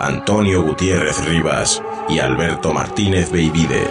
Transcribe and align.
Antonio 0.00 0.62
Gutiérrez 0.62 1.22
Rivas 1.26 1.82
y 2.08 2.20
Alberto 2.20 2.72
Martínez 2.72 3.30
Beivide. 3.30 3.86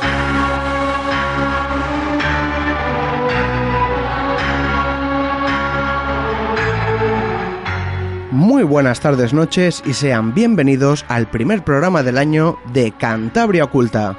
Muy 8.31 8.63
buenas 8.63 8.99
tardes, 9.01 9.33
noches 9.33 9.83
y 9.85 9.93
sean 9.93 10.33
bienvenidos 10.33 11.05
al 11.09 11.29
primer 11.29 11.63
programa 11.63 12.01
del 12.01 12.17
año 12.17 12.57
de 12.73 12.91
Cantabria 12.91 13.65
Oculta. 13.65 14.17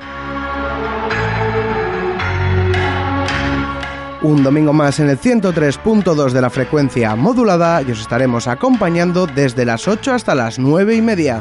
Un 4.23 4.43
domingo 4.43 4.75
más 4.75 5.01
en 5.01 5.09
el 5.09 5.19
103.2 5.19 6.33
de 6.33 6.41
la 6.43 6.51
frecuencia 6.51 7.17
modulada 7.17 7.81
y 7.81 7.91
os 7.91 8.01
estaremos 8.03 8.49
acompañando 8.49 9.27
desde 9.27 9.65
las 9.65 9.89
8 9.89 10.12
hasta 10.12 10.35
las 10.35 10.59
9 10.59 10.95
y 10.95 11.01
media. 11.01 11.41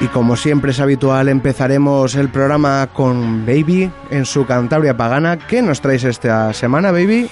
Y 0.00 0.06
como 0.08 0.36
siempre 0.36 0.72
es 0.72 0.80
habitual, 0.80 1.30
empezaremos 1.30 2.14
el 2.14 2.28
programa 2.28 2.86
con 2.92 3.46
Baby 3.46 3.90
en 4.10 4.26
su 4.26 4.44
Cantabria 4.44 4.94
Pagana. 4.94 5.38
¿Qué 5.38 5.62
nos 5.62 5.80
traes 5.80 6.04
esta 6.04 6.52
semana, 6.52 6.92
Baby? 6.92 7.30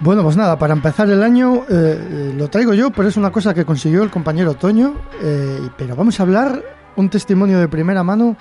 Bueno, 0.00 0.22
pues 0.22 0.36
nada, 0.36 0.58
para 0.58 0.74
empezar 0.74 1.08
el 1.08 1.22
año 1.22 1.62
eh, 1.70 2.34
lo 2.36 2.48
traigo 2.48 2.74
yo, 2.74 2.90
pero 2.90 3.08
es 3.08 3.16
una 3.16 3.32
cosa 3.32 3.54
que 3.54 3.64
consiguió 3.64 4.02
el 4.02 4.10
compañero 4.10 4.52
Toño. 4.52 4.94
eh, 5.22 5.66
pero 5.78 5.96
vamos 5.96 6.20
a 6.20 6.24
hablar 6.24 6.62
un 6.96 7.08
testimonio 7.08 7.58
de 7.58 7.68
primera 7.68 8.02
mano 8.02 8.36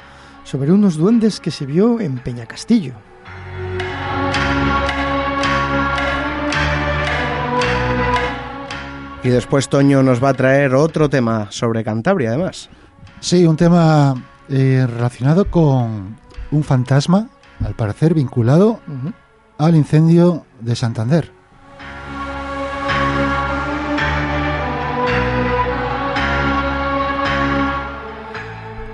sobre 0.46 0.72
unos 0.72 0.96
duendes 0.96 1.42
que 1.42 1.52
se 1.52 1.66
vio 1.66 2.00
en 2.00 2.20
Peñacastillo. 2.20 2.94
Y 9.24 9.30
después 9.30 9.70
Toño 9.70 10.04
nos 10.04 10.24
va 10.24 10.30
a 10.30 10.34
traer 10.36 10.76
otro 10.76 11.10
tema 11.10 11.48
sobre 11.50 11.84
Cantabria, 11.84 12.30
además. 12.30 12.70
Sí, 13.20 13.48
un 13.48 13.58
tema 13.58 14.14
eh, 14.50 14.86
relacionado 14.88 15.50
con 15.50 16.16
un 16.52 16.64
fantasma, 16.64 17.28
al 17.64 17.74
parecer 17.74 18.14
vinculado 18.14 18.80
al 19.58 19.76
incendio 19.76 20.46
de 20.62 20.76
Santander. 20.76 21.35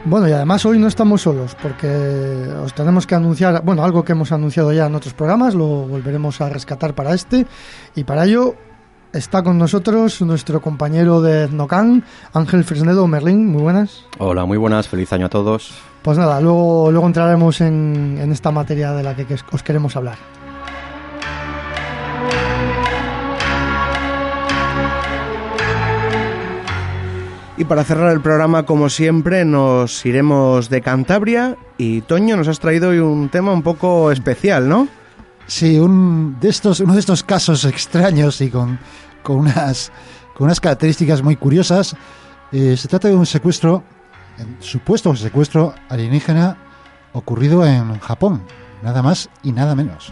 Bueno, 0.04 0.28
y 0.28 0.32
además 0.32 0.66
hoy 0.66 0.80
no 0.80 0.88
estamos 0.88 1.22
solos, 1.22 1.56
porque 1.62 1.88
os 1.88 2.74
tenemos 2.74 3.06
que 3.06 3.14
anunciar, 3.14 3.62
bueno, 3.64 3.84
algo 3.84 4.04
que 4.04 4.14
hemos 4.14 4.32
anunciado 4.32 4.74
ya 4.74 4.88
en 4.88 4.96
otros 4.96 5.14
programas, 5.14 5.54
lo 5.54 5.68
volveremos 5.68 6.42
a 6.42 6.50
rescatar 6.50 6.96
para 6.96 7.14
este, 7.14 7.46
y 7.96 8.04
para 8.04 8.26
ello 8.26 8.56
está 9.14 9.44
con 9.44 9.60
nosotros 9.60 10.20
nuestro 10.24 10.60
compañero 10.60 11.22
de 11.22 11.44
Etnocan, 11.44 12.04
Ángel 12.34 12.64
Fresnedo 12.64 13.06
Merlín, 13.06 13.46
muy 13.46 13.62
buenas. 13.62 14.06
Hola, 14.18 14.46
muy 14.46 14.58
buenas, 14.58 14.88
feliz 14.88 15.14
año 15.14 15.28
a 15.28 15.30
todos. 15.30 15.72
Pues 16.02 16.18
nada, 16.18 16.42
luego, 16.42 16.90
luego 16.92 17.06
entraremos 17.06 17.62
en, 17.62 18.18
en 18.20 18.32
esta 18.32 18.50
materia 18.50 18.94
de 18.94 19.04
la 19.04 19.16
que, 19.16 19.26
que 19.26 19.36
os 19.52 19.62
queremos 19.62 19.96
hablar. 19.96 20.18
Y 27.62 27.64
para 27.64 27.84
cerrar 27.84 28.12
el 28.12 28.22
programa, 28.22 28.64
como 28.64 28.90
siempre, 28.90 29.46
nos 29.46 30.04
iremos 30.04 30.68
de 30.72 30.82
Cantabria. 30.82 31.58
Y 31.78 32.02
Toño, 32.02 32.36
nos 32.36 32.48
has 32.48 32.60
traído 32.60 32.90
hoy 32.90 32.98
un 32.98 33.30
tema 33.30 33.54
un 33.54 33.62
poco 33.62 34.12
especial, 34.12 34.68
¿no? 34.68 34.88
Sí, 35.46 35.78
un 35.78 36.40
de 36.40 36.50
estos, 36.50 36.80
uno 36.80 36.96
de 36.96 37.00
estos 37.00 37.24
casos 37.24 37.64
extraños 37.66 38.42
y 38.42 38.50
con, 38.50 38.80
con, 39.22 39.36
unas, 39.36 39.92
con 40.34 40.46
unas 40.46 40.60
características 40.60 41.22
muy 41.22 41.36
curiosas. 41.36 41.96
Eh, 42.52 42.76
se 42.76 42.88
trata 42.88 43.10
de 43.10 43.16
un 43.16 43.28
secuestro, 43.28 43.84
supuesto 44.58 45.16
secuestro 45.16 45.76
alienígena 45.88 46.58
ocurrido 47.14 47.64
en 47.64 48.00
Japón, 48.00 48.42
nada 48.82 49.04
más 49.04 49.30
y 49.44 49.52
nada 49.52 49.76
menos. 49.76 50.12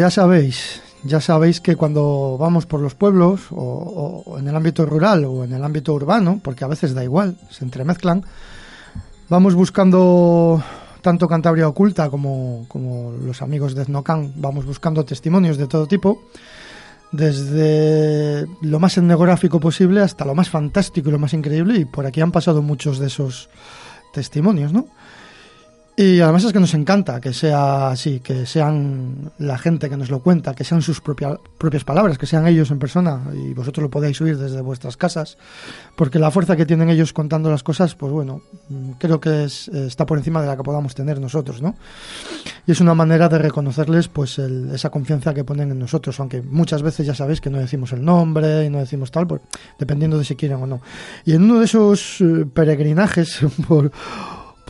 Ya 0.00 0.08
sabéis, 0.08 0.80
ya 1.04 1.20
sabéis 1.20 1.60
que 1.60 1.76
cuando 1.76 2.38
vamos 2.38 2.64
por 2.64 2.80
los 2.80 2.94
pueblos, 2.94 3.48
o, 3.50 4.36
en 4.38 4.48
el 4.48 4.56
ámbito 4.56 4.86
rural 4.86 5.26
o 5.26 5.44
en 5.44 5.52
el 5.52 5.62
ámbito 5.62 5.92
urbano, 5.92 6.40
porque 6.42 6.64
a 6.64 6.68
veces 6.68 6.94
da 6.94 7.04
igual, 7.04 7.36
se 7.50 7.64
entremezclan, 7.64 8.24
vamos 9.28 9.54
buscando 9.54 10.62
tanto 11.02 11.28
Cantabria 11.28 11.68
Oculta 11.68 12.08
como, 12.08 12.64
como 12.68 13.12
los 13.12 13.42
amigos 13.42 13.74
de 13.74 13.82
Etnocan, 13.82 14.32
vamos 14.36 14.64
buscando 14.64 15.04
testimonios 15.04 15.58
de 15.58 15.66
todo 15.66 15.86
tipo, 15.86 16.22
desde 17.12 18.46
lo 18.62 18.80
más 18.80 18.96
etnográfico 18.96 19.60
posible 19.60 20.00
hasta 20.00 20.24
lo 20.24 20.34
más 20.34 20.48
fantástico 20.48 21.10
y 21.10 21.12
lo 21.12 21.18
más 21.18 21.34
increíble, 21.34 21.78
y 21.78 21.84
por 21.84 22.06
aquí 22.06 22.22
han 22.22 22.32
pasado 22.32 22.62
muchos 22.62 22.98
de 22.98 23.08
esos 23.08 23.50
testimonios, 24.14 24.72
¿no? 24.72 24.86
Y 26.00 26.18
además 26.22 26.44
es 26.44 26.54
que 26.54 26.60
nos 26.60 26.72
encanta 26.72 27.20
que 27.20 27.34
sea 27.34 27.90
así, 27.90 28.20
que 28.20 28.46
sean 28.46 29.32
la 29.36 29.58
gente 29.58 29.90
que 29.90 29.98
nos 29.98 30.08
lo 30.08 30.20
cuenta, 30.20 30.54
que 30.54 30.64
sean 30.64 30.80
sus 30.80 31.02
propia, 31.02 31.38
propias 31.58 31.84
palabras, 31.84 32.16
que 32.16 32.24
sean 32.24 32.46
ellos 32.46 32.70
en 32.70 32.78
persona 32.78 33.20
y 33.34 33.52
vosotros 33.52 33.82
lo 33.82 33.90
podéis 33.90 34.18
oír 34.22 34.38
desde 34.38 34.62
vuestras 34.62 34.96
casas, 34.96 35.36
porque 35.96 36.18
la 36.18 36.30
fuerza 36.30 36.56
que 36.56 36.64
tienen 36.64 36.88
ellos 36.88 37.12
contando 37.12 37.50
las 37.50 37.62
cosas, 37.62 37.94
pues 37.96 38.10
bueno, 38.10 38.40
creo 38.96 39.20
que 39.20 39.44
es, 39.44 39.68
está 39.68 40.06
por 40.06 40.16
encima 40.16 40.40
de 40.40 40.46
la 40.46 40.56
que 40.56 40.62
podamos 40.62 40.94
tener 40.94 41.20
nosotros, 41.20 41.60
¿no? 41.60 41.74
Y 42.66 42.72
es 42.72 42.80
una 42.80 42.94
manera 42.94 43.28
de 43.28 43.36
reconocerles 43.36 44.08
pues 44.08 44.38
el, 44.38 44.70
esa 44.74 44.88
confianza 44.88 45.34
que 45.34 45.44
ponen 45.44 45.70
en 45.70 45.78
nosotros, 45.78 46.18
aunque 46.18 46.40
muchas 46.40 46.80
veces 46.80 47.06
ya 47.06 47.14
sabéis 47.14 47.42
que 47.42 47.50
no 47.50 47.58
decimos 47.58 47.92
el 47.92 48.02
nombre 48.02 48.64
y 48.64 48.70
no 48.70 48.78
decimos 48.78 49.10
tal, 49.10 49.26
pues, 49.26 49.42
dependiendo 49.78 50.16
de 50.16 50.24
si 50.24 50.34
quieren 50.34 50.62
o 50.62 50.66
no. 50.66 50.80
Y 51.26 51.34
en 51.34 51.42
uno 51.42 51.58
de 51.58 51.66
esos 51.66 52.22
eh, 52.22 52.46
peregrinajes 52.50 53.40
por 53.68 53.92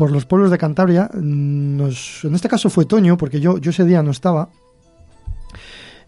por 0.00 0.12
los 0.12 0.24
pueblos 0.24 0.50
de 0.50 0.56
Cantabria. 0.56 1.10
Nos, 1.12 2.24
en 2.24 2.34
este 2.34 2.48
caso 2.48 2.70
fue 2.70 2.86
Toño, 2.86 3.18
porque 3.18 3.38
yo, 3.38 3.58
yo 3.58 3.68
ese 3.70 3.84
día 3.84 4.02
no 4.02 4.12
estaba. 4.12 4.48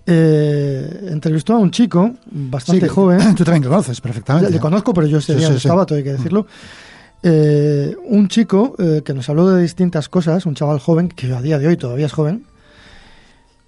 Eh, 0.06 1.08
entrevistó 1.10 1.52
a 1.52 1.58
un 1.58 1.70
chico 1.70 2.14
bastante 2.30 2.86
Sí, 2.86 2.88
joven. 2.88 3.34
Tú 3.36 3.44
también 3.44 3.64
lo 3.64 3.68
conoces 3.68 4.00
perfectamente. 4.00 4.50
Le 4.50 4.58
conozco, 4.58 4.94
pero 4.94 5.06
yo 5.06 5.18
ese 5.18 5.34
Sí, 5.34 5.38
día 5.40 5.48
sí, 5.48 5.52
no 5.52 5.58
estaba, 5.58 5.84
todo 5.84 5.98
hay 5.98 6.04
que 6.04 6.12
decirlo. 6.12 6.46
Eh, 7.22 7.94
un 8.06 8.28
chico 8.28 8.74
eh, 8.78 9.02
que 9.04 9.12
nos 9.12 9.28
habló 9.28 9.50
de 9.50 9.60
distintas 9.60 10.08
cosas, 10.08 10.46
un 10.46 10.54
chaval 10.54 10.78
joven, 10.78 11.08
que 11.08 11.30
a 11.30 11.42
día 11.42 11.58
de 11.58 11.66
hoy 11.66 11.76
todavía 11.76 12.06
es 12.06 12.12
joven, 12.12 12.46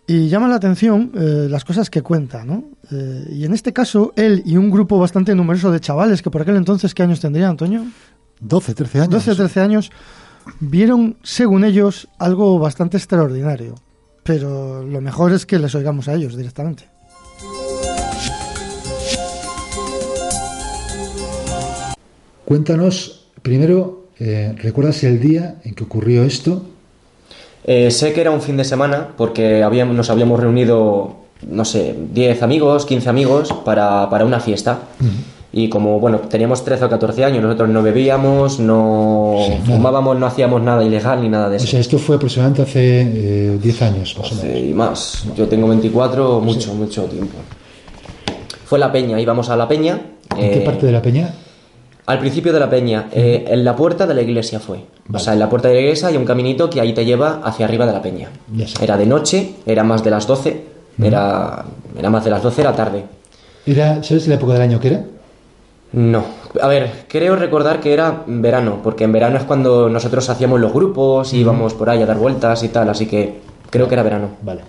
y 0.07 0.29
llama 0.29 0.49
la 0.49 0.57
atención 0.57 1.13
eh, 1.15 1.49
las 1.51 1.67
cosas 1.67 1.91
que 1.91 2.01
cuenta, 2.01 2.47
¿no? 2.47 2.65
Eh, 2.91 3.29
y 3.31 3.45
en 3.45 3.53
este 3.53 3.75
caso, 3.75 4.15
él 4.17 4.43
y 4.47 4.57
un 4.57 4.71
grupo 4.71 4.99
bastante 4.99 5.35
numeroso 5.35 5.71
de 5.71 5.81
chavales, 5.81 6.23
que 6.23 6.31
por 6.31 6.41
aquel 6.41 6.57
entonces, 6.57 6.95
¿qué 6.95 7.03
años 7.03 7.21
tendrían, 7.21 7.51
Antonio? 7.51 7.85
12, 8.45 8.75
13 8.75 8.99
años. 9.01 9.11
12 9.11 9.31
o 9.31 9.37
13 9.37 9.61
años, 9.61 9.91
vieron, 10.61 11.17
según 11.23 11.65
ellos, 11.65 12.09
algo 12.19 12.59
bastante 12.59 12.97
extraordinario. 12.97 13.75
Pero 14.23 14.83
lo 14.85 15.01
mejor 15.01 15.33
es 15.33 15.47
que 15.47 15.59
les 15.59 15.75
oigamos 15.75 16.09
a 16.09 16.15
ellos 16.15 16.37
directamente. 16.37 16.85
Cuéntanos, 22.45 23.27
primero, 23.43 24.09
eh, 24.19 24.55
¿recuerdas 24.59 25.03
el 25.05 25.21
día 25.21 25.57
en 25.65 25.75
que 25.75 25.85
ocurrió 25.85 26.25
esto? 26.25 26.65
Eh, 27.65 27.91
sé 27.91 28.13
que 28.13 28.21
era 28.21 28.31
un 28.31 28.43
fin 28.43 28.59
de 28.59 28.65
semana 28.65 29.09
porque 29.17 29.63
habíamos, 29.63 29.97
nos 29.97 30.11
habíamos 30.11 30.39
reunido, 30.39 31.17
no 31.49 31.65
sé, 31.65 31.97
10 32.13 32.43
amigos, 32.43 32.85
15 32.85 33.09
amigos 33.09 33.53
para, 33.65 34.09
para 34.11 34.27
una 34.27 34.41
fiesta. 34.41 34.81
Y 35.57 35.69
como, 35.69 36.01
bueno, 36.01 36.19
teníamos 36.19 36.65
13 36.65 36.87
o 36.87 36.89
14 36.89 37.25
años, 37.25 37.41
nosotros 37.41 37.69
no 37.69 37.81
bebíamos, 37.81 38.59
no 38.59 39.37
Sí, 39.47 39.53
fumábamos, 39.65 40.19
no 40.19 40.27
hacíamos 40.27 40.61
nada 40.61 40.83
ilegal 40.83 41.23
ni 41.23 41.29
nada 41.29 41.49
de 41.49 41.55
O 41.55 41.59
eso. 41.59 41.69
sea, 41.69 41.79
esto 41.79 41.97
fue 41.97 42.17
aproximadamente 42.17 42.63
hace 42.63 43.03
eh, 43.55 43.59
10 43.63 43.83
años, 43.83 44.17
más 44.19 44.33
o 44.33 44.35
menos. 44.35 44.59
Y 44.59 44.75
más. 44.75 45.25
Yo 45.37 45.47
tengo 45.47 45.69
24, 45.69 46.41
mucho, 46.41 46.75
mucho 46.75 47.05
tiempo. 47.05 47.37
Fue 48.65 48.81
la 48.81 48.91
peña, 48.91 49.21
íbamos 49.21 49.49
a 49.49 49.57
la 49.57 49.69
peña. 49.69 50.01
¿En 50.37 50.51
qué 50.51 50.63
eh, 50.63 50.67
parte 50.67 50.87
de 50.87 50.93
la 50.93 51.01
peña? 51.01 51.33
Al 52.07 52.19
principio 52.19 52.53
de 52.53 52.59
la 52.59 52.69
peña, 52.69 53.09
eh, 53.13 53.45
en 53.47 53.65
la 53.65 53.77
puerta 53.77 54.09
de 54.09 54.15
la 54.15 54.23
iglesia 54.23 54.59
fue. 54.59 54.81
O 55.13 55.19
sea, 55.21 55.35
en 55.35 55.39
la 55.39 55.49
puerta 55.49 55.69
de 55.69 55.75
la 55.75 55.81
iglesia 55.83 56.09
hay 56.09 56.17
un 56.17 56.25
caminito 56.25 56.69
que 56.69 56.81
ahí 56.81 56.93
te 56.93 57.05
lleva 57.05 57.43
hacia 57.45 57.65
arriba 57.67 57.87
de 57.87 57.93
la 57.93 58.03
peña. 58.03 58.29
Era 58.83 58.97
de 58.97 59.07
noche, 59.07 59.55
era 59.67 59.85
más 59.85 60.03
de 60.03 60.11
las 60.11 60.27
12, 60.27 60.65
era, 61.01 61.65
era 61.97 62.11
más 62.11 62.25
de 62.25 62.31
las 62.31 62.43
12, 62.43 62.61
era 62.61 62.73
tarde. 62.75 63.05
Era, 63.65 64.03
¿Sabes 64.03 64.27
la 64.27 64.35
época 64.35 64.55
del 64.55 64.63
año 64.63 64.81
que 64.81 64.89
era? 64.89 65.05
No, 65.97 66.25
a 66.61 66.67
ver, 66.67 67.05
creo 67.09 67.37
recordar 67.37 67.79
que 67.79 67.93
era 67.93 68.25
verano, 68.27 68.81
porque 68.83 69.05
en 69.05 69.13
verano 69.13 69.37
es 69.39 69.45
cuando 69.45 69.89
nosotros 69.89 70.29
hacíamos 70.29 70.59
los 70.61 70.73
grupos 70.73 71.33
y 71.33 71.39
íbamos 71.39 71.73
por 71.75 71.89
ahí 71.89 72.03
a 72.03 72.07
dar 72.07 72.17
vueltas 72.19 72.63
y 72.65 72.69
tal, 72.69 72.89
así 72.89 73.07
que 73.07 73.39
creo 73.71 73.87
que 73.87 73.95
era 73.95 74.03
verano. 74.03 74.31
Vale. 74.43 74.63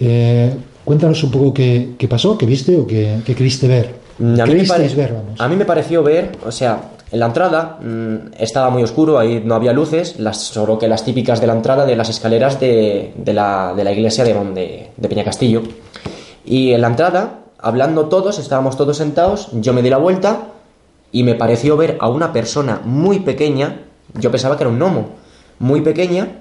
Eh, 0.00 0.52
cuéntanos 0.84 1.22
un 1.22 1.30
poco 1.30 1.54
qué, 1.54 1.90
qué 1.96 2.08
pasó, 2.08 2.36
qué 2.36 2.46
viste 2.46 2.76
o 2.76 2.86
qué, 2.86 3.18
qué 3.24 3.34
queriste 3.34 3.68
ver. 3.68 3.94
A 4.18 4.22
mí, 4.22 4.30
me 4.38 4.44
¿Queristeis 4.44 4.92
pare- 4.92 4.94
ver, 4.94 5.12
vamos? 5.14 5.40
a 5.40 5.48
mí 5.48 5.56
me 5.56 5.64
pareció 5.64 6.02
ver, 6.02 6.32
o 6.46 6.50
sea, 6.52 6.80
en 7.12 7.20
la 7.20 7.26
entrada 7.26 7.78
mm, 7.80 8.32
estaba 8.38 8.70
muy 8.70 8.82
oscuro, 8.82 9.18
ahí 9.18 9.40
no 9.44 9.54
había 9.54 9.72
luces, 9.72 10.18
las, 10.18 10.38
solo 10.38 10.78
que 10.78 10.88
las 10.88 11.04
típicas 11.04 11.40
de 11.40 11.46
la 11.46 11.52
entrada 11.54 11.86
de 11.86 11.94
las 11.96 12.08
escaleras 12.08 12.58
de, 12.58 13.12
de 13.16 13.32
la, 13.32 13.72
de 13.76 13.84
la 13.84 13.92
iglesia 13.92 14.24
de, 14.24 14.34
de, 14.34 14.88
de 14.96 15.08
Peñacastillo. 15.08 15.62
Y 16.44 16.72
en 16.72 16.80
la 16.80 16.88
entrada, 16.88 17.40
hablando 17.64 18.06
todos, 18.06 18.38
estábamos 18.38 18.76
todos 18.76 18.98
sentados, 18.98 19.48
yo 19.52 19.72
me 19.72 19.82
di 19.82 19.88
la 19.88 19.96
vuelta 19.96 20.48
y 21.10 21.22
me 21.22 21.34
pareció 21.34 21.76
ver 21.78 21.96
a 21.98 22.08
una 22.08 22.32
persona 22.32 22.82
muy 22.84 23.20
pequeña, 23.20 23.80
yo 24.12 24.30
pensaba 24.30 24.56
que 24.56 24.64
era 24.64 24.70
un 24.70 24.78
gnomo, 24.78 25.08
muy 25.58 25.80
pequeña, 25.80 26.40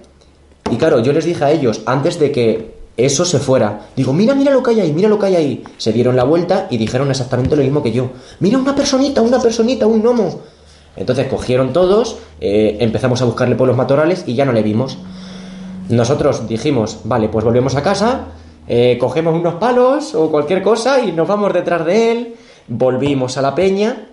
y 0.70 0.76
claro, 0.76 1.00
yo 1.00 1.14
les 1.14 1.24
dije 1.24 1.44
a 1.46 1.52
ellos, 1.52 1.82
antes 1.86 2.20
de 2.20 2.32
que 2.34 2.74
eso 2.98 3.24
se 3.24 3.40
fuera, 3.40 3.88
digo, 3.96 4.12
mira, 4.12 4.36
mira 4.36 4.52
lo 4.52 4.62
que 4.62 4.72
hay 4.72 4.82
ahí, 4.82 4.92
mira 4.92 5.08
lo 5.08 5.18
que 5.18 5.26
hay 5.28 5.36
ahí. 5.36 5.64
Se 5.78 5.94
dieron 5.94 6.16
la 6.16 6.26
vuelta 6.26 6.68
y 6.70 6.78
dijeron 6.78 7.10
exactamente 7.10 7.56
lo 7.56 7.64
mismo 7.64 7.82
que 7.82 7.92
yo. 7.92 8.12
Mira, 8.40 8.58
una 8.58 8.76
personita, 8.76 9.22
una 9.22 9.40
personita, 9.40 9.88
un 9.88 10.02
gnomo. 10.02 10.42
Entonces 10.96 11.28
cogieron 11.28 11.74
todos, 11.74 12.18
eh, 12.40 12.78
empezamos 12.82 13.22
a 13.22 13.26
buscarle 13.26 13.56
por 13.56 13.68
los 13.68 13.78
matorrales 13.78 14.26
y 14.28 14.36
ya 14.36 14.46
no 14.46 14.52
le 14.52 14.62
vimos. 14.62 14.98
Nosotros 15.90 16.48
dijimos, 16.48 17.00
vale, 17.04 17.30
pues 17.30 17.44
volvemos 17.44 17.76
a 17.76 17.82
casa, 17.82 18.28
eh, 18.68 18.98
cogemos 19.00 19.34
unos 19.36 19.56
palos 19.56 20.14
o 20.16 20.30
cualquier 20.32 20.62
cosa 20.62 21.00
y 21.02 21.12
nos 21.12 21.28
vamos 21.28 21.54
detrás 21.54 21.86
de 21.86 22.12
él. 22.12 22.36
Volvimos 22.68 23.38
a 23.38 23.42
la 23.42 23.54
peña, 23.54 24.08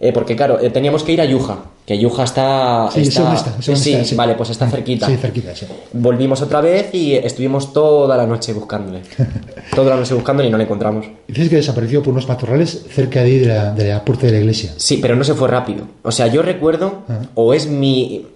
eh, 0.00 0.12
porque 0.12 0.36
claro, 0.36 0.60
eh, 0.60 0.70
teníamos 0.70 1.02
que 1.02 1.12
ir 1.12 1.20
a 1.20 1.24
Yuja, 1.24 1.58
que 1.84 1.98
Yuja 1.98 2.22
está... 2.24 2.88
Sí, 2.92 3.00
está- 3.02 3.34
está, 3.34 3.60
sí, 3.60 4.04
sí. 4.04 4.14
vale, 4.14 4.34
pues 4.36 4.50
está 4.50 4.68
cerquita. 4.68 5.06
Sí, 5.08 5.16
cerquita, 5.16 5.54
sí. 5.54 5.66
Volvimos 5.92 6.40
otra 6.42 6.60
vez 6.60 6.94
y 6.94 7.14
estuvimos 7.14 7.72
toda 7.72 8.16
la 8.16 8.24
noche 8.26 8.52
buscándole. 8.52 9.02
toda 9.74 9.90
la 9.90 9.96
noche 9.96 10.14
buscándole 10.14 10.48
y 10.48 10.52
no 10.52 10.58
le 10.58 10.64
encontramos. 10.64 11.06
Dices 11.26 11.48
que 11.48 11.56
desapareció 11.56 12.02
por 12.02 12.12
unos 12.12 12.28
matorrales 12.28 12.84
cerca 12.90 13.20
de 13.20 13.26
ahí 13.26 13.38
de 13.38 13.46
la, 13.46 13.70
de 13.72 13.88
la 13.88 14.04
puerta 14.04 14.26
de 14.26 14.32
la 14.32 14.38
iglesia. 14.38 14.72
Sí, 14.76 14.98
pero 15.02 15.16
no 15.16 15.24
se 15.24 15.34
fue 15.34 15.48
rápido. 15.48 15.86
O 16.02 16.12
sea, 16.12 16.28
yo 16.28 16.42
recuerdo, 16.42 17.02
Ah. 17.08 17.20
o 17.34 17.52
es 17.52 17.66
mi. 17.68 18.26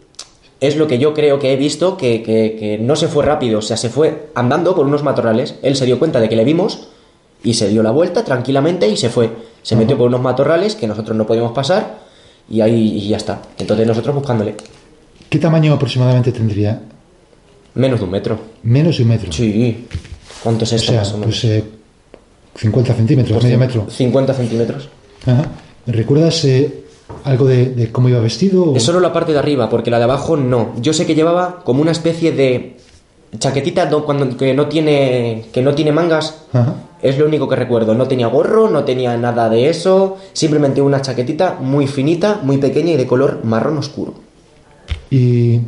Es 0.60 0.76
lo 0.76 0.86
que 0.86 0.98
yo 0.98 1.12
creo 1.12 1.38
que 1.38 1.52
he 1.52 1.56
visto, 1.56 1.96
que, 1.96 2.22
que- 2.22 2.56
que 2.58 2.78
no 2.78 2.96
se 2.96 3.08
fue 3.08 3.24
rápido. 3.24 3.58
O 3.58 3.62
sea, 3.62 3.76
se 3.76 3.90
fue 3.90 4.28
andando 4.34 4.74
por 4.74 4.86
unos 4.86 5.02
matorrales. 5.02 5.56
Él 5.62 5.76
se 5.76 5.84
dio 5.84 5.98
cuenta 5.98 6.18
de 6.20 6.28
que 6.28 6.36
le 6.36 6.44
vimos 6.44 6.88
y 7.44 7.54
se 7.54 7.68
dio 7.68 7.82
la 7.82 7.90
vuelta 7.90 8.24
tranquilamente 8.24 8.88
y 8.88 8.96
se 8.96 9.10
fue. 9.10 9.30
Se 9.62 9.76
metió 9.76 9.98
por 9.98 10.06
unos 10.08 10.22
matorrales 10.22 10.74
que 10.74 10.86
nosotros 10.86 11.16
no 11.16 11.26
podíamos 11.26 11.52
pasar 11.52 11.98
y 12.48 12.60
ahí 12.62 12.96
y 12.96 13.08
ya 13.08 13.16
está. 13.18 13.42
Entonces 13.58 13.86
nosotros 13.86 14.14
buscándole. 14.14 14.54
¿Qué 15.28 15.38
tamaño 15.38 15.74
aproximadamente 15.74 16.32
tendría? 16.32 16.80
Menos 17.74 17.98
de 17.98 18.04
un 18.06 18.10
metro. 18.12 18.38
Menos 18.62 18.96
de 18.96 19.02
un 19.02 19.08
metro. 19.10 19.32
Sí. 19.32 19.86
¿Cuánto 20.42 20.64
es 20.64 20.72
o 20.72 20.76
esto 20.76 20.92
sea, 20.92 21.00
más 21.00 21.12
o 21.12 21.18
menos? 21.18 21.26
pues 21.40 21.44
eh, 21.44 21.64
50 22.56 22.94
centímetros, 22.94 23.32
Pues 23.34 23.44
medio 23.44 23.58
metro. 23.58 23.86
50 23.90 24.32
centímetros. 24.32 24.88
Ajá. 25.26 25.44
¿Recuerdas 25.86 26.42
eh, 26.46 26.84
algo 27.24 27.46
de, 27.46 27.66
de 27.66 27.92
cómo 27.92 28.08
iba 28.08 28.20
vestido? 28.20 28.72
o- 28.72 28.76
Es 28.76 28.82
solo 28.82 29.00
la 29.00 29.12
parte 29.12 29.32
de 29.32 29.38
arriba, 29.38 29.68
porque 29.68 29.90
la 29.90 29.98
de 29.98 30.04
abajo 30.04 30.36
no. 30.36 30.72
Yo 30.80 30.92
sé 30.92 31.06
que 31.06 31.14
llevaba 31.14 31.60
como 31.64 31.82
una 31.82 31.92
especie 31.92 32.32
de 32.32 32.76
chaquetita 33.38 33.86
do- 33.86 34.04
cuando, 34.04 34.36
que, 34.36 34.54
no 34.54 34.66
tiene, 34.66 35.46
que 35.52 35.62
no 35.62 35.74
tiene 35.74 35.92
mangas. 35.92 36.44
Ajá. 36.52 36.74
Es 37.02 37.18
lo 37.18 37.26
único 37.26 37.48
que 37.48 37.56
recuerdo. 37.56 37.94
No 37.94 38.08
tenía 38.08 38.26
gorro, 38.28 38.70
no 38.70 38.84
tenía 38.84 39.16
nada 39.16 39.48
de 39.50 39.68
eso. 39.68 40.16
Simplemente 40.32 40.80
una 40.80 41.02
chaquetita 41.02 41.58
muy 41.60 41.86
finita, 41.86 42.40
muy 42.42 42.56
pequeña 42.58 42.92
y 42.92 42.96
de 42.96 43.06
color 43.06 43.40
marrón 43.44 43.76
oscuro. 43.78 44.14
Y 45.10 45.60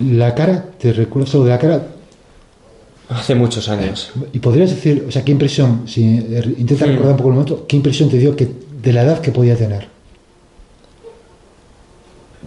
la 0.00 0.34
cara, 0.34 0.64
¿te 0.78 0.92
recuerdas 0.92 1.34
algo 1.34 1.44
de 1.46 1.50
la 1.52 1.58
cara? 1.58 1.86
Hace 3.08 3.34
muchos 3.36 3.68
años. 3.68 4.10
Y 4.32 4.40
podrías 4.40 4.70
decir, 4.70 5.04
o 5.08 5.12
sea, 5.12 5.24
qué 5.24 5.30
impresión, 5.30 5.82
si 5.86 6.02
eh, 6.04 6.54
intenta 6.58 6.86
recordar 6.86 7.12
un 7.12 7.16
poco 7.18 7.28
el 7.28 7.34
momento, 7.34 7.64
qué 7.68 7.76
impresión 7.76 8.08
te 8.08 8.18
dio 8.18 8.34
que, 8.34 8.48
de 8.82 8.92
la 8.92 9.02
edad 9.02 9.20
que 9.20 9.30
podía 9.30 9.54
tener. 9.56 9.86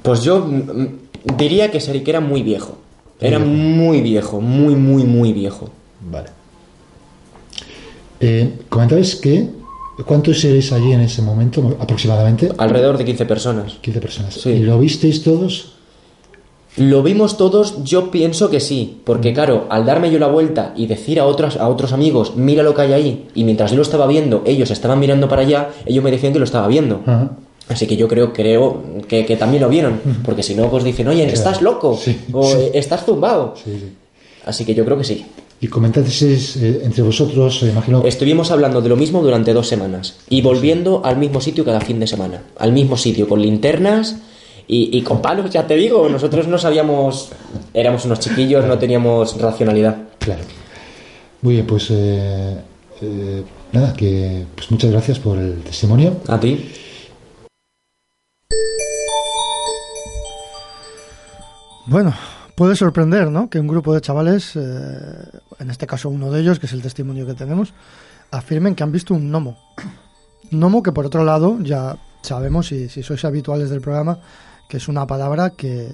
Pues 0.01 0.23
yo 0.23 0.39
mm, 0.39 0.53
mm, 0.53 0.99
diría 1.37 1.71
que, 1.71 1.79
que 1.79 2.09
era 2.09 2.19
muy 2.19 2.43
viejo. 2.43 2.77
Era 3.21 3.39
muy 3.39 4.01
viejo, 4.01 4.39
muy, 4.39 4.75
muy, 4.75 5.03
muy 5.03 5.33
viejo. 5.33 5.69
Vale. 6.09 6.29
Eh, 8.21 8.59
comentabas 8.69 9.15
que, 9.15 9.49
¿cuántos 10.05 10.43
eres 10.45 10.71
allí 10.71 10.93
en 10.93 11.01
ese 11.01 11.21
momento 11.21 11.77
aproximadamente? 11.79 12.49
Alrededor 12.57 12.97
de 12.97 13.05
15 13.05 13.25
personas. 13.25 13.73
15 13.81 13.99
personas. 13.99 14.33
Sí. 14.35 14.51
¿Y 14.51 14.59
lo 14.59 14.79
visteis 14.79 15.21
todos? 15.21 15.73
Lo 16.77 17.03
vimos 17.03 17.35
todos, 17.35 17.83
yo 17.83 18.09
pienso 18.09 18.49
que 18.49 18.61
sí, 18.61 19.01
porque 19.03 19.33
claro, 19.33 19.65
al 19.69 19.85
darme 19.85 20.11
yo 20.11 20.19
la 20.19 20.27
vuelta 20.27 20.71
y 20.77 20.85
decir 20.85 21.19
a 21.19 21.25
otros, 21.25 21.57
a 21.57 21.67
otros 21.67 21.91
amigos, 21.91 22.37
mira 22.37 22.63
lo 22.63 22.73
que 22.73 22.83
hay 22.83 22.93
ahí, 22.93 23.27
y 23.33 23.43
mientras 23.43 23.71
yo 23.71 23.77
lo 23.77 23.81
estaba 23.81 24.07
viendo, 24.07 24.43
ellos 24.45 24.71
estaban 24.71 24.99
mirando 24.99 25.27
para 25.27 25.41
allá, 25.41 25.71
ellos 25.85 26.03
me 26.03 26.11
decían 26.11 26.31
que 26.31 26.39
lo 26.39 26.45
estaba 26.45 26.67
viendo. 26.67 27.01
Ajá. 27.05 27.31
Así 27.69 27.85
que 27.87 27.95
yo 27.95 28.07
creo, 28.07 28.33
creo 28.33 28.83
que, 29.07 29.25
que 29.25 29.37
también 29.37 29.61
lo 29.63 29.69
vieron, 29.69 30.01
porque 30.25 30.43
si 30.43 30.55
no, 30.55 30.69
pues 30.69 30.83
dicen, 30.83 31.07
oye, 31.07 31.25
estás 31.25 31.61
loco, 31.61 31.95
Sí, 32.03 32.17
o 32.33 32.43
sí. 32.51 32.57
"Eh, 32.57 32.71
estás 32.73 33.05
zumbado. 33.05 33.53
Sí, 33.63 33.71
sí. 33.79 33.93
Así 34.45 34.65
que 34.65 34.73
yo 34.73 34.83
creo 34.85 34.97
que 34.97 35.03
sí. 35.03 35.25
Y 35.61 35.67
comentasteis 35.67 36.55
eh, 36.57 36.81
entre 36.83 37.03
vosotros, 37.03 37.61
eh, 37.63 37.69
imagino. 37.69 38.03
Estuvimos 38.05 38.49
hablando 38.49 38.81
de 38.81 38.89
lo 38.89 38.95
mismo 38.95 39.21
durante 39.21 39.53
dos 39.53 39.67
semanas 39.67 40.15
y 40.29 40.41
volviendo 40.41 41.01
al 41.05 41.17
mismo 41.17 41.41
sitio 41.41 41.63
cada 41.65 41.81
fin 41.81 41.99
de 41.99 42.07
semana, 42.07 42.41
al 42.57 42.71
mismo 42.71 42.95
sitio, 42.97 43.27
con 43.27 43.41
linternas 43.41 44.15
y, 44.67 44.97
y 44.97 45.01
con 45.01 45.21
palos, 45.21 45.51
ya 45.51 45.67
te 45.67 45.75
digo, 45.75 46.07
nosotros 46.09 46.47
no 46.47 46.57
sabíamos, 46.57 47.29
éramos 47.73 48.05
unos 48.05 48.19
chiquillos, 48.19 48.65
no 48.65 48.77
teníamos 48.79 49.39
racionalidad. 49.39 49.95
Claro. 50.19 50.41
Muy 51.41 51.55
bien, 51.55 51.67
pues 51.67 51.87
eh, 51.91 52.55
eh, 53.01 53.43
nada, 53.73 53.93
que 53.93 54.45
pues 54.55 54.71
muchas 54.71 54.91
gracias 54.91 55.19
por 55.19 55.37
el 55.37 55.55
testimonio. 55.61 56.17
¿A 56.27 56.39
ti? 56.39 56.69
Bueno, 61.89 62.13
puede 62.53 62.75
sorprender, 62.75 63.31
¿no? 63.31 63.49
Que 63.49 63.59
un 63.59 63.67
grupo 63.67 63.95
de 63.95 64.01
chavales, 64.01 64.55
eh, 64.55 64.61
en 65.57 65.71
este 65.71 65.87
caso 65.87 66.07
uno 66.09 66.29
de 66.29 66.39
ellos, 66.39 66.59
que 66.59 66.67
es 66.67 66.73
el 66.73 66.83
testimonio 66.83 67.25
que 67.25 67.33
tenemos, 67.33 67.73
afirmen 68.29 68.75
que 68.75 68.83
han 68.83 68.91
visto 68.91 69.15
un 69.15 69.31
gnomo. 69.31 69.57
Gnomo 70.51 70.83
que 70.83 70.91
por 70.91 71.07
otro 71.07 71.23
lado 71.23 71.57
ya 71.61 71.97
sabemos, 72.21 72.67
si, 72.67 72.89
si 72.89 73.01
sois 73.01 73.25
habituales 73.25 73.71
del 73.71 73.81
programa, 73.81 74.19
que 74.69 74.77
es 74.77 74.87
una 74.87 75.07
palabra 75.07 75.49
que 75.49 75.89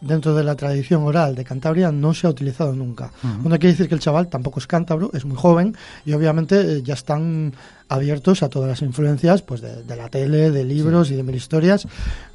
dentro 0.00 0.34
de 0.34 0.44
la 0.44 0.54
tradición 0.54 1.02
oral 1.02 1.34
de 1.34 1.44
Cantabria 1.44 1.90
no 1.92 2.14
se 2.14 2.26
ha 2.26 2.30
utilizado 2.30 2.72
nunca. 2.72 3.10
Bueno, 3.22 3.58
quiere 3.58 3.72
decir 3.72 3.88
que 3.88 3.94
el 3.94 4.00
chaval 4.00 4.28
tampoco 4.28 4.60
es 4.60 4.66
cántabro, 4.66 5.10
es 5.12 5.24
muy 5.24 5.36
joven 5.36 5.76
y 6.06 6.12
obviamente 6.12 6.60
eh, 6.78 6.82
ya 6.82 6.94
están 6.94 7.52
abiertos 7.88 8.42
a 8.42 8.48
todas 8.48 8.68
las 8.68 8.82
influencias 8.82 9.42
pues 9.42 9.60
de, 9.60 9.82
de 9.82 9.96
la 9.96 10.08
tele, 10.08 10.50
de 10.50 10.64
libros 10.64 11.10
y 11.10 11.14
de 11.16 11.22
mil 11.22 11.34
historias. 11.34 11.86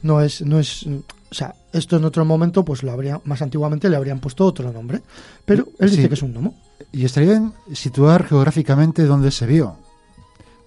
No 0.01 0.22
es, 0.22 0.41
no 0.41 0.60
es, 0.60 0.86
mm, 0.86 0.96
o 1.32 1.34
sea, 1.34 1.55
esto 1.72 1.98
en 1.98 2.05
otro 2.05 2.25
momento 2.25 2.63
pues 2.65 2.84
lo 2.84 2.91
habría, 2.91 3.22
más 3.25 3.41
antiguamente 3.41 3.89
le 3.89 3.96
habrían 3.96 4.20
puesto 4.20 4.46
otro 4.46 4.72
nombre, 4.72 5.01
pero 5.46 5.67
él 5.79 5.89
dice 5.89 6.03
Sí. 6.03 6.08
que 6.08 6.13
es 6.15 6.22
un 6.24 6.34
gnomo. 6.34 6.55
Y 6.91 7.05
estaría 7.05 7.32
bien 7.32 7.53
situar 7.74 8.25
geográficamente 8.27 9.05
dónde 9.05 9.32
se 9.32 9.46
vio. 9.48 9.77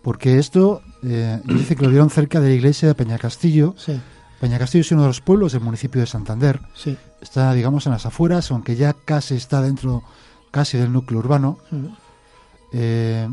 Porque 0.03 0.39
esto 0.39 0.83
eh, 1.05 1.41
dice 1.45 1.75
que 1.77 1.83
lo 1.85 1.91
vieron 1.91 2.11
cerca 2.11 2.41
de 2.41 2.49
la 2.49 2.55
iglesia 2.55 2.87
de 2.89 2.95
Peñacastillo. 2.95 3.75
Sí, 3.77 4.01
Peñacastillo 4.41 4.83
es 4.83 4.93
uno 4.93 5.03
de 5.03 5.09
los 5.09 5.21
pueblos 5.21 5.53
del 5.53 5.63
municipio 5.63 6.01
de 6.01 6.07
Santander. 6.07 6.61
sí. 6.75 6.97
Está, 7.23 7.53
digamos, 7.55 7.87
en 7.87 7.93
las 7.93 8.05
afueras, 8.07 8.51
aunque 8.51 8.77
ya 8.77 8.93
casi 8.93 9.35
está 9.35 9.61
dentro, 9.63 10.03
casi 10.51 10.77
del 10.79 10.93
núcleo 10.93 11.19
urbano. 11.21 11.59
Eh, 12.73 13.29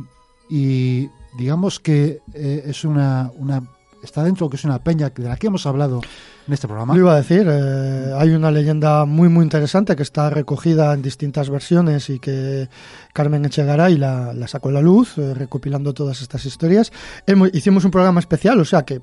y 0.50 1.10
digamos 1.38 1.80
que 1.80 2.22
eh, 2.34 2.64
es 2.68 2.84
una, 2.86 3.32
una. 3.38 3.62
Está 4.02 4.24
dentro 4.24 4.50
que 4.50 4.58
es 4.58 4.66
una 4.66 4.80
peña 4.84 5.10
de 5.10 5.24
la 5.24 5.38
que 5.38 5.48
hemos 5.48 5.66
hablado 5.66 6.02
en 6.48 6.54
este 6.54 6.68
programa. 6.68 6.94
Lo 6.94 7.00
iba 7.02 7.14
a 7.14 7.18
decir, 7.18 7.46
eh, 7.50 8.14
hay 8.18 8.32
una 8.32 8.52
leyenda 8.52 9.06
muy 9.06 9.30
muy 9.30 9.44
interesante 9.44 9.96
que 9.96 10.04
está 10.04 10.30
recogida 10.30 10.94
en 10.94 11.02
distintas 11.02 11.50
versiones 11.50 12.10
y 12.10 12.20
que 12.20 12.68
Carmen 13.14 13.46
Echegaray 13.46 13.98
la, 13.98 14.34
la 14.34 14.48
sacó 14.48 14.70
a 14.70 14.74
la 14.74 14.82
luz, 14.82 15.16
recopilando 15.18 15.94
todas 15.94 16.22
estas 16.22 16.46
historias. 16.46 16.92
Hemos- 17.28 17.50
hicimos 17.54 17.86
un 17.86 17.92
programa 17.92 18.20
especial, 18.20 18.60
o 18.60 18.66
sea 18.66 18.84
que 18.84 19.02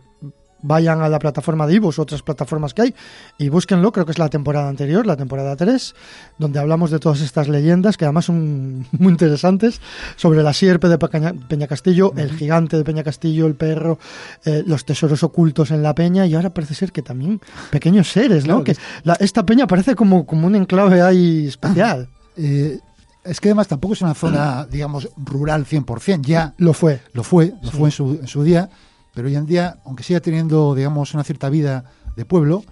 vayan 0.62 1.00
a 1.02 1.08
la 1.08 1.18
plataforma 1.18 1.66
de 1.66 1.74
Ivos, 1.74 1.98
otras 1.98 2.22
plataformas 2.22 2.74
que 2.74 2.82
hay, 2.82 2.94
y 3.38 3.48
búsquenlo, 3.48 3.92
creo 3.92 4.04
que 4.06 4.12
es 4.12 4.18
la 4.18 4.28
temporada 4.28 4.68
anterior, 4.68 5.06
la 5.06 5.16
temporada 5.16 5.56
3, 5.56 5.94
donde 6.38 6.58
hablamos 6.58 6.90
de 6.90 6.98
todas 6.98 7.20
estas 7.20 7.48
leyendas, 7.48 7.96
que 7.96 8.04
además 8.04 8.24
son 8.26 8.86
muy 8.92 9.12
interesantes, 9.12 9.80
sobre 10.16 10.42
la 10.42 10.52
sierpe 10.52 10.88
de 10.88 10.98
Pecaña- 10.98 11.34
Peñacastillo, 11.48 12.12
el 12.16 12.32
gigante 12.32 12.76
de 12.76 12.84
Peñacastillo, 12.84 13.46
el 13.46 13.54
perro, 13.54 13.98
eh, 14.44 14.62
los 14.66 14.84
tesoros 14.84 15.22
ocultos 15.22 15.70
en 15.70 15.82
la 15.82 15.94
peña, 15.94 16.26
y 16.26 16.34
ahora 16.34 16.50
parece 16.50 16.74
ser 16.74 16.92
que 16.92 17.02
también 17.02 17.40
pequeños 17.70 18.10
seres, 18.10 18.44
¿no? 18.46 18.62
Claro 18.62 18.64
que 18.64 18.74
que 18.74 18.80
la- 19.04 19.14
esta 19.20 19.44
peña 19.44 19.66
parece 19.66 19.94
como, 19.94 20.26
como 20.26 20.46
un 20.46 20.54
enclave 20.54 21.02
ahí 21.02 21.46
especial. 21.46 22.08
Eh, 22.36 22.78
es 23.24 23.40
que 23.40 23.48
además 23.48 23.68
tampoco 23.68 23.94
es 23.94 24.00
una 24.02 24.14
zona, 24.14 24.66
digamos, 24.70 25.08
rural 25.16 25.66
100%. 25.66 26.22
Ya 26.22 26.54
Lo 26.56 26.72
fue. 26.72 27.00
lo 27.12 27.22
fue, 27.22 27.52
lo 27.62 27.70
fue 27.70 27.88
en 27.88 27.92
su, 27.92 28.10
en 28.20 28.26
su 28.26 28.42
día, 28.42 28.70
pero 29.14 29.28
hoy 29.28 29.36
en 29.36 29.46
día, 29.46 29.78
aunque 29.84 30.02
siga 30.02 30.20
teniendo, 30.20 30.74
digamos, 30.74 31.14
una 31.14 31.24
cierta 31.24 31.48
vida 31.50 31.84
de 32.16 32.24
pueblo, 32.24 32.64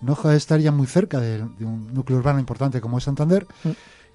no 0.00 0.14
deja 0.14 0.30
de 0.30 0.36
estar 0.36 0.58
ya 0.60 0.72
muy 0.72 0.86
cerca 0.86 1.20
de, 1.20 1.38
de 1.58 1.64
un 1.64 1.92
núcleo 1.92 2.18
urbano 2.18 2.38
importante 2.38 2.80
como 2.80 2.98
es 2.98 3.04
Santander. 3.04 3.46
Mm. 3.64 3.68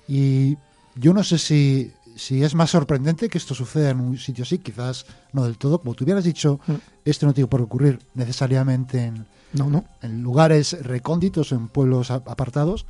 Y 0.07 0.57
yo 0.95 1.13
no 1.13 1.23
sé 1.23 1.37
si, 1.37 1.91
si 2.15 2.43
es 2.43 2.55
más 2.55 2.69
sorprendente 2.71 3.29
que 3.29 3.37
esto 3.37 3.53
suceda 3.55 3.89
en 3.91 3.99
un 3.99 4.17
sitio 4.17 4.43
así, 4.43 4.59
quizás 4.59 5.05
no 5.33 5.43
del 5.43 5.57
todo. 5.57 5.79
Como 5.79 5.93
tú 5.93 6.03
hubieras 6.03 6.23
dicho, 6.23 6.59
Mm. 6.67 6.73
esto 7.05 7.25
no 7.25 7.33
tiene 7.33 7.47
por 7.47 7.61
ocurrir 7.61 7.99
necesariamente 8.13 9.03
en, 9.05 9.25
No, 9.53 9.69
no. 9.69 9.85
en 10.01 10.21
lugares 10.23 10.77
recónditos, 10.83 11.51
en 11.51 11.67
pueblos 11.67 12.11
apartados, 12.11 12.85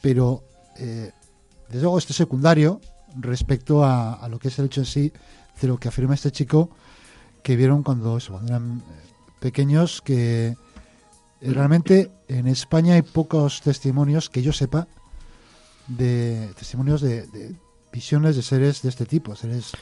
pero 0.00 0.42
eh, 0.78 1.12
desde 1.68 1.82
luego 1.82 1.98
este 1.98 2.12
secundario 2.12 2.80
respecto 3.18 3.84
a, 3.84 4.14
a 4.14 4.28
lo 4.28 4.38
que 4.38 4.48
es 4.48 4.58
el 4.58 4.66
hecho 4.66 4.80
en 4.80 4.86
sí 4.86 5.12
de 5.60 5.68
lo 5.68 5.78
que 5.78 5.88
afirma 5.88 6.14
este 6.14 6.30
chico 6.30 6.70
que 7.42 7.56
vieron 7.56 7.82
cuando, 7.82 8.16
eso, 8.16 8.32
cuando 8.32 8.52
eran 8.52 8.78
eh, 8.78 8.82
pequeños 9.40 10.02
que 10.02 10.56
realmente 11.40 12.10
en 12.28 12.46
España 12.48 12.94
hay 12.94 13.02
pocos 13.02 13.60
testimonios 13.62 14.28
que 14.28 14.42
yo 14.42 14.52
sepa 14.52 14.88
de 15.86 16.50
testimonios 16.56 17.00
de, 17.00 17.26
de 17.28 17.54
visiones 17.92 18.36
de 18.36 18.42
seres 18.42 18.82
de 18.82 18.88
este 18.88 19.06
tipo, 19.06 19.34
seres 19.36 19.72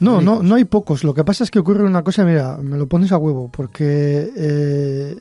No, 0.00 0.20
no, 0.20 0.42
no 0.42 0.54
hay 0.54 0.64
pocos. 0.64 1.04
Lo 1.04 1.14
que 1.14 1.24
pasa 1.24 1.44
es 1.44 1.50
que 1.50 1.58
ocurre 1.58 1.84
una 1.84 2.02
cosa, 2.02 2.24
mira, 2.24 2.58
me 2.58 2.76
lo 2.76 2.86
pones 2.86 3.12
a 3.12 3.18
huevo, 3.18 3.50
porque... 3.50 4.30
eh, 4.36 5.18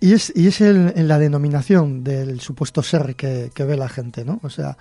y 0.00 0.12
es, 0.12 0.32
y 0.36 0.48
es 0.48 0.60
en 0.60 1.08
la 1.08 1.18
denominación 1.18 2.04
del 2.04 2.40
supuesto 2.40 2.82
ser 2.82 3.16
que, 3.16 3.50
que 3.54 3.64
ve 3.64 3.74
la 3.74 3.88
gente, 3.88 4.22
¿no? 4.22 4.38
O 4.42 4.50
sea, 4.50 4.76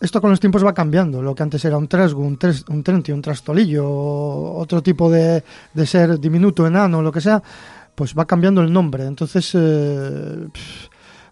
esto 0.00 0.20
con 0.20 0.30
los 0.30 0.40
tiempos 0.40 0.64
va 0.64 0.74
cambiando. 0.74 1.22
Lo 1.22 1.34
que 1.34 1.42
antes 1.42 1.64
era 1.64 1.76
un 1.78 1.88
trasgo, 1.88 2.22
un, 2.22 2.36
tres, 2.36 2.64
un 2.68 2.82
trentio, 2.82 3.14
un 3.14 3.22
trastolillo, 3.22 3.84
otro 3.86 4.82
tipo 4.82 5.10
de, 5.10 5.42
de 5.72 5.86
ser 5.86 6.18
diminuto, 6.20 6.66
enano, 6.66 7.00
lo 7.02 7.10
que 7.12 7.20
sea, 7.20 7.42
pues 7.94 8.14
va 8.14 8.24
cambiando 8.26 8.60
el 8.60 8.72
nombre. 8.72 9.04
Entonces, 9.06 9.50
eh, 9.54 10.46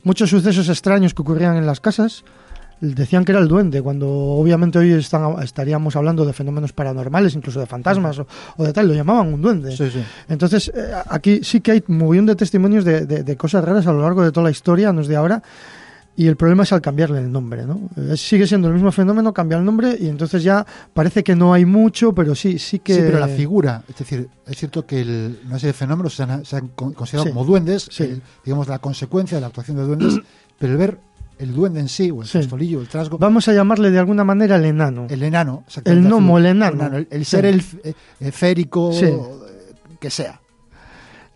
muchos 0.04 0.30
sucesos 0.30 0.68
extraños 0.68 1.14
que 1.14 1.22
ocurrían 1.22 1.56
en 1.56 1.66
las 1.66 1.80
casas 1.80 2.24
decían 2.80 3.24
que 3.24 3.30
era 3.30 3.40
el 3.40 3.46
duende, 3.46 3.80
cuando 3.80 4.08
obviamente 4.10 4.76
hoy 4.76 4.90
están, 4.92 5.40
estaríamos 5.40 5.94
hablando 5.94 6.24
de 6.24 6.32
fenómenos 6.32 6.72
paranormales, 6.72 7.36
incluso 7.36 7.60
de 7.60 7.66
fantasmas 7.66 8.18
o, 8.18 8.26
o 8.56 8.64
de 8.64 8.72
tal, 8.72 8.88
lo 8.88 8.94
llamaban 8.94 9.32
un 9.32 9.40
duende. 9.40 9.76
Sí, 9.76 9.88
sí. 9.88 10.02
Entonces, 10.28 10.72
eh, 10.74 10.90
aquí 11.08 11.44
sí 11.44 11.60
que 11.60 11.70
hay 11.70 11.84
un 11.86 12.26
de 12.26 12.34
testimonios 12.34 12.84
de, 12.84 13.06
de- 13.06 13.22
de 13.22 13.36
cosas 13.36 13.64
raras 13.64 13.86
a 13.86 13.92
lo 13.92 14.00
largo 14.02 14.24
de 14.24 14.32
toda 14.32 14.42
la 14.44 14.50
historia, 14.50 14.92
no 14.92 15.00
es 15.00 15.06
de 15.06 15.14
ahora, 15.14 15.44
y 16.14 16.26
el 16.26 16.36
problema 16.36 16.62
es 16.64 16.72
al 16.72 16.80
cambiarle 16.82 17.18
el 17.20 17.32
nombre, 17.32 17.64
¿no? 17.66 17.88
Sigue 18.16 18.46
siendo 18.46 18.68
el 18.68 18.74
mismo 18.74 18.92
fenómeno, 18.92 19.32
cambia 19.32 19.56
el 19.58 19.64
nombre 19.64 19.96
y 19.98 20.08
entonces 20.08 20.42
ya 20.42 20.64
parece 20.92 21.24
que 21.24 21.34
no 21.34 21.54
hay 21.54 21.64
mucho, 21.64 22.14
pero 22.14 22.34
sí, 22.34 22.58
sí 22.58 22.78
que... 22.80 22.94
Sí, 22.94 23.00
pero 23.02 23.18
la 23.18 23.28
figura, 23.28 23.82
es 23.88 23.96
decir, 23.96 24.28
es 24.46 24.56
cierto 24.58 24.84
que 24.86 25.00
el, 25.00 25.40
una 25.46 25.58
serie 25.58 25.68
de 25.72 25.78
fenómenos 25.78 26.14
se 26.14 26.22
han, 26.24 26.44
se 26.44 26.56
han 26.56 26.68
con- 26.68 26.92
considerado 26.92 27.24
Sí. 27.28 27.32
como 27.32 27.44
duendes, 27.46 27.88
Sí. 27.90 28.02
el- 28.04 28.22
digamos 28.44 28.68
la 28.68 28.78
consecuencia 28.78 29.36
de 29.38 29.40
la 29.40 29.46
actuación 29.46 29.78
de 29.78 29.84
duendes, 29.84 30.18
pero 30.58 30.72
el 30.72 30.78
ver 30.78 30.98
el 31.38 31.54
duende 31.54 31.80
en 31.80 31.88
sí, 31.88 32.10
o 32.10 32.20
el 32.20 32.26
Sí. 32.28 32.32
trastolillo, 32.38 32.80
el 32.82 32.88
trasgo, 32.88 33.16
Vamos 33.18 33.48
a 33.48 33.52
llamarle 33.54 33.90
de 33.90 33.98
alguna 33.98 34.22
manera 34.22 34.56
el 34.56 34.64
enano. 34.66 35.06
el 35.10 35.22
enano, 35.24 35.64
exactamente, 35.66 36.06
El 36.06 36.12
gnomo, 36.12 36.38
el 36.38 36.46
enano. 36.46 36.86
el, 36.96 37.08
el 37.10 37.24
Sí. 37.24 37.30
ser 37.30 37.46
el, 37.46 37.64
eh, 38.20 38.30
férico, 38.30 38.92
Sí. 38.92 39.06
eh, 39.06 39.18
que 39.98 40.10
sea. 40.10 40.40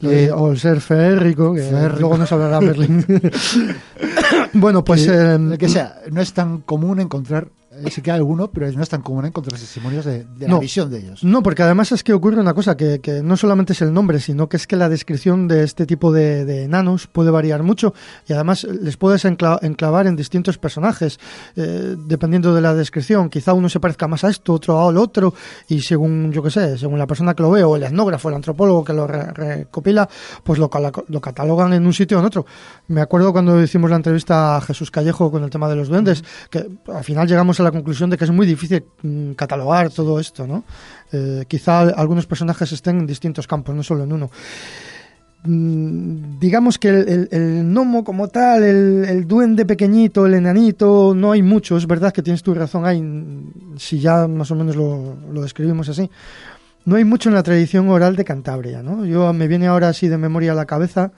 Eh, 0.02 0.30
o 0.30 0.50
el 0.50 0.58
ser 0.58 0.80
férrico, 0.80 1.54
que 1.54 1.62
férrico. 1.62 2.00
luego 2.00 2.18
nos 2.18 2.30
hablará 2.30 2.60
Merlin. 2.60 3.04
bueno, 4.52 4.84
pues... 4.84 5.06
que, 5.06 5.12
eh, 5.12 5.58
que 5.58 5.68
sea, 5.68 6.00
no 6.10 6.20
es 6.20 6.32
tan 6.32 6.58
común 6.58 7.00
encontrar, 7.00 7.48
sí 7.90 8.02
que 8.02 8.10
hay 8.10 8.16
alguno, 8.16 8.50
pero 8.50 8.70
no 8.72 8.82
es 8.82 8.88
tan 8.88 9.02
común 9.02 9.24
encontrar 9.26 9.58
testimonios 9.58 10.04
de, 10.04 10.24
de 10.24 10.46
la 10.46 10.54
No. 10.54 10.60
visión 10.60 10.90
de 10.90 10.98
ellos. 10.98 11.22
No, 11.24 11.42
porque 11.42 11.62
además 11.62 11.92
es 11.92 12.02
que 12.02 12.12
ocurre 12.12 12.40
una 12.40 12.54
cosa, 12.54 12.76
que, 12.76 13.00
que 13.00 13.22
no 13.22 13.36
solamente 13.36 13.72
es 13.72 13.82
el 13.82 13.92
nombre, 13.92 14.20
sino 14.20 14.48
que 14.48 14.56
es 14.56 14.66
que 14.66 14.76
la 14.76 14.88
descripción 14.88 15.48
de 15.48 15.64
este 15.64 15.86
tipo 15.86 16.12
de, 16.12 16.44
de 16.44 16.64
enanos 16.64 17.06
puede 17.06 17.30
variar 17.30 17.62
mucho 17.62 17.94
y 18.28 18.32
además 18.32 18.64
les 18.64 18.96
puedes 18.96 19.24
encla- 19.24 19.58
enclavar 19.62 20.06
en 20.06 20.16
distintos 20.16 20.58
personajes, 20.58 21.18
eh, 21.56 21.96
dependiendo 22.06 22.54
de 22.54 22.60
la 22.60 22.74
descripción. 22.74 23.28
Quizá 23.30 23.52
uno 23.52 23.68
se 23.68 23.80
parezca 23.80 24.06
más 24.08 24.24
a 24.24 24.30
esto, 24.30 24.52
otro 24.54 24.88
al 24.88 24.96
otro, 24.96 25.34
y 25.68 25.80
según, 25.80 26.32
yo 26.32 26.42
qué 26.42 26.50
sé, 26.50 26.78
según 26.78 26.98
la 26.98 27.06
persona 27.06 27.34
que 27.34 27.42
lo 27.42 27.50
ve, 27.50 27.62
o 27.64 27.76
el 27.76 27.82
etnógrafo, 27.82 28.28
el 28.28 28.34
antropólogo 28.36 28.84
que 28.84 28.92
lo 28.92 29.06
re- 29.06 29.32
recopila, 29.32 30.08
pues 30.44 30.58
lo, 30.58 30.70
lo 31.08 31.20
catalogan 31.20 31.72
en 31.72 31.86
un 31.86 31.92
sitio 31.92 32.16
o 32.16 32.20
en 32.20 32.26
otro. 32.26 32.46
Me 32.88 33.00
acuerdo 33.00 33.32
cuando 33.32 33.62
hicimos 33.62 33.90
la 33.90 33.96
entrevista 33.96 34.56
a 34.56 34.60
Jesús 34.60 34.90
Callejo 34.90 35.30
con 35.30 35.42
el 35.44 35.50
tema 35.50 35.68
de 35.68 35.76
los 35.76 35.88
duendes, 35.88 36.22
que 36.50 36.66
al 36.92 37.04
final 37.04 37.26
llegamos 37.28 37.58
a 37.60 37.62
la 37.66 37.72
conclusión 37.72 38.10
de 38.10 38.16
que 38.16 38.24
es 38.24 38.30
muy 38.30 38.46
difícil 38.46 38.84
mm, 39.02 39.32
catalogar 39.32 39.90
todo 39.90 40.18
esto, 40.18 40.46
¿no? 40.46 40.64
Eh, 41.12 41.44
quizá 41.48 41.80
algunos 41.80 42.26
personajes 42.26 42.72
estén 42.72 42.98
en 43.00 43.06
distintos 43.06 43.46
campos, 43.46 43.74
no 43.74 43.82
solo 43.82 44.04
en 44.04 44.12
uno. 44.12 44.30
mm, 45.44 46.38
digamos 46.38 46.78
que 46.78 46.88
el, 46.88 47.28
el, 47.30 47.64
gnomo 47.64 48.02
como 48.04 48.28
tal, 48.28 48.62
el, 48.62 49.26
duende 49.26 49.64
pequeñito, 49.64 50.26
el 50.26 50.34
enanito, 50.34 51.14
no 51.14 51.32
hay 51.32 51.42
mucho, 51.42 51.76
es 51.76 51.86
verdad 51.86 52.12
que 52.12 52.22
tienes 52.22 52.42
tu 52.42 52.54
razón 52.54 52.86
ahí, 52.86 53.02
si 53.76 53.98
ya 54.00 54.26
más 54.26 54.50
o 54.50 54.54
menos 54.54 54.76
lo, 54.76 55.16
lo 55.32 55.42
describimos 55.42 55.88
así. 55.88 56.10
No 56.84 56.96
hay 56.96 57.04
mucho 57.04 57.28
en 57.28 57.34
la 57.34 57.42
tradición 57.42 57.88
oral 57.88 58.14
de 58.14 58.24
Cantabria, 58.24 58.80
¿no? 58.80 59.04
Yo 59.04 59.32
me 59.32 59.48
viene 59.48 59.66
ahora 59.66 59.88
así 59.88 60.06
de 60.06 60.18
memoria 60.18 60.52
a 60.52 60.54
la 60.54 60.66
cabeza 60.66 61.10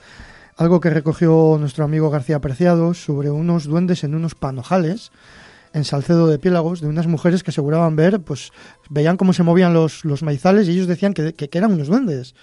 algo 0.59 0.81
que 0.81 0.91
recogió 0.91 1.57
nuestro 1.59 1.85
amigo 1.85 2.11
García 2.11 2.41
Preciado 2.41 2.93
sobre 2.93 3.31
unos 3.31 3.65
duendes 3.65 4.03
en 4.03 4.17
unos 4.17 4.35
panojales 4.35 5.13
en 5.73 5.85
Salcedo 5.85 6.27
de 6.27 6.39
Piélagos 6.39 6.81
de 6.81 6.89
unas 6.89 7.07
mujeres 7.07 7.43
que 7.43 7.51
aseguraban 7.51 7.97
ver, 7.97 8.21
pues 8.21 8.53
veían 8.91 9.17
cómo 9.17 9.33
se 9.33 9.43
movían 9.43 9.75
los, 9.75 10.05
los 10.05 10.23
maizales 10.23 10.69
y 10.69 10.73
ellos 10.73 10.87
decían 10.87 11.15
que, 11.15 11.35
que, 11.35 11.59
eran 11.59 11.73
unos 11.73 11.89
duendes. 11.89 12.35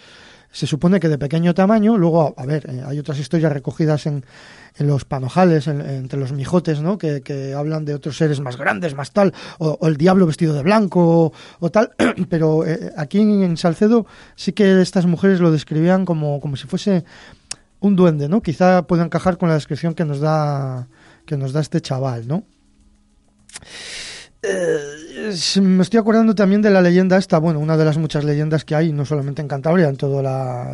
Se 0.51 0.67
supone 0.67 1.01
que 1.01 1.09
de 1.09 1.17
pequeño 1.17 1.53
tamaño, 1.53 1.97
luego, 1.97 2.33
a, 2.37 2.45
ver, 2.45 2.69
eh, 2.69 2.81
hay 2.85 2.97
otras 2.97 3.19
historias 3.19 3.51
recogidas 3.51 4.05
en, 4.05 4.23
en 4.77 4.87
los 4.87 5.03
panojales, 5.03 5.67
en, 5.67 5.81
entre 5.81 6.17
los 6.17 6.31
mijotes, 6.31 6.81
¿no? 6.81 6.97
Que, 6.97 7.21
que, 7.21 7.53
hablan 7.53 7.83
de 7.83 7.93
otros 7.93 8.15
seres 8.15 8.39
más 8.39 8.55
grandes, 8.55 8.95
más 8.95 9.11
tal, 9.11 9.33
o, 9.59 9.85
el 9.85 9.97
diablo 9.97 10.25
vestido 10.25 10.53
de 10.53 10.63
blanco, 10.63 11.25
o, 11.25 11.33
o 11.59 11.71
tal, 11.71 11.91
pero 12.29 12.65
eh, 12.65 12.93
aquí 12.95 13.19
en 13.19 13.57
Salcedo 13.57 14.05
sí 14.35 14.53
que 14.53 14.81
estas 14.81 15.05
mujeres 15.05 15.41
lo 15.41 15.51
describían 15.51 16.05
como, 16.05 16.39
como 16.39 16.55
si 16.55 16.67
fuese 16.67 17.03
un 17.81 17.97
duende, 17.97 18.29
¿no? 18.29 18.41
Quizá 18.41 18.87
pueda 18.87 19.03
encajar 19.03 19.37
con 19.37 19.49
la 19.49 19.55
descripción 19.55 19.93
que 19.93 20.05
nos 20.05 20.19
da 20.19 20.87
que 21.25 21.37
nos 21.37 21.53
da 21.53 21.59
este 21.59 21.81
chaval, 21.81 22.27
¿no? 22.27 22.43
Eh, 24.47 25.35
me 25.61 25.81
estoy 25.81 25.99
acordando 25.99 26.35
también 26.35 26.61
de 26.61 26.69
la 26.69 26.81
leyenda 26.81 27.17
esta, 27.17 27.39
bueno, 27.39 27.59
una 27.59 27.77
de 27.77 27.85
las 27.85 27.97
muchas 27.97 28.23
leyendas 28.23 28.63
que 28.63 28.75
hay, 28.75 28.91
no 28.91 29.05
solamente 29.05 29.41
en 29.41 29.47
Cantabria, 29.47 29.87
en 29.87 29.97
toda 29.97 30.21
la, 30.21 30.71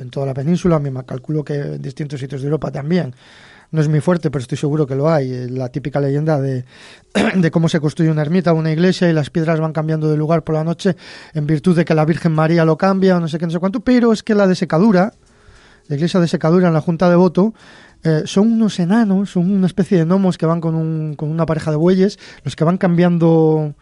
en 0.00 0.08
toda 0.10 0.26
la 0.26 0.34
península, 0.34 0.78
me 0.78 0.92
calculo 1.04 1.44
que 1.44 1.54
en 1.54 1.82
distintos 1.82 2.20
sitios 2.20 2.42
de 2.42 2.46
Europa 2.46 2.70
también. 2.70 3.14
No 3.72 3.80
es 3.80 3.88
muy 3.88 4.00
fuerte, 4.00 4.30
pero 4.30 4.42
estoy 4.42 4.58
seguro 4.58 4.86
que 4.86 4.94
lo 4.94 5.10
hay. 5.10 5.32
Eh, 5.32 5.48
la 5.48 5.70
típica 5.70 5.98
leyenda 5.98 6.40
de, 6.40 6.64
de 7.34 7.50
cómo 7.50 7.68
se 7.68 7.80
construye 7.80 8.10
una 8.10 8.22
ermita 8.22 8.52
o 8.52 8.56
una 8.56 8.70
iglesia 8.70 9.08
y 9.08 9.12
las 9.14 9.30
piedras 9.30 9.58
van 9.58 9.72
cambiando 9.72 10.10
de 10.10 10.16
lugar 10.16 10.44
por 10.44 10.54
la 10.54 10.62
noche 10.62 10.94
en 11.32 11.46
virtud 11.46 11.74
de 11.74 11.84
que 11.84 11.94
la 11.94 12.04
Virgen 12.04 12.32
María 12.32 12.64
lo 12.64 12.76
cambia 12.76 13.16
o 13.16 13.20
no 13.20 13.28
sé 13.28 13.38
qué, 13.38 13.46
no 13.46 13.52
sé 13.52 13.58
cuánto, 13.58 13.80
pero 13.80 14.12
es 14.12 14.22
que 14.22 14.34
la 14.34 14.46
de 14.46 14.54
secadura, 14.54 15.14
la 15.88 15.96
iglesia 15.96 16.20
de 16.20 16.28
secadura 16.28 16.68
en 16.68 16.74
la 16.74 16.82
Junta 16.82 17.08
de 17.08 17.16
Voto, 17.16 17.54
eh, 18.04 18.22
son 18.24 18.52
unos 18.52 18.78
enanos, 18.80 19.30
son 19.30 19.50
una 19.50 19.66
especie 19.66 19.98
de 19.98 20.04
gnomos 20.04 20.38
que 20.38 20.46
van 20.46 20.60
con, 20.60 20.74
un, 20.74 21.14
con 21.14 21.30
una 21.30 21.46
pareja 21.46 21.70
de 21.70 21.76
bueyes, 21.76 22.18
los 22.44 22.56
que 22.56 22.64
van 22.64 22.78
cambiando 22.78 23.74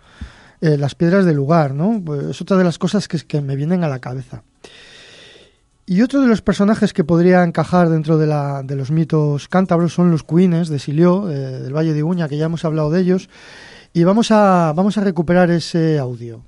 eh, 0.61 0.77
las 0.77 0.95
piedras 0.95 1.25
del 1.25 1.37
lugar, 1.37 1.75
¿no? 1.75 2.03
Pues 2.05 2.25
es 2.25 2.41
otra 2.41 2.57
de 2.57 2.65
las 2.65 2.79
cosas 2.79 3.09
que, 3.09 3.19
que, 3.19 3.41
me 3.41 3.57
vienen 3.57 3.83
a 3.83 3.89
la 3.89 3.99
cabeza. 3.99 4.43
Y 5.87 6.03
otro 6.03 6.21
de 6.21 6.29
los 6.29 6.43
personajes 6.43 6.93
que 6.93 7.03
podría 7.03 7.43
encajar 7.43 7.89
dentro 7.89 8.19
de, 8.19 8.27
la, 8.27 8.63
de 8.63 8.77
los 8.77 8.91
mitos 8.91 9.49
cántabros 9.49 9.95
son 9.95 10.11
los 10.11 10.23
cuines 10.23 10.69
de 10.69 10.79
Silió, 10.79 11.31
eh, 11.31 11.35
del 11.35 11.75
Valle 11.75 11.95
de 11.95 12.03
Uña, 12.03 12.29
que 12.29 12.37
ya 12.37 12.45
hemos 12.45 12.65
hablado 12.65 12.91
de 12.91 13.01
ellos. 13.01 13.29
Y 13.93 14.05
vamos 14.05 14.31
a, 14.31 14.73
vamos 14.77 14.99
a 14.99 15.01
recuperar 15.01 15.51
ese 15.51 15.99
audio. 15.99 16.43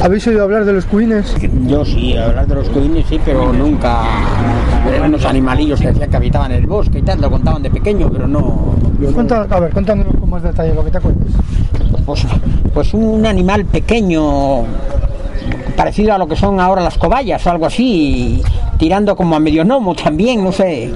¿Habéis 0.00 0.26
oído 0.28 0.44
hablar 0.44 0.64
de 0.64 0.72
los 0.72 0.84
cuines? 0.84 1.34
Yo 1.66 1.84
sí, 1.84 2.16
hablar 2.16 2.46
de 2.46 2.54
los 2.54 2.68
cuines 2.68 3.04
sí, 3.08 3.18
pero 3.24 3.52
nunca. 3.52 4.04
Eran 4.88 5.08
unos 5.08 5.24
animalillos 5.24 5.80
que 5.80 5.88
decían 5.88 6.08
que 6.08 6.16
habitaban 6.16 6.52
el 6.52 6.66
bosque 6.66 7.00
y 7.00 7.02
tal, 7.02 7.20
lo 7.20 7.30
contaban 7.30 7.62
de 7.62 7.70
pequeño, 7.70 8.08
pero 8.10 8.28
no. 8.28 8.74
Cuenta, 9.12 9.46
a 9.50 9.60
ver, 9.60 9.72
cuéntanos 9.72 10.06
con 10.18 10.30
más 10.30 10.42
detalle 10.42 10.72
lo 10.74 10.84
que 10.84 10.90
te 10.92 10.98
acuerdas. 10.98 11.26
Pues, 12.06 12.26
pues 12.72 12.94
un 12.94 13.26
animal 13.26 13.64
pequeño, 13.64 14.64
parecido 15.76 16.14
a 16.14 16.18
lo 16.18 16.28
que 16.28 16.36
son 16.36 16.60
ahora 16.60 16.82
las 16.82 16.96
cobayas 16.96 17.44
o 17.46 17.50
algo 17.50 17.66
así, 17.66 18.40
tirando 18.78 19.16
como 19.16 19.34
a 19.34 19.40
medio 19.40 19.64
gnomo 19.64 19.94
también, 19.96 20.44
no 20.44 20.52
sé. 20.52 20.92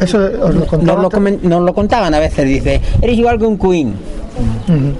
Eso 0.00 0.18
os 0.40 0.54
lo 0.54 0.66
contaban. 0.66 0.86
Nos 0.86 1.02
lo, 1.02 1.10
comen, 1.10 1.40
nos 1.42 1.62
lo 1.62 1.74
contaban 1.74 2.14
a 2.14 2.20
veces, 2.20 2.46
dice, 2.46 2.80
eres 3.02 3.18
igual 3.18 3.38
que 3.38 3.46
un 3.46 3.56
cuín. 3.56 3.94
Uh 4.68 4.72
-huh. 4.72 4.92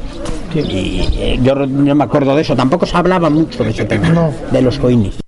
Sí. 0.55 0.61
Y 0.61 1.01
eh, 1.21 1.39
yo 1.43 1.55
no 1.57 1.95
me 1.97 2.05
acuerdo 2.05 2.37
de 2.37 2.43
eso, 2.43 2.55
tampoco 2.55 2.87
se 2.87 2.97
hablaba 2.97 3.29
mucho 3.29 3.65
de 3.65 3.71
ese 3.71 3.85
tema, 3.87 4.09
No. 4.11 4.33
de 4.53 4.63
los 4.63 4.79
coinis. 4.79 5.19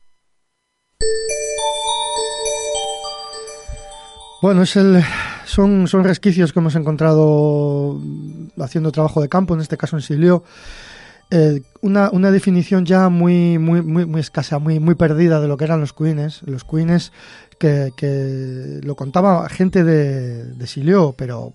Bueno, 4.41 4.63
es 4.63 4.77
el, 4.77 5.03
son, 5.45 5.89
son 5.89 6.05
resquicios 6.05 6.53
que 6.53 6.61
hemos 6.61 6.77
encontrado 6.77 8.01
haciendo 8.61 8.93
trabajo 8.93 9.21
de 9.21 9.29
campo, 9.29 9.55
en 9.55 9.61
este 9.61 9.77
caso 9.77 9.97
en 9.97 10.03
Silio. 10.03 10.45
Eh, 11.33 11.63
una, 11.81 12.11
una, 12.13 12.31
definición 12.31 12.85
ya 12.87 13.09
muy, 13.09 13.59
muy, 13.59 13.83
muy, 13.83 14.07
muy, 14.07 14.21
escasa, 14.21 14.61
muy, 14.61 14.79
muy 14.79 14.95
perdida 14.95 15.41
de 15.41 15.49
lo 15.49 15.57
que 15.57 15.65
eran 15.65 15.81
los 15.81 15.93
cuines. 15.93 16.43
Los 16.43 16.63
cuines 16.63 17.11
que, 17.59 17.91
que 17.97 18.79
lo 18.85 18.95
contaba 18.95 19.49
gente 19.49 19.83
de, 19.83 20.45
de 20.45 20.67
Silio, 20.69 21.17
pero 21.19 21.53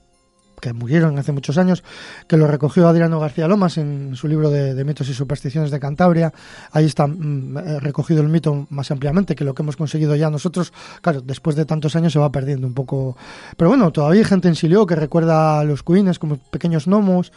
que 0.61 0.71
murieron 0.71 1.19
hace 1.19 1.33
muchos 1.33 1.57
años, 1.57 1.83
que 2.27 2.37
lo 2.37 2.47
recogió 2.47 2.87
Adriano 2.87 3.19
García 3.19 3.47
Lomas 3.47 3.77
en 3.77 4.15
su 4.15 4.27
libro 4.29 4.49
de, 4.49 4.81
mitos 4.85 5.09
y 5.09 5.13
supersticiones 5.13 5.71
de 5.71 5.79
Cantabria. 5.79 6.31
Ahí 6.71 6.85
está 6.85 7.07
mm, 7.07 7.79
recogido 7.79 8.21
el 8.21 8.29
mito 8.29 8.67
más 8.69 8.91
ampliamente 8.91 9.35
que 9.35 9.43
lo 9.43 9.53
que 9.53 9.63
hemos 9.63 9.75
conseguido 9.75 10.15
ya 10.15 10.29
nosotros. 10.29 10.71
Claro, 11.01 11.19
después 11.21 11.55
de 11.55 11.65
tantos 11.65 11.95
años 11.95 12.13
se 12.13 12.19
va 12.19 12.31
perdiendo 12.31 12.67
un 12.67 12.73
poco. 12.73 13.17
Pero 13.57 13.69
bueno, 13.69 13.91
todavía 13.91 14.21
hay 14.21 14.25
gente 14.25 14.47
en 14.47 14.55
Silio 14.55 14.85
que 14.85 14.95
recuerda 14.95 15.59
a 15.59 15.63
los 15.63 15.83
cuines 15.83 16.19
como 16.19 16.37
pequeños 16.37 16.85
gnomos. 16.85 17.33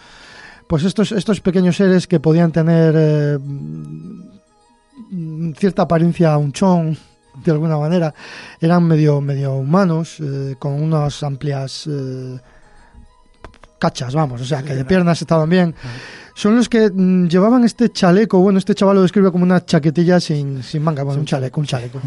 Pues 0.69 0.85
estos, 0.85 1.13
estos 1.13 1.41
pequeños 1.41 1.77
seres 1.77 2.07
que 2.07 2.21
podían 2.21 2.53
tener 2.53 2.95
eh, 2.97 3.39
cierta 5.57 5.83
apariencia 5.83 6.37
unchón, 6.39 6.97
de 7.45 7.51
alguna 7.51 7.77
manera, 7.77 8.15
eran 8.61 8.85
medio, 8.85 9.21
medio 9.21 9.55
humanos, 9.55 10.19
eh, 10.21 10.57
con 10.59 10.75
unas 10.75 11.23
amplias 11.23 11.87
eh, 11.87 12.39
cachas, 13.85 14.15
vamos, 14.15 14.41
o 14.41 14.45
sea, 14.47 14.63
que 14.63 14.75
de 14.75 14.83
piernas 14.87 15.21
estaban 15.21 15.51
bien. 15.51 15.75
Son 16.35 16.57
los 16.57 16.71
que 16.71 16.91
mm, 16.91 17.29
llevaban 17.29 17.65
este 17.65 17.91
chaleco, 17.91 18.39
bueno, 18.39 18.59
este 18.59 18.75
chaval 18.75 18.97
lo 18.97 19.03
describe 19.03 19.31
como 19.31 19.45
una 19.45 19.63
chaquetilla 19.63 20.21
sin, 20.21 20.63
sin 20.63 20.83
manga, 20.83 21.03
bueno, 21.03 21.21
un 21.21 21.27
chaleco, 21.27 21.61
un 21.61 21.67
chaleco. 21.67 22.01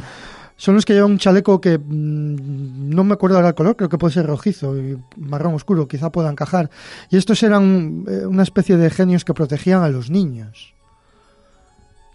Son 0.55 0.73
los 0.73 0.85
que 0.85 0.93
llevan 0.93 1.11
un 1.11 1.19
chaleco 1.19 1.61
que 1.61 1.77
mmm, 1.77 2.89
no 2.89 3.03
me 3.03 3.13
acuerdo 3.13 3.35
ahora 3.35 3.49
el 3.49 3.53
color, 3.53 3.75
creo 3.75 3.89
que 3.89 3.99
puede 3.99 4.11
ser 4.11 4.25
rojizo 4.25 4.75
y 4.75 4.97
marrón 5.17 5.53
oscuro, 5.53 5.87
quizá 5.87 6.11
pueda 6.11 6.31
encajar. 6.31 6.71
Y 7.11 7.17
estos 7.17 7.43
eran 7.43 8.05
eh, 8.07 8.25
una 8.25 8.41
especie 8.41 8.75
de 8.75 8.89
genios 8.89 9.23
que 9.23 9.35
protegían 9.35 9.83
a 9.83 9.89
los 9.89 10.09
niños. 10.09 10.73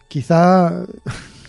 Quizá 0.09 0.83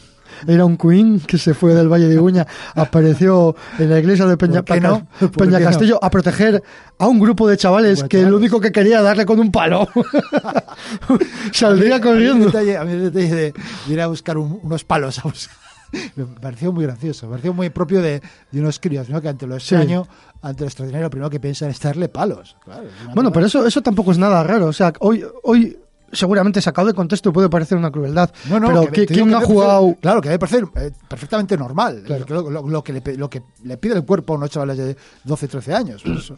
era 0.47 0.65
un 0.65 0.77
queen 0.77 1.19
que 1.19 1.37
se 1.37 1.53
fue 1.53 1.73
del 1.73 1.91
Valle 1.91 2.07
de 2.07 2.19
Uña, 2.19 2.45
apareció 2.75 3.55
en 3.79 3.89
la 3.89 3.99
iglesia 3.99 4.25
de 4.25 4.37
Peña, 4.37 4.63
no? 4.81 5.07
Peña 5.37 5.59
Castillo 5.59 5.99
no? 6.01 6.07
a 6.07 6.09
proteger 6.09 6.63
a 6.97 7.07
un 7.07 7.19
grupo 7.19 7.47
de 7.47 7.57
chavales 7.57 8.03
que 8.03 8.17
chavales. 8.17 8.31
lo 8.31 8.37
único 8.37 8.59
que 8.59 8.71
quería 8.71 9.01
darle 9.01 9.25
con 9.25 9.39
un 9.39 9.51
palo. 9.51 9.87
Saldría 11.51 11.95
a 11.95 11.99
mí, 11.99 12.03
corriendo. 12.03 12.33
A 12.33 12.37
mí, 12.37 12.43
el 12.45 12.51
detalle, 12.51 12.77
a 12.77 12.83
mí 12.83 12.91
el 12.93 13.11
detalle 13.11 13.35
de, 13.35 13.53
de, 13.53 13.93
ir 13.93 14.01
a 14.01 14.07
buscar 14.07 14.37
un, 14.37 14.59
unos 14.63 14.83
palos 14.83 15.19
a 15.19 15.23
buscar. 15.23 15.63
Me 16.15 16.25
pareció 16.25 16.71
muy 16.71 16.85
gracioso, 16.85 17.27
me 17.27 17.31
pareció 17.31 17.53
muy 17.53 17.69
propio 17.69 18.01
de, 18.01 18.21
de 18.51 18.59
unos 18.59 18.79
críos, 18.79 19.09
¿no? 19.09 19.21
que 19.21 19.29
ante 19.29 19.45
lo 19.45 19.55
extraño, 19.55 20.05
sí. 20.05 20.37
ante 20.41 20.61
lo 20.61 20.67
extraordinario, 20.67 21.05
lo 21.05 21.09
primero 21.09 21.29
que 21.29 21.39
piensan 21.39 21.69
es 21.69 21.79
darle 21.79 22.09
palos. 22.09 22.57
Claro, 22.63 22.87
bueno, 23.13 23.31
pero 23.31 23.45
eso, 23.45 23.65
eso 23.65 23.81
tampoco 23.81 24.11
es 24.11 24.17
nada 24.17 24.43
raro. 24.43 24.67
O 24.67 24.73
sea, 24.73 24.93
hoy, 24.99 25.23
hoy 25.43 25.77
seguramente 26.13 26.61
sacado 26.61 26.87
de 26.87 26.93
contexto 26.93 27.33
puede 27.33 27.49
parecer 27.49 27.77
una 27.77 27.91
crueldad. 27.91 28.31
No, 28.49 28.59
no, 28.59 28.67
pero 28.67 28.91
que, 28.91 29.05
¿quién 29.05 29.29
que 29.29 29.35
ha 29.35 29.41
jugado? 29.41 29.95
Claro, 30.01 30.21
que 30.21 30.29
debe 30.29 30.39
parecer 30.39 30.65
eh, 30.75 30.91
perfectamente 31.07 31.57
normal. 31.57 32.03
Claro. 32.05 32.25
Lo, 32.27 32.49
lo, 32.49 32.67
lo, 32.67 32.83
que 32.83 32.93
le, 32.93 33.17
lo 33.17 33.29
que 33.29 33.41
le 33.63 33.77
pide 33.77 33.95
el 33.95 34.05
cuerpo 34.05 34.33
a 34.33 34.37
unos 34.37 34.49
chavales 34.49 34.77
de 34.77 34.95
12, 35.23 35.47
13 35.47 35.73
años. 35.73 36.03
Pues 36.03 36.31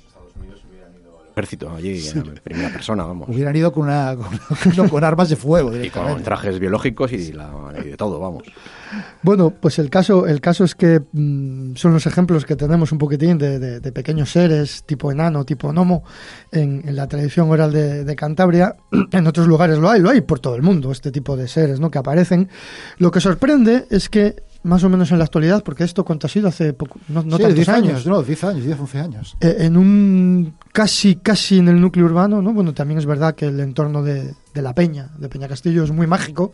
ejército 1.36 1.70
allí 1.70 2.00
sí. 2.00 2.18
en 2.18 2.40
primera 2.44 2.70
persona, 2.70 3.04
vamos. 3.04 3.28
Hubieran 3.28 3.56
ido 3.56 3.72
con, 3.74 3.84
una, 3.84 4.16
con, 4.76 4.90
con 4.90 5.04
armas 5.04 5.30
de 5.30 5.36
fuego 5.36 5.76
y 5.76 5.90
con 5.90 6.24
trajes 6.24 6.60
biológicos 6.60 7.12
y, 7.12 7.34
la, 7.34 7.52
y, 7.84 7.90
de 7.90 7.98
todo, 7.98 8.20
vamos. 8.20 8.44
Bueno, 9.22 9.50
pues 9.50 9.80
el 9.80 9.90
caso, 9.90 10.28
el 10.28 10.42
caso 10.42 10.64
es 10.64 10.76
que 10.76 11.02
mmm, 11.12 11.76
son 11.76 11.94
los 11.94 12.06
ejemplos 12.06 12.46
que 12.46 12.56
tenemos 12.56 12.92
un 12.92 12.98
poquitín 12.98 13.38
de, 13.38 13.60
de, 13.60 13.80
de 13.80 13.92
pequeños 13.92 14.32
seres 14.32 14.84
tipo 14.86 15.12
enano, 15.12 15.46
tipo 15.46 15.70
gnomo, 15.72 16.04
en, 16.52 16.84
en 16.88 16.96
la 16.96 17.08
tradición 17.08 17.50
oral 17.50 17.72
de, 17.72 18.04
de, 18.04 18.16
Cantabria. 18.16 18.76
En 19.12 19.28
otros 19.28 19.48
lugares 19.48 19.78
lo 19.78 19.90
hay, 19.90 20.02
lo 20.02 20.10
hay 20.10 20.22
por 20.22 20.40
todo 20.40 20.56
el 20.56 20.62
mundo, 20.62 20.92
este 20.92 21.12
tipo 21.12 21.38
de 21.38 21.48
seres 21.48 21.80
¿no? 21.80 21.90
que 21.90 22.00
aparecen. 22.00 22.50
Lo 22.98 23.12
que 23.12 23.22
sorprende 23.22 23.86
es 23.90 24.10
que 24.10 24.36
más 24.66 24.84
o 24.84 24.90
menos 24.90 25.12
en 25.12 25.20
la 25.20 25.26
actualidad, 25.26 25.64
porque 25.64 25.84
esto 25.84 26.04
cuánto 26.04 26.26
ha 26.26 26.30
sido 26.30 26.48
hace 26.48 26.74
poco, 26.74 27.00
no, 27.08 27.22
no 27.24 27.38
sí, 27.38 27.44
tantos 27.44 27.56
10 27.56 27.70
años, 27.70 27.90
años, 27.90 28.08
no, 28.08 28.24
10 28.24 28.44
años, 28.46 28.66
10, 28.66 28.80
11 28.80 29.00
años. 29.00 29.38
Eh, 29.40 29.58
en 29.60 29.78
un 29.78 30.56
casi, 30.74 31.18
casi 31.18 31.60
en 31.60 31.68
el 31.68 31.80
núcleo 31.80 32.06
urbano, 32.06 32.42
¿no? 32.42 32.52
Bueno, 32.52 32.74
también 32.74 32.98
es 32.98 33.06
verdad 33.06 33.36
que 33.36 33.46
el 33.46 33.60
entorno 33.60 34.02
de, 34.02 34.34
de, 34.54 34.62
la 34.62 34.74
Peña, 34.74 35.12
de 35.20 35.30
Peña 35.30 35.48
Castillo, 35.48 35.84
es 35.84 35.92
muy 35.92 36.08
mágico. 36.08 36.54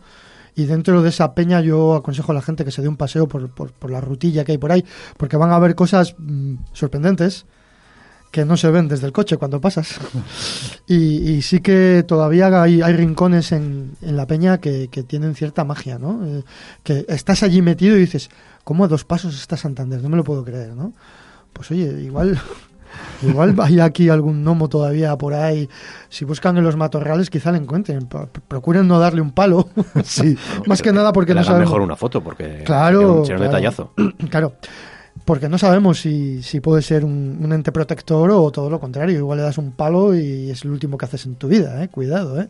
Y 0.55 0.65
dentro 0.65 1.01
de 1.01 1.09
esa 1.09 1.33
peña 1.33 1.61
yo 1.61 1.95
aconsejo 1.95 2.31
a 2.31 2.35
la 2.35 2.41
gente 2.41 2.65
que 2.65 2.71
se 2.71 2.81
dé 2.81 2.87
un 2.87 2.97
paseo 2.97 3.27
por, 3.27 3.49
por, 3.49 3.71
por 3.71 3.91
la 3.91 4.01
rutilla 4.01 4.43
que 4.43 4.53
hay 4.53 4.57
por 4.57 4.71
ahí, 4.71 4.83
porque 5.17 5.37
van 5.37 5.51
a 5.51 5.59
ver 5.59 5.75
cosas 5.75 6.15
mmm, 6.17 6.55
sorprendentes 6.73 7.45
que 8.31 8.45
no 8.45 8.55
se 8.55 8.71
ven 8.71 8.87
desde 8.87 9.05
el 9.05 9.11
coche 9.11 9.37
cuando 9.37 9.59
pasas. 9.59 9.99
y, 10.87 10.95
y 10.95 11.41
sí 11.41 11.59
que 11.59 12.03
todavía 12.07 12.61
hay, 12.61 12.81
hay 12.81 12.93
rincones 12.93 13.51
en, 13.51 13.97
en 14.01 14.17
la 14.17 14.25
peña 14.25 14.59
que, 14.59 14.87
que 14.87 15.03
tienen 15.03 15.35
cierta 15.35 15.65
magia, 15.65 15.99
¿no? 15.99 16.25
Eh, 16.25 16.43
que 16.83 17.05
estás 17.09 17.43
allí 17.43 17.61
metido 17.61 17.97
y 17.97 18.01
dices, 18.01 18.29
¿cómo 18.63 18.85
a 18.85 18.87
dos 18.87 19.03
pasos 19.03 19.35
está 19.35 19.57
Santander? 19.57 20.01
No 20.01 20.09
me 20.09 20.17
lo 20.17 20.23
puedo 20.23 20.45
creer, 20.45 20.73
¿no? 20.73 20.93
Pues 21.53 21.69
oye, 21.71 22.01
igual... 22.01 22.39
Igual 23.21 23.55
hay 23.61 23.79
aquí 23.79 24.09
algún 24.09 24.43
gnomo 24.43 24.69
todavía 24.69 25.17
por 25.17 25.33
ahí. 25.33 25.69
Si 26.09 26.25
buscan 26.25 26.57
en 26.57 26.63
los 26.63 26.75
matorrales, 26.75 27.29
quizá 27.29 27.51
le 27.51 27.57
encuentren. 27.59 28.07
Pro- 28.07 28.29
Procuren 28.47 28.87
no 28.87 28.99
darle 28.99 29.21
un 29.21 29.31
palo. 29.31 29.69
Sí. 30.03 30.37
Más 30.67 30.81
que 30.81 30.91
nada 30.91 31.13
porque 31.13 31.33
Le 31.33 31.41
no 31.41 31.45
sabemos. 31.45 31.69
mejor 31.69 31.81
una 31.81 31.95
foto 31.95 32.21
porque 32.21 32.57
un 32.59 32.63
claro. 32.65 33.23
detallazo. 33.23 33.93
Claro, 34.29 34.53
porque 35.25 35.49
no 35.49 35.57
sabemos 35.57 35.99
si, 35.99 36.41
si 36.41 36.59
puede 36.61 36.81
ser 36.81 37.03
un, 37.05 37.37
un 37.41 37.53
ente 37.53 37.71
protector 37.71 38.31
o 38.31 38.49
todo 38.51 38.69
lo 38.69 38.79
contrario. 38.79 39.17
Igual 39.17 39.37
le 39.39 39.43
das 39.43 39.57
un 39.57 39.71
palo 39.73 40.15
y 40.15 40.49
es 40.49 40.63
el 40.63 40.71
último 40.71 40.97
que 40.97 41.05
haces 41.05 41.25
en 41.25 41.35
tu 41.35 41.47
vida, 41.47 41.83
¿eh? 41.83 41.89
Cuidado, 41.89 42.39
¿eh? 42.41 42.47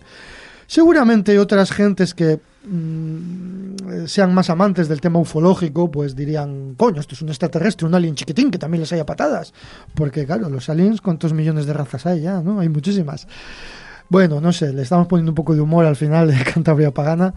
Seguramente 0.72 1.38
otras 1.38 1.70
gentes 1.70 2.14
que 2.14 2.40
mm, 2.64 4.06
sean 4.06 4.34
más 4.34 4.50
amantes 4.50 4.88
del 4.88 5.02
tema 5.02 5.20
ufológico, 5.20 5.92
pues 5.92 6.16
dirían, 6.16 6.76
coño, 6.76 7.02
esto 7.02 7.14
es 7.14 7.22
un 7.22 7.28
extraterrestre, 7.28 7.86
un 7.86 7.94
alien 7.94 8.16
chiquitín 8.16 8.50
que 8.50 8.58
también 8.58 8.80
les 8.80 8.94
haya 8.94 9.06
patadas. 9.06 9.54
Porque 9.94 10.26
claro, 10.26 10.50
los 10.50 10.70
aliens, 10.70 11.02
¿cuántos 11.02 11.34
millones 11.34 11.66
de 11.66 11.74
razas 11.74 12.06
hay 12.06 12.22
ya? 12.22 12.40
¿no? 12.40 12.62
Hay 12.62 12.70
muchísimas. 12.70 13.28
Bueno, 14.08 14.40
no 14.40 14.54
sé, 14.54 14.72
le 14.72 14.84
estamos 14.84 15.08
poniendo 15.08 15.32
un 15.32 15.36
poco 15.36 15.54
de 15.54 15.60
humor 15.60 15.86
al 15.86 15.98
final 15.98 16.30
de 16.30 16.42
Cantabria 16.54 16.92
Pagana, 16.92 17.34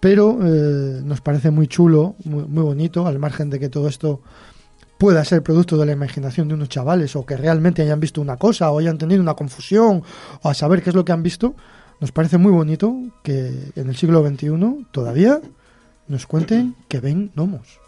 pero 0.00 0.38
eh, 0.42 1.02
nos 1.04 1.20
parece 1.20 1.50
muy 1.50 1.66
chulo, 1.66 2.14
muy, 2.24 2.44
muy 2.44 2.62
bonito, 2.62 3.06
al 3.06 3.18
margen 3.18 3.50
de 3.50 3.60
que 3.60 3.68
todo 3.68 3.88
esto 3.88 4.22
pueda 4.96 5.22
ser 5.26 5.42
producto 5.42 5.76
de 5.76 5.84
la 5.84 5.92
imaginación 5.92 6.48
de 6.48 6.54
unos 6.54 6.70
chavales 6.70 7.14
o 7.16 7.26
que 7.26 7.36
realmente 7.36 7.82
hayan 7.82 8.00
visto 8.00 8.22
una 8.22 8.38
cosa 8.38 8.70
o 8.70 8.78
hayan 8.78 8.96
tenido 8.96 9.20
una 9.20 9.34
confusión 9.34 10.02
o 10.40 10.48
a 10.48 10.54
saber 10.54 10.82
qué 10.82 10.88
es 10.88 10.96
lo 10.96 11.04
que 11.04 11.12
han 11.12 11.22
visto, 11.22 11.54
nos 12.00 12.12
parece 12.12 12.38
muy 12.38 12.52
bonito 12.52 12.96
que 13.22 13.72
en 13.74 13.88
el 13.88 13.96
siglo 13.96 14.26
XXI 14.26 14.86
todavía 14.90 15.40
nos 16.06 16.26
cuenten 16.26 16.74
que 16.88 17.00
ven 17.00 17.30
gnomos. 17.34 17.80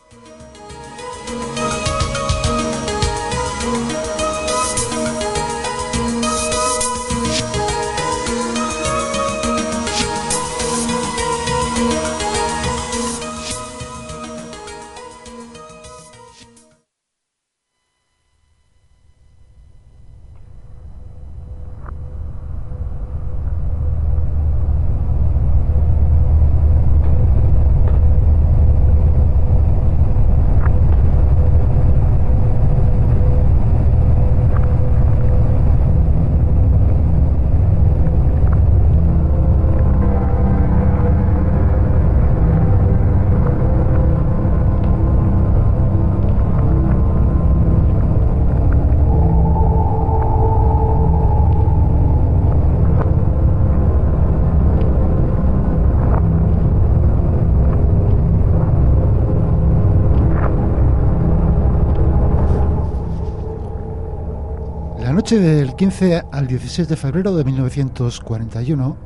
15 65.81 66.25
al 66.31 66.47
16 66.47 66.89
de 66.89 66.97
febrero 66.97 67.35
de 67.35 67.43
1941, 67.43 68.97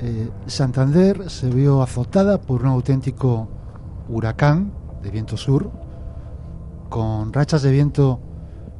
eh, 0.00 0.30
Santander 0.46 1.28
se 1.28 1.50
vio 1.50 1.82
azotada 1.82 2.40
por 2.40 2.62
un 2.62 2.68
auténtico 2.68 3.46
huracán 4.08 4.72
de 5.02 5.10
viento 5.10 5.36
sur, 5.36 5.70
con 6.88 7.34
rachas 7.34 7.60
de 7.60 7.72
viento 7.72 8.20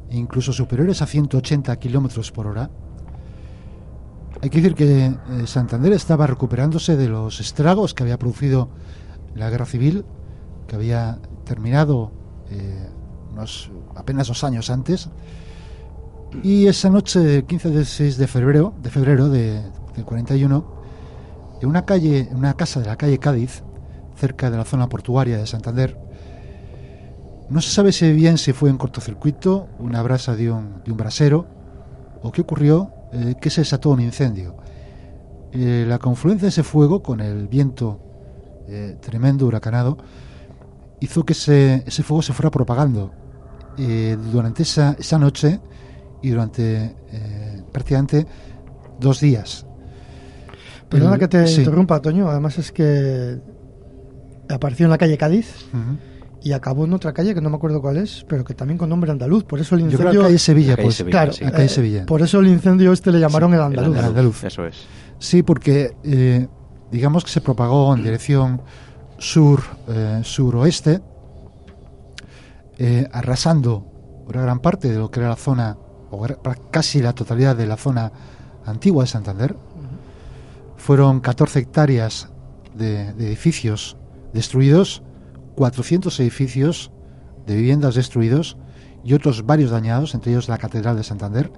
incluso 0.09 0.53
superiores 0.53 1.03
a 1.03 1.05
180 1.05 1.77
kilómetros 1.77 2.31
por 2.31 2.47
hora. 2.47 2.71
Hay 4.41 4.49
que 4.49 4.59
decir 4.59 4.73
que 4.73 5.05
eh, 5.05 5.15
Santander 5.45 5.93
estaba 5.93 6.25
recuperándose 6.25 6.97
de 6.97 7.09
los 7.09 7.39
estragos 7.41 7.93
que 7.93 8.01
había 8.01 8.17
producido 8.17 8.69
la 9.35 9.51
guerra 9.51 9.67
civil, 9.67 10.03
que 10.67 10.77
había 10.77 11.19
terminado 11.45 12.11
eh, 12.49 12.89
apenas 13.95 14.29
dos 14.29 14.43
años 14.43 14.71
antes. 14.71 15.11
Y 16.43 16.67
esa 16.67 16.89
noche 16.89 17.19
del 17.19 17.43
15 17.43 17.69
de 17.69 17.85
6 17.85 18.17
de 18.17 18.27
febrero, 18.27 18.73
de 18.81 18.89
febrero 18.89 19.29
de, 19.29 19.61
del 19.95 20.05
41, 20.05 20.65
en 21.61 21.69
una 21.69 21.85
calle, 21.85 22.29
en 22.31 22.37
una 22.37 22.53
casa 22.55 22.79
de 22.79 22.87
la 22.87 22.95
calle 22.95 23.19
Cádiz, 23.19 23.63
cerca 24.15 24.49
de 24.49 24.57
la 24.57 24.65
zona 24.65 24.87
portuaria 24.87 25.37
de 25.37 25.45
Santander, 25.45 25.97
no 27.49 27.61
se 27.61 27.69
sabe 27.69 27.91
si 27.91 28.11
bien 28.13 28.37
si 28.37 28.53
fue 28.53 28.69
en 28.69 28.77
cortocircuito, 28.77 29.67
una 29.77 30.01
brasa 30.01 30.35
de 30.35 30.49
un, 30.49 30.81
de 30.85 30.91
un 30.91 30.97
brasero, 30.97 31.47
o 32.23 32.31
qué 32.31 32.41
ocurrió, 32.41 32.91
eh, 33.11 33.35
que 33.39 33.49
se 33.49 33.61
desató 33.61 33.89
un 33.89 33.99
incendio. 33.99 34.55
Eh, 35.51 35.85
la 35.85 35.99
confluencia 35.99 36.45
de 36.45 36.49
ese 36.49 36.63
fuego 36.63 37.03
con 37.03 37.19
el 37.19 37.49
viento 37.49 37.99
eh, 38.69 38.97
tremendo, 39.01 39.47
huracanado, 39.47 39.97
hizo 41.01 41.25
que 41.25 41.33
ese, 41.33 41.83
ese 41.85 42.03
fuego 42.03 42.21
se 42.21 42.33
fuera 42.33 42.49
propagando. 42.49 43.11
Durante 44.31 44.63
esa, 44.63 44.95
esa 44.99 45.17
noche 45.17 45.59
y 46.21 46.29
durante 46.29 46.95
eh, 47.11 47.63
prácticamente 47.71 48.25
dos 48.99 49.19
días. 49.19 49.65
Perdona 50.89 51.17
que 51.17 51.27
te 51.27 51.47
sí. 51.47 51.61
interrumpa, 51.61 52.01
Toño, 52.01 52.29
además 52.29 52.57
es 52.57 52.71
que 52.71 53.39
apareció 54.49 54.85
en 54.85 54.89
la 54.89 54.97
calle 54.97 55.17
Cádiz 55.17 55.67
y 56.43 56.51
acabó 56.51 56.85
en 56.85 56.93
otra 56.93 57.13
calle 57.13 57.33
que 57.33 57.41
no 57.41 57.49
me 57.49 57.55
acuerdo 57.55 57.81
cuál 57.81 57.97
es, 57.97 58.25
pero 58.27 58.43
que 58.43 58.53
también 58.53 58.77
con 58.77 58.89
nombre 58.89 59.11
andaluz, 59.11 59.43
por 59.43 59.59
eso 59.59 59.75
el 59.75 59.81
Yo 59.81 59.97
creo 59.97 59.99
incendio... 59.99 60.21
que 60.21 60.27
calle 60.27 60.39
Sevilla, 60.39 60.71
La 60.71 60.75
calle 60.75 60.85
pues. 60.87 60.95
Sevilla, 60.95 61.11
Claro, 61.11 61.33
sí. 61.33 61.43
La 61.45 61.51
calle 61.51 61.65
eh, 61.65 61.69
Sevilla. 61.69 62.05
por 62.05 62.21
eso 62.21 62.39
el 62.39 62.47
incendio 62.47 62.91
este 62.91 63.11
le 63.11 63.19
llamaron 63.19 63.53
el 63.53 63.59
El 63.59 63.65
andaluz. 63.65 63.97
El 63.97 64.05
andaluz. 64.05 64.43
Eso 64.43 64.65
es. 64.65 64.75
Sí, 65.19 65.43
porque 65.43 65.95
eh, 66.03 66.47
digamos 66.91 67.23
que 67.23 67.31
se 67.31 67.41
propagó 67.41 67.95
en 67.95 68.03
dirección 68.03 68.61
sur 69.17 69.61
eh, 69.87 70.21
suroeste, 70.23 70.99
eh, 72.79 73.07
arrasando 73.13 73.85
una 74.27 74.41
gran 74.41 74.59
parte 74.59 74.89
de 74.89 74.97
lo 74.97 75.11
que 75.11 75.19
era 75.19 75.29
la 75.29 75.35
zona, 75.35 75.77
o 76.11 76.27
casi 76.69 77.01
la 77.01 77.13
totalidad 77.13 77.55
de 77.55 77.65
la 77.65 77.77
zona 77.77 78.11
antigua 78.65 79.03
de 79.03 79.07
Santander. 79.07 79.55
Fueron 80.77 81.21
14 81.21 81.59
hectáreas 81.59 82.29
de, 82.75 83.09
edificios 83.09 83.97
destruidos, 84.33 85.03
400 85.55 86.19
edificios 86.19 86.91
de 87.45 87.55
viviendas 87.55 87.95
destruidos 87.95 88.57
y 89.03 89.13
otros 89.13 89.45
varios 89.45 89.71
dañados, 89.71 90.13
entre 90.13 90.31
ellos 90.31 90.47
la 90.47 90.57
Catedral 90.57 90.95
de 90.95 91.03
Santander, 91.03 91.51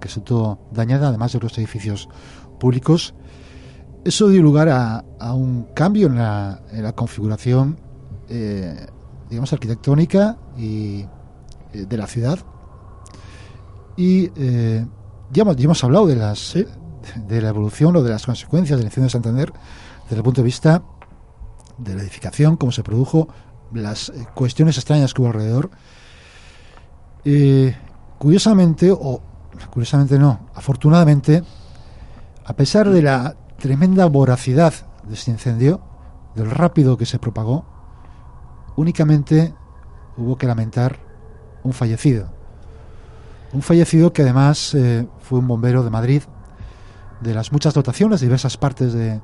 que 0.00 0.08
resultó 0.08 0.60
dañada, 0.72 1.08
además 1.08 1.32
de 1.32 1.38
otros 1.38 1.56
edificios 1.58 2.08
públicos. 2.58 3.14
Eso 4.04 4.28
dio 4.28 4.42
lugar 4.42 4.68
a, 4.68 5.04
un 5.34 5.64
cambio 5.74 6.06
en 6.06 6.16
la, 6.16 6.62
en 6.72 6.82
la 6.82 6.92
configuración, 6.92 7.78
eh, 8.28 8.86
digamos, 9.28 9.52
arquitectónica 9.52 10.38
y 10.56 11.06
eh, 11.72 11.86
de 11.86 11.96
la 11.96 12.06
ciudad. 12.06 12.38
Y 14.00 14.32
eh, 14.34 14.86
ya, 15.30 15.42
hemos, 15.42 15.56
ya 15.56 15.64
hemos 15.64 15.84
hablado 15.84 16.06
de 16.06 16.16
las 16.16 16.56
de 17.28 17.42
la 17.42 17.50
evolución 17.50 17.94
o 17.96 18.02
de 18.02 18.08
las 18.08 18.24
consecuencias 18.24 18.78
del 18.78 18.86
incendio 18.86 19.08
de 19.08 19.10
Santander 19.10 19.52
desde 20.04 20.16
el 20.16 20.22
punto 20.22 20.40
de 20.40 20.46
vista 20.46 20.82
de 21.76 21.94
la 21.94 22.00
edificación, 22.00 22.56
cómo 22.56 22.72
se 22.72 22.82
produjo, 22.82 23.28
las 23.74 24.08
eh, 24.08 24.26
cuestiones 24.34 24.78
extrañas 24.78 25.12
que 25.12 25.20
hubo 25.20 25.28
alrededor. 25.28 25.70
Eh, 27.26 27.76
curiosamente, 28.16 28.90
o 28.90 29.20
curiosamente 29.70 30.18
no, 30.18 30.48
afortunadamente, 30.54 31.42
a 32.46 32.56
pesar 32.56 32.88
de 32.88 33.02
la 33.02 33.36
tremenda 33.58 34.06
voracidad 34.06 34.72
de 35.04 35.12
este 35.12 35.30
incendio, 35.30 35.82
del 36.34 36.50
rápido 36.50 36.96
que 36.96 37.04
se 37.04 37.18
propagó, 37.18 37.66
únicamente 38.76 39.52
hubo 40.16 40.38
que 40.38 40.46
lamentar 40.46 41.00
un 41.64 41.74
fallecido. 41.74 42.39
Un 43.52 43.62
fallecido 43.62 44.12
que 44.12 44.22
además 44.22 44.74
eh, 44.74 45.08
fue 45.20 45.40
un 45.40 45.48
bombero 45.48 45.82
de 45.82 45.90
Madrid, 45.90 46.22
de 47.20 47.34
las 47.34 47.52
muchas 47.52 47.74
dotaciones 47.74 48.20
de 48.20 48.26
diversas 48.26 48.56
partes 48.56 48.92
de, 48.92 49.14
de 49.14 49.20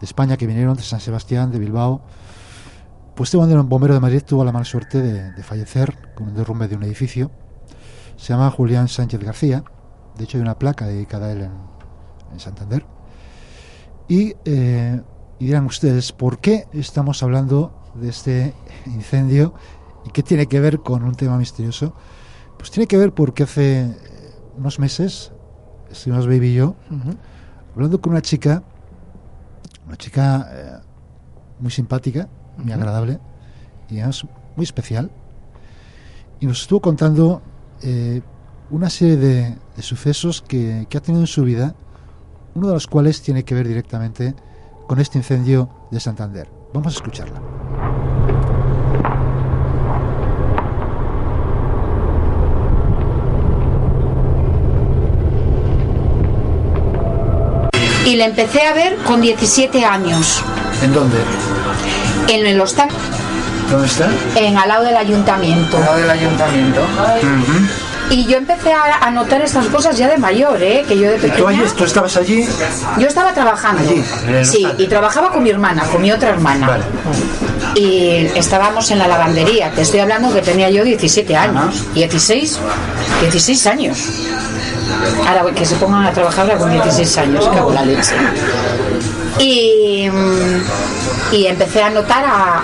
España 0.00 0.36
que 0.36 0.46
vinieron, 0.46 0.76
de 0.76 0.82
San 0.82 1.00
Sebastián, 1.00 1.50
de 1.50 1.58
Bilbao. 1.58 2.00
Pues 3.14 3.28
este 3.28 3.36
bombero 3.36 3.94
de 3.94 4.00
Madrid 4.00 4.22
tuvo 4.26 4.44
la 4.44 4.52
mala 4.52 4.64
suerte 4.64 5.02
de, 5.02 5.32
de 5.32 5.42
fallecer 5.42 6.12
con 6.14 6.28
un 6.28 6.34
derrumbe 6.34 6.68
de 6.68 6.76
un 6.76 6.82
edificio. 6.84 7.30
se 8.16 8.32
llama 8.32 8.50
Julián 8.50 8.88
Sánchez 8.88 9.20
García. 9.20 9.64
De 10.16 10.24
hecho, 10.24 10.38
hay 10.38 10.42
una 10.42 10.58
placa 10.58 10.86
dedicada 10.86 11.26
a 11.26 11.32
él 11.32 11.42
en, 11.42 11.52
en 12.32 12.40
Santander. 12.40 12.86
Y, 14.08 14.34
eh, 14.44 15.00
y 15.38 15.46
dirán 15.46 15.66
ustedes, 15.66 16.12
¿por 16.12 16.38
qué 16.38 16.66
estamos 16.72 17.22
hablando 17.22 17.72
de 17.94 18.08
este 18.08 18.54
incendio 18.86 19.54
y 20.04 20.10
qué 20.10 20.22
tiene 20.22 20.46
que 20.46 20.60
ver 20.60 20.80
con 20.80 21.04
un 21.04 21.14
tema 21.14 21.36
misterioso? 21.38 21.94
Pues 22.58 22.70
tiene 22.70 22.86
que 22.86 22.96
ver 22.96 23.12
porque 23.12 23.42
hace 23.42 23.82
eh, 23.82 23.94
unos 24.56 24.78
meses 24.78 25.32
estuvimos 25.90 26.26
Baby 26.26 26.48
y 26.48 26.54
yo 26.54 26.76
hablando 27.74 28.00
con 28.00 28.12
una 28.12 28.22
chica, 28.22 28.62
una 29.86 29.96
chica 29.96 30.48
eh, 30.50 30.78
muy 31.58 31.70
simpática, 31.70 32.28
muy 32.56 32.72
agradable 32.72 33.18
y 33.88 33.98
además 33.98 34.26
muy 34.56 34.64
especial. 34.64 35.10
Y 36.40 36.46
nos 36.46 36.62
estuvo 36.62 36.80
contando 36.80 37.42
eh, 37.82 38.22
una 38.70 38.90
serie 38.90 39.16
de, 39.16 39.58
de 39.76 39.82
sucesos 39.82 40.42
que, 40.42 40.86
que 40.88 40.98
ha 40.98 41.00
tenido 41.00 41.22
en 41.22 41.26
su 41.26 41.44
vida, 41.44 41.74
uno 42.54 42.68
de 42.68 42.74
los 42.74 42.86
cuales 42.86 43.22
tiene 43.22 43.44
que 43.44 43.54
ver 43.54 43.66
directamente 43.68 44.34
con 44.86 45.00
este 45.00 45.18
incendio 45.18 45.68
de 45.90 46.00
Santander. 46.00 46.48
Vamos 46.72 46.94
a 46.94 46.96
escucharla. 46.96 47.40
Y 58.04 58.16
le 58.16 58.24
empecé 58.24 58.62
a 58.62 58.74
ver 58.74 58.96
con 58.96 59.20
17 59.20 59.84
años 59.84 60.42
¿En 60.82 60.92
dónde? 60.92 61.16
en 62.28 62.46
el 62.46 62.60
hostal, 62.60 62.88
¿Dónde 63.70 63.86
está? 63.86 64.08
en 64.36 64.56
al 64.56 64.68
lado 64.68 64.84
del 64.84 64.96
ayuntamiento. 64.96 65.78
del 65.96 66.10
ayuntamiento. 66.10 66.80
Y 68.10 68.26
yo 68.26 68.36
empecé 68.36 68.72
a, 68.72 69.10
notar 69.10 69.40
estas 69.40 69.66
cosas 69.66 69.96
ya 69.96 70.08
de 70.08 70.18
mayor, 70.18 70.62
¿eh? 70.62 70.84
que 70.86 70.98
yo 70.98 71.10
de 71.10 71.16
¿Tú, 71.16 71.28
pequeña. 71.28 71.48
allí, 71.48 71.70
tú 71.76 71.84
estabas 71.84 72.16
allí? 72.16 72.46
Yo 72.98 73.06
estaba 73.06 73.32
trabajando. 73.32 73.82
Allí, 73.82 74.04
sí, 74.44 74.66
y 74.78 74.86
trabajaba 74.86 75.30
con 75.30 75.42
mi 75.42 75.50
hermana, 75.50 75.84
con 75.84 76.02
mi 76.02 76.12
otra 76.12 76.30
hermana. 76.30 76.66
Vale. 76.66 76.84
Y 77.74 78.30
estábamos 78.36 78.90
en 78.90 78.98
la 78.98 79.08
lavandería. 79.08 79.70
Te 79.70 79.82
estoy 79.82 80.00
hablando 80.00 80.32
que 80.32 80.42
tenía 80.42 80.70
yo 80.70 80.84
17 80.84 81.34
años. 81.34 81.82
16, 81.94 82.58
16 83.22 83.66
años. 83.66 83.98
Ahora 85.26 85.54
que 85.54 85.64
se 85.64 85.76
pongan 85.76 86.06
a 86.06 86.12
trabajar 86.12 86.44
ahora 86.44 86.58
con 86.58 86.70
16 86.70 87.18
años, 87.18 87.48
cago 87.48 87.70
en 87.70 87.74
la 87.74 87.84
leche. 87.84 88.14
Y, 89.38 90.08
mm, 90.10 91.34
y 91.34 91.46
empecé 91.46 91.82
a 91.82 91.90
notar 91.90 92.24
a, 92.24 92.62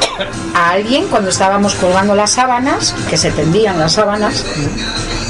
a 0.55 0.71
alguien 0.71 1.07
cuando 1.09 1.31
estábamos 1.31 1.75
colgando 1.75 2.15
las 2.15 2.31
sábanas, 2.33 2.95
que 3.09 3.17
se 3.17 3.31
tendían 3.31 3.79
las 3.79 3.93
sábanas, 3.93 4.45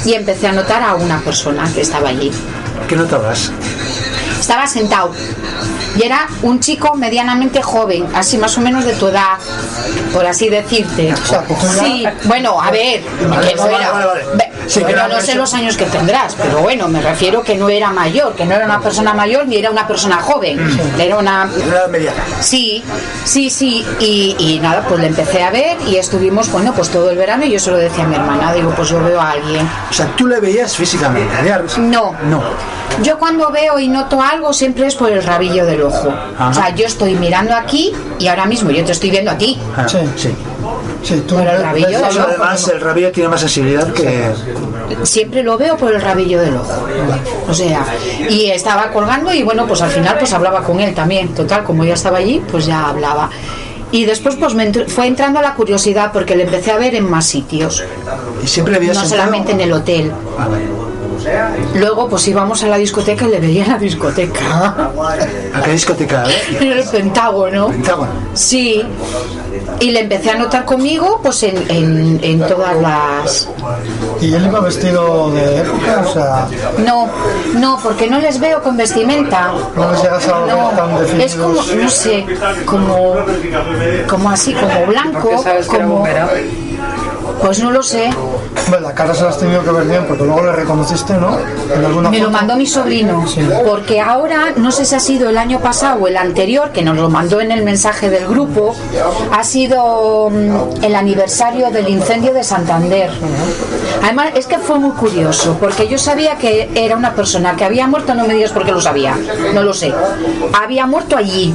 y 0.05 0.13
empecé 0.13 0.47
a 0.47 0.51
notar 0.51 0.83
a 0.83 0.95
una 0.95 1.19
persona 1.19 1.69
que 1.73 1.81
estaba 1.81 2.09
allí. 2.09 2.31
¿Qué 2.87 2.95
notabas? 2.95 3.51
Estaba 4.39 4.67
sentado 4.67 5.11
y 5.95 6.03
era 6.03 6.27
un 6.41 6.59
chico 6.59 6.95
medianamente 6.95 7.61
joven, 7.61 8.07
así 8.15 8.37
más 8.37 8.57
o 8.57 8.61
menos 8.61 8.85
de 8.85 8.93
tu 8.93 9.07
edad, 9.07 9.37
por 10.13 10.25
así 10.25 10.49
decirte. 10.49 11.13
sea, 11.25 11.43
Sí, 11.83 12.05
bueno, 12.25 12.59
a 12.61 12.71
ver, 12.71 13.01
que 13.01 13.23
no 13.25 13.29
vale, 13.29 13.75
era. 13.75 14.50
Sí, 14.71 14.79
bueno, 14.81 15.07
no 15.07 15.19
sé 15.21 15.35
los 15.35 15.53
años 15.53 15.75
que 15.77 15.85
tendrás, 15.85 16.35
pero 16.35 16.59
bueno, 16.61 16.87
me 16.87 17.01
refiero 17.01 17.43
que 17.43 17.55
no 17.55 17.69
era 17.69 17.91
mayor, 17.91 18.33
que 18.35 18.45
no 18.45 18.55
era 18.55 18.65
una 18.65 18.79
persona 18.79 19.13
mayor 19.13 19.47
ni 19.47 19.57
era 19.57 19.69
una 19.69 19.85
persona 19.87 20.17
joven, 20.17 20.59
era 20.99 21.17
una 21.17 21.49
Era 21.67 21.87
mediana. 21.87 22.23
Sí, 22.39 22.83
sí, 23.25 23.49
sí. 23.49 23.85
Y, 23.99 24.35
y 24.39 24.59
nada, 24.59 24.85
pues 24.87 24.99
le 25.01 25.07
empecé 25.07 25.43
a 25.43 25.51
ver 25.51 25.77
y 25.87 25.97
estuvimos, 25.97 26.51
bueno, 26.51 26.73
pues 26.73 26.89
todo 26.89 27.09
el 27.09 27.17
verano 27.17 27.45
y 27.45 27.51
yo 27.51 27.59
se 27.59 27.71
lo 27.71 27.77
decía 27.77 28.03
a 28.03 28.07
mi 28.07 28.15
hermana, 28.15 28.53
digo, 28.53 28.71
pues 28.75 28.89
yo 28.89 29.03
veo 29.03 29.19
a 29.19 29.31
alguien. 29.31 29.67
O 29.89 29.93
sea, 29.93 30.07
tú 30.15 30.27
le 30.27 30.39
veías 30.39 30.75
físicamente. 30.75 31.33
No. 31.77 32.15
No. 32.29 32.41
Yo 33.03 33.17
cuando 33.17 33.49
veo 33.51 33.79
y 33.79 33.87
noto 33.87 34.21
algo 34.21 34.53
siempre 34.53 34.85
es 34.87 34.95
por 34.95 35.09
el 35.11 35.23
rabillo 35.23 35.65
del 35.65 35.81
ojo. 35.81 36.13
O 36.49 36.53
sea, 36.53 36.69
yo 36.75 36.85
estoy 36.85 37.15
mirando 37.15 37.55
aquí 37.55 37.93
y 38.19 38.27
ahora 38.27 38.45
mismo 38.45 38.69
yo 38.71 38.83
te 38.85 38.91
estoy 38.91 39.09
viendo 39.11 39.31
a 39.31 39.37
ti. 39.37 39.57
Ah, 39.77 39.87
Sí. 39.87 39.97
sí. 40.17 40.35
Sí, 41.03 41.23
tú 41.27 41.39
el 41.39 41.45
rabillo 41.61 41.87
del 41.89 42.03
ojo. 42.17 42.27
Además, 42.27 42.67
el 42.67 42.79
rabillo 42.81 43.11
tiene 43.11 43.29
más 43.29 43.39
sensibilidad 43.41 43.91
que... 43.93 44.31
Siempre 45.03 45.41
lo 45.43 45.57
veo 45.57 45.77
por 45.77 45.93
el 45.93 46.01
rabillo 46.01 46.39
del 46.41 46.55
ojo. 46.55 46.71
O 47.49 47.53
sea, 47.53 47.85
y 48.29 48.45
estaba 48.51 48.91
colgando 48.91 49.33
y 49.33 49.41
bueno, 49.43 49.65
pues 49.67 49.81
al 49.81 49.89
final 49.89 50.17
pues 50.19 50.31
hablaba 50.33 50.63
con 50.63 50.79
él 50.79 50.93
también. 50.93 51.29
Total, 51.33 51.63
como 51.63 51.83
ya 51.85 51.93
estaba 51.95 52.17
allí, 52.19 52.41
pues 52.51 52.65
ya 52.65 52.87
hablaba. 52.89 53.29
Y 53.91 54.05
después 54.05 54.35
pues 54.35 54.53
me 54.53 54.71
entr- 54.71 54.87
fue 54.87 55.07
entrando 55.07 55.41
la 55.41 55.53
curiosidad 55.55 56.11
porque 56.13 56.35
le 56.35 56.43
empecé 56.43 56.71
a 56.71 56.77
ver 56.77 56.95
en 56.95 57.09
más 57.09 57.25
sitios. 57.25 57.83
Y 58.43 58.47
siempre 58.47 58.77
veías 58.79 58.95
No 58.95 59.05
solamente 59.05 59.51
en 59.53 59.61
el 59.61 59.73
hotel. 59.73 60.11
Ah, 60.39 60.47
vale. 60.47 60.65
Luego 61.75 62.07
pues 62.09 62.27
íbamos 62.27 62.63
a 62.63 62.67
la 62.67 62.77
discoteca 62.77 63.25
y 63.25 63.29
le 63.29 63.39
veía 63.39 63.63
en 63.65 63.71
la 63.71 63.77
discoteca. 63.77 64.89
¿A 65.53 65.61
qué 65.63 65.71
discoteca? 65.71 66.23
En 66.59 66.71
el 66.71 66.83
Pentágono. 66.85 67.67
Pentágono. 67.67 68.09
Sí. 68.33 68.81
Y 69.79 69.91
le 69.91 70.01
empecé 70.01 70.31
a 70.31 70.35
notar 70.35 70.65
conmigo 70.65 71.19
pues 71.21 71.43
en, 71.43 71.57
en, 71.69 72.19
en 72.23 72.39
todas 72.47 72.75
las... 72.77 73.49
Y 74.21 74.33
él 74.33 74.45
iba 74.45 74.59
vestido 74.59 75.31
de 75.31 75.57
época, 75.59 76.03
o 76.07 76.13
sea, 76.13 76.47
No, 76.85 77.09
no, 77.55 77.79
porque 77.81 78.07
no 78.09 78.19
les 78.19 78.39
veo 78.39 78.61
con 78.61 78.77
vestimenta. 78.77 79.51
no 79.75 79.91
les 79.91 80.01
llegas 80.03 80.27
a 80.27 80.31
tan 80.31 80.91
No, 80.91 80.99
definidos. 80.99 81.31
es 81.31 81.35
como, 81.35 81.81
no 81.83 81.89
sé, 81.89 82.25
como, 82.65 83.15
como 84.07 84.29
así, 84.29 84.53
como 84.53 84.85
blanco, 84.85 85.19
¿Por 85.21 85.29
qué 85.37 85.43
sabes 85.43 85.67
que 85.67 85.75
era 85.77 85.85
como, 85.85 86.05
pues 87.41 87.59
no 87.63 87.71
lo 87.71 87.81
sé. 87.81 88.09
Hombre, 88.65 88.81
la 88.81 88.93
cara 88.93 89.13
se 89.13 89.23
la 89.23 89.29
has 89.29 89.37
tenido 89.37 89.63
que 89.63 89.71
ver 89.71 89.85
bien, 89.85 90.05
porque 90.07 90.23
luego 90.23 90.43
le 90.43 90.51
reconociste, 90.51 91.13
¿no? 91.13 91.37
En 91.73 91.85
alguna 91.85 92.09
Me 92.09 92.19
lo 92.19 92.29
mandó 92.29 92.55
mi 92.55 92.65
sobrino, 92.65 93.25
Sí. 93.27 93.41
porque 93.65 93.99
ahora, 93.99 94.53
no 94.55 94.71
sé 94.71 94.85
si 94.85 94.95
ha 94.95 94.99
sido 94.99 95.29
el 95.29 95.37
año 95.37 95.59
pasado 95.59 96.01
o 96.01 96.07
el 96.07 96.17
anterior, 96.17 96.71
que 96.71 96.81
nos 96.81 96.97
lo 96.97 97.09
mandó 97.09 97.41
en 97.41 97.51
el 97.51 97.63
mensaje 97.63 98.09
del 98.09 98.27
grupo, 98.27 98.75
ha 99.31 99.43
sido 99.43 100.29
mm, 100.29 100.83
el 100.83 100.95
aniversario 100.95 101.71
del 101.71 101.87
incendio 101.89 102.33
de 102.33 102.43
Santander. 102.43 103.09
Además, 104.03 104.29
es 104.35 104.47
que 104.47 104.57
fue 104.57 104.79
muy 104.79 104.91
curioso, 104.91 105.57
porque 105.59 105.87
yo 105.87 105.97
sabía 105.97 106.37
que 106.37 106.69
era 106.75 106.95
una 106.95 107.13
persona 107.13 107.55
que 107.55 107.63
había 107.65 107.87
muerto, 107.87 108.13
no 108.15 108.25
me 108.27 108.33
digas 108.33 108.51
por 108.51 108.65
qué 108.65 108.71
lo 108.71 108.81
sabía, 108.81 109.15
no 109.53 109.63
lo 109.63 109.73
sé. 109.73 109.93
Había 110.61 110.85
muerto 110.85 111.15
allí. 111.17 111.53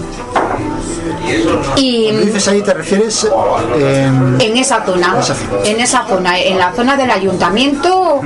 Y 1.77 2.05
Cuando 2.05 2.27
dices 2.27 2.49
ahí, 2.49 2.62
¿te 2.62 2.75
refieres 2.75 3.29
en... 3.77 4.41
en 4.41 4.57
esa 4.57 4.85
zona, 4.85 5.17
Esa 5.19 5.37
en 5.65 5.81
esa 5.81 6.07
zona, 6.07 6.39
en 6.39 6.59
la 6.59 6.73
zona 6.73 6.97
del 6.97 7.11
ayuntamiento 7.11 8.21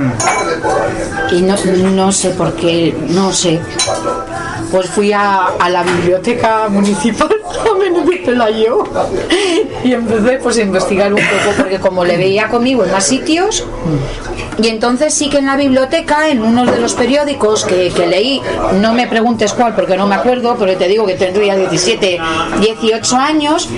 y 1.31 1.41
no, 1.41 1.55
no 1.91 2.11
sé 2.11 2.29
por 2.31 2.53
qué, 2.53 2.95
no 3.09 3.31
sé. 3.31 3.59
Pues 4.71 4.87
fui 4.87 5.11
a, 5.11 5.47
a 5.59 5.69
la 5.69 5.83
biblioteca 5.83 6.69
municipal 6.69 7.29
a 7.29 7.77
Menéndez 7.77 8.21
Pelayo 8.25 8.83
y 9.83 9.93
empecé 9.93 10.37
pues 10.37 10.57
a 10.57 10.61
investigar 10.61 11.13
un 11.13 11.19
poco 11.19 11.55
porque 11.57 11.79
como 11.79 12.05
le 12.05 12.17
veía 12.17 12.47
conmigo 12.47 12.85
en 12.85 12.91
más 12.91 13.05
sitios 13.05 13.65
y 14.61 14.67
entonces 14.67 15.13
sí 15.13 15.29
que 15.29 15.39
en 15.39 15.47
la 15.47 15.55
biblioteca, 15.55 16.29
en 16.29 16.41
uno 16.43 16.65
de 16.65 16.79
los 16.79 16.93
periódicos 16.93 17.65
que, 17.65 17.89
que 17.89 18.05
leí, 18.05 18.41
no 18.79 18.93
me 18.93 19.07
preguntes 19.07 19.53
cuál 19.53 19.73
porque 19.73 19.97
no 19.97 20.07
me 20.07 20.15
acuerdo, 20.15 20.55
pero 20.59 20.77
te 20.77 20.87
digo 20.87 21.05
que 21.05 21.15
tendría 21.15 21.55
17, 21.55 22.19
18 22.59 23.17
años, 23.17 23.69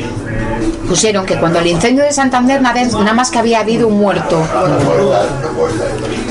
pusieron 0.88 1.26
que 1.26 1.38
cuando 1.38 1.60
el 1.60 1.68
incendio 1.68 2.04
de 2.04 2.12
Santander 2.12 2.62
nada 2.62 3.14
más 3.14 3.32
que 3.32 3.40
había 3.40 3.60
habido 3.60 3.88
un 3.88 4.00
muerto. 4.00 4.42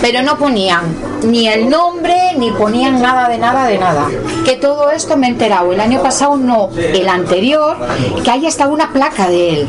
Pero 0.03 0.23
no 0.23 0.37
ponían 0.37 0.83
ni 1.25 1.49
el 1.49 1.71
nombre, 1.71 2.33
ni 2.37 2.51
ponían 2.51 3.01
nada 3.01 3.29
de 3.29 3.39
nada 3.39 3.67
de 3.67 3.79
nada. 3.79 4.09
Que 4.45 4.57
todo 4.57 4.91
esto 4.91 5.17
me 5.17 5.29
he 5.29 5.31
enterado. 5.31 5.73
El 5.73 5.81
año 5.81 6.03
pasado 6.03 6.37
no, 6.37 6.69
el 6.77 7.09
anterior, 7.09 7.77
que 8.23 8.31
hay 8.31 8.47
hasta 8.47 8.67
una 8.69 8.93
placa 8.93 9.29
de 9.29 9.61
él. 9.61 9.69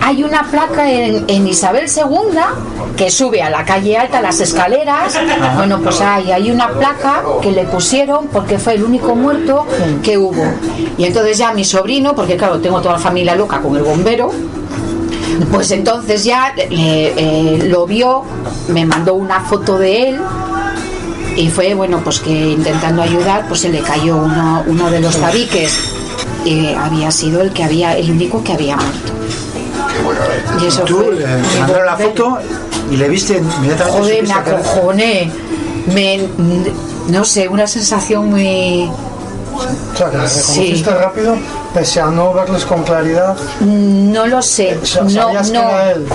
Hay 0.00 0.24
una 0.24 0.44
placa 0.50 0.90
en, 0.90 1.24
en 1.28 1.46
Isabel 1.46 1.86
II 1.86 2.38
que 2.96 3.10
sube 3.10 3.42
a 3.42 3.50
la 3.50 3.64
calle 3.64 3.96
alta, 3.96 4.20
las 4.20 4.40
escaleras. 4.40 5.18
Bueno, 5.56 5.80
pues 5.80 6.00
hay, 6.00 6.30
hay 6.30 6.50
una 6.50 6.68
placa 6.68 7.22
que 7.40 7.50
le 7.52 7.64
pusieron 7.64 8.28
porque 8.28 8.58
fue 8.58 8.74
el 8.74 8.84
único 8.84 9.14
muerto 9.14 9.66
que 10.02 10.18
hubo. 10.18 10.44
Y 10.98 11.04
entonces 11.04 11.38
ya 11.38 11.52
mi 11.52 11.64
sobrino, 11.64 12.14
porque 12.14 12.36
claro, 12.36 12.60
tengo 12.60 12.80
toda 12.80 12.94
la 12.94 13.00
familia 13.00 13.34
loca 13.34 13.60
con 13.60 13.76
el 13.76 13.82
bombero, 13.82 14.30
pues 15.50 15.70
entonces 15.70 16.24
ya 16.24 16.52
eh, 16.56 16.68
eh, 17.16 17.68
lo 17.68 17.86
vio, 17.86 18.22
me 18.68 18.84
mandó 18.86 19.14
una 19.14 19.40
foto 19.40 19.78
de 19.78 20.08
él 20.10 20.20
y 21.36 21.48
fue 21.48 21.74
bueno 21.74 22.00
pues 22.04 22.20
que 22.20 22.30
intentando 22.30 23.02
ayudar 23.02 23.46
pues 23.48 23.60
se 23.60 23.68
le 23.70 23.80
cayó 23.80 24.16
uno, 24.18 24.62
uno 24.66 24.90
de 24.90 25.00
los 25.00 25.16
tabiques 25.16 25.78
y 26.44 26.74
había 26.74 27.10
sido 27.10 27.40
el 27.40 27.52
que 27.52 27.64
había 27.64 27.96
el 27.96 28.10
único 28.10 28.42
que 28.44 28.52
había 28.52 28.76
muerto. 28.76 29.12
Y 30.62 30.66
eso 30.66 30.82
Tú 30.82 30.96
fue 30.98 31.14
mi 31.14 31.58
mandaron 31.60 31.86
la 31.86 31.96
foto 31.96 32.38
y 32.90 32.96
le 32.96 33.08
viste 33.08 33.38
inmediatamente... 33.38 33.98
Joder, 34.00 34.26
me 34.26 34.32
acojoné. 34.34 35.30
Me, 35.94 36.20
no 37.08 37.24
sé, 37.24 37.48
una 37.48 37.66
sensación 37.66 38.30
muy. 38.30 38.90
O 39.54 39.96
sea, 39.96 40.10
que 40.10 40.18
le 40.18 40.28
Sí. 40.28 40.40
reconociste 40.40 40.90
rápido, 40.94 41.36
pese 41.74 42.00
a 42.00 42.06
no 42.06 42.32
verles 42.32 42.64
con 42.64 42.82
claridad. 42.82 43.36
No 43.60 44.26
lo 44.26 44.42
sé. 44.42 44.78
No, 45.02 45.08
¿Sabías 45.10 45.50
que 45.50 45.54
no. 45.58 45.60
era 45.62 45.92
él? 45.92 46.06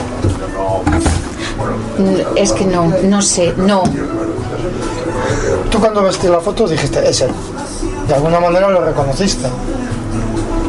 Mm, 1.97 2.37
Es 2.37 2.51
que 2.53 2.65
no, 2.65 2.91
no 3.03 3.21
sé, 3.21 3.53
no. 3.57 3.83
Tú 5.71 5.79
cuando 5.79 6.03
viste 6.03 6.29
la 6.29 6.39
foto 6.39 6.67
dijiste, 6.67 7.07
es 7.09 7.21
él. 7.21 7.31
De 8.07 8.13
alguna 8.13 8.39
manera 8.39 8.69
lo 8.69 8.81
reconociste. 8.83 9.47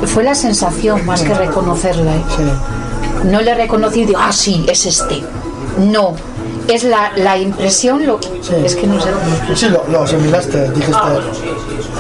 Fue 0.06 0.22
la 0.24 0.34
sensación 0.34 1.04
más 1.06 1.22
que 1.22 1.34
reconocerla. 1.34 2.14
¿eh? 2.16 2.22
Sí. 2.36 2.42
No 3.26 3.40
le 3.40 3.54
reconocí 3.54 4.00
y 4.02 4.06
digo, 4.06 4.18
ah, 4.22 4.32
sí, 4.32 4.64
es 4.68 4.86
este. 4.86 5.22
No. 5.78 6.14
Es 6.68 6.84
la, 6.84 7.12
la 7.16 7.38
impresión, 7.38 8.04
lo, 8.06 8.20
es 8.64 8.76
que 8.76 8.86
no 8.86 9.00
sé 9.00 9.08
Sí, 9.54 9.68
lo, 9.70 9.84
lo 9.90 10.02
asimilaste, 10.02 10.70
dijiste. 10.70 10.92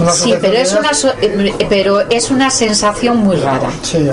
una 0.00 0.12
Sí, 0.12 0.34
pero 0.40 0.54
es 0.58 0.74
una 0.74 0.92
so- 0.92 1.12
eh, 1.22 1.54
pero 1.70 2.00
es 2.10 2.30
una 2.30 2.50
sensación 2.50 3.16
muy 3.16 3.36
rara. 3.36 3.70
Sí. 3.82 4.06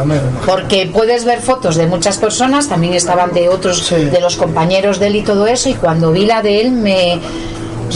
Porque 0.45 0.89
puedes 0.93 1.25
ver 1.25 1.41
fotos 1.41 1.75
de 1.75 1.87
muchas 1.87 2.17
personas, 2.17 2.69
también 2.69 2.93
estaban 2.93 3.33
de 3.33 3.49
otros, 3.49 3.89
de 3.89 4.19
los 4.21 4.37
compañeros 4.37 4.97
de 4.99 5.07
él 5.07 5.17
y 5.17 5.21
todo 5.23 5.45
eso, 5.45 5.67
y 5.69 5.73
cuando 5.73 6.11
vi 6.13 6.25
la 6.25 6.41
de 6.41 6.61
él 6.61 6.71
me, 6.71 7.19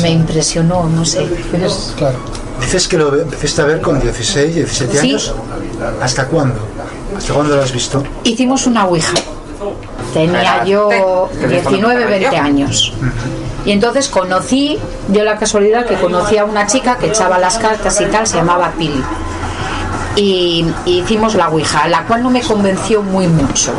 me 0.02 0.10
impresionó, 0.12 0.84
no 0.90 1.06
sé. 1.06 1.24
Es- 1.64 1.94
Claro. 1.98 2.18
Dices 2.60 2.90
que 2.90 2.98
lo 2.98 3.16
empezaste 3.22 3.62
a 3.62 3.66
ver 3.66 3.80
con 3.80 4.02
16, 4.02 4.54
17 4.54 4.92
Sí. 5.00 5.08
años. 5.12 5.34
¿Hasta 6.02 6.28
cuándo? 6.28 6.60
¿Hasta 7.18 7.34
cuándo 7.34 7.56
lo 7.56 7.62
has 7.64 7.72
visto? 7.72 8.04
Hicimos 8.26 8.68
una 8.68 8.86
ouija. 8.86 9.14
Tenía 10.14 10.64
yo 10.66 11.30
19, 11.48 12.06
20 12.06 12.38
años. 12.38 12.94
Y 13.66 13.72
entonces 13.72 14.08
conocí, 14.08 14.80
dio 15.10 15.24
la 15.24 15.38
casualidad 15.38 15.86
que 15.86 15.96
conocí 15.96 16.38
a 16.38 16.46
una 16.46 16.66
chica 16.66 16.98
que 16.98 17.08
echaba 17.08 17.38
las 17.38 17.58
cartas 17.58 18.00
y 18.02 18.06
tal, 18.06 18.26
se 18.26 18.38
llamaba 18.38 18.72
Pili. 18.78 19.04
Y, 20.16 20.66
y 20.86 21.00
hicimos 21.00 21.36
la 21.36 21.50
Ouija, 21.50 21.88
la 21.88 22.04
cual 22.04 22.24
no 22.24 22.30
me 22.30 22.42
convenció 22.42 23.04
muy 23.04 23.28
mucho. 23.28 23.74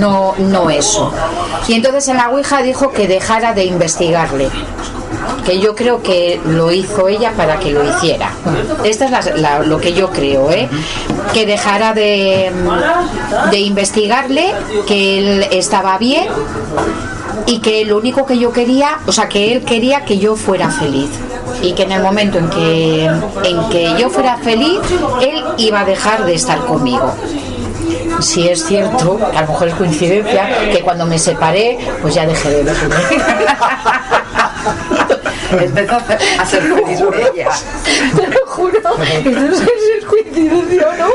No, 0.00 0.34
no 0.38 0.70
eso. 0.70 1.12
Y 1.66 1.74
entonces 1.74 2.08
en 2.08 2.18
la 2.18 2.28
Ouija 2.28 2.62
dijo 2.62 2.92
que 2.92 3.08
dejara 3.08 3.54
de 3.54 3.64
investigarle. 3.64 4.50
Que 5.44 5.60
yo 5.60 5.74
creo 5.74 6.02
que 6.02 6.40
lo 6.46 6.70
hizo 6.72 7.08
ella 7.08 7.32
para 7.36 7.58
que 7.58 7.70
lo 7.70 7.82
hiciera. 7.88 8.30
Esta 8.84 9.06
es 9.06 9.36
la- 9.40 9.60
lo 9.60 9.80
que 9.80 9.92
yo 9.94 10.10
creo, 10.10 10.50
¿eh? 10.50 10.68
Que 11.32 11.46
dejara 11.46 11.94
de, 11.94 12.50
de 13.50 13.58
investigarle, 13.60 14.52
que 14.86 15.18
él 15.18 15.46
estaba 15.50 15.96
bien 15.98 16.26
y 17.46 17.58
que 17.60 17.84
lo 17.84 17.96
único 17.96 18.26
que 18.26 18.38
yo 18.38 18.52
quería, 18.52 18.98
o 19.06 19.12
sea, 19.12 19.28
que 19.28 19.52
él 19.54 19.64
quería 19.64 20.04
que 20.04 20.18
yo 20.18 20.36
fuera 20.36 20.70
feliz. 20.70 21.08
Y 21.62 21.72
que 21.72 21.82
en 21.84 21.92
el 21.92 22.02
momento 22.02 22.38
en 22.38 22.48
que, 22.50 23.06
en 23.06 23.68
que 23.70 23.94
yo 23.98 24.10
fuera 24.10 24.36
feliz, 24.36 24.78
él 25.20 25.42
iba 25.56 25.80
a 25.80 25.84
dejar 25.84 26.24
de 26.24 26.34
estar 26.34 26.58
conmigo. 26.66 27.12
Si 28.20 28.48
es 28.48 28.64
cierto, 28.64 29.18
a 29.34 29.42
lo 29.42 29.48
mejor 29.48 29.68
es 29.68 29.74
coincidencia, 29.74 30.70
que 30.72 30.80
cuando 30.80 31.06
me 31.06 31.18
separé, 31.18 31.78
pues 32.02 32.14
ya 32.14 32.26
dejé 32.26 32.50
de. 32.50 32.72
Empezó 35.50 35.96
a 36.38 36.46
ser 36.46 36.62
feliz 36.62 37.00
ella. 37.34 37.48
Juro. 38.58 38.80
No 39.48 39.54
sé 39.56 39.64
si 39.64 39.98
es 39.98 40.04
coincidencia 40.04 40.88
o 40.88 40.96
no, 40.96 41.08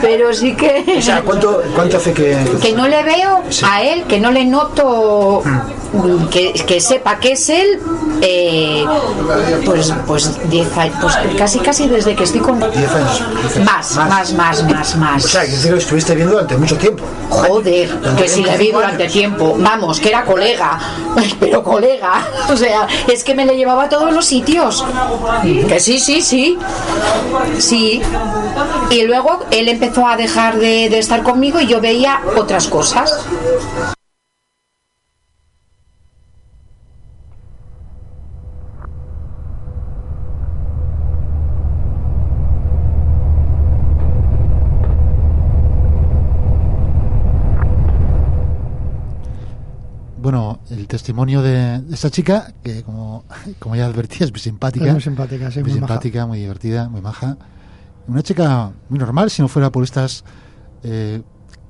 pero 0.00 0.32
sí 0.32 0.54
que. 0.54 0.84
O 0.98 1.02
sea, 1.02 1.22
¿cuánto, 1.22 1.62
cuánto 1.74 1.96
hace 1.96 2.12
que.? 2.12 2.36
que 2.62 2.72
no 2.72 2.86
le 2.88 3.02
veo 3.02 3.42
Sí. 3.50 3.64
a 3.68 3.82
él, 3.82 4.04
que 4.04 4.20
no 4.20 4.30
le 4.30 4.44
noto 4.44 5.42
mm, 5.44 6.26
que, 6.28 6.52
que 6.52 6.80
sepa 6.80 7.18
que 7.18 7.32
es 7.32 7.48
él, 7.48 7.80
eh, 8.20 8.84
pues 9.64 9.92
pues 10.06 10.50
10 10.50 10.76
años, 10.78 10.96
pues 11.00 11.16
casi 11.38 11.58
casi 11.60 11.88
desde 11.88 12.14
que 12.14 12.24
estoy 12.24 12.40
con 12.40 12.58
10 12.58 12.74
años. 12.74 13.22
más, 13.64 13.96
más, 13.96 14.32
más, 14.34 14.62
más, 14.64 14.96
más. 14.96 15.24
O 15.24 15.28
sea, 15.28 15.42
que 15.46 15.70
lo 15.70 15.76
estuviste 15.78 16.14
viendo 16.14 16.32
durante 16.34 16.56
mucho 16.56 16.76
tiempo. 16.76 17.04
Joder, 17.30 17.88
que 18.16 18.28
si 18.28 18.42
le 18.44 18.56
vi 18.56 18.70
durante 18.72 19.08
tiempo, 19.08 19.56
vamos, 19.58 20.00
que 20.00 20.08
era 20.10 20.24
colega, 20.24 20.78
pero 21.40 21.62
colega, 21.62 22.26
o 22.50 22.56
sea, 22.56 22.86
es 23.08 23.24
que 23.24 23.34
me 23.34 23.44
le 23.46 23.56
llevaba 23.56 23.84
a 23.84 23.88
todos 23.88 24.12
los 24.12 24.24
sitios. 24.24 24.84
Que 25.68 25.80
sí, 25.80 25.98
sí, 25.98 26.20
sí, 26.22 26.58
sí. 27.58 28.00
Y 28.90 29.02
luego 29.02 29.40
él 29.50 29.68
empezó 29.68 30.06
a 30.06 30.16
dejar 30.16 30.58
de, 30.58 30.88
de 30.88 30.98
estar 30.98 31.22
conmigo 31.22 31.60
y 31.60 31.66
yo 31.66 31.80
veía 31.80 32.20
otras 32.36 32.68
cosas. 32.68 33.26
Bueno, 50.24 50.58
el 50.84 50.88
testimonio 50.88 51.40
de 51.42 51.82
esta 51.92 52.10
chica, 52.10 52.52
que 52.62 52.82
como, 52.82 53.24
como 53.58 53.74
ya 53.74 53.86
advertí, 53.86 54.22
es 54.22 54.30
muy 54.30 54.40
simpática. 54.40 54.86
Es 54.86 54.92
muy 54.92 55.00
simpática, 55.02 55.50
sí, 55.50 55.60
muy, 55.60 55.70
muy 55.72 55.80
maja. 55.80 55.92
simpática, 55.94 56.26
muy 56.26 56.38
divertida, 56.40 56.88
muy 56.90 57.00
maja. 57.00 57.36
Una 58.06 58.22
chica 58.22 58.70
muy 58.90 58.98
normal, 58.98 59.30
si 59.30 59.40
no 59.40 59.48
fuera 59.48 59.70
por 59.70 59.82
estas 59.82 60.24
eh, 60.82 61.22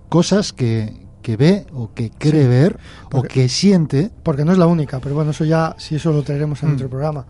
cosas 0.08 0.52
que, 0.52 1.06
que 1.22 1.36
ve 1.36 1.64
o 1.72 1.94
que 1.94 2.10
cree 2.10 2.48
ver 2.48 2.76
o 3.04 3.08
porque- 3.10 3.28
que 3.42 3.48
siente. 3.48 4.10
Porque 4.24 4.44
no 4.44 4.50
es 4.50 4.58
la 4.58 4.66
única, 4.66 4.98
pero 4.98 5.14
bueno, 5.14 5.30
eso 5.30 5.44
ya, 5.44 5.76
si 5.78 5.94
eso 5.94 6.12
lo 6.12 6.22
traeremos 6.24 6.60
en 6.64 6.70
Mm. 6.70 6.74
otro 6.74 6.90
programa. 6.90 7.24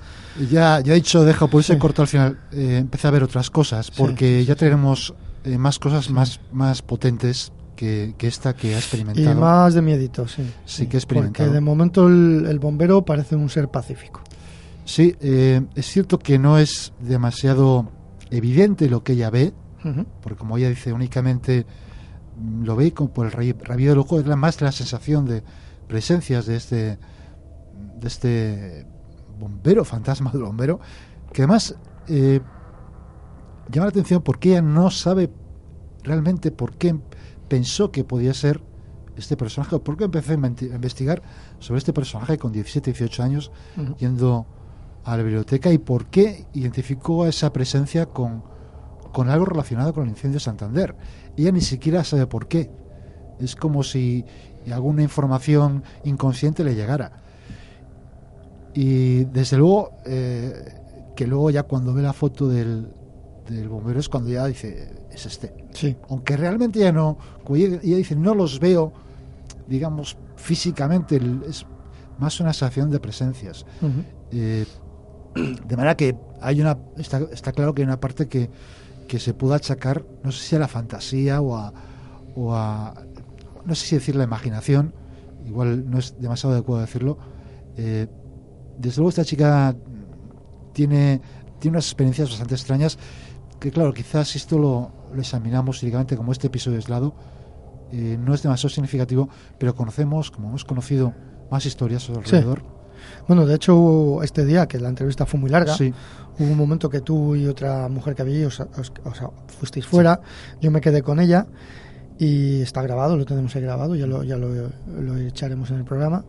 Ya, 0.50 0.80
ya 0.80 0.92
he 0.94 0.96
dicho, 0.96 1.22
deja, 1.22 1.46
por 1.48 1.60
eso 1.60 1.74
Sí. 1.74 1.76
he 1.76 1.78
cortado 1.78 2.02
al 2.04 2.08
final. 2.08 2.38
Eh, 2.52 2.78
empecé 2.78 3.06
a 3.08 3.10
ver 3.10 3.22
otras 3.22 3.50
cosas, 3.50 3.90
porque 3.90 4.42
ya 4.46 4.54
tenemos 4.56 5.12
eh, 5.44 5.58
más 5.58 5.78
cosas 5.78 6.08
más, 6.08 6.40
más 6.52 6.80
potentes 6.80 7.52
que, 7.74 8.14
que 8.18 8.26
esta 8.26 8.54
que 8.54 8.68
ha 8.68 8.78
Y 8.78 8.80
experimentado. 8.80 9.40
más 9.40 9.74
de 9.74 9.82
miedito, 9.82 10.26
sí. 10.28 10.42
Sí, 10.64 10.86
que 10.86 10.96
he 10.96 10.98
experimentado. 10.98 11.46
Porque 11.48 11.54
de 11.54 11.60
momento 11.60 12.06
el, 12.08 12.46
el 12.48 12.58
bombero 12.58 13.04
parece 13.04 13.36
un 13.36 13.48
ser 13.48 13.68
pacífico. 13.68 14.20
Sí, 14.84 15.14
eh, 15.20 15.62
es 15.74 15.86
cierto 15.86 16.18
que 16.18 16.38
no 16.38 16.58
es 16.58 16.92
demasiado 17.00 17.90
evidente 18.30 18.88
lo 18.88 19.02
que 19.02 19.12
ella 19.14 19.30
ve, 19.30 19.52
porque 20.22 20.38
como 20.38 20.56
ella 20.56 20.70
dice, 20.70 20.92
únicamente 20.92 21.66
mm, 22.38 22.64
lo 22.64 22.74
ve 22.76 22.92
como 22.92 23.12
por 23.12 23.26
el 23.26 23.32
rabi- 23.32 23.56
rabillo 23.62 23.90
del 23.90 23.98
ojo, 23.98 24.18
es 24.18 24.26
la- 24.26 24.36
más 24.36 24.60
la 24.62 24.72
sensación 24.72 25.26
de 25.26 25.42
presencias 25.88 26.46
de 26.46 26.56
este, 26.56 26.76
de 28.00 28.06
este 28.08 28.86
bombero, 29.38 29.84
fantasma 29.84 30.30
del 30.32 30.42
bombero, 30.42 30.80
que 31.32 31.42
además 31.42 31.74
eh, 32.08 32.40
llama 33.70 33.86
la 33.86 33.90
atención 33.90 34.22
porque 34.22 34.50
ella 34.50 34.62
no 34.62 34.90
sabe 34.90 35.30
realmente 36.02 36.50
por 36.50 36.76
qué 36.76 36.94
pensó 37.48 37.90
que 37.90 38.04
podía 38.04 38.34
ser 38.34 38.60
este 39.16 39.36
personaje, 39.36 39.76
o 39.76 39.82
por 39.82 39.96
qué 39.96 40.04
empezó 40.04 40.32
a 40.32 40.34
investigar 40.34 41.22
sobre 41.58 41.78
este 41.78 41.92
personaje 41.92 42.38
con 42.38 42.52
17, 42.52 42.92
18 42.92 43.22
años, 43.22 43.52
yendo 43.98 44.46
a 45.04 45.16
la 45.16 45.22
biblioteca 45.22 45.70
y 45.70 45.78
por 45.78 46.06
qué 46.06 46.46
identificó 46.54 47.24
a 47.24 47.28
esa 47.28 47.52
presencia 47.52 48.06
con, 48.06 48.42
con 49.12 49.28
algo 49.28 49.44
relacionado 49.44 49.92
con 49.92 50.04
el 50.04 50.10
incendio 50.10 50.36
de 50.36 50.44
Santander. 50.44 50.96
Ella 51.36 51.52
ni 51.52 51.60
siquiera 51.60 52.02
sabe 52.02 52.26
por 52.26 52.48
qué. 52.48 52.70
Es 53.38 53.54
como 53.54 53.82
si 53.82 54.24
alguna 54.72 55.02
información 55.02 55.84
inconsciente 56.04 56.64
le 56.64 56.74
llegara. 56.74 57.22
Y 58.72 59.24
desde 59.26 59.58
luego, 59.58 59.92
eh, 60.06 60.80
que 61.14 61.26
luego 61.26 61.50
ya 61.50 61.62
cuando 61.64 61.94
ve 61.94 62.02
la 62.02 62.12
foto 62.12 62.48
del, 62.48 62.88
del 63.48 63.68
bombero 63.68 64.00
es 64.00 64.08
cuando 64.08 64.30
ya 64.30 64.46
dice, 64.46 64.92
es 65.10 65.26
este. 65.26 65.54
Sí. 65.72 65.96
Aunque 66.08 66.36
realmente 66.36 66.78
ya 66.78 66.92
no, 66.92 67.18
ella, 67.50 67.78
ella 67.82 67.96
dice, 67.96 68.16
no 68.16 68.34
los 68.34 68.58
veo, 68.60 68.92
digamos, 69.66 70.16
físicamente, 70.36 71.20
es 71.48 71.66
más 72.18 72.40
una 72.40 72.52
sensación 72.52 72.90
de 72.90 73.00
presencias. 73.00 73.66
Eh, 74.30 74.66
de 75.34 75.76
manera 75.76 75.96
que 75.96 76.16
hay 76.40 76.60
una 76.60 76.78
está, 76.96 77.18
está 77.32 77.52
claro 77.52 77.74
que 77.74 77.82
hay 77.82 77.86
una 77.86 78.00
parte 78.00 78.28
que, 78.28 78.50
que 79.08 79.18
se 79.18 79.34
puede 79.34 79.56
achacar, 79.56 80.04
no 80.22 80.32
sé 80.32 80.44
si 80.44 80.56
a 80.56 80.58
la 80.58 80.68
fantasía 80.68 81.40
o 81.40 81.56
a, 81.56 81.72
o 82.36 82.54
a 82.54 82.94
no 83.64 83.74
sé 83.74 83.86
si 83.86 83.94
decir 83.96 84.16
la 84.16 84.24
imaginación, 84.24 84.94
igual 85.46 85.90
no 85.90 85.98
es 85.98 86.20
demasiado 86.20 86.54
adecuado 86.54 86.80
decirlo. 86.82 87.18
Eh, 87.76 88.06
desde 88.78 88.98
luego 88.98 89.10
esta 89.10 89.24
chica 89.24 89.74
tiene, 90.72 91.20
tiene 91.58 91.76
unas 91.76 91.86
experiencias 91.86 92.28
bastante 92.28 92.54
extrañas 92.54 92.98
que 93.64 93.70
claro, 93.70 93.94
quizás 93.94 94.36
esto 94.36 94.58
lo, 94.58 94.90
lo 95.14 95.20
examinamos 95.22 95.82
únicamente 95.82 96.16
como 96.18 96.32
este 96.32 96.48
episodio 96.48 96.76
aislado, 96.76 97.14
eh, 97.92 98.18
no 98.20 98.34
es 98.34 98.42
demasiado 98.42 98.68
significativo, 98.68 99.30
pero 99.58 99.74
conocemos, 99.74 100.30
como 100.30 100.48
hemos 100.48 100.66
conocido 100.66 101.14
más 101.50 101.64
historias 101.64 102.02
Sí. 102.02 102.12
alrededor. 102.14 102.62
Bueno, 103.26 103.46
de 103.46 103.54
hecho, 103.54 104.22
este 104.22 104.44
día, 104.44 104.66
que 104.66 104.78
la 104.78 104.90
entrevista 104.90 105.24
fue 105.24 105.40
muy 105.40 105.48
larga, 105.48 105.74
Sí. 105.74 105.94
hubo 106.38 106.50
un 106.52 106.58
momento 106.58 106.90
que 106.90 107.00
tú 107.00 107.36
y 107.36 107.46
otra 107.46 107.88
mujer 107.88 108.14
que 108.14 108.20
había 108.20 108.34
allí 108.36 108.44
os, 108.44 108.60
os- 108.60 108.92
os 109.04 109.18
fuisteis 109.58 109.86
fuera, 109.86 110.20
yo 110.60 110.70
me 110.70 110.82
quedé 110.82 111.00
con 111.02 111.18
ella 111.18 111.46
y 112.18 112.60
está 112.60 112.82
grabado, 112.82 113.16
lo 113.16 113.24
tenemos 113.24 113.56
ahí 113.56 113.62
grabado, 113.62 113.94
ya 113.94 114.06
lo, 114.06 114.22
ya 114.24 114.36
lo, 114.36 114.48
lo 115.00 115.16
echaremos 115.16 115.70
en 115.70 115.78
el 115.78 115.84
programa. 115.84 116.22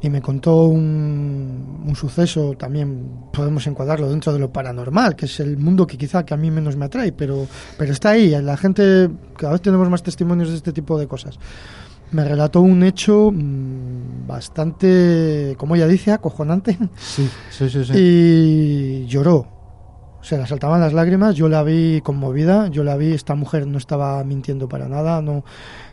Y 0.00 0.10
me 0.10 0.22
contó 0.22 0.64
un, 0.66 1.82
un 1.84 1.96
suceso, 1.96 2.54
también 2.56 3.28
podemos 3.32 3.66
encuadrarlo 3.66 4.08
dentro 4.08 4.32
de 4.32 4.38
lo 4.38 4.52
paranormal, 4.52 5.16
que 5.16 5.26
es 5.26 5.40
el 5.40 5.56
mundo 5.56 5.86
que 5.86 5.98
quizá 5.98 6.24
que 6.24 6.34
a 6.34 6.36
mí 6.36 6.50
menos 6.50 6.76
me 6.76 6.84
atrae, 6.84 7.10
pero, 7.12 7.46
pero 7.76 7.92
está 7.92 8.10
ahí. 8.10 8.30
La 8.42 8.56
gente, 8.56 9.10
cada 9.36 9.54
vez 9.54 9.62
tenemos 9.62 9.88
más 9.90 10.02
testimonios 10.02 10.50
de 10.50 10.56
este 10.56 10.72
tipo 10.72 10.98
de 10.98 11.08
cosas. 11.08 11.38
me 12.12 12.24
relató 12.24 12.60
un 12.60 12.82
hecho 12.84 13.32
mm, 13.32 14.26
bastante, 14.26 15.54
como 15.58 15.74
ella 15.74 15.88
dice, 15.88 16.12
acojonante. 16.12 16.78
Sí, 16.96 17.28
sí, 17.50 17.68
sí. 17.68 17.84
sí. 17.84 17.92
Y 17.96 19.06
lloró. 19.06 19.57
Se 20.28 20.36
le 20.36 20.46
saltaban 20.46 20.82
las 20.82 20.92
lágrimas, 20.92 21.36
yo 21.36 21.48
la 21.48 21.62
vi 21.62 22.02
conmovida, 22.02 22.68
yo 22.68 22.84
la 22.84 22.98
vi, 22.98 23.14
esta 23.14 23.34
mujer 23.34 23.66
no 23.66 23.78
estaba 23.78 24.22
mintiendo 24.24 24.68
para 24.68 24.86
nada, 24.86 25.22
no 25.22 25.42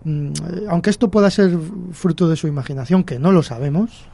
mm, 0.03 0.67
aunque 0.67 0.89
esto 0.89 1.09
pueda 1.09 1.31
ser 1.31 1.57
fruto 1.93 2.27
de 2.27 2.35
su 2.35 2.45
imaginación, 2.45 3.05
que 3.05 3.17
no 3.17 3.31
lo 3.31 3.43
sabemos, 3.43 4.09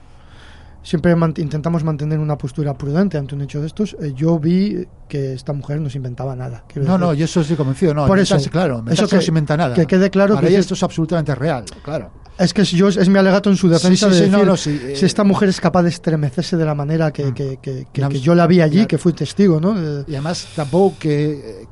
siempre 0.84 1.15
mant- 1.15 1.39
intentamos 1.39 1.84
mantener 1.84 2.19
una 2.19 2.38
postura 2.38 2.73
prudente 2.77 3.17
ante 3.17 3.36
un 3.36 3.41
hecho 3.41 3.61
de 3.61 3.67
estos, 3.67 3.95
eh, 4.01 4.13
yo 4.15 4.39
vi 4.39 4.86
que 5.07 5.34
esta 5.34 5.53
mujer 5.53 5.79
no 5.82 5.89
se 5.89 5.97
inventaba 5.97 6.36
nada. 6.36 6.63
No, 6.75 6.82
decir. 6.82 6.99
no, 6.99 7.13
yo 7.13 7.25
eso 7.25 7.41
estoy 7.41 7.55
convencido. 7.57 7.93
No, 7.93 8.07
Por 8.07 8.19
eso, 8.19 8.38
claro, 8.49 8.84
eso 8.89 9.07
que- 9.07 9.15
no 9.17 9.21
se 9.21 9.27
inventa 9.29 9.55
nada. 9.57 9.75
que 9.75 9.86
quede 9.86 10.09
claro 10.09 10.36
Para 10.36 10.47
que 10.47 10.51
ella 10.53 10.59
es- 10.59 10.65
esto 10.65 10.73
es 10.73 10.84
absolutamente 10.84 11.36
real, 11.36 11.65
claro. 11.84 12.11
Es 12.38 12.53
que 12.53 12.63
yo, 12.63 12.88
es 12.88 13.07
mi 13.09 13.19
alegato 13.19 13.49
en 13.51 13.57
su 13.57 13.67
defensa 13.69 14.07
Sí, 14.09 14.13
sí, 14.15 14.19
de 14.21 14.25
sí, 14.25 14.32
no, 14.32 14.38
decir, 14.39 14.47
no, 14.47 14.57
sí, 14.57 14.82
eh, 14.93 14.95
si 14.95 15.05
esta 15.05 15.23
mujer 15.23 15.49
es 15.49 15.59
capaz 15.61 15.84
de 15.84 15.89
estremecerse 15.89 16.57
de 16.57 16.65
la 16.65 16.73
manera 16.73 17.11
que, 17.11 17.34
que- 17.34 17.59
que- 17.61 17.86
que- 17.91 18.19
yo 18.19 18.34
la 18.34 18.47
vi 18.47 18.61
allí, 18.61 18.88
que 18.88 18.97
fui 18.97 19.13
testigo, 19.13 19.59
¿no? 19.59 19.75
Y 20.07 20.13
además 20.13 20.47
tampoco 20.55 20.95
que 20.99 21.32
eh, 21.34 21.67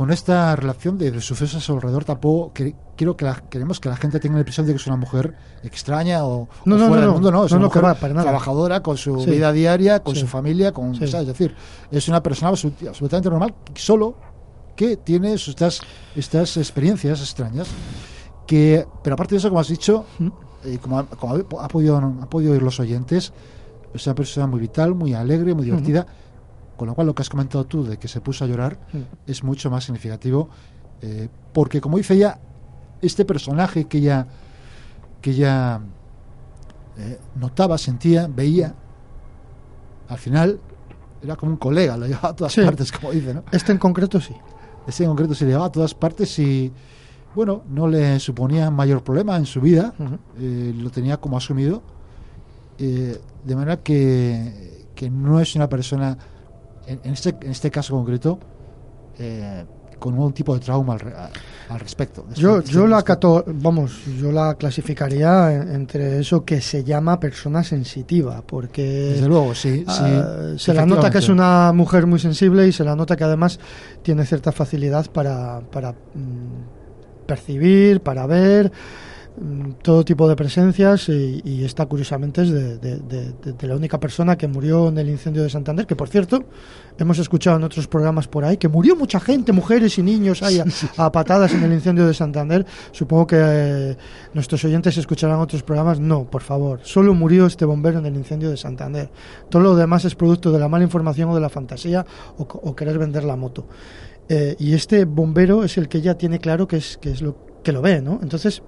con 0.00 0.10
esta 0.10 0.56
relación 0.56 0.96
de, 0.96 1.20
sucesos 1.20 1.68
alrededor 1.68 2.06
tampoco 2.06 2.54
que, 2.54 2.74
quiero 2.96 3.18
que 3.18 3.26
la- 3.26 3.34
queremos 3.50 3.80
que 3.80 3.90
la 3.90 3.96
gente 3.96 4.18
tenga 4.18 4.36
la 4.36 4.40
impresión 4.40 4.66
de 4.66 4.72
que 4.72 4.78
es 4.78 4.86
una 4.86 4.96
mujer 4.96 5.34
extraña 5.62 6.24
o, 6.24 6.48
No, 6.64 6.76
o 6.76 6.78
no, 6.78 6.86
fuera 6.88 7.02
no, 7.02 7.06
del 7.08 7.10
mundo, 7.12 7.30
no, 7.30 7.44
es 7.44 7.52
una 7.52 7.66
mujer 7.66 7.84
va, 7.84 7.92
para 7.96 8.14
nada. 8.14 8.24
trabajadora 8.24 8.82
con 8.82 8.96
su 8.96 9.20
Sí. 9.20 9.30
vida 9.30 9.52
diaria, 9.52 10.00
con 10.02 10.14
Sí. 10.14 10.22
su 10.22 10.26
familia, 10.26 10.72
con, 10.72 10.94
Sí. 10.94 11.06
¿sabes? 11.06 11.28
es 11.28 11.38
decir, 11.38 11.54
es 11.90 12.08
una 12.08 12.22
persona 12.22 12.50
absolut- 12.50 12.88
absolutamente 12.88 13.28
normal, 13.28 13.54
solo 13.74 14.14
que 14.74 14.96
tiene 14.96 15.34
estas, 15.34 15.82
estas 16.16 16.56
experiencias 16.56 17.20
extrañas. 17.20 17.68
Que, 18.46 18.86
pero 19.02 19.14
aparte 19.14 19.34
de 19.34 19.38
eso, 19.40 19.48
como 19.50 19.60
has 19.60 19.68
dicho, 19.68 20.06
eh, 20.64 20.78
como, 20.80 20.98
ha, 20.98 21.04
como 21.04 21.34
ha- 21.34 21.64
ha 21.66 21.68
podido, 21.68 21.98
han 21.98 22.26
podido 22.30 22.52
oír 22.54 22.62
los 22.62 22.80
oyentes, 22.80 23.34
es 23.92 24.06
una 24.06 24.14
persona 24.14 24.46
muy 24.46 24.60
vital, 24.60 24.94
muy 24.94 25.12
alegre, 25.12 25.52
muy 25.54 25.66
divertida. 25.66 26.06
Con 26.80 26.88
lo 26.88 26.94
cual, 26.94 27.08
lo 27.08 27.14
que 27.14 27.20
has 27.20 27.28
comentado 27.28 27.66
tú 27.66 27.84
de 27.84 27.98
que 27.98 28.08
se 28.08 28.22
puso 28.22 28.42
a 28.42 28.48
llorar 28.48 28.78
es 29.26 29.44
mucho 29.44 29.70
más 29.70 29.84
significativo. 29.84 30.48
eh, 31.02 31.28
porque, 31.52 31.78
como 31.78 31.98
dice 31.98 32.14
ella, 32.14 32.38
este 33.02 33.26
personaje 33.26 33.84
que 33.84 33.98
ella, 33.98 34.26
que 35.20 35.32
ella 35.32 35.78
eh, 36.96 37.18
notaba, 37.36 37.76
sentía, 37.76 38.28
veía, 38.34 38.74
al 40.08 40.16
final 40.16 40.58
era 41.22 41.36
como 41.36 41.52
un 41.52 41.58
colega, 41.58 41.98
lo 41.98 42.06
llevaba 42.06 42.30
a 42.30 42.36
todas 42.36 42.54
Sí. 42.54 42.62
partes, 42.62 42.90
como 42.92 43.10
dice, 43.12 43.34
¿no? 43.34 43.44
Este 43.52 43.72
en 43.72 43.78
concreto 43.78 44.18
sí. 44.22 44.34
Ese 44.86 45.04
en 45.04 45.10
concreto 45.10 45.34
se 45.34 45.44
le 45.44 45.50
llevaba 45.50 45.66
a 45.66 45.72
todas 45.72 45.92
partes 45.94 46.38
y, 46.38 46.72
bueno, 47.34 47.62
no 47.68 47.86
le 47.88 48.18
suponía 48.20 48.70
mayor 48.70 49.02
problema 49.04 49.36
en 49.36 49.44
su 49.44 49.60
vida, 49.60 49.92
eh, 50.38 50.72
lo 50.74 50.88
tenía 50.90 51.18
como 51.18 51.36
asumido, 51.36 51.82
eh, 52.78 53.20
de 53.44 53.54
manera 53.54 53.82
que, 53.82 54.86
que 54.94 55.10
no 55.10 55.40
es 55.40 55.54
una 55.56 55.68
persona, 55.68 56.16
en, 56.86 57.00
en 57.04 57.12
este, 57.12 57.30
en 57.42 57.50
este 57.50 57.70
caso 57.70 57.94
concreto, 57.94 58.38
eh, 59.18 59.64
con 59.98 60.18
un 60.18 60.32
tipo 60.32 60.54
de 60.54 60.60
trauma 60.60 60.94
al, 60.94 61.30
al 61.68 61.78
respecto. 61.80 62.24
Yo, 62.34 62.60
Este- 62.60 62.70
yo 62.72 62.86
la 62.86 63.02
cato, 63.02 63.44
vamos, 63.46 64.00
yo 64.18 64.32
la 64.32 64.54
clasificaría 64.54 65.52
en- 65.54 65.74
entre 65.74 66.18
eso 66.20 66.42
que 66.42 66.62
se 66.62 66.82
llama 66.84 67.20
persona 67.20 67.62
sensitiva, 67.62 68.42
porque 68.46 68.82
Desde 68.82 69.28
luego, 69.28 69.54
sí, 69.54 69.84
ah, 69.86 70.52
sí, 70.56 70.58
se 70.64 70.72
la 70.72 70.86
nota 70.86 71.10
que 71.10 71.18
es 71.18 71.28
una 71.28 71.72
mujer 71.74 72.06
muy 72.06 72.18
sensible 72.18 72.66
y 72.66 72.72
se 72.72 72.82
la 72.82 72.96
nota 72.96 73.14
que 73.14 73.24
además 73.24 73.60
tiene 74.02 74.24
cierta 74.24 74.52
facilidad 74.52 75.10
para, 75.10 75.60
para 75.70 75.92
mm, 75.92 77.26
percibir, 77.26 78.00
para 78.00 78.26
ver 78.26 78.72
todo 79.82 80.04
tipo 80.04 80.28
de 80.28 80.36
presencias 80.36 81.08
y, 81.08 81.40
y 81.44 81.64
esta 81.64 81.86
curiosamente 81.86 82.42
es 82.42 82.50
de, 82.50 82.78
de- 82.78 82.98
de- 82.98 83.32
de- 83.42 83.52
de 83.52 83.66
la 83.68 83.76
única 83.76 83.98
persona 83.98 84.36
que 84.36 84.48
murió 84.48 84.88
en 84.88 84.98
el 84.98 85.08
incendio 85.08 85.42
de 85.42 85.48
Santander, 85.48 85.86
que 85.86 85.96
por 85.96 86.08
cierto 86.08 86.44
hemos 86.98 87.18
escuchado 87.18 87.56
en 87.56 87.62
otros 87.64 87.86
programas 87.86 88.28
por 88.28 88.44
ahí 88.44 88.56
que 88.56 88.68
murió 88.68 88.96
mucha 88.96 89.20
gente, 89.20 89.52
mujeres 89.52 89.96
y 89.98 90.02
niños 90.02 90.42
ahí 90.42 90.58
a, 90.58 90.64
a 90.98 91.10
patadas 91.12 91.54
en 91.54 91.62
el 91.62 91.72
incendio 91.72 92.06
de 92.06 92.12
Santander. 92.14 92.66
Supongo 92.92 93.26
que 93.28 93.36
eh, 93.40 93.96
nuestros 94.34 94.62
oyentes 94.64 94.96
escucharán 94.98 95.38
otros 95.40 95.62
programas. 95.62 96.00
No, 96.00 96.24
por 96.24 96.42
favor, 96.42 96.80
solo 96.82 97.14
murió 97.14 97.46
este 97.46 97.64
bombero 97.64 97.98
en 98.00 98.06
el 98.06 98.16
incendio 98.16 98.50
de 98.50 98.56
Santander. 98.56 99.10
Todo 99.48 99.62
lo 99.62 99.76
demás 99.76 100.04
es 100.04 100.14
producto 100.14 100.52
de 100.52 100.58
la 100.58 100.68
mala 100.68 100.84
información 100.84 101.30
o 101.30 101.34
de 101.34 101.40
la 101.40 101.48
fantasía 101.48 102.04
o, 102.36 102.42
o 102.42 102.76
querer 102.76 102.98
vender 102.98 103.24
la 103.24 103.36
moto. 103.36 103.66
Eh, 104.28 104.54
y 104.58 104.74
este 104.74 105.06
bombero 105.06 105.64
es 105.64 105.78
el 105.78 105.88
que 105.88 106.00
ya 106.00 106.14
tiene 106.16 106.38
claro 106.38 106.68
que 106.68 106.76
es, 106.76 106.98
que 106.98 107.10
es 107.10 107.22
lo 107.22 107.36
que 107.64 107.72
lo 107.72 107.82
ve, 107.82 108.00
¿no? 108.00 108.20
Entonces, 108.22 108.62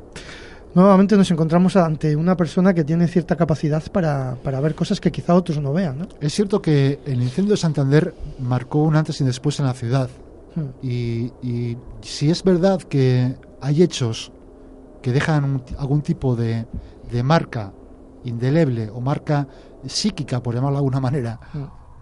nuevamente 0.75 1.17
nos 1.17 1.31
encontramos 1.31 1.77
ante 1.77 2.17
una 2.17 2.37
persona 2.37 2.75
que 2.75 2.85
tiene 2.85 3.09
cierta 3.09 3.37
capacidad 3.37 3.83
para, 3.91 4.37
para 4.43 4.61
ver 4.61 4.75
cosas 4.75 5.01
que 5.01 5.11
quizá 5.11 5.35
otros 5.35 5.61
no 5.61 5.73
vean, 5.73 5.99
¿no? 5.99 6.09
Es 6.21 6.35
cierto 6.35 6.63
que 6.63 7.01
el 7.07 7.23
incendio 7.23 7.53
de 7.53 7.57
Santander 7.59 8.15
marcó 8.39 8.83
un 8.83 8.97
antes 8.97 9.21
y 9.21 9.25
después 9.25 9.59
en 9.61 9.67
la 9.67 9.75
ciudad. 9.75 10.09
Hmm. 10.55 10.87
Y, 10.87 11.33
y 11.43 11.77
si 12.03 12.31
es 12.31 12.43
verdad 12.43 12.81
que 12.83 13.35
hay 13.61 13.83
hechos 13.83 14.33
que 15.03 15.13
dejan 15.13 15.45
un 15.45 15.63
algún 15.79 16.03
tipo 16.03 16.37
de, 16.37 16.67
de 17.11 17.23
marca 17.23 17.73
indeleble 18.25 18.89
o 18.91 19.01
marca 19.01 19.47
psíquica, 19.87 20.43
por 20.43 20.55
llamarlo 20.55 20.77
de 20.77 20.79
alguna 20.79 21.01
manera, 21.01 21.41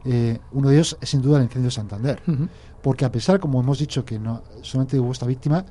eh, 0.05 0.39
uno 0.53 0.69
de 0.69 0.75
ellos 0.77 0.97
es 1.01 1.09
sin 1.09 1.23
duda 1.23 1.39
el 1.39 1.45
incendio 1.45 1.69
de 1.69 1.73
Santander. 1.73 2.23
Ujú. 2.27 2.49
Porque 2.83 3.05
a 3.05 3.13
pesar, 3.13 3.41
como 3.41 3.61
hemos 3.61 3.79
dicho, 3.79 4.05
que 4.05 4.19
no 4.19 4.43
solamente 4.63 4.99
hubo 4.99 5.13
esta 5.13 5.27
víctima, 5.27 5.65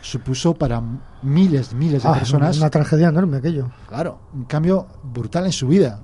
supuso 0.00 0.54
para 0.54 0.82
miles, 1.22 1.72
miles 1.74 2.02
de 2.02 2.08
Ah, 2.08 2.14
personas 2.14 2.56
Una 2.58 2.70
tragedia 2.70 3.08
enorme 3.08 3.38
aquello. 3.38 3.70
Claro, 3.88 4.20
un 4.32 4.44
cambio 4.44 4.86
brutal 5.02 5.46
en 5.46 5.52
su 5.52 5.68
vida. 5.68 6.00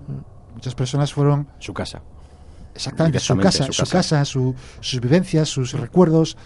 Muchas 0.55 0.75
personas 0.75 1.13
fueron 1.13 1.49
Su 1.59 1.73
casa. 1.75 2.03
exactamente 2.75 3.19
su 3.21 3.37
casa, 3.37 3.65
su 3.67 3.73
su 3.73 3.83
casa. 3.83 3.93
casa, 3.99 4.25
su- 4.25 4.55
sus 4.81 5.01
vivencias, 5.01 5.49
sus 5.49 5.73
recuerdos. 5.73 6.37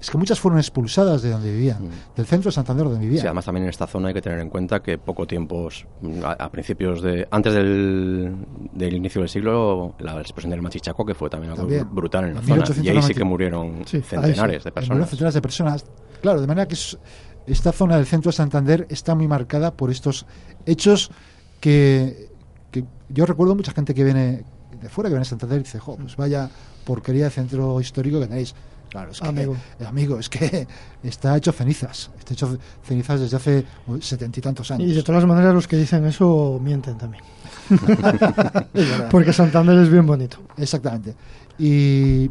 Es 0.00 0.10
que 0.10 0.16
muchas 0.18 0.38
fueron 0.38 0.60
expulsadas 0.60 1.22
de 1.22 1.30
donde 1.30 1.50
vivían, 1.52 1.88
del 2.16 2.24
centro 2.24 2.48
de 2.50 2.52
Santander 2.54 2.84
donde 2.84 3.00
Sí, 3.00 3.06
vivían. 3.06 3.26
además 3.26 3.44
también 3.46 3.64
en 3.64 3.70
esta 3.70 3.86
zona 3.88 4.08
hay 4.08 4.14
que 4.14 4.22
tener 4.22 4.38
en 4.38 4.48
cuenta 4.48 4.80
que 4.80 4.96
poco 4.96 5.26
tiempo, 5.26 5.68
a, 6.24 6.32
a 6.32 6.50
principios 6.52 7.02
de, 7.02 7.26
antes 7.32 7.52
del, 7.54 8.36
del 8.72 8.94
inicio 8.94 9.20
del 9.22 9.28
siglo, 9.28 9.94
la 9.98 10.20
explosión 10.20 10.50
del 10.52 10.62
Machichaco, 10.62 11.04
que 11.04 11.14
fue 11.14 11.28
también 11.28 11.50
algo 11.52 11.62
También. 11.64 11.88
brutal 11.92 12.24
en 12.26 12.34
la 12.34 12.42
zona, 12.42 12.56
y 12.58 12.60
ahí 12.60 13.02
sí 13.02 13.14
1890. 13.14 13.18
que 13.18 13.24
murieron 13.24 13.82
Sí, 13.86 14.00
centenares 14.02 14.36
sí. 14.36 14.42
de 14.42 14.44
Murieron 14.46 14.72
personas. 14.72 15.08
centenares 15.10 15.34
de 15.34 15.42
personas. 15.42 15.84
Claro, 16.22 16.40
de 16.40 16.46
manera 16.46 16.68
que 16.68 16.74
es- 16.74 16.96
esta 17.48 17.72
zona 17.72 17.96
del 17.96 18.06
centro 18.06 18.30
de 18.30 18.36
Santander 18.36 18.86
está 18.90 19.14
muy 19.16 19.26
marcada 19.26 19.72
por 19.72 19.90
estos 19.90 20.26
hechos 20.66 21.10
que, 21.60 22.28
que 22.70 22.84
yo 23.08 23.26
recuerdo 23.26 23.54
mucha 23.56 23.72
gente 23.72 23.94
que 23.94 24.04
viene 24.04 24.44
de 24.80 24.88
fuera, 24.88 25.08
que 25.08 25.14
viene 25.14 25.22
a 25.22 25.24
Santander 25.24 25.58
y 25.58 25.62
dice, 25.64 25.78
jo, 25.80 25.96
pues 25.96 26.14
vaya 26.16 26.48
porquería 26.84 27.24
de 27.24 27.30
centro 27.30 27.80
histórico 27.80 28.20
que 28.20 28.26
tenéis. 28.28 28.54
Claro, 28.88 29.10
es 29.12 29.20
que, 29.20 29.28
Amigo. 29.28 29.56
eh, 29.80 29.84
amigo, 29.86 30.18
es 30.18 30.28
que 30.28 30.66
está 31.02 31.36
hecho 31.36 31.52
cenizas. 31.52 32.10
Está 32.18 32.32
hecho 32.34 32.58
cenizas 32.82 33.20
desde 33.20 33.36
hace 33.36 33.64
setenta 34.00 34.38
y 34.38 34.42
tantos 34.42 34.70
años. 34.70 34.88
Y 34.88 34.94
de 34.94 35.02
todas 35.02 35.26
maneras 35.26 35.52
los 35.54 35.68
que 35.68 35.76
dicen 35.76 36.04
eso 36.06 36.58
mienten 36.62 36.96
también. 36.96 37.22
Porque 39.10 39.32
Santander 39.32 39.78
es 39.78 39.90
bien 39.90 40.06
bonito. 40.06 40.38
Exactamente. 40.56 41.14
Y 41.58 42.26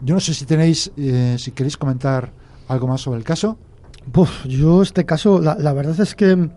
yo 0.00 0.14
no 0.14 0.20
sé 0.20 0.34
si 0.34 0.44
tenéis, 0.44 0.90
eh, 0.96 1.36
si 1.38 1.52
queréis 1.52 1.76
comentar 1.76 2.32
algo 2.68 2.86
más 2.86 3.00
sobre 3.00 3.18
el 3.18 3.24
caso. 3.24 3.58
Buf, 4.06 4.44
yo 4.46 4.82
este 4.82 5.04
caso, 5.04 5.40
la, 5.40 5.54
la 5.56 5.72
verdad 5.72 5.98
es 6.00 6.14
que, 6.14 6.48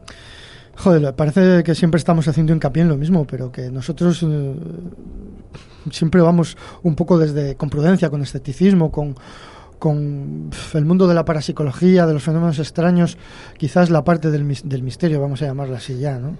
joder, 0.75 1.13
parece 1.15 1.63
que 1.63 1.75
siempre 1.75 1.97
estamos 1.97 2.27
haciendo 2.27 2.53
hincapié 2.53 2.83
en 2.83 2.89
lo 2.89 2.97
mismo, 2.97 3.25
pero 3.25 3.51
que 3.51 3.69
nosotros 3.71 4.23
eh, 4.23 4.55
siempre 5.91 6.21
vamos 6.21 6.57
un 6.83 6.95
poco 6.95 7.17
desde 7.17 7.55
con 7.55 7.69
prudencia, 7.69 8.09
con 8.09 8.21
escepticismo, 8.21 8.91
con 8.91 9.15
con 9.79 10.49
el 10.75 10.85
mundo 10.85 11.09
de 11.09 11.13
la 11.13 11.25
parapsicología, 11.25 12.07
de 12.07 12.13
los 12.13 12.23
fenómenos 12.23 12.57
extraños, 12.57 13.17
quizás 13.57 13.89
la 13.89 14.05
parte 14.05 14.31
del, 14.31 14.47
del 14.63 14.81
misterio, 14.81 15.19
vamos 15.19 15.41
a 15.41 15.45
llamarla 15.45 15.75
así 15.75 15.97
ya, 15.99 16.19
¿no? 16.19 16.37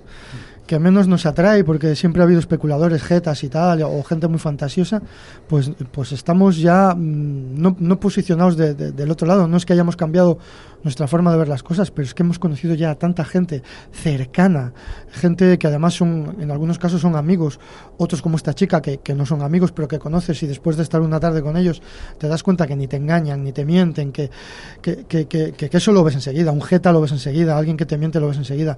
que 0.65 0.79
menos 0.79 1.09
nos 1.09 1.25
atrae 1.25 1.65
porque 1.65 1.93
siempre 1.97 2.21
ha 2.21 2.23
habido 2.23 2.39
especuladores, 2.39 3.03
jetas 3.03 3.43
y 3.43 3.49
tal, 3.49 3.81
o 3.81 4.01
gente 4.03 4.29
muy 4.29 4.39
fantasiosa, 4.39 5.01
pues, 5.49 5.71
pues 5.91 6.13
estamos 6.13 6.57
ya 6.57 6.95
mm, 6.95 7.75
no, 7.79 7.99
posicionados 7.99 8.55
de- 8.55 8.73
del 8.73 9.11
otro 9.11 9.27
lado. 9.27 9.45
No 9.49 9.57
es 9.57 9.65
que 9.65 9.73
hayamos 9.73 9.97
cambiado 9.97 10.37
nuestra 10.83 11.07
forma 11.07 11.31
de 11.31 11.37
ver 11.37 11.47
las 11.47 11.63
cosas, 11.63 11.91
pero 11.91 12.05
es 12.05 12.13
que 12.13 12.23
hemos 12.23 12.39
conocido 12.39 12.75
ya 12.75 12.91
a 12.91 12.95
tanta 12.95 13.23
gente 13.25 13.63
cercana, 13.91 14.73
gente 15.09 15.57
que 15.57 15.67
además 15.67 15.93
son, 15.93 16.37
en 16.39 16.51
algunos 16.51 16.77
casos 16.79 17.01
son 17.01 17.15
amigos, 17.15 17.59
otros 17.97 18.21
como 18.21 18.35
esta 18.37 18.53
chica 18.53 18.81
que, 18.81 18.97
que 18.99 19.13
no 19.15 19.25
son 19.25 19.41
amigos, 19.41 19.71
pero 19.71 19.87
que 19.87 19.99
conoces 19.99 20.41
y 20.43 20.47
después 20.47 20.77
de 20.77 20.83
estar 20.83 21.01
una 21.01 21.19
tarde 21.19 21.41
con 21.41 21.57
ellos 21.57 21.81
te 22.17 22.27
das 22.27 22.43
cuenta 22.43 22.67
que 22.67 22.75
ni 22.75 22.87
te 22.87 22.97
engañan, 22.97 23.43
ni 23.43 23.51
te 23.51 23.65
mienten, 23.65 24.11
que, 24.11 24.29
que, 24.81 25.05
que, 25.07 25.27
que- 25.27 25.69
eso 25.73 25.91
lo 25.91 26.03
ves 26.03 26.15
enseguida, 26.15 26.51
un 26.51 26.61
jeta 26.61 26.91
lo 26.91 27.01
ves 27.01 27.11
enseguida, 27.11 27.57
alguien 27.57 27.77
que 27.77 27.85
te 27.85 27.97
miente 27.97 28.19
lo 28.19 28.27
ves 28.27 28.37
enseguida. 28.37 28.77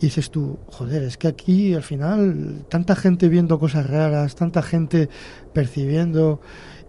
Y 0.00 0.06
dices 0.06 0.30
tú, 0.30 0.58
joder, 0.70 1.02
es 1.02 1.16
que 1.18 1.26
aquí 1.28 1.74
al 1.74 1.82
final 1.82 2.64
tanta 2.68 2.94
gente 2.94 3.28
viendo 3.28 3.58
cosas 3.58 3.88
raras, 3.88 4.36
tanta 4.36 4.62
gente 4.62 5.08
percibiendo 5.52 6.40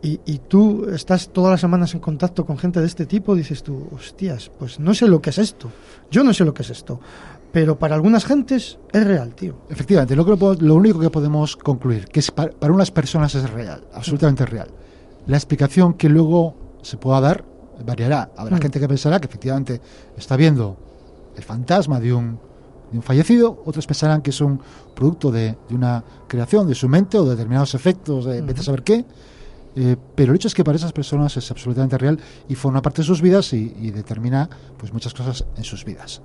y, 0.01 0.19
y 0.25 0.39
tú 0.39 0.85
estás 0.93 1.29
todas 1.29 1.51
las 1.51 1.61
semanas 1.61 1.93
en 1.93 1.99
contacto 1.99 2.45
con 2.45 2.57
gente 2.57 2.79
de 2.79 2.85
este 2.87 3.05
tipo, 3.05 3.35
dices 3.35 3.63
tú, 3.63 3.87
hostias, 3.95 4.49
pues 4.57 4.79
no 4.79 4.93
sé 4.93 5.07
lo 5.07 5.21
que 5.21 5.29
es 5.31 5.37
esto. 5.37 5.69
Yo 6.09 6.23
no 6.23 6.33
sé 6.33 6.45
lo 6.45 6.53
que 6.53 6.61
es 6.61 6.69
esto. 6.69 6.99
Pero 7.51 7.79
para 7.79 7.95
algunas 7.95 8.25
gentes 8.25 8.77
es 8.93 9.03
real, 9.07 9.33
tío. 9.33 9.55
Efectivamente, 9.69 10.15
lo, 10.15 10.23
que 10.25 10.63
lo 10.63 10.75
único 10.75 10.99
que 10.99 11.09
podemos 11.09 11.57
concluir, 11.57 12.05
que 12.05 12.19
es 12.19 12.29
pa- 12.31 12.47
para 12.49 12.71
unas 12.71 12.91
personas 12.91 13.33
es 13.35 13.49
real, 13.49 13.83
absolutamente 13.93 14.45
real. 14.45 14.69
La 15.25 15.35
explicación 15.37 15.95
que 15.95 16.09
luego 16.09 16.55
se 16.83 16.97
pueda 16.97 17.19
dar 17.19 17.43
variará. 17.85 18.29
Habrá 18.37 18.57
Mm. 18.57 18.61
gente 18.61 18.79
que 18.79 18.87
pensará 18.87 19.19
que 19.19 19.27
efectivamente 19.27 19.81
está 20.15 20.35
viendo 20.37 20.77
el 21.35 21.43
fantasma 21.43 21.99
de 21.99 22.13
un, 22.13 22.39
de 22.91 22.97
un 22.97 23.03
fallecido, 23.03 23.63
otros 23.65 23.87
pensarán 23.87 24.21
que 24.21 24.29
es 24.29 24.41
un 24.41 24.59
producto 24.95 25.31
de, 25.31 25.57
de 25.67 25.75
una 25.75 26.03
creación 26.27 26.67
de 26.67 26.75
su 26.75 26.87
mente 26.87 27.17
o 27.17 27.23
de 27.23 27.31
determinados 27.31 27.73
efectos, 27.73 28.25
de 28.25 28.41
vete 28.41 28.59
a 28.61 28.63
saber 28.63 28.83
qué. 28.83 29.05
Eh, 29.81 29.95
pero 30.13 30.33
el 30.33 30.35
hecho 30.35 30.49
es 30.49 30.53
que 30.53 30.65
para 30.65 30.75
esas 30.75 30.91
personas 30.91 31.37
es 31.37 31.49
absolutamente 31.51 31.97
real 31.97 32.19
y 32.49 32.55
forma 32.55 32.81
parte 32.81 33.01
de 33.01 33.05
sus 33.05 33.21
vidas 33.21 33.53
y, 33.53 33.73
y 33.79 33.91
determina 33.91 34.49
pues 34.77 34.91
muchas 34.91 35.13
cosas 35.13 35.45
en 35.55 35.63
sus 35.63 35.85
vidas. 35.85 36.21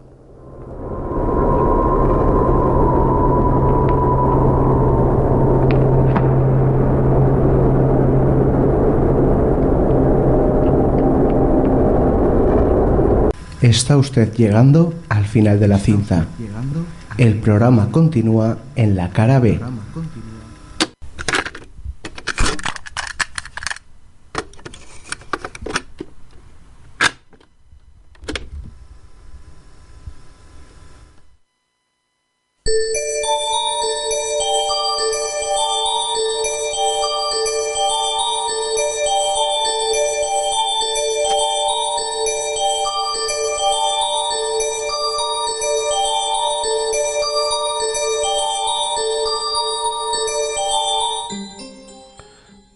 Está 13.62 13.96
usted 13.96 14.34
llegando 14.34 14.92
al 15.08 15.24
final 15.26 15.60
de 15.60 15.68
la 15.68 15.78
cinta. 15.78 16.26
El 17.16 17.38
programa 17.38 17.92
continúa 17.92 18.58
en 18.74 18.96
la 18.96 19.10
cara 19.10 19.38
B. 19.38 19.60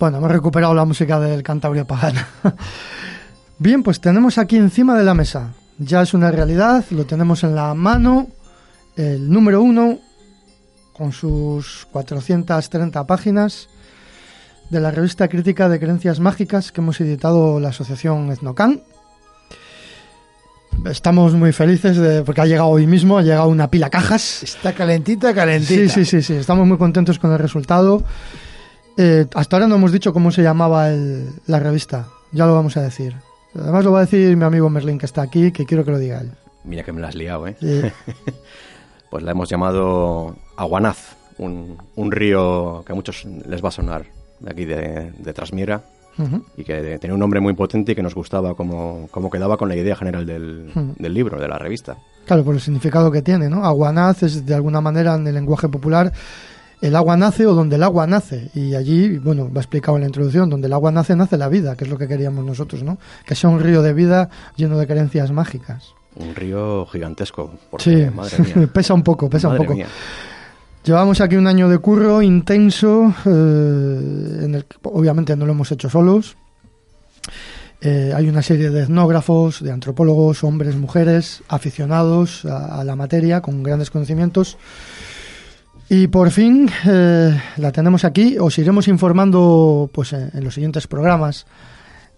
Bueno, 0.08 0.20
hemos 0.20 0.32
recuperado 0.32 0.72
la 0.72 0.86
música 0.86 1.20
del 1.20 1.42
Cantabria 1.42 1.84
Pagana. 1.84 2.26
Bien, 3.58 3.82
pues 3.82 4.00
tenemos 4.00 4.38
aquí 4.38 4.56
encima 4.56 4.96
de 4.96 5.04
la 5.04 5.12
mesa. 5.12 5.52
Ya 5.76 6.00
es 6.00 6.14
una 6.14 6.30
realidad, 6.30 6.82
lo 6.92 7.04
tenemos 7.04 7.44
en 7.44 7.54
la 7.54 7.74
mano. 7.74 8.28
El 8.96 9.30
número 9.30 9.60
uno, 9.60 9.98
con 10.94 11.12
sus 11.12 11.86
430 11.92 13.06
páginas, 13.06 13.68
de 14.70 14.80
la 14.80 14.90
revista 14.90 15.28
crítica 15.28 15.68
de 15.68 15.78
creencias 15.78 16.20
mágicas 16.20 16.72
que 16.72 16.80
hemos 16.80 16.98
editado 17.02 17.60
la 17.60 17.68
asociación 17.68 18.32
Etnocan. 18.32 18.80
Estamos 20.86 21.34
muy 21.34 21.52
felices 21.52 21.98
de, 21.98 22.22
porque 22.22 22.40
ha 22.40 22.46
llegado 22.46 22.68
hoy 22.68 22.86
mismo, 22.86 23.18
ha 23.18 23.22
llegado 23.22 23.48
una 23.48 23.70
pila 23.70 23.90
cajas. 23.90 24.42
Está 24.42 24.72
calentita, 24.72 25.34
calentita. 25.34 25.92
Sí, 25.92 26.02
sí, 26.02 26.04
sí, 26.06 26.22
sí. 26.22 26.32
Estamos 26.32 26.66
muy 26.66 26.78
contentos 26.78 27.18
con 27.18 27.30
el 27.30 27.38
resultado. 27.38 28.04
Eh, 29.00 29.26
hasta 29.34 29.56
ahora 29.56 29.68
no 29.68 29.76
hemos 29.76 29.92
dicho 29.92 30.12
cómo 30.12 30.30
se 30.32 30.42
llamaba 30.42 30.90
el- 30.90 31.28
la 31.46 31.60
revista. 31.60 32.08
Ya 32.32 32.46
lo 32.46 32.54
vamos 32.54 32.76
a 32.76 32.82
decir. 32.82 33.14
Además 33.54 33.84
lo 33.84 33.92
va 33.92 33.98
a 34.00 34.02
decir 34.02 34.36
mi 34.36 34.44
amigo 34.44 34.68
Merlin 34.68 34.98
que 34.98 35.06
está 35.06 35.22
aquí, 35.22 35.52
que 35.52 35.64
quiero 35.64 35.84
que 35.84 35.92
lo 35.92 35.98
diga 35.98 36.20
él. 36.20 36.32
Mira 36.64 36.82
que 36.82 36.92
me 36.92 37.00
la 37.00 37.08
has 37.08 37.14
liado, 37.14 37.46
¿eh? 37.46 37.56
Sí. 37.60 37.80
pues 39.10 39.22
la 39.22 39.30
hemos 39.30 39.48
llamado 39.48 40.36
Aguanaz, 40.56 41.16
un, 41.38 41.78
un 41.96 42.12
río 42.12 42.82
que 42.84 42.92
a 42.92 42.94
muchos 42.94 43.24
les 43.24 43.64
va 43.64 43.68
a 43.68 43.72
sonar 43.72 44.04
de 44.40 44.50
aquí 44.50 44.64
de, 44.64 45.12
de 45.16 45.32
Trasmiera 45.32 45.82
y 46.56 46.64
que 46.64 46.98
tenía 46.98 47.14
un 47.14 47.20
nombre 47.20 47.38
muy 47.38 47.52
potente 47.54 47.92
y 47.92 47.94
que 47.94 48.02
nos 48.02 48.12
gustaba 48.16 48.54
como, 48.56 49.06
como 49.12 49.30
quedaba 49.30 49.56
con 49.56 49.68
la 49.68 49.76
idea 49.76 49.94
general 49.94 50.26
del, 50.26 50.68
del 50.98 51.14
libro, 51.14 51.38
de 51.40 51.46
la 51.46 51.58
revista. 51.58 51.96
Claro, 52.26 52.42
por 52.42 52.56
el 52.56 52.60
significado 52.60 53.12
que 53.12 53.22
tiene, 53.22 53.48
¿no? 53.48 53.64
Aguanaz 53.64 54.24
es 54.24 54.44
de 54.44 54.52
alguna 54.52 54.80
manera 54.80 55.14
en 55.14 55.24
el 55.28 55.34
lenguaje 55.36 55.68
popular 55.68 56.12
el 56.80 56.94
agua 56.96 57.16
nace 57.16 57.46
o 57.46 57.54
donde 57.54 57.76
el 57.76 57.82
agua 57.82 58.06
nace. 58.06 58.50
Y 58.54 58.74
allí, 58.74 59.18
bueno, 59.18 59.50
va 59.52 59.60
explicado 59.60 59.96
en 59.96 60.02
la 60.02 60.06
introducción, 60.08 60.48
donde 60.48 60.66
el 60.66 60.72
agua 60.72 60.92
nace, 60.92 61.16
nace 61.16 61.36
la 61.36 61.48
vida, 61.48 61.74
que 61.76 61.84
es 61.84 61.90
lo 61.90 61.98
que 61.98 62.06
queríamos 62.08 62.44
nosotros, 62.44 62.82
¿no? 62.82 62.98
Que 63.26 63.34
sea 63.34 63.50
un 63.50 63.60
río 63.60 63.82
de 63.82 63.92
vida 63.92 64.30
lleno 64.56 64.78
de 64.78 64.86
creencias 64.86 65.30
mágicas. 65.32 65.94
Un 66.16 66.34
río 66.34 66.86
gigantesco, 66.86 67.52
porque, 67.70 67.84
Sí, 68.08 68.14
madre 68.14 68.38
mía. 68.56 68.66
pesa 68.72 68.94
un 68.94 69.02
poco, 69.02 69.28
pesa 69.28 69.48
Madre 69.48 69.60
un 69.60 69.66
poco. 69.66 69.76
mía. 69.76 69.86
Llevamos 70.84 71.20
aquí 71.20 71.36
un 71.36 71.46
año 71.46 71.68
de 71.68 71.78
curro 71.78 72.22
intenso, 72.22 73.12
eh, 73.26 74.40
en 74.44 74.54
el 74.54 74.64
que 74.64 74.76
obviamente 74.84 75.36
no 75.36 75.44
lo 75.46 75.52
hemos 75.52 75.70
hecho 75.70 75.90
solos. 75.90 76.36
Eh, 77.80 78.12
hay 78.14 78.28
una 78.28 78.42
serie 78.42 78.70
de 78.70 78.82
etnógrafos, 78.84 79.62
de 79.62 79.70
antropólogos, 79.70 80.42
hombres, 80.42 80.74
mujeres, 80.76 81.42
aficionados 81.48 82.44
a, 82.44 82.80
a 82.80 82.84
la 82.84 82.96
materia, 82.96 83.40
con 83.40 83.62
grandes 83.62 83.90
conocimientos. 83.90 84.56
Y 85.90 86.06
por 86.08 86.30
fin 86.30 86.68
eh, 86.86 87.40
la 87.56 87.72
tenemos 87.72 88.04
aquí. 88.04 88.36
Os 88.38 88.58
iremos 88.58 88.88
informando 88.88 89.88
pues, 89.92 90.12
en, 90.12 90.44
los 90.44 90.54
siguientes 90.54 90.86
programas 90.86 91.46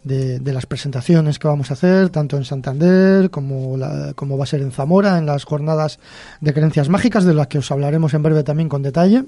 de, 0.02 0.40
de 0.40 0.52
las 0.52 0.66
presentaciones 0.66 1.38
que 1.38 1.46
vamos 1.46 1.70
a 1.70 1.74
hacer, 1.74 2.08
tanto 2.08 2.36
en 2.36 2.44
Santander 2.44 3.30
como, 3.30 3.76
la- 3.76 4.12
como 4.16 4.36
va 4.36 4.44
a 4.44 4.46
ser 4.48 4.60
en 4.62 4.72
Zamora, 4.72 5.18
en 5.18 5.26
las 5.26 5.44
jornadas 5.44 6.00
de 6.40 6.52
creencias 6.52 6.88
mágicas, 6.88 7.24
de 7.24 7.34
las 7.34 7.46
que 7.46 7.58
os 7.58 7.70
hablaremos 7.70 8.12
en 8.14 8.22
breve 8.24 8.42
también 8.42 8.68
con 8.68 8.82
detalle. 8.82 9.24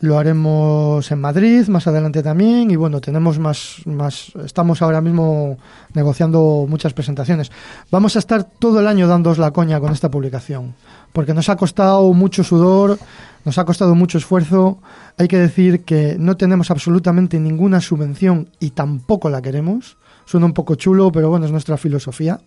Lo 0.00 0.18
haremos 0.18 1.12
en 1.12 1.20
Madrid 1.20 1.68
más 1.68 1.86
adelante 1.86 2.24
también 2.24 2.70
y 2.72 2.76
bueno, 2.76 3.00
tenemos 3.00 3.38
más, 3.38 3.76
más, 3.84 4.32
estamos 4.44 4.82
ahora 4.82 5.00
mismo 5.00 5.58
negociando 5.94 6.66
muchas 6.68 6.92
presentaciones. 6.92 7.52
Vamos 7.88 8.16
a 8.16 8.18
estar 8.18 8.42
todo 8.42 8.80
el 8.80 8.88
año 8.88 9.06
dándoos 9.06 9.38
la 9.38 9.52
coña 9.52 9.78
con 9.78 9.92
esta 9.92 10.10
publicación, 10.10 10.74
porque 11.12 11.34
nos 11.34 11.48
ha 11.48 11.56
costado 11.56 12.12
mucho 12.12 12.44
sudor, 12.44 12.98
nos 13.44 13.58
ha 13.58 13.64
costado 13.64 13.94
mucho 13.94 14.18
esfuerzo. 14.18 14.78
Hay 15.18 15.28
que 15.28 15.38
decir 15.38 15.84
que 15.84 16.16
no 16.18 16.36
tenemos 16.36 16.70
absolutamente 16.70 17.38
ninguna 17.38 17.80
subvención 17.80 18.48
y 18.60 18.70
tampoco 18.70 19.30
la 19.30 19.42
queremos. 19.42 19.96
Suena 20.24 20.46
un 20.46 20.52
poco 20.52 20.74
chulo, 20.76 21.12
pero 21.12 21.28
bueno, 21.28 21.46
es 21.46 21.52
nuestra 21.52 21.76
filosofía. 21.76 22.40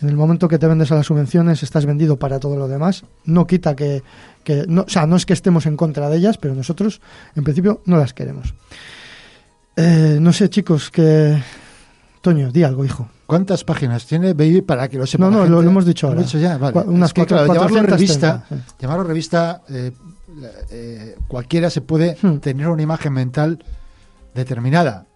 En 0.00 0.08
el 0.08 0.16
momento 0.16 0.48
que 0.48 0.58
te 0.58 0.66
vendes 0.66 0.90
a 0.92 0.94
las 0.94 1.06
subvenciones, 1.06 1.62
estás 1.62 1.84
vendido 1.84 2.18
para 2.18 2.40
todo 2.40 2.56
lo 2.56 2.68
demás. 2.68 3.04
No 3.24 3.46
quita 3.46 3.76
que, 3.76 4.02
que 4.44 4.64
no, 4.66 4.82
o 4.82 4.88
sea, 4.88 5.06
no 5.06 5.16
es 5.16 5.26
que 5.26 5.34
estemos 5.34 5.66
en 5.66 5.76
contra 5.76 6.08
de 6.08 6.16
ellas, 6.16 6.38
pero 6.38 6.54
nosotros, 6.54 7.02
en 7.36 7.44
principio, 7.44 7.82
no 7.84 7.98
las 7.98 8.14
queremos. 8.14 8.54
Eh, 9.76 10.18
no 10.20 10.32
sé, 10.32 10.48
chicos, 10.48 10.90
que 10.90 11.38
Toño, 12.20 12.50
di 12.52 12.62
algo, 12.62 12.84
hijo. 12.84 13.08
¿Cuántas 13.30 13.64
páginas 13.64 14.04
tiene 14.06 14.32
Baby 14.34 14.60
para 14.62 14.88
que 14.88 14.98
lo 14.98 15.06
sepa 15.06 15.24
No, 15.24 15.30
no, 15.30 15.36
gente? 15.38 15.50
lo- 15.50 15.62
lo 15.62 15.70
hemos 15.70 15.84
dicho 15.86 16.06
Lo 16.06 16.12
ahora. 16.12 16.22
dicho 16.22 16.38
ya, 16.38 16.58
vale. 16.58 16.78
Unas 16.80 17.10
Es 17.10 17.14
que, 17.14 17.20
cuatro- 17.22 17.36
claro, 17.38 17.54
llamarlo 17.54 17.76
430, 17.78 17.96
revista, 17.96 18.44
llamarlo 18.78 19.04
revista, 19.04 19.62
eh, 19.68 19.92
la- 20.40 20.48
eh, 20.70 21.16
cualquiera 21.28 21.70
se 21.70 21.80
puede 21.80 22.16
Hmm. 22.20 22.36
tener 22.38 22.68
una 22.68 22.82
imagen 22.82 23.12
mental 23.12 23.64
determinada. 24.34 25.06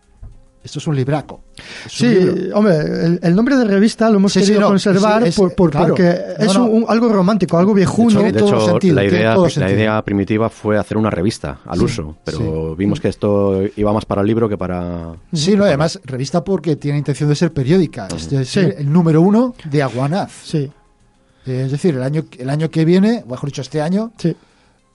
Esto 0.65 0.79
es 0.79 0.87
un 0.87 0.97
libraco. 0.97 1.43
Es 1.85 2.01
un 2.01 2.09
Sí, 2.09 2.15
libro. 2.15 2.57
hombre, 2.59 2.75
el, 2.79 3.21
el 3.23 3.37
nombre 3.37 3.55
de 3.57 3.65
revista 3.67 4.09
lo 4.09 4.17
hemos 4.17 4.33
Sí, 4.33 4.41
sí, 4.41 4.47
querido 4.47 4.63
no, 4.63 4.69
conservar 4.69 5.23
sí, 5.23 5.29
es- 5.29 5.37
por, 5.37 5.55
por- 5.55 5.71
claro. 5.71 5.89
porque 5.89 6.19
No, 6.39 6.45
es 6.47 6.57
un- 6.57 6.63
un- 6.71 6.85
algo 6.89 7.11
romántico, 7.11 7.59
algo 7.59 7.75
viejuno. 7.75 8.23
De 8.23 8.33
todo 8.33 8.49
hecho, 8.49 8.67
sentido, 8.67 8.95
la, 8.95 9.05
idea, 9.05 9.35
todo 9.35 9.47
la 9.57 9.71
idea 9.71 10.03
primitiva 10.03 10.49
fue 10.49 10.79
hacer 10.79 10.97
una 10.97 11.11
revista 11.11 11.61
al 11.67 11.83
uso, 11.83 12.17
pero 12.25 12.75
vimos 12.75 12.99
que 12.99 13.09
esto 13.09 13.61
iba 13.77 13.93
más 13.93 14.07
para 14.07 14.23
el 14.23 14.27
libro 14.27 14.49
que 14.49 14.57
para... 14.57 15.15
Sí, 15.35 15.55
no, 15.55 15.65
además, 15.65 16.01
revista 16.05 16.43
porque 16.43 16.77
tiene 16.77 16.97
intención 16.97 17.29
de 17.29 17.35
ser 17.37 17.53
periódica. 17.53 18.09
Es 18.17 18.31
decir, 18.31 18.47
Sí. 18.73 18.75
el 18.79 18.91
número 18.91 19.21
uno 19.21 19.55
de 19.71 19.83
Aguanaz. 19.83 20.33
Sí, 20.45 20.73
Es 21.47 21.71
decir, 21.73 21.95
el 21.95 22.03
año, 22.03 22.25
el 22.39 22.49
año 22.49 22.71
que 22.71 22.87
viene, 22.87 23.23
o 23.27 23.31
mejor 23.31 23.51
dicho, 23.51 23.61
este 23.61 23.83
año, 23.83 24.13
sí. 24.17 24.35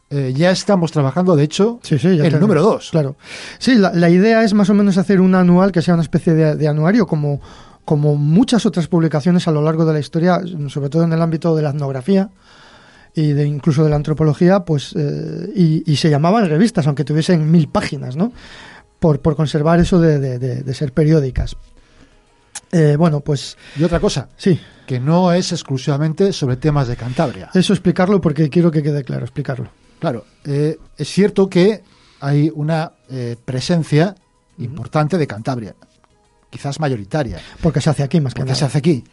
Eh, 0.10 0.34
ya 0.36 0.52
estamos 0.52 0.92
trabajando, 0.92 1.36
de 1.36 1.44
hecho, 1.44 1.80
Sí, 1.84 2.00
sí, 2.00 2.18
ya 2.18 2.26
en 2.26 2.34
el 2.34 2.40
número 2.40 2.62
dos. 2.64 2.90
Claro. 2.92 3.16
Sí, 3.60 3.76
la, 3.76 3.94
la 3.94 4.10
idea 4.10 4.44
es 4.44 4.54
más 4.54 4.70
o 4.70 4.74
menos 4.74 4.98
hacer 4.98 5.22
un 5.22 5.36
anual 5.36 5.72
que 5.72 5.82
sea 5.82 5.94
una 5.94 6.04
especie 6.04 6.34
de, 6.34 6.56
de 6.56 6.68
anuario, 6.68 7.06
como, 7.08 7.40
como 7.86 8.16
muchas 8.16 8.66
otras 8.66 8.88
publicaciones 8.88 9.48
a 9.48 9.52
lo 9.52 9.62
largo 9.62 9.86
de 9.86 9.94
la 9.94 10.00
historia, 10.00 10.42
sobre 10.70 10.90
todo 10.90 11.04
en 11.04 11.14
el 11.14 11.22
ámbito 11.22 11.56
de 11.56 11.62
la 11.64 11.70
etnografía 11.70 12.30
y 13.14 13.34
de 13.34 13.46
incluso 13.46 13.84
de 13.84 13.90
la 13.90 13.96
antropología, 13.98 14.62
pues 14.62 14.94
eh, 14.96 15.52
y, 15.56 15.92
y 15.92 15.96
se 15.98 16.10
llamaban 16.10 16.48
revistas, 16.50 16.86
aunque 16.88 17.04
tuviesen 17.04 17.50
mil 17.52 17.68
páginas, 17.68 18.16
¿no? 18.16 18.32
Por, 19.00 19.20
por 19.22 19.36
conservar 19.36 19.80
eso 19.80 20.00
de, 20.00 20.20
de- 20.20 20.40
de- 20.40 20.62
de 20.64 20.74
ser 20.74 20.92
periódicas. 20.94 21.56
Eh, 22.72 22.96
bueno, 22.98 23.22
pues 23.22 23.58
Y 23.78 23.84
otra 23.84 24.00
cosa, 24.00 24.30
sí, 24.38 24.60
que 24.86 25.00
no 25.00 25.34
es 25.34 25.52
exclusivamente 25.52 26.34
sobre 26.34 26.56
temas 26.58 26.88
de 26.88 26.96
Cantabria. 26.96 27.50
eso 27.54 27.74
explicarlo 27.74 28.22
porque 28.22 28.50
quiero 28.50 28.70
que 28.72 28.84
quede 28.84 29.04
claro, 29.04 29.24
explicarlo. 29.26 29.70
Claro, 30.00 30.26
eh, 30.46 30.78
es 30.98 31.08
cierto 31.10 31.50
que 31.50 31.84
hay 32.20 32.52
una 32.54 32.94
eh, 33.10 33.36
presencia 33.44 34.16
importante 34.58 35.18
de 35.18 35.28
Cantabria, 35.28 35.76
quizás 36.50 36.80
mayoritaria. 36.80 37.40
Porque 37.62 37.82
se 37.82 37.90
hace 37.90 38.04
aquí 38.04 38.20
más 38.22 38.34
que 38.34 38.40
Porque 38.42 38.50
nada. 38.52 38.60
se 38.60 38.66
hace 38.66 38.78
aquí. 38.78 39.04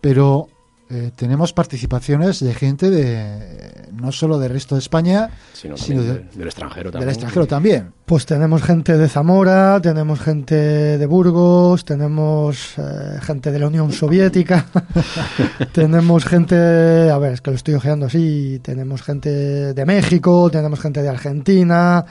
Pero 0.00 0.48
eh, 0.90 1.10
tenemos 1.16 1.52
participaciones 1.52 2.40
de 2.40 2.54
gente 2.54 2.90
de 2.90 3.88
no 3.92 4.12
solo 4.12 4.38
del 4.38 4.50
resto 4.52 4.74
de 4.74 4.80
España, 4.80 5.30
Sino 5.52 5.76
de- 6.02 6.26
del 6.34 6.46
extranjero 6.46 6.90
del 6.90 6.92
también. 6.92 7.08
extranjero 7.10 7.46
también. 7.46 7.92
Pues 8.04 8.26
tenemos 8.26 8.62
gente 8.62 8.98
de 8.98 9.08
Zamora, 9.08 9.80
tenemos 9.80 10.20
gente 10.20 10.54
de 10.98 11.06
Burgos, 11.06 11.84
tenemos 11.86 12.74
eh, 12.76 13.18
gente 13.22 13.50
de 13.50 13.58
la 13.58 13.66
Unión 13.68 13.92
Soviética, 13.92 14.66
tenemos 15.72 16.24
gente, 16.24 17.10
a 17.10 17.18
ver, 17.18 17.32
es 17.32 17.40
que 17.40 17.50
lo 17.50 17.56
estoy 17.56 17.74
ojeando 17.74 18.06
así, 18.06 18.60
tenemos 18.62 19.02
gente 19.02 19.72
de 19.74 19.86
México, 19.86 20.50
tenemos 20.50 20.80
gente 20.80 21.02
de 21.02 21.08
Argentina, 21.08 22.04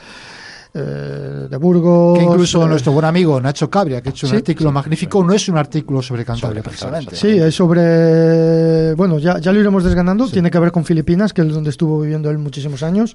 eh, 0.74 1.46
de 1.48 1.56
Burgos. 1.56 2.18
Que 2.18 2.24
incluso 2.24 2.64
eh, 2.64 2.68
nuestro 2.68 2.92
buen 2.92 3.04
amigo 3.04 3.40
Nacho 3.40 3.70
Cabria, 3.70 4.00
que 4.02 4.08
ha 4.08 4.12
hecho 4.12 4.26
Sí. 4.26 4.32
un 4.32 4.38
artículo 4.38 4.72
magnífico, 4.72 5.22
no 5.24 5.32
es 5.32 5.48
un 5.48 5.56
artículo 5.56 6.02
sobre 6.02 6.24
Cantabria, 6.24 6.62
precisamente. 6.62 7.14
Sí, 7.16 7.28
es 7.38 7.54
sobre. 7.54 8.94
Bueno, 8.94 9.18
ya, 9.18 9.38
ya 9.38 9.52
lo 9.52 9.60
iremos 9.60 9.84
desganando. 9.84 10.28
Tiene 10.28 10.50
que 10.50 10.58
ver 10.58 10.72
con 10.72 10.84
Filipinas, 10.84 11.32
que 11.32 11.42
es 11.42 11.48
donde 11.48 11.70
estuvo 11.70 12.00
viviendo 12.00 12.30
él 12.30 12.38
muchísimos 12.38 12.82
años. 12.82 13.14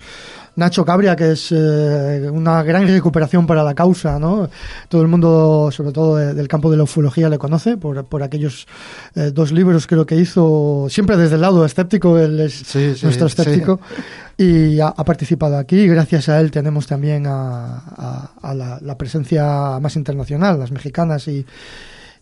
Nacho 0.55 0.83
Cabria, 0.85 1.15
que 1.15 1.31
es 1.31 1.49
eh, 1.51 2.29
una 2.31 2.63
gran 2.63 2.87
recuperación 2.87 3.45
para 3.47 3.63
la 3.63 3.73
causa, 3.73 4.19
¿no? 4.19 4.49
Todo 4.89 5.01
el 5.01 5.07
mundo, 5.07 5.69
sobre 5.71 5.91
todo 5.91 6.15
de- 6.17 6.33
del 6.33 6.47
campo 6.47 6.69
de 6.71 6.77
la 6.77 6.83
ufología, 6.83 7.29
le 7.29 7.37
conoce 7.37 7.77
por, 7.77 8.03
por 8.05 8.23
aquellos 8.23 8.67
eh, 9.15 9.31
dos 9.33 9.51
libros, 9.51 9.87
creo 9.87 10.05
que 10.05 10.15
hizo, 10.15 10.87
siempre 10.89 11.15
desde 11.17 11.35
el 11.35 11.41
lado 11.41 11.63
escéptico, 11.65 12.17
él 12.17 12.39
es 12.41 12.53
Sí, 12.53 12.93
sí, 12.95 13.05
nuestro 13.05 13.29
sí. 13.29 13.35
Y 14.41 14.79
ha, 14.79 14.93
participado 14.93 15.57
aquí. 15.57 15.85
Gracias 15.85 16.29
a 16.29 16.39
él 16.39 16.49
tenemos 16.49 16.87
también 16.87 17.27
a, 17.27 18.31
a- 18.41 18.53
la, 18.53 18.97
presencia 18.97 19.79
más 19.81 19.97
internacional, 19.97 20.57
las 20.57 20.71
mexicanas 20.71 21.27
y, 21.27 21.45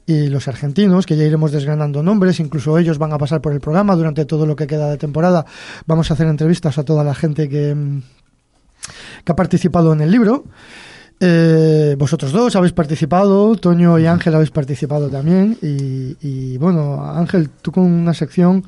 y 0.07 0.26
los 0.26 0.47
argentinos, 0.47 1.05
que 1.05 1.15
ya 1.15 1.26
iremos 1.26 1.51
desgranando 1.51 2.01
nombres, 2.01 2.39
incluso 2.39 2.76
ellos 2.80 2.97
van 2.97 3.13
a 3.13 3.20
pasar 3.20 3.39
por 3.39 3.53
el 3.53 3.59
programa 3.59 3.95
durante 3.95 4.26
todo 4.26 4.47
lo 4.47 4.55
que 4.55 4.65
queda 4.65 4.89
de 4.89 4.97
temporada. 4.97 5.45
Vamos 5.86 6.09
a 6.09 6.15
hacer 6.15 6.26
entrevistas 6.26 6.80
a 6.80 6.84
toda 6.84 7.03
la 7.03 7.13
gente 7.13 7.47
que, 7.47 7.76
mm, 7.76 8.01
ha 9.28 9.36
participado 9.36 9.93
en 9.93 10.01
el 10.01 10.09
libro. 10.09 10.45
Eh, 11.20 11.95
vosotros 11.99 12.32
dos 12.32 12.55
habéis 12.55 12.74
participado, 12.74 13.55
Toño 13.57 13.99
y 13.99 14.07
Ángel 14.07 14.34
habéis 14.34 14.49
participado 14.49 15.09
también. 15.09 15.55
Y, 15.61 16.18
y, 16.20 16.57
bueno, 16.57 17.11
Ángel, 17.11 17.51
tú 17.61 17.72
con 17.72 17.84
una 17.84 18.15
sección 18.15 18.65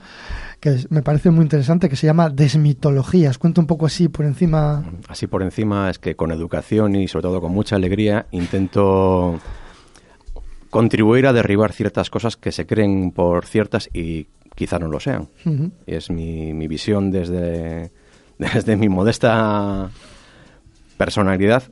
que 0.59 0.77
me 0.89 1.01
parece 1.01 1.31
muy 1.31 1.43
interesante 1.43 1.87
que 1.89 1.95
se 1.95 2.05
llama 2.07 2.29
Desmitologías. 2.29 3.37
Cuenta 3.37 3.61
un 3.61 3.67
poco 3.67 3.85
así 3.85 4.09
por 4.09 4.25
encima. 4.25 4.83
Así 5.07 5.27
por 5.27 5.41
encima 5.41 5.89
es 5.89 5.99
que 5.99 6.15
con 6.15 6.31
educación 6.31 6.95
y 6.95 7.07
sobre 7.07 7.23
todo 7.23 7.41
con 7.41 7.51
mucha 7.53 7.75
alegría 7.77 8.25
intento 8.31 9.39
contribuir 10.69 11.25
a 11.27 11.33
derribar 11.33 11.71
ciertas 11.73 12.09
cosas 12.09 12.37
que 12.37 12.51
se 12.51 12.65
creen 12.67 13.11
por 13.11 13.45
ciertas 13.45 13.89
y 13.93 14.27
quizá 14.55 14.77
no 14.79 14.87
lo 14.87 14.99
sean. 14.99 15.27
Es 15.87 16.09
mi, 16.11 16.53
mi 16.53 16.67
visión 16.67 17.09
desde, 17.11 17.91
desde 18.37 18.75
mi 18.75 18.89
modesta 18.89 19.89
personalidad, 20.97 21.63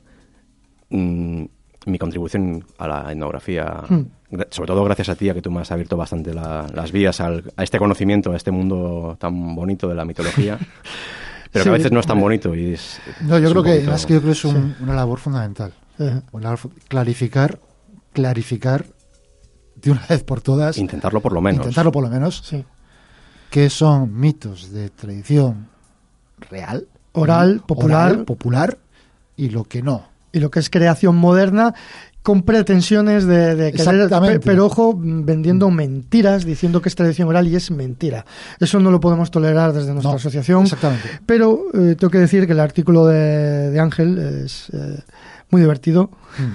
mm, 0.90 1.44
mi 1.86 1.98
contribución 1.98 2.64
a 2.78 2.88
la 2.88 3.12
etnografía, 3.12 3.82
gra- 3.88 4.06
sobre 4.50 4.66
todo 4.66 4.84
gracias 4.84 5.08
a 5.08 5.14
ti, 5.14 5.28
a 5.28 5.34
que 5.34 5.42
tú 5.42 5.50
me 5.50 5.60
has 5.60 5.70
abierto 5.72 5.96
bastante 5.96 6.34
la- 6.34 6.66
las 6.74 6.92
vías 6.92 7.20
al- 7.20 7.52
a 7.56 7.62
este 7.62 7.78
conocimiento, 7.78 8.32
a 8.32 8.36
este 8.36 8.50
mundo 8.50 9.16
tan 9.18 9.54
bonito 9.54 9.88
de 9.88 9.94
la 9.94 10.04
mitología, 10.04 10.58
pero 11.52 11.64
que 11.64 11.70
a 11.70 11.72
veces 11.72 11.92
no 11.92 12.00
es 12.00 12.06
tan 12.06 12.20
bonito. 12.20 12.54
Y 12.54 12.74
es, 12.74 13.00
No, 13.22 13.38
yo 13.38 13.46
es 13.46 13.50
creo 13.52 13.62
que, 13.62 13.70
poquito- 13.74 13.90
más 13.90 14.06
que 14.06 14.14
yo 14.14 14.20
creo 14.20 14.32
que 14.32 14.38
es 14.38 14.44
un- 14.44 14.76
una 14.80 14.94
labor 14.94 15.18
fundamental. 15.18 15.72
Una 16.32 16.54
clarificar, 16.88 17.58
clarificar 18.12 18.84
de 19.76 19.90
una 19.90 20.04
vez 20.08 20.22
por 20.24 20.40
todas. 20.40 20.78
Intentarlo 20.78 21.20
por 21.20 21.32
lo 21.32 21.40
menos. 21.40 21.58
Intentarlo 21.60 21.90
por 21.92 22.02
lo 22.04 22.10
menos. 22.10 22.42
Sí. 22.44 22.64
Que 23.50 23.70
son 23.70 24.14
mitos 24.18 24.70
de 24.72 24.90
tradición 24.90 25.68
real, 26.50 26.86
Oral, 27.12 27.62
popular. 27.66 28.24
popular 28.24 28.78
y 29.36 29.48
lo 29.50 29.64
que 29.64 29.82
no. 29.82 30.06
y 30.30 30.40
lo 30.40 30.50
que 30.50 30.60
es 30.60 30.68
creación 30.68 31.16
moderna 31.16 31.74
con 32.28 32.42
pretensiones 32.42 33.24
de, 33.24 33.54
de 33.54 33.72
querer, 33.72 34.40
pero 34.44 34.66
ojo, 34.66 34.92
mm, 34.94 35.24
vendiendo 35.24 35.70
mentiras, 35.70 36.44
diciendo 36.44 36.82
que 36.82 36.90
es 36.90 36.94
tradición 36.94 37.26
oral 37.26 37.48
y 37.48 37.56
es 37.56 37.70
mentira. 37.70 38.26
Eso 38.60 38.78
no 38.80 38.90
lo 38.90 39.00
podemos 39.00 39.30
tolerar 39.30 39.72
desde 39.72 39.92
nuestra 39.92 40.10
No, 40.10 40.16
asociación. 40.18 40.64
Exactamente. 40.64 41.08
Pero 41.24 41.62
eh, 41.72 41.96
tengo 41.98 42.10
que 42.10 42.18
decir 42.18 42.44
que 42.46 42.52
el 42.52 42.60
artículo 42.60 43.06
de, 43.06 43.70
de 43.70 43.80
Ángel 43.80 44.18
es 44.44 44.68
eh, 44.74 45.00
muy 45.50 45.62
divertido, 45.62 46.10
Mm. 46.38 46.52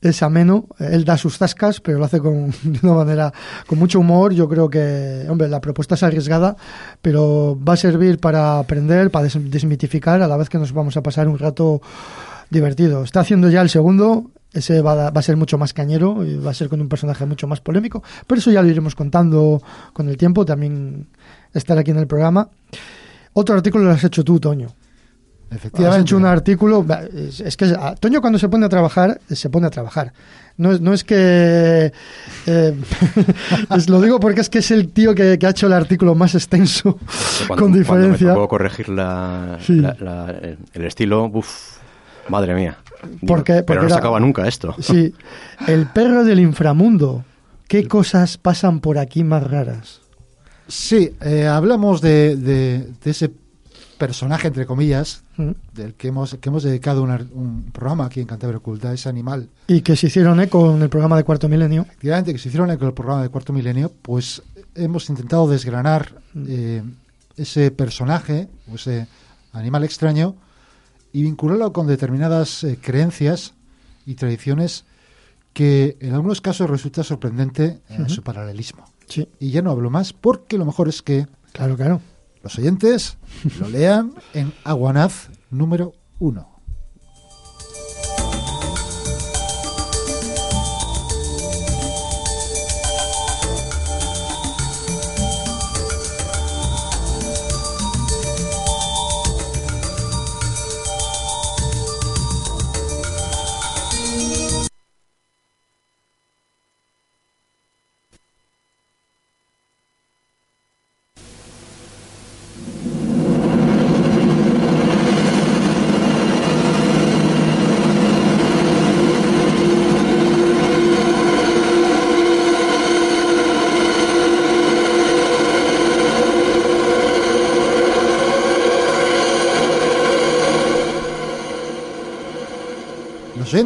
es 0.08 0.22
ameno, 0.22 0.66
él 0.78 1.04
da 1.04 1.16
sus 1.18 1.36
zascas, 1.38 1.80
pero 1.80 1.98
lo 1.98 2.04
hace 2.04 2.20
con, 2.20 2.50
de 2.62 2.78
una 2.84 2.94
manera, 2.94 3.32
con 3.66 3.80
mucho 3.80 3.98
humor. 3.98 4.32
Yo 4.32 4.48
creo 4.48 4.70
que, 4.70 5.26
hombre, 5.28 5.48
la 5.48 5.60
propuesta 5.60 5.96
es 5.96 6.04
arriesgada, 6.04 6.54
pero 7.02 7.58
va 7.68 7.72
a 7.72 7.76
servir 7.76 8.20
para 8.20 8.60
aprender, 8.60 9.10
para 9.10 9.24
des- 9.24 9.50
desmitificar, 9.50 10.22
a 10.22 10.28
la 10.28 10.36
vez 10.36 10.48
que 10.48 10.58
nos 10.58 10.72
vamos 10.72 10.96
a 10.96 11.02
pasar 11.02 11.26
un 11.26 11.36
rato 11.40 11.82
divertido. 12.48 13.02
Está 13.02 13.20
haciendo 13.20 13.50
ya 13.50 13.60
el 13.60 13.68
segundo, 13.70 14.30
ese 14.52 14.80
va 14.82 15.06
a, 15.08 15.10
va 15.10 15.20
a 15.20 15.22
ser 15.22 15.36
mucho 15.36 15.58
más 15.58 15.72
cañero 15.72 16.24
y 16.24 16.36
va 16.38 16.50
a 16.50 16.54
ser 16.54 16.68
con 16.68 16.80
un 16.80 16.88
personaje 16.88 17.24
mucho 17.26 17.46
más 17.46 17.60
polémico, 17.60 18.02
pero 18.26 18.38
eso 18.40 18.50
ya 18.50 18.62
lo 18.62 18.68
iremos 18.68 18.94
contando 18.94 19.62
con 19.92 20.08
el 20.08 20.16
tiempo, 20.16 20.44
también 20.44 21.06
estar 21.54 21.78
aquí 21.78 21.90
en 21.92 21.98
el 21.98 22.06
programa. 22.06 22.48
Otro 23.32 23.54
artículo 23.54 23.84
lo 23.84 23.90
has 23.92 24.02
hecho 24.04 24.24
tú, 24.24 24.40
Toño. 24.40 24.68
Has 25.50 25.56
Efectivamente. 25.56 26.02
hecho 26.02 26.16
un 26.16 26.26
artículo. 26.26 26.86
Es, 27.44 27.56
que 27.56 27.64
a 27.64 27.94
Toño, 27.96 28.20
cuando 28.20 28.38
se 28.38 28.48
pone 28.48 28.66
a 28.66 28.68
trabajar, 28.68 29.20
se 29.28 29.50
pone 29.50 29.66
a 29.66 29.70
trabajar. 29.70 30.12
No, 30.56 30.70
es- 30.72 30.80
no 30.80 30.92
es 30.92 31.02
que. 31.02 31.92
eh, 32.46 32.74
es- 33.76 33.88
lo 33.88 34.00
digo 34.00 34.20
porque 34.20 34.42
es 34.42 34.48
que 34.50 34.58
es 34.58 34.70
el 34.70 34.92
tío 34.92 35.12
que, 35.14 35.38
que 35.38 35.46
ha 35.46 35.50
hecho 35.50 35.66
el 35.66 35.72
artículo 35.72 36.14
más 36.14 36.34
extenso, 36.36 36.98
Cuando- 36.98 37.48
con 37.48 37.56
Cuando 37.56 37.68
me 37.70 37.78
diferencia. 37.78 38.28
tocó 38.34 38.48
corregir 38.48 38.88
la, 38.90 39.58
Sí. 39.60 39.74
la- 39.80 39.96
la- 40.00 40.30
el, 40.30 40.58
el 40.72 40.84
estilo, 40.84 41.24
uff, 41.32 41.78
madre 42.28 42.54
mía. 42.54 42.78
Porque- 43.00 43.18
porque 43.26 43.62
pero 43.64 43.82
no 43.82 43.88
se 43.88 43.94
acaba 43.94 44.20
nunca 44.20 44.46
esto. 44.46 44.74
Sí. 44.80 45.14
El 45.66 45.86
perro 45.86 46.24
del 46.24 46.40
inframundo. 46.40 47.24
¿Qué 47.68 47.86
cosas 47.86 48.36
pasan 48.36 48.80
por 48.80 48.98
aquí 48.98 49.22
más 49.24 49.48
raras? 49.48 50.00
Sí, 50.68 51.12
eh, 51.20 51.46
hablamos 51.46 52.00
de, 52.00 52.36
de- 52.36 52.88
de 53.02 53.10
ese 53.10 53.30
personaje, 53.98 54.48
entre 54.48 54.66
comillas, 54.66 55.22
¿Mm? 55.36 55.50
del 55.74 55.94
que 55.94 56.08
hemos, 56.08 56.34
que 56.40 56.48
hemos 56.48 56.62
dedicado 56.62 57.02
un, 57.02 57.70
programa 57.72 58.06
aquí 58.06 58.20
en 58.20 58.26
Cantabria 58.26 58.56
Oculta, 58.58 58.92
ese 58.94 59.08
animal 59.08 59.48
Y 59.68 59.82
que 59.82 59.94
se 59.94 60.06
hicieron 60.06 60.40
eco 60.40 60.74
en 60.74 60.80
el 60.82 60.88
programa 60.88 61.16
de 61.16 61.24
Cuarto 61.24 61.48
Milenio. 61.48 61.82
efectivamente 61.82 62.32
que 62.32 62.38
se 62.38 62.48
hicieron 62.48 62.70
en 62.70 62.80
el 62.82 62.92
programa 62.94 63.22
de 63.22 63.28
Cuarto 63.28 63.52
Milenio, 63.52 63.92
pues 64.02 64.42
hemos 64.74 65.08
intentado 65.10 65.48
desgranar 65.48 66.12
Mm. 66.34 66.44
eh, 66.48 66.82
ese 67.36 67.70
personaje 67.70 68.48
o 68.70 68.76
ese 68.76 69.06
animal 69.52 69.84
extraño 69.84 70.34
y 71.12 71.22
vincularlo 71.22 71.72
con 71.72 71.86
determinadas 71.86 72.64
eh, 72.64 72.78
creencias 72.80 73.54
y 74.06 74.14
tradiciones 74.14 74.84
que 75.52 75.96
en 76.00 76.14
algunos 76.14 76.40
casos 76.40 76.70
resulta 76.70 77.02
sorprendente 77.02 77.80
en 77.88 78.02
Ujú. 78.02 78.10
su 78.10 78.22
paralelismo. 78.22 78.84
Sí, 79.06 79.28
Y 79.40 79.50
ya 79.50 79.62
no 79.62 79.70
hablo 79.72 79.90
más 79.90 80.12
porque 80.12 80.56
lo 80.58 80.64
mejor 80.64 80.88
es 80.88 81.02
que 81.02 81.26
claro, 81.52 81.76
claro. 81.76 82.00
los 82.44 82.56
oyentes 82.58 83.18
lo 83.58 83.68
lean 83.68 84.14
en 84.34 84.52
Aguanaz 84.64 85.30
número 85.50 85.92
1. 86.20 86.48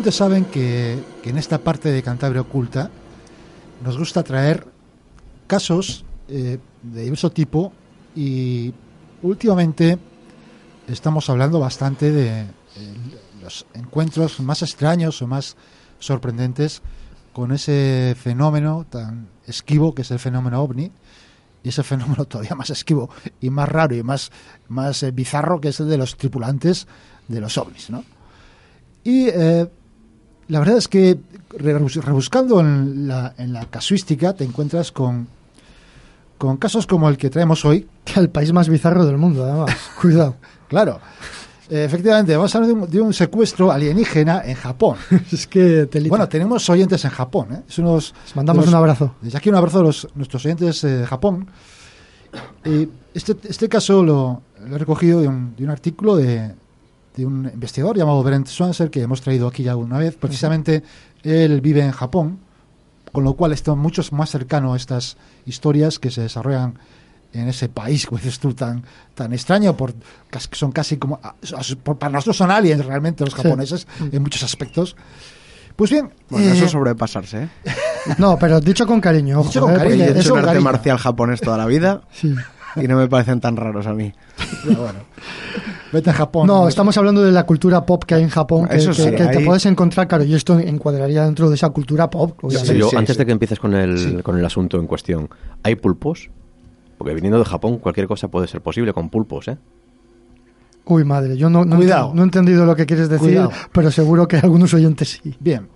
Oyentes 0.05 0.17
saben 0.17 0.45
que, 0.45 1.03
en 1.25 1.39
esta 1.39 1.59
parte 1.59 1.91
de 1.91 2.03
Cantabria 2.03 2.43
Oculta 2.43 2.91
nos 3.83 3.97
gusta 3.97 4.23
traer 4.23 4.67
casos 5.47 6.05
eh, 6.29 6.59
de 6.83 7.03
diverso 7.03 7.33
tipo 7.33 7.73
y 8.15 8.75
últimamente 9.23 9.99
estamos 10.89 11.31
hablando 11.31 11.59
bastante 11.59 12.13
de 12.13 12.41
eh, 12.41 12.47
los 13.43 13.65
encuentros 13.73 14.41
más 14.41 14.61
extraños 14.61 15.23
o 15.23 15.27
más 15.27 15.57
sorprendentes 15.99 16.83
con 17.33 17.53
ese 17.53 18.15
fenómeno 18.15 18.85
tan 18.91 19.29
esquivo 19.47 19.95
que 19.95 20.03
es 20.03 20.11
el 20.11 20.19
fenómeno 20.19 20.63
ovni 20.63 20.93
y 21.63 21.69
ese 21.71 21.83
fenómeno 21.93 22.27
todavía 22.27 22.55
más 22.55 22.69
esquivo 22.69 23.09
y 23.41 23.49
más 23.49 23.71
raro 23.71 23.95
y 23.95 24.03
más, 24.03 24.31
más 24.69 25.03
eh, 25.03 25.13
bizarro 25.13 25.63
que 25.63 25.69
es 25.69 25.81
el 25.81 25.89
de 25.89 25.97
los 25.97 26.19
tripulantes 26.19 26.87
de 27.27 27.41
los 27.41 27.57
ovnis, 27.57 27.89
¿no? 27.89 28.05
Y 29.03 29.29
la 30.49 30.59
verdad 30.61 30.77
es 30.79 30.89
que 30.89 31.19
rebus- 31.59 32.03
rebuscando 32.03 32.61
en 32.61 33.09
la, 33.09 33.35
en 33.39 33.53
la 33.53 33.65
casuística 33.67 34.33
te 34.35 34.45
encuentras 34.45 34.93
con, 34.93 35.27
con 36.39 36.57
casos 36.57 36.87
como 36.87 37.09
el 37.09 37.17
que 37.17 37.31
traemos 37.31 37.65
hoy. 37.65 37.87
El 38.17 38.29
país 38.31 38.53
más 38.53 38.69
bizarro 38.69 39.05
del 39.07 39.17
mundo, 39.19 39.45
además. 39.45 39.75
Cuidado. 40.01 40.37
Claro. 40.69 41.01
Efectivamente, 41.71 42.37
vamos 42.37 42.55
a 42.55 42.59
hablar 42.59 42.75
de 42.75 42.83
un, 42.83 42.91
de 42.91 43.01
un 43.01 43.15
secuestro 43.15 43.73
alienígena 43.73 44.43
en 44.45 44.55
Japón. 44.55 44.97
es 45.33 45.47
que 45.47 45.87
telita. 45.87 46.11
Bueno, 46.11 46.29
tenemos 46.29 46.69
oyentes 46.69 47.03
en 47.07 47.11
Japón. 47.11 47.49
¿eh? 47.55 47.63
Es 47.67 47.79
unos, 47.79 48.15
Les 48.27 48.37
mandamos 48.37 48.67
los- 48.67 48.73
un 48.75 48.79
abrazo. 48.79 49.15
Desde 49.23 49.39
aquí 49.39 49.49
un 49.49 49.55
abrazo 49.57 49.79
a 49.81 49.83
los, 49.83 50.07
nuestros 50.15 50.45
oyentes 50.45 50.85
eh, 50.85 50.89
de 50.89 51.07
Japón. 51.07 51.47
Este, 53.15 53.37
este 53.49 53.69
caso 53.69 54.03
lo, 54.03 54.43
lo 54.67 54.77
he 54.77 54.79
recogido 54.79 55.21
de 55.21 55.29
un, 55.29 55.55
de 55.57 55.65
un 55.65 55.71
artículo 55.71 56.17
de, 56.17 56.55
de 57.17 57.27
un 57.27 57.47
investigador 57.53 57.97
llamado 57.97 58.23
Brent 58.23 58.47
Swanser, 58.49 58.91
que 58.91 59.03
hemos 59.03 59.21
traído 59.21 59.47
aquí 59.49 59.63
ya 59.63 59.77
una 59.77 59.99
vez. 59.99 60.17
Precisamente 60.17 60.83
él 61.23 61.61
vive 61.61 61.81
en 61.83 61.93
Japón, 61.93 62.39
con 63.13 63.23
lo 63.25 63.35
cual 63.35 63.53
está 63.53 63.75
mucho 63.75 64.03
más 64.13 64.31
cercano 64.31 64.73
a 64.75 64.77
estas 64.77 65.17
historias 65.47 65.99
que 65.99 66.11
se 66.11 66.23
desarrollan 66.23 66.75
en 67.33 67.49
ese 67.49 67.69
país, 67.69 68.07
como 68.07 68.19
dices 68.19 68.39
tú, 68.39 68.55
tan, 68.55 68.85
tan 69.15 69.33
extraño, 69.33 69.77
por, 69.77 69.93
son 70.53 70.71
casi 70.73 70.97
como... 70.99 71.21
para 71.99 72.13
nosotros 72.13 72.37
son 72.37 72.51
aliens 72.51 72.85
realmente 72.85 73.25
los 73.25 73.35
Sí. 73.35 73.43
japoneses, 73.43 73.87
en 74.13 74.23
muchos 74.23 74.43
aspectos. 74.45 74.95
Pues 75.75 75.91
bien... 75.91 76.11
Bueno, 76.31 76.47
eh, 76.49 76.53
eso 76.53 76.65
es 76.67 76.71
sobrepasarse, 76.71 77.43
¿eh? 77.45 77.49
No, 78.19 78.39
pero 78.39 78.61
dicho 78.61 78.87
con 78.87 79.01
cariño, 79.01 79.41
ojo. 79.41 79.49
Dicho 79.49 79.63
con 79.63 79.75
¿eh? 79.75 79.79
cariño, 79.79 80.05
he 80.05 80.19
hecho 80.21 80.33
un 80.35 80.39
arte 80.39 80.49
cariño. 80.51 80.65
marcial 80.65 80.99
japonés 80.99 81.41
toda 81.41 81.59
la 81.59 81.67
vida 81.67 82.03
Sí. 82.13 82.33
y 82.77 82.87
no 82.87 82.97
me 82.97 83.09
parecen 83.09 83.41
tan 83.41 83.57
raros 83.57 83.87
a 83.89 83.95
mí. 83.95 84.13
Pero 84.65 84.83
bueno, 84.83 84.99
vete 85.93 86.11
a 86.11 86.13
Japón. 86.13 86.47
No, 86.47 86.69
estamos 86.69 86.97
hablando 86.99 87.23
de 87.23 87.33
la 87.33 87.45
cultura 87.47 87.85
pop 87.87 88.05
que 88.05 88.15
hay 88.15 88.23
en 88.23 88.29
Japón, 88.29 88.67
que, 88.69 88.77
Eso 88.77 88.91
que- 88.91 88.95
sí, 88.97 89.11
que 89.11 89.25
te 89.27 89.39
ahí- 89.39 89.45
puedes 89.45 89.65
encontrar, 89.67 90.09
claro, 90.09 90.25
y 90.25 90.35
esto 90.35 90.59
encuadraría 90.59 91.25
dentro 91.25 91.49
de 91.49 91.55
esa 91.57 91.71
cultura 91.71 92.11
pop. 92.11 92.33
Sí, 92.41 92.47
obviamente. 92.47 92.79
yo, 92.79 92.89
sí, 92.91 92.97
antes 92.97 93.15
sí. 93.15 93.19
de 93.19 93.27
que 93.27 93.33
empieces 93.33 93.59
con 93.59 93.75
el, 93.75 93.99
Sí. 93.99 94.17
con 94.23 94.39
el 94.39 94.45
asunto 94.45 94.79
en 94.79 94.87
cuestión, 94.87 95.29
¿hay 95.63 95.75
pulpos? 95.77 96.31
Porque 96.99 97.15
viniendo 97.15 97.39
de 97.39 97.45
Japón, 97.45 97.79
cualquier 97.79 98.07
cosa 98.07 98.29
puede 98.29 98.47
ser 98.47 98.61
posible 98.61 98.93
con 98.93 99.11
pulpos, 99.11 99.49
¿eh? 99.49 99.59
Uy, 100.87 101.03
madre, 101.05 101.37
yo 101.37 101.49
no, 101.49 101.65
no, 101.65 101.77
Cuidado. 101.77 102.13
no 102.15 102.21
he 102.23 102.25
entendido 102.25 102.67
lo 102.67 102.77
que 102.77 102.85
quieres 102.87 103.09
decir, 103.09 103.29
Cuidado. 103.29 103.51
pero 103.73 103.91
seguro 103.91 104.29
que 104.29 104.37
algunos 104.37 104.73
oyentes 104.75 105.19
sí. 105.23 105.35
Bien. 105.41 105.67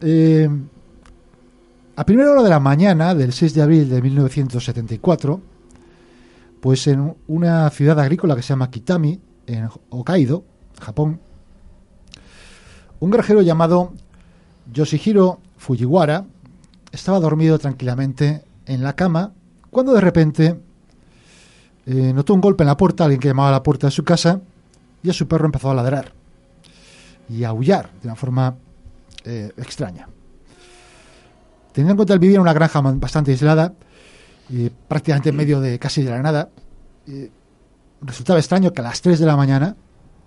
Eh, 0.00 0.48
a 1.96 2.06
primera 2.06 2.30
hora 2.30 2.42
de 2.42 2.48
la 2.48 2.60
mañana 2.60 3.14
del 3.14 3.32
6 3.32 3.52
de 3.54 3.62
abril 3.62 3.90
de 3.90 4.00
1974, 4.00 5.40
pues 6.60 6.86
en 6.86 7.14
una 7.26 7.68
ciudad 7.70 7.98
agrícola 8.00 8.34
que 8.36 8.42
se 8.42 8.48
llama 8.50 8.70
Kitami, 8.70 9.20
en 9.48 9.68
Hokkaido, 9.90 10.44
Japón, 10.80 11.20
un 13.00 13.10
granjero 13.10 13.42
llamado 13.42 13.92
Yoshihiro 14.72 15.40
Fujiwara 15.56 16.24
estaba 16.92 17.20
dormido 17.20 17.58
tranquilamente 17.58 18.44
en 18.66 18.82
la 18.82 18.94
cama 18.94 19.32
cuando 19.70 19.92
de 19.94 20.00
repente 20.00 20.60
eh, 21.86 22.12
notó 22.12 22.34
un 22.34 22.40
golpe 22.40 22.64
en 22.64 22.68
la 22.68 22.76
puerta, 22.76 23.04
alguien 23.04 23.20
que 23.20 23.28
llamaba 23.28 23.48
a 23.48 23.52
la 23.52 23.62
puerta 23.62 23.86
de 23.86 23.90
su 23.90 24.04
casa, 24.04 24.40
y 25.02 25.10
a 25.10 25.12
su 25.12 25.26
perro 25.26 25.46
empezó 25.46 25.70
a 25.70 25.74
ladrar 25.74 26.12
y 27.30 27.44
a 27.44 27.48
aullar 27.48 27.90
de 28.02 28.08
una 28.08 28.16
forma 28.16 28.56
eh, 29.24 29.52
extraña. 29.56 30.08
Teniendo 31.72 31.92
en 31.92 31.96
cuenta 31.96 32.14
él 32.14 32.18
vivía 32.18 32.36
en 32.36 32.42
una 32.42 32.52
granja 32.52 32.80
bastante 32.80 33.30
aislada, 33.30 33.74
y 34.50 34.70
prácticamente 34.70 35.28
en 35.30 35.36
medio 35.36 35.60
de 35.60 35.78
casi 35.78 36.02
de 36.02 36.10
la 36.10 36.20
nada, 36.20 36.50
eh, 37.06 37.30
resultaba 38.00 38.38
extraño 38.38 38.72
que 38.72 38.80
a 38.80 38.84
las 38.84 39.00
3 39.00 39.18
de 39.18 39.26
la 39.26 39.36
mañana 39.36 39.76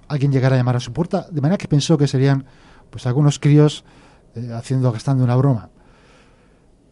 alguien 0.07 0.32
llegara 0.32 0.55
a 0.55 0.59
llamar 0.59 0.76
a 0.76 0.80
su 0.80 0.91
puerta, 0.91 1.28
de 1.32 1.41
manera 1.41 1.57
que 1.57 1.67
pensó 1.67 1.97
que 1.97 2.07
serían 2.07 2.45
pues 2.89 3.05
algunos 3.05 3.39
críos 3.39 3.86
eh, 4.36 4.49
haciendo, 4.53 4.91
gastando 4.91 5.24
una 5.24 5.36
broma. 5.36 5.69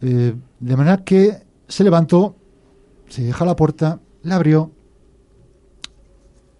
Eh, 0.00 0.34
de 0.58 0.76
manera 0.76 1.04
que 1.04 1.42
se 1.68 1.84
levantó, 1.84 2.36
se 3.08 3.22
dejó 3.22 3.44
la 3.44 3.56
puerta, 3.56 4.00
la 4.22 4.36
abrió 4.36 4.70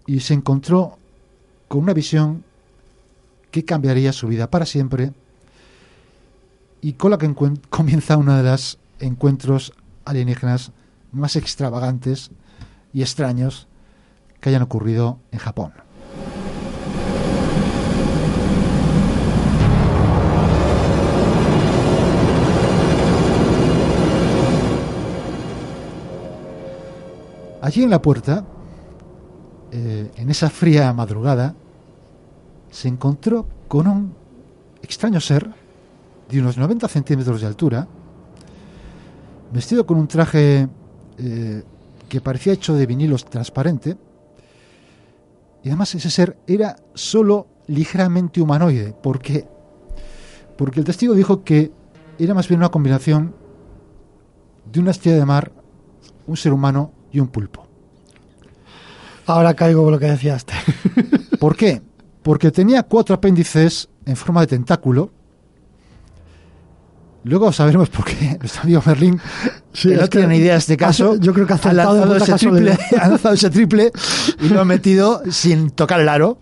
y 0.06 0.20
se 0.20 0.34
encontró 0.34 0.98
con 1.68 1.82
una 1.82 1.94
visión 1.94 2.44
que 3.50 3.64
cambiaría 3.64 4.12
su 4.12 4.28
vida 4.28 4.50
para 4.50 4.66
siempre 4.66 5.12
y 6.82 6.94
con 6.94 7.10
la 7.10 7.18
que 7.18 7.32
comienza 7.70 8.16
uno 8.16 8.36
de 8.36 8.42
los 8.42 8.78
encuentros 8.98 9.72
alienígenas 10.04 10.72
más 11.12 11.36
extravagantes 11.36 12.30
y 12.92 13.02
extraños 13.02 13.66
que 14.40 14.48
hayan 14.48 14.62
ocurrido 14.62 15.20
en 15.30 15.38
Japón. 15.38 15.72
Allí 27.62 27.82
en 27.82 27.90
la 27.90 28.00
puerta, 28.00 28.44
eh, 29.70 30.10
en 30.16 30.30
esa 30.30 30.48
fría 30.48 30.92
madrugada, 30.94 31.54
se 32.70 32.88
encontró 32.88 33.46
con 33.68 33.86
un 33.86 34.14
extraño 34.82 35.20
ser 35.20 35.50
de 36.30 36.40
unos 36.40 36.56
90 36.56 36.88
centímetros 36.88 37.40
de 37.40 37.46
altura, 37.46 37.86
vestido 39.52 39.84
con 39.84 39.98
un 39.98 40.08
traje 40.08 40.68
eh, 41.18 41.62
que 42.08 42.20
parecía 42.20 42.54
hecho 42.54 42.74
de 42.74 42.86
vinilos 42.86 43.24
transparente, 43.26 43.96
y 45.62 45.68
además 45.68 45.94
ese 45.94 46.10
ser 46.10 46.38
era 46.46 46.76
solo 46.94 47.46
ligeramente 47.66 48.40
humanoide. 48.40 48.92
¿Por 48.92 49.20
qué? 49.20 49.46
Porque 50.56 50.80
el 50.80 50.86
testigo 50.86 51.14
dijo 51.14 51.44
que 51.44 51.72
era 52.18 52.34
más 52.34 52.48
bien 52.48 52.60
una 52.60 52.70
combinación 52.70 53.34
de 54.70 54.80
una 54.80 54.90
estrella 54.90 55.18
de 55.18 55.24
mar, 55.26 55.52
un 56.26 56.36
ser 56.36 56.52
humano 56.52 56.92
y 57.12 57.20
un 57.20 57.28
pulpo. 57.28 57.66
Ahora 59.26 59.54
caigo 59.54 59.82
con 59.82 59.92
lo 59.92 59.98
que 59.98 60.06
decías. 60.06 60.44
¿Por 61.38 61.56
qué? 61.56 61.82
Porque 62.22 62.50
tenía 62.50 62.82
cuatro 62.82 63.14
apéndices 63.14 63.88
en 64.04 64.16
forma 64.16 64.40
de 64.42 64.48
tentáculo. 64.48 65.12
Luego 67.24 67.52
sabremos 67.52 67.90
por 67.90 68.04
qué 68.06 68.36
nuestro 68.38 68.62
amigo 68.62 68.82
Merlín 68.86 69.20
Sí, 69.72 69.90
que 69.90 69.96
no 69.96 70.08
tiene 70.08 70.26
ni 70.28 70.36
idea 70.36 70.52
de 70.54 70.58
este 70.58 70.76
caso. 70.76 71.12
hace- 71.12 71.20
yo 71.20 71.34
creo 71.34 71.46
que 71.46 71.52
ha 71.52 71.72
lanzado, 71.72 72.16
ese 72.16 72.34
triple, 72.34 72.78
ha 73.00 73.08
lanzado 73.08 73.34
ese 73.34 73.50
triple 73.50 73.92
y 74.40 74.48
lo 74.48 74.60
ha 74.60 74.64
metido 74.64 75.22
sin 75.30 75.70
tocar 75.70 76.00
el 76.00 76.08
aro. 76.08 76.38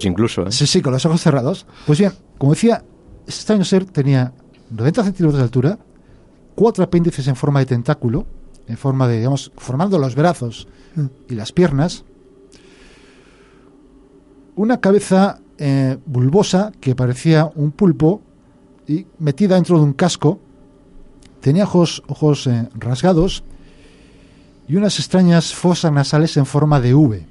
Incluso, 0.00 0.46
¿eh? 0.46 0.52
Sí, 0.52 0.66
sí, 0.66 0.80
con 0.82 0.92
los 0.92 1.04
ojos 1.06 1.20
cerrados. 1.20 1.66
Pues 1.86 1.98
bien, 1.98 2.12
como 2.38 2.52
decía, 2.54 2.82
este 3.26 3.40
extraño 3.40 3.64
ser 3.64 3.84
tenía 3.84 4.32
90 4.70 5.04
centímetros 5.04 5.36
de 5.38 5.42
altura, 5.44 5.78
cuatro 6.54 6.84
apéndices 6.84 7.26
en 7.28 7.36
forma 7.36 7.60
de 7.60 7.66
tentáculo, 7.66 8.26
en 8.66 8.76
forma 8.78 9.06
de, 9.06 9.18
digamos, 9.18 9.52
formando 9.56 9.98
los 9.98 10.14
brazos 10.14 10.66
y 11.28 11.34
las 11.34 11.52
piernas, 11.52 12.04
una 14.56 14.80
cabeza 14.80 15.40
eh, 15.58 15.98
bulbosa 16.06 16.72
que 16.80 16.94
parecía 16.94 17.50
un 17.54 17.70
pulpo 17.72 18.22
y 18.88 19.06
metida 19.18 19.54
dentro 19.54 19.76
de 19.78 19.84
un 19.84 19.92
casco, 19.92 20.40
tenía 21.40 21.64
ojos, 21.64 22.02
ojos 22.08 22.46
eh, 22.46 22.68
rasgados 22.74 23.44
y 24.66 24.76
unas 24.76 24.98
extrañas 24.98 25.54
fosas 25.54 25.92
nasales 25.92 26.36
en 26.36 26.46
forma 26.46 26.80
de 26.80 26.94
V 26.94 27.26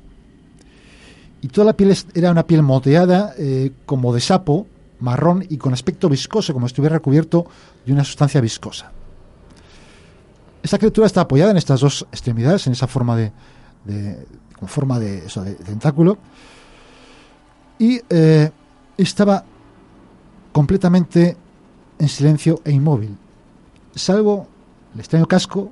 y 1.41 1.47
toda 1.49 1.65
la 1.65 1.73
piel 1.73 1.95
era 2.13 2.31
una 2.31 2.45
piel 2.47 2.63
moteada 2.63 3.33
eh, 3.37 3.71
como 3.85 4.13
de 4.13 4.21
sapo, 4.21 4.65
marrón 4.99 5.45
y 5.49 5.57
con 5.57 5.73
aspecto 5.73 6.09
viscoso, 6.09 6.53
como 6.53 6.67
si 6.67 6.71
estuviera 6.71 6.95
recubierto 6.95 7.45
de 7.85 7.93
una 7.93 8.03
sustancia 8.03 8.41
viscosa. 8.41 8.91
Esta 10.63 10.77
criatura 10.79 11.05
está 11.07 11.21
apoyada 11.21 11.51
en 11.51 11.57
estas 11.57 11.79
dos 11.81 12.07
extremidades, 12.11 12.65
en 12.67 12.73
esa 12.73 12.87
forma 12.87 13.15
de, 13.15 13.31
de- 13.85 14.25
con 14.57 14.67
forma 14.67 14.99
de, 14.99 15.25
eso, 15.25 15.43
de 15.43 15.53
tentáculo, 15.53 16.17
y 17.77 18.01
eh, 18.09 18.49
estaba 18.97 19.45
completamente 20.51 21.37
en 21.99 22.07
silencio 22.09 22.61
e 22.63 22.71
inmóvil, 22.71 23.17
salvo 23.95 24.47
el 24.93 24.99
extraño 24.99 25.25
casco 25.27 25.71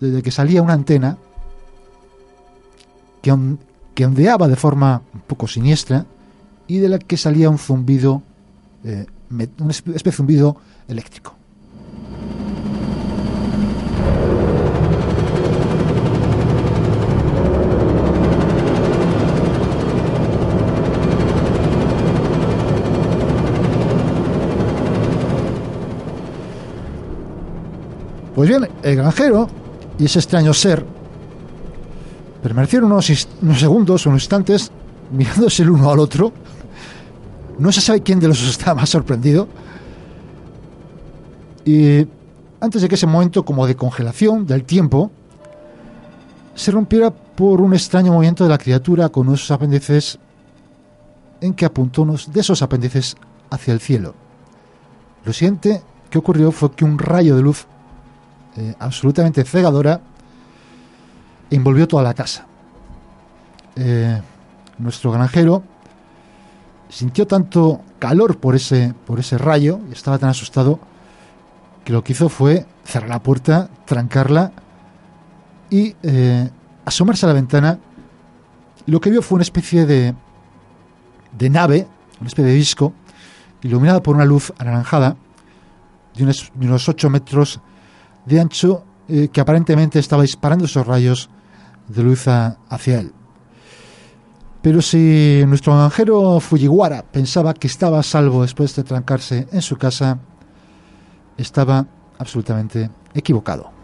desde 0.00 0.22
que 0.22 0.30
salía 0.30 0.62
una 0.62 0.72
antena 0.74 1.16
que, 3.22 3.32
on- 3.32 3.58
que 3.94 4.04
ondeaba 4.06 4.48
de 4.48 4.56
forma 4.56 5.02
un 5.14 5.20
poco 5.20 5.46
siniestra 5.46 6.06
y 6.66 6.78
de 6.78 6.88
la 6.88 6.98
que 6.98 7.16
salía 7.16 7.50
un 7.50 7.58
zumbido, 7.58 8.22
eh, 8.84 9.06
una 9.30 9.44
espe- 9.44 9.94
especie 9.94 10.10
de 10.10 10.12
zumbido 10.12 10.56
eléctrico. 10.88 11.34
Pues 28.34 28.48
bien, 28.48 28.68
el 28.82 28.96
granjero 28.96 29.48
y 29.98 30.06
ese 30.06 30.18
extraño 30.18 30.54
ser 30.54 30.84
permanecieron 32.42 32.90
unos, 32.90 33.06
segundos, 33.56 34.06
unos 34.06 34.22
instantes, 34.22 34.70
mirándose 35.12 35.62
el 35.62 35.70
uno 35.70 35.90
al 35.90 35.98
otro. 35.98 36.32
No 37.58 37.70
se 37.70 37.80
sabe 37.80 38.02
quién 38.02 38.18
de 38.18 38.28
los 38.28 38.40
dos 38.40 38.50
estaba 38.50 38.80
más 38.80 38.88
sorprendido. 38.88 39.48
Y 41.64 42.06
antes 42.60 42.82
de 42.82 42.88
que 42.88 42.96
ese 42.96 43.06
momento 43.06 43.44
como 43.44 43.66
de 43.66 43.76
congelación 43.76 44.46
del 44.46 44.64
tiempo 44.64 45.10
se 46.54 46.70
rompiera 46.70 47.10
por 47.10 47.60
un 47.60 47.74
extraño 47.74 48.12
movimiento 48.12 48.44
de 48.44 48.50
la 48.50 48.58
criatura 48.58 49.08
con 49.10 49.28
unos 49.28 49.50
apéndices 49.50 50.18
en 51.40 51.54
que 51.54 51.64
apuntó 51.64 52.02
unos 52.02 52.32
de 52.32 52.40
esos 52.40 52.62
apéndices 52.62 53.16
hacia 53.50 53.74
el 53.74 53.80
cielo. 53.80 54.14
Lo 55.24 55.32
siguiente 55.32 55.82
que 56.10 56.18
ocurrió 56.18 56.50
fue 56.50 56.72
que 56.72 56.84
un 56.84 56.98
rayo 56.98 57.36
de 57.36 57.42
luz 57.42 57.66
eh, 58.56 58.74
absolutamente 58.78 59.44
cegadora 59.44 60.00
envolvió 61.50 61.88
toda 61.88 62.02
la 62.02 62.14
casa. 62.14 62.46
Eh, 63.76 64.20
nuestro 64.78 65.10
granjero 65.12 65.62
sintió 66.88 67.26
tanto 67.26 67.80
calor 67.98 68.38
por 68.38 68.54
ese, 68.54 68.94
por 69.06 69.18
ese 69.18 69.38
rayo 69.38 69.80
y 69.88 69.92
estaba 69.92 70.18
tan 70.18 70.28
asustado 70.28 70.78
que 71.84 71.92
lo 71.92 72.04
que 72.04 72.12
hizo 72.12 72.28
fue 72.28 72.66
cerrar 72.84 73.08
la 73.08 73.22
puerta, 73.22 73.70
trancarla 73.86 74.52
y 75.70 75.96
eh, 76.02 76.50
asomarse 76.84 77.26
a 77.26 77.28
la 77.28 77.34
ventana. 77.34 77.78
Lo 78.86 79.00
que 79.00 79.10
vio 79.10 79.22
fue 79.22 79.36
una 79.36 79.42
especie 79.42 79.86
de, 79.86 80.14
de 81.38 81.50
nave, 81.50 81.86
una 82.20 82.28
especie 82.28 82.50
de 82.50 82.56
disco, 82.56 82.92
iluminada 83.62 84.02
por 84.02 84.14
una 84.14 84.24
luz 84.24 84.52
anaranjada 84.58 85.16
de 86.14 86.24
unos, 86.24 86.52
de 86.54 86.66
unos 86.66 86.88
8 86.88 87.08
metros 87.08 87.60
de 88.26 88.40
ancho 88.40 88.84
eh, 89.08 89.28
que 89.32 89.40
aparentemente 89.40 89.98
estaba 89.98 90.22
disparando 90.22 90.64
esos 90.64 90.86
rayos 90.86 91.28
de 91.88 92.02
luz 92.02 92.26
hacia 92.26 93.00
él. 93.00 93.12
Pero 94.62 94.80
si 94.80 95.42
nuestro 95.46 95.74
granjero 95.76 96.38
Fujiwara 96.38 97.02
pensaba 97.02 97.52
que 97.52 97.66
estaba 97.66 98.02
salvo 98.02 98.42
después 98.42 98.74
de 98.76 98.84
trancarse 98.84 99.48
en 99.50 99.60
su 99.60 99.76
casa, 99.76 100.20
estaba 101.36 101.84
absolutamente 102.18 102.88
equivocado. 103.12 103.81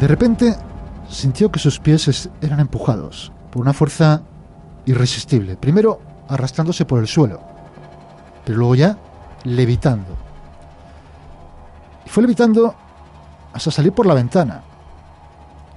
De 0.00 0.08
repente 0.08 0.56
sintió 1.08 1.50
que 1.52 1.58
sus 1.60 1.78
pies 1.78 2.08
es- 2.08 2.30
eran 2.40 2.60
empujados 2.60 3.32
por 3.50 3.60
una 3.62 3.74
fuerza 3.74 4.22
irresistible. 4.86 5.56
Primero 5.56 6.00
arrastrándose 6.28 6.84
por 6.86 7.00
el 7.00 7.06
suelo, 7.06 7.40
pero 8.44 8.58
luego 8.58 8.74
ya 8.76 8.96
levitando. 9.44 10.16
Y 12.06 12.08
fue 12.08 12.22
levitando 12.22 12.74
hasta 13.52 13.70
salir 13.70 13.92
por 13.92 14.06
la 14.06 14.14
ventana 14.14 14.62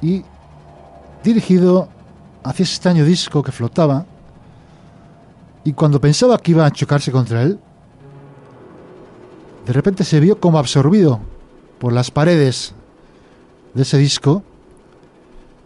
y 0.02 0.24
dirigido 1.24 1.90
hacia 2.44 2.64
ese 2.64 2.74
extraño 2.76 3.04
disco 3.06 3.44
que 3.44 3.52
flotaba. 3.52 4.06
Y 5.66 5.74
cuando 5.74 6.00
pensaba 6.00 6.38
que 6.38 6.52
iba 6.52 6.66
a 6.66 6.72
chocarse 6.72 7.12
contra 7.12 7.42
él, 7.42 7.60
de 9.66 9.74
repente 9.74 10.04
se 10.04 10.20
vio 10.20 10.40
como 10.40 10.60
absorbido 10.60 11.20
por 11.80 11.94
las 11.94 12.12
paredes 12.12 12.74
de 13.74 13.82
ese 13.82 13.98
disco 13.98 14.44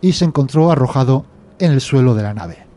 y 0.01 0.13
se 0.13 0.25
encontró 0.25 0.71
arrojado 0.71 1.25
en 1.59 1.71
el 1.71 1.81
suelo 1.81 2.15
de 2.15 2.23
la 2.23 2.33
nave. 2.33 2.67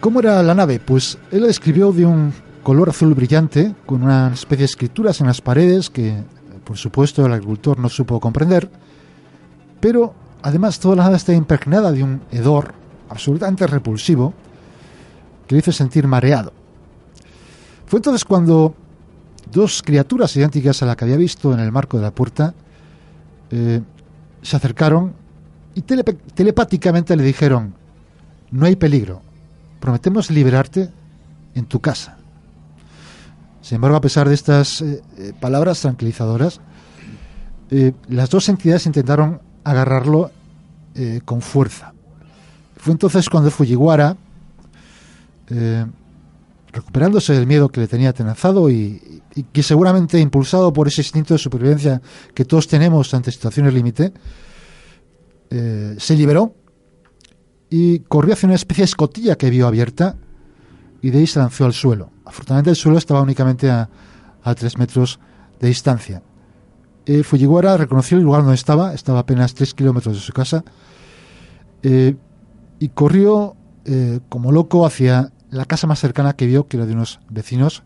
¿Cómo 0.00 0.18
era 0.18 0.42
la 0.42 0.54
nave? 0.54 0.80
Pues 0.80 1.16
él 1.30 1.42
la 1.42 1.46
describió 1.46 1.92
de 1.92 2.04
un 2.04 2.32
color 2.64 2.88
azul 2.88 3.14
brillante, 3.14 3.72
con 3.86 4.02
una 4.02 4.32
especie 4.32 4.58
de 4.58 4.64
escrituras 4.64 5.20
en 5.20 5.28
las 5.28 5.40
paredes 5.40 5.90
que, 5.90 6.16
por 6.64 6.76
supuesto, 6.76 7.24
el 7.24 7.32
agricultor 7.32 7.78
no 7.78 7.88
supo 7.88 8.18
comprender, 8.18 8.68
pero 9.78 10.12
además 10.42 10.80
toda 10.80 10.96
la 10.96 11.04
nave 11.04 11.16
está 11.16 11.32
impregnada 11.32 11.92
de 11.92 12.02
un 12.02 12.20
hedor 12.32 12.81
absolutamente 13.12 13.66
repulsivo 13.66 14.34
que 15.46 15.54
le 15.54 15.60
hizo 15.60 15.70
sentir 15.70 16.06
mareado. 16.06 16.52
Fue 17.86 17.98
entonces 17.98 18.24
cuando 18.24 18.74
dos 19.52 19.82
criaturas 19.82 20.34
idénticas 20.36 20.82
a 20.82 20.86
la 20.86 20.96
que 20.96 21.04
había 21.04 21.16
visto 21.16 21.52
en 21.52 21.60
el 21.60 21.70
marco 21.70 21.98
de 21.98 22.02
la 22.02 22.10
puerta 22.10 22.54
eh, 23.50 23.80
se 24.40 24.56
acercaron 24.56 25.12
y 25.74 25.82
telep- 25.82 26.18
telepáticamente 26.34 27.14
le 27.16 27.22
dijeron, 27.22 27.74
no 28.50 28.66
hay 28.66 28.76
peligro, 28.76 29.20
prometemos 29.78 30.30
liberarte 30.30 30.90
en 31.54 31.66
tu 31.66 31.80
casa. 31.80 32.16
Sin 33.60 33.76
embargo, 33.76 33.96
a 33.96 34.00
pesar 34.00 34.28
de 34.28 34.34
estas 34.34 34.80
eh, 34.80 35.02
eh, 35.18 35.32
palabras 35.38 35.80
tranquilizadoras, 35.80 36.60
las 38.08 38.28
dos 38.28 38.50
entidades 38.50 38.84
intentaron 38.84 39.40
agarrarlo 39.64 40.30
con 41.24 41.40
fuerza. 41.40 41.94
Fue 42.82 42.92
entonces 42.92 43.30
cuando 43.30 43.48
Fujiwara, 43.48 44.16
eh, 45.50 45.86
recuperándose 46.72 47.32
del 47.32 47.46
miedo 47.46 47.68
que 47.68 47.80
le 47.80 47.86
tenía 47.86 48.08
atenazado 48.08 48.68
y, 48.68 49.22
que 49.52 49.62
seguramente 49.62 50.18
impulsado 50.18 50.72
por 50.72 50.88
ese 50.88 51.00
instinto 51.02 51.32
de 51.32 51.38
supervivencia 51.38 52.02
que 52.34 52.44
todos 52.44 52.66
tenemos 52.66 53.14
ante 53.14 53.30
situaciones 53.30 53.72
límite, 53.72 54.12
eh, 55.50 55.94
se 55.96 56.16
liberó 56.16 56.56
y 57.70 58.00
corrió 58.00 58.34
hacia 58.34 58.48
una 58.48 58.56
especie 58.56 58.82
de 58.82 58.86
escotilla 58.86 59.36
que 59.36 59.48
vio 59.48 59.68
abierta 59.68 60.16
y 61.00 61.10
de 61.10 61.20
ahí 61.20 61.28
se 61.28 61.38
lanzó 61.38 61.66
al 61.66 61.74
suelo. 61.74 62.10
Afortunadamente 62.24 62.70
el 62.70 62.76
suelo 62.76 62.98
estaba 62.98 63.22
únicamente 63.22 63.70
a, 63.70 63.88
a 64.42 64.54
tres 64.56 64.76
metros 64.76 65.20
de 65.60 65.68
distancia. 65.68 66.20
Eh, 67.06 67.22
Fujiwara 67.22 67.76
reconoció 67.76 68.18
el 68.18 68.24
lugar 68.24 68.42
donde 68.42 68.56
estaba, 68.56 68.92
estaba 68.92 69.20
apenas 69.20 69.54
tres 69.54 69.72
kilómetros 69.72 70.16
de 70.16 70.20
su 70.20 70.32
casa, 70.32 70.64
eh, 71.84 72.16
y 72.82 72.88
corrió 72.88 73.54
eh, 73.84 74.18
como 74.28 74.50
loco 74.50 74.84
hacia 74.84 75.30
la 75.50 75.66
casa 75.66 75.86
más 75.86 76.00
cercana 76.00 76.32
que 76.32 76.46
vio, 76.46 76.66
que 76.66 76.76
era 76.78 76.86
de 76.86 76.94
unos 76.94 77.20
vecinos, 77.30 77.84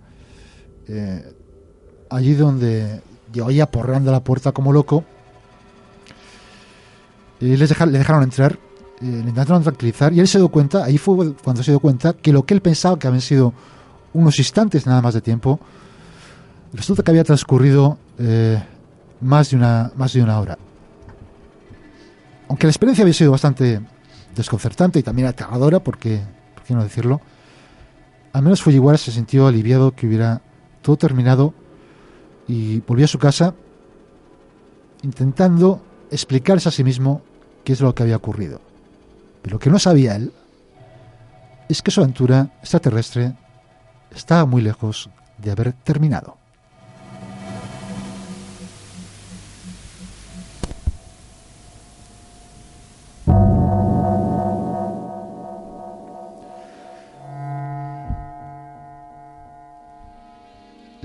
eh, 0.88 1.34
allí 2.08 2.32
donde 2.32 3.02
yo 3.30 3.44
oía 3.44 3.70
porreando 3.70 4.10
la 4.10 4.24
puerta 4.24 4.52
como 4.52 4.72
loco. 4.72 5.04
Y 7.40 7.56
les 7.56 7.68
deja- 7.68 7.84
le 7.84 7.98
dejaron 7.98 8.22
entrar, 8.22 8.52
eh, 9.02 9.20
le 9.22 9.28
intentaron 9.28 9.62
tranquilizar 9.62 10.14
y 10.14 10.20
él 10.20 10.28
se 10.28 10.38
dio 10.38 10.48
cuenta, 10.48 10.82
ahí 10.84 10.96
fue 10.96 11.34
cuando 11.44 11.62
se 11.62 11.72
dio 11.72 11.80
cuenta 11.80 12.14
que 12.14 12.32
lo 12.32 12.46
que 12.46 12.54
él 12.54 12.62
pensaba 12.62 12.98
que 12.98 13.06
habían 13.06 13.20
sido 13.20 13.52
unos 14.14 14.38
instantes 14.38 14.86
nada 14.86 15.02
más 15.02 15.12
de 15.12 15.20
tiempo, 15.20 15.60
resulta 16.72 17.02
que 17.02 17.10
había 17.10 17.24
transcurrido 17.24 17.98
eh, 18.18 18.62
más, 19.20 19.50
de 19.50 19.56
una, 19.56 19.92
más 19.94 20.14
de 20.14 20.22
una 20.22 20.40
hora. 20.40 20.56
Aunque 22.48 22.66
la 22.66 22.70
experiencia 22.70 23.02
había 23.02 23.12
sido 23.12 23.32
bastante 23.32 23.80
desconcertante 24.36 24.98
y 24.98 25.02
también 25.02 25.28
aterradora, 25.28 25.80
porque, 25.80 26.20
¿por 26.54 26.64
qué 26.64 26.74
no 26.74 26.82
decirlo? 26.82 27.20
Al 28.32 28.42
menos 28.42 28.62
Fujiwara 28.62 28.98
se 28.98 29.12
sintió 29.12 29.46
aliviado 29.46 29.92
que 29.92 30.06
hubiera 30.06 30.42
todo 30.82 30.96
terminado 30.96 31.54
y 32.46 32.80
volvió 32.80 33.06
a 33.06 33.08
su 33.08 33.18
casa 33.18 33.54
intentando 35.02 35.82
explicarse 36.10 36.68
a 36.68 36.72
sí 36.72 36.84
mismo 36.84 37.22
qué 37.64 37.72
es 37.72 37.80
lo 37.80 37.94
que 37.94 38.02
había 38.02 38.16
ocurrido. 38.16 38.60
Pero 39.42 39.54
lo 39.54 39.58
que 39.58 39.70
no 39.70 39.78
sabía 39.78 40.16
él 40.16 40.32
es 41.68 41.82
que 41.82 41.90
su 41.90 42.00
aventura 42.00 42.52
extraterrestre 42.60 43.34
estaba 44.14 44.44
muy 44.44 44.62
lejos 44.62 45.10
de 45.38 45.50
haber 45.50 45.72
terminado. 45.72 46.36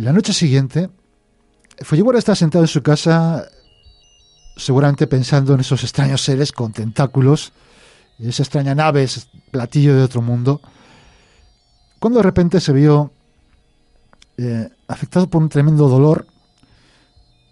La 0.01 0.11
noche 0.11 0.33
siguiente, 0.33 0.89
Fujiwara 1.81 2.17
estaba 2.17 2.35
sentado 2.35 2.63
en 2.63 2.67
su 2.67 2.81
casa, 2.81 3.47
seguramente 4.57 5.05
pensando 5.05 5.53
en 5.53 5.59
esos 5.59 5.83
extraños 5.83 6.23
seres 6.23 6.51
con 6.51 6.73
tentáculos, 6.73 7.53
esa 8.17 8.41
extraña 8.41 8.73
nave, 8.73 9.03
ese 9.03 9.21
platillo 9.51 9.95
de 9.95 10.01
otro 10.01 10.23
mundo, 10.23 10.59
cuando 11.99 12.17
de 12.17 12.23
repente 12.23 12.59
se 12.59 12.73
vio 12.73 13.13
eh, 14.37 14.69
afectado 14.87 15.29
por 15.29 15.43
un 15.43 15.49
tremendo 15.49 15.87
dolor 15.87 16.25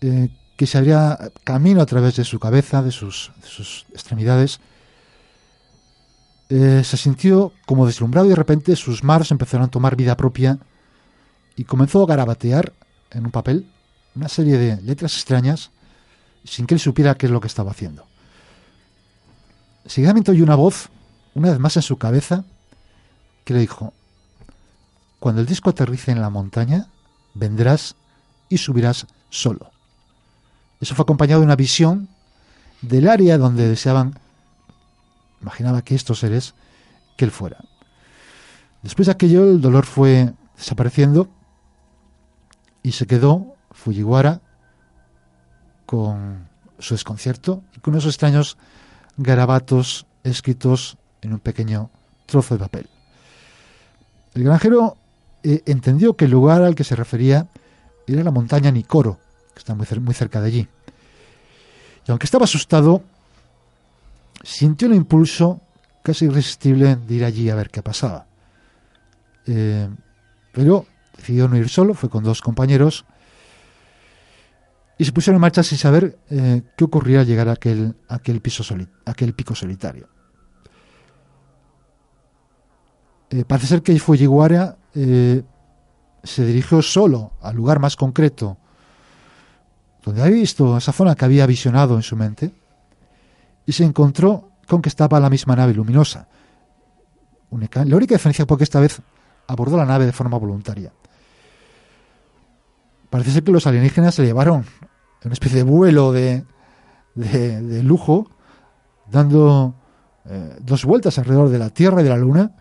eh, 0.02 0.30
que 0.58 0.66
se 0.66 0.80
abría 0.80 1.20
camino 1.44 1.84
a 1.84 1.86
través 1.86 2.16
de 2.16 2.24
su 2.24 2.40
cabeza, 2.40 2.82
de 2.82 2.92
sus, 2.92 3.32
de 3.44 3.48
sus 3.48 3.86
extremidades, 3.94 4.60
eh, 6.50 6.82
se 6.84 6.98
sintió 6.98 7.54
como 7.68 7.86
deslumbrado 7.86 8.26
y 8.26 8.30
de 8.30 8.36
repente 8.36 8.76
sus 8.76 9.04
manos 9.04 9.30
empezaron 9.30 9.68
a 9.68 9.70
tomar 9.70 9.96
vida 9.96 10.18
propia 10.18 10.58
y 11.60 11.66
comenzó 11.66 12.02
a 12.02 12.08
garabatear 12.08 12.72
en 13.12 13.26
un 13.26 13.32
papel 13.32 13.70
una 14.16 14.30
serie 14.30 14.58
de 14.58 14.82
letras 14.82 15.14
extrañas 15.16 15.72
sin 16.46 16.66
que 16.66 16.76
él 16.76 16.80
supiera 16.80 17.16
qué 17.16 17.26
es 17.26 17.34
lo 17.34 17.42
que 17.42 17.48
estaba 17.48 17.72
haciendo. 17.72 18.06
Seguidamente 19.86 20.32
oyó 20.32 20.46
una 20.46 20.56
voz, 20.56 20.88
una 21.36 21.50
vez 21.50 21.60
más 21.60 21.76
en 21.76 21.82
su 21.82 21.98
cabeza, 21.98 22.46
que 23.44 23.54
le 23.54 23.60
dijo, 23.60 23.92
cuando 25.20 25.42
el 25.42 25.48
disco 25.48 25.70
aterrice 25.70 26.12
en 26.12 26.22
la 26.22 26.30
montaña, 26.30 26.88
vendrás 27.34 27.98
y 28.48 28.58
subirás 28.58 29.08
solo. 29.30 29.70
Eso 30.80 30.96
fue 30.96 31.04
acompañado 31.04 31.42
de 31.42 31.46
una 31.46 31.58
visión 31.58 32.08
del 32.82 33.10
área 33.10 33.38
donde 33.38 33.68
deseaban, 33.68 34.18
imaginaba 35.42 35.82
que 35.82 35.96
estos 35.96 36.20
seres, 36.20 36.56
que 37.18 37.26
él 37.26 37.32
fuera. 37.32 37.66
Después 38.82 39.08
de 39.08 39.12
aquello, 39.12 39.44
el 39.44 39.60
dolor 39.60 39.86
fue 39.86 40.32
desapareciendo 40.56 41.30
y 42.84 42.92
se 42.92 43.08
quedó 43.08 43.56
Fujiwara 43.72 44.42
con 45.86 46.48
su 46.80 46.94
desconcierto 46.94 47.64
y 47.76 47.80
con 47.80 47.96
esos 47.96 48.14
extraños 48.14 48.58
garabatos 49.18 50.06
escritos 50.24 50.98
en 51.22 51.34
un 51.34 51.40
pequeño 51.40 51.90
trozo 52.26 52.56
de 52.56 52.60
papel. 52.60 52.90
El 54.34 54.44
granjero 54.44 54.98
eh, 55.44 55.64
entendió 55.66 56.16
que 56.16 56.26
el 56.26 56.32
lugar 56.32 56.62
al 56.62 56.76
que 56.76 56.84
se 56.84 56.96
refería 56.96 57.48
era 58.08 58.24
la 58.24 58.32
montaña 58.32 58.72
Nicoro, 58.72 59.20
que 59.54 59.60
está 59.60 59.76
muy, 59.76 59.88
muy 60.00 60.14
cerca 60.14 60.42
de 60.42 60.48
allí. 60.48 60.68
Y 62.08 62.12
aunque 62.12 62.26
estaba 62.26 62.46
asustado, 62.46 63.04
sintió 64.44 64.88
un 64.88 64.96
impulso 64.96 65.62
casi 66.02 66.26
irresistible 66.26 66.96
de 66.96 67.14
ir 67.14 67.26
allí 67.26 67.50
a 67.50 67.56
ver 67.56 67.70
qué 67.70 67.82
pasaba. 67.82 68.26
Eh, 69.46 69.90
pero 70.52 70.86
decidió 71.20 71.48
no 71.48 71.58
ir 71.58 71.70
solo, 71.70 71.94
fue 71.94 72.10
con 72.10 72.24
dos 72.24 72.42
compañeros 72.42 73.06
y 74.98 75.06
se 75.06 75.14
pusieron 75.14 75.36
en 75.36 75.42
marcha 75.42 75.64
sin 75.64 75.78
saber 75.78 76.20
eh, 76.30 76.62
qué 76.76 76.84
ocurría 76.84 77.22
al 77.22 77.26
llegar 77.26 77.48
a 77.48 77.54
aquel, 77.54 78.42
piso 78.42 78.64
aquel 79.06 79.34
pico 79.34 79.56
solitario. 79.56 80.10
Eh, 83.30 83.46
parece 83.46 83.68
ser 83.68 83.82
que 83.82 83.98
Fujiwara 84.00 84.78
eh, 84.96 85.44
se 86.24 86.46
dirigió 86.46 86.82
solo 86.82 87.34
al 87.42 87.56
lugar 87.56 87.80
más 87.80 87.96
concreto 87.96 88.58
donde 90.04 90.22
había 90.22 90.36
visto 90.36 90.78
esa 90.78 90.92
zona 90.92 91.16
que 91.16 91.26
había 91.26 91.46
visionado 91.46 91.96
en 91.96 92.04
su 92.04 92.16
mente 92.16 92.52
y 93.66 93.72
se 93.72 93.84
encontró 93.84 94.50
con 94.68 94.82
que 94.82 94.90
estaba 94.90 95.20
la 95.20 95.30
misma 95.30 95.56
nave 95.56 95.74
luminosa. 95.74 96.28
Única, 97.52 97.86
la 97.86 97.96
única 97.96 98.16
diferencia 98.16 98.46
fue 98.46 98.58
que 98.58 98.64
esta 98.64 98.80
vez 98.80 99.02
abordó 99.48 99.78
la 99.78 99.86
nave 99.86 100.06
de 100.06 100.12
forma 100.12 100.38
voluntaria. 100.38 100.92
Parece 103.10 103.32
ser 103.32 103.44
que 103.44 103.52
los 103.52 103.66
alienígenas 103.66 104.16
se 104.16 104.24
llevaron 104.24 104.66
una 105.24 105.34
especie 105.34 105.58
de 105.58 105.64
vuelo 105.64 106.12
de, 106.12 106.46
de, 107.16 107.84
lujo, 107.84 108.30
dando 109.12 109.76
eh, 110.26 110.58
dos 110.62 110.86
vueltas 110.86 111.18
alrededor 111.18 111.50
de 111.50 111.60
la 111.60 111.70
Tierra 111.70 112.02
y 112.02 112.04
de 112.04 112.10
la 112.10 112.18
Luna, 112.18 112.52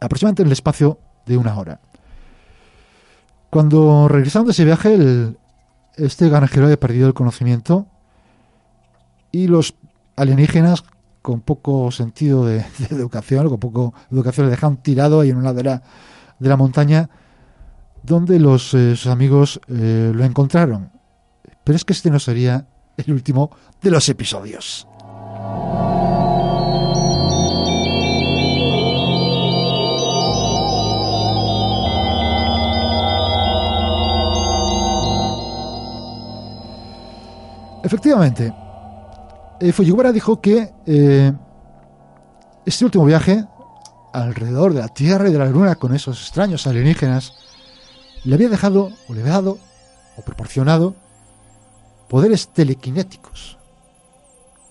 aproximadamente 0.00 0.42
en 0.42 0.48
el 0.48 0.52
espacio 0.52 0.98
de 1.24 1.36
una 1.36 1.58
hora. 1.58 1.80
Cuando 3.50 4.08
regresaron 4.08 4.46
de 4.46 4.52
ese 4.52 4.64
viaje, 4.64 4.94
el, 4.94 5.38
este 5.96 6.28
granjero 6.28 6.66
había 6.66 6.78
perdido 6.78 7.06
el 7.06 7.14
conocimiento 7.14 7.86
y 9.32 9.46
los 9.46 9.74
alienígenas, 10.16 10.84
con 11.22 11.40
poco 11.40 11.90
sentido 11.90 12.44
de, 12.44 12.64
educación, 12.90 13.48
con 13.48 13.58
poco 13.58 13.94
educación, 14.10 14.46
le 14.46 14.50
dejaron 14.50 14.76
tirado 14.76 15.20
ahí 15.20 15.30
en 15.30 15.36
una 15.36 15.52
de 15.52 15.64
la, 15.64 15.82
de 16.38 16.48
la 16.48 16.56
montaña 16.56 17.08
donde 18.06 18.38
los, 18.38 18.72
eh, 18.74 18.96
sus 18.96 19.08
amigos 19.08 19.60
eh, 19.68 20.12
lo 20.14 20.24
encontraron. 20.24 20.90
Pero 21.64 21.76
es 21.76 21.84
que 21.84 21.92
este 21.92 22.10
no 22.10 22.18
sería 22.18 22.66
el 22.96 23.12
último 23.12 23.50
de 23.82 23.90
los 23.90 24.08
episodios. 24.08 24.86
Efectivamente, 37.86 38.52
eh, 39.60 39.72
dijo 40.12 40.40
que 40.40 40.72
eh, 40.86 41.32
este 42.64 42.84
último 42.84 43.04
viaje 43.04 43.44
alrededor 44.12 44.74
de 44.74 44.80
la 44.80 44.88
Tierra 44.88 45.28
y 45.28 45.32
de 45.32 45.38
la 45.38 45.46
Luna 45.46 45.76
con 45.76 45.94
esos 45.94 46.20
extraños 46.20 46.66
alienígenas 46.66 47.45
le 48.26 48.34
había 48.34 48.48
dejado, 48.48 48.90
o 49.08 49.14
le 49.14 49.20
había 49.20 49.34
dado, 49.34 49.58
o 50.16 50.22
proporcionado 50.22 50.96
poderes 52.08 52.48
telequinéticos 52.48 53.56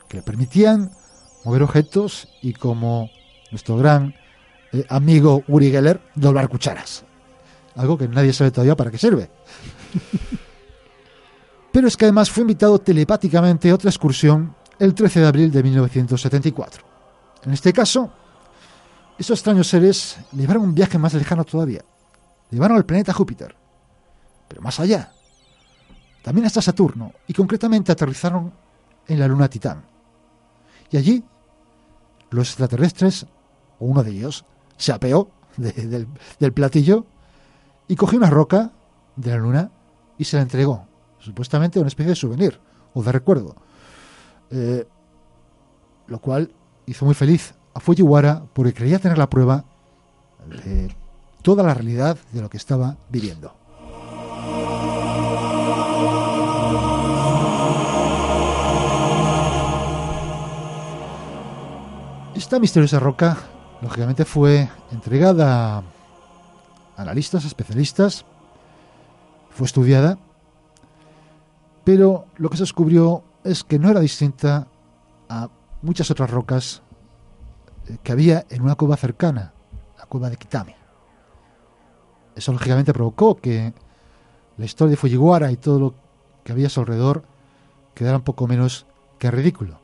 que 0.10 0.18
le 0.18 0.24
permitían 0.24 0.92
mover 1.44 1.64
objetos 1.64 2.28
y, 2.42 2.54
como 2.54 3.10
nuestro 3.52 3.78
gran 3.78 4.14
eh, 4.74 4.86
amigo 4.90 5.44
Uri 5.48 5.72
Geller, 5.72 6.02
doblar 6.16 6.50
cucharas. 6.50 7.06
Algo 7.76 7.98
que 7.98 8.08
nadie 8.08 8.34
sabe 8.34 8.52
todavía 8.52 8.76
para 8.76 8.92
qué 8.92 8.98
sirve. 8.98 9.30
Pero 11.72 11.88
es 11.88 11.98
que 11.98 12.06
además 12.06 12.30
fue 12.30 12.42
invitado 12.42 12.80
telepáticamente 12.80 13.70
a 13.70 13.76
otra 13.76 13.90
excursión 13.90 14.56
el 14.80 14.94
13 14.94 15.22
de 15.22 15.28
abril 15.28 15.52
de 15.52 15.64
1974. 15.64 16.84
En 17.46 17.54
este 17.54 17.72
caso, 17.72 18.12
esos 19.18 19.40
extraños 19.40 19.68
seres 19.68 20.18
llevaron 20.34 20.64
un 20.64 20.76
viaje 20.76 20.98
más 20.98 21.14
lejano 21.14 21.44
todavía 21.46 21.84
llevaron 22.52 22.78
al 22.78 22.86
planeta 22.86 23.14
Júpiter, 23.14 23.56
pero 24.48 24.62
más 24.62 24.80
allá, 24.80 25.12
también 26.24 26.46
hasta 26.46 26.62
Saturno, 26.62 27.14
y 27.28 27.34
concretamente 27.34 27.92
aterrizaron 27.92 28.54
en 29.08 29.20
la 29.20 29.28
luna 29.28 29.50
Titán. 29.50 29.84
Y 30.92 30.98
allí, 30.98 31.24
los 32.30 32.50
extraterrestres, 32.50 33.26
o 33.80 33.86
uno 33.86 34.04
de 34.04 34.12
ellos, 34.12 34.46
se 34.78 34.92
apeó 34.92 35.30
del, 35.58 36.54
platillo 36.54 37.06
y 37.88 37.96
cogió 37.96 38.18
una 38.18 38.30
roca 38.30 38.72
de 39.16 39.32
la 39.32 39.38
luna 39.38 39.72
y 40.18 40.26
se 40.26 40.38
la 40.38 40.44
entregó, 40.44 40.88
supuestamente 41.20 41.80
una 41.80 41.88
especie 41.88 42.10
de 42.10 42.16
souvenir 42.16 42.60
o 42.94 43.04
de 43.04 43.12
recuerdo. 43.12 43.56
Eh, 44.52 44.88
lo 46.08 46.20
cual 46.20 46.54
hizo 46.86 47.06
muy 47.06 47.16
feliz 47.16 47.56
a 47.74 47.80
Fujiwara 47.80 48.46
porque 48.54 48.74
creía 48.74 49.00
tener 49.00 49.18
la 49.18 49.30
prueba 49.30 49.66
de 50.48 50.96
toda 51.46 51.62
la 51.62 51.76
realidad 51.76 52.18
de 52.32 52.42
lo 52.42 52.50
que 52.50 52.58
estaba 52.58 52.98
viviendo. 53.08 53.54
Esta 62.34 62.58
misteriosa 62.58 63.00
roca, 63.00 63.38
lógicamente, 63.84 64.26
fue 64.26 64.68
entregada 64.92 65.78
a 65.78 65.84
analistas, 66.98 67.46
especialistas, 67.46 68.26
fue 69.52 69.68
estudiada, 69.68 70.18
pero 71.84 72.26
lo 72.38 72.50
que 72.50 72.58
se 72.58 72.64
descubrió 72.64 73.24
es 73.44 73.64
que 73.64 73.78
no 73.78 73.92
era 73.92 74.00
distinta 74.00 74.68
a 75.30 75.50
muchas 75.84 76.10
otras 76.10 76.32
rocas 76.32 76.82
eh, 77.88 77.98
que 78.02 78.12
había 78.12 78.48
en 78.50 78.64
una 78.64 78.74
cueva 78.74 78.98
cercana, 78.98 79.54
la 79.96 80.08
cueva 80.08 80.32
de 80.32 80.38
Kitami. 80.38 80.74
Eso 82.36 82.52
lógicamente 82.52 82.94
provocó 82.94 83.36
que 83.36 83.74
la 84.58 84.66
historia 84.66 84.92
de 84.92 84.98
Fujiwara 84.98 85.52
y 85.52 85.58
todo 85.58 85.80
lo 85.80 85.96
que 86.44 86.52
había 86.52 86.68
a 86.68 86.70
su 86.70 86.82
alrededor 86.82 87.24
quedara 87.94 88.18
un 88.18 88.24
poco 88.24 88.48
menos 88.48 88.86
que 89.18 89.32
ridículo. 89.32 89.80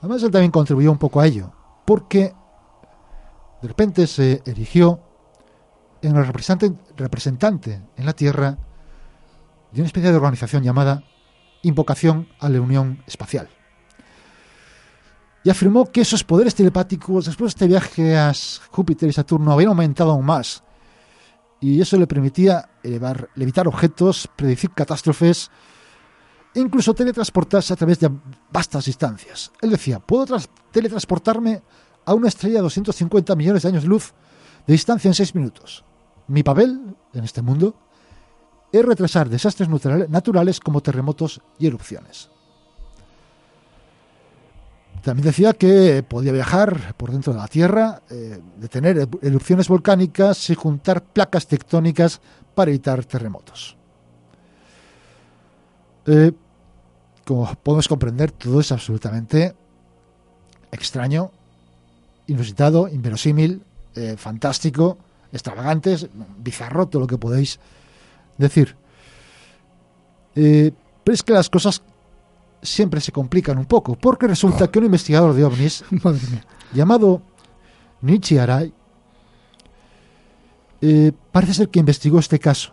Además, 0.00 0.22
él 0.22 0.30
también 0.30 0.52
contribuyó 0.52 0.92
un 0.92 0.98
poco 0.98 1.20
a 1.20 1.26
ello, 1.26 1.50
porque 1.84 2.32
de 3.60 3.68
repente 3.68 4.06
se 4.06 4.42
erigió 4.46 5.00
en 6.02 6.16
el 6.16 6.26
representante, 6.26 6.78
representante 6.96 7.82
en 7.96 8.06
la 8.06 8.12
Tierra 8.12 8.56
de 9.72 9.80
una 9.80 9.86
especie 9.86 10.10
de 10.10 10.16
organización 10.16 10.62
llamada 10.62 11.02
Invocación 11.62 12.28
a 12.38 12.48
la 12.48 12.60
Unión 12.60 13.02
Espacial. 13.06 13.48
Y 15.42 15.50
afirmó 15.50 15.86
que 15.86 16.02
esos 16.02 16.22
poderes 16.22 16.54
telepáticos, 16.54 17.26
después 17.26 17.54
de 17.54 17.56
este 17.56 17.66
viaje 17.66 18.16
a 18.16 18.32
Júpiter 18.70 19.08
y 19.08 19.12
Saturno, 19.12 19.52
habían 19.52 19.70
aumentado 19.70 20.12
aún 20.12 20.26
más 20.26 20.62
y 21.60 21.80
eso 21.80 21.96
le 21.96 22.06
permitía 22.06 22.70
elevar, 22.82 23.28
levitar 23.34 23.66
objetos, 23.66 24.28
predecir 24.36 24.70
catástrofes 24.70 25.50
e 26.54 26.60
incluso 26.60 26.94
teletransportarse 26.94 27.72
a 27.72 27.76
través 27.76 28.00
de 28.00 28.10
vastas 28.50 28.84
distancias. 28.84 29.52
Él 29.60 29.70
decía, 29.70 29.98
puedo 29.98 30.38
teletransportarme 30.70 31.62
a 32.04 32.14
una 32.14 32.28
estrella 32.28 32.56
de 32.56 32.62
250 32.62 33.34
millones 33.36 33.62
de 33.62 33.68
años 33.68 33.82
de 33.82 33.88
luz 33.88 34.14
de 34.66 34.72
distancia 34.72 35.08
en 35.08 35.14
6 35.14 35.34
minutos. 35.34 35.84
Mi 36.28 36.42
papel 36.42 36.96
en 37.12 37.24
este 37.24 37.42
mundo 37.42 37.74
es 38.72 38.84
retrasar 38.84 39.28
desastres 39.28 39.68
naturales 39.68 40.60
como 40.60 40.82
terremotos 40.82 41.40
y 41.58 41.66
erupciones. 41.66 42.30
También 45.08 45.24
decía 45.24 45.54
que 45.54 46.02
podía 46.02 46.32
viajar 46.32 46.92
por 46.98 47.10
dentro 47.12 47.32
de 47.32 47.38
la 47.38 47.48
Tierra, 47.48 48.02
eh, 48.10 48.38
detener 48.58 48.98
er- 49.08 49.18
erupciones 49.22 49.66
volcánicas 49.66 50.50
y 50.50 50.54
juntar 50.54 51.02
placas 51.02 51.46
tectónicas 51.46 52.20
para 52.54 52.70
evitar 52.70 53.02
terremotos. 53.06 53.74
Eh, 56.04 56.32
como 57.24 57.46
podemos 57.54 57.88
comprender, 57.88 58.32
todo 58.32 58.60
es 58.60 58.70
absolutamente 58.70 59.54
extraño, 60.70 61.30
inusitado, 62.26 62.86
inverosímil, 62.86 63.62
eh, 63.94 64.14
fantástico, 64.18 64.98
extravagante, 65.32 65.96
bizarro, 66.36 66.86
todo 66.86 67.00
lo 67.00 67.06
que 67.06 67.16
podéis 67.16 67.58
decir. 68.36 68.76
Eh, 70.34 70.70
pero 71.02 71.14
es 71.14 71.22
que 71.22 71.32
las 71.32 71.48
cosas 71.48 71.80
siempre 72.62 73.00
se 73.00 73.12
complican 73.12 73.58
un 73.58 73.66
poco, 73.66 73.96
porque 73.96 74.26
resulta 74.26 74.68
que 74.68 74.78
un 74.78 74.86
investigador 74.86 75.34
de 75.34 75.44
ovnis 75.44 75.84
llamado 76.72 77.22
Nichi 78.02 78.38
Arai 78.38 78.72
eh, 80.80 81.12
parece 81.32 81.54
ser 81.54 81.68
que 81.68 81.80
investigó 81.80 82.18
este 82.18 82.38
caso 82.38 82.72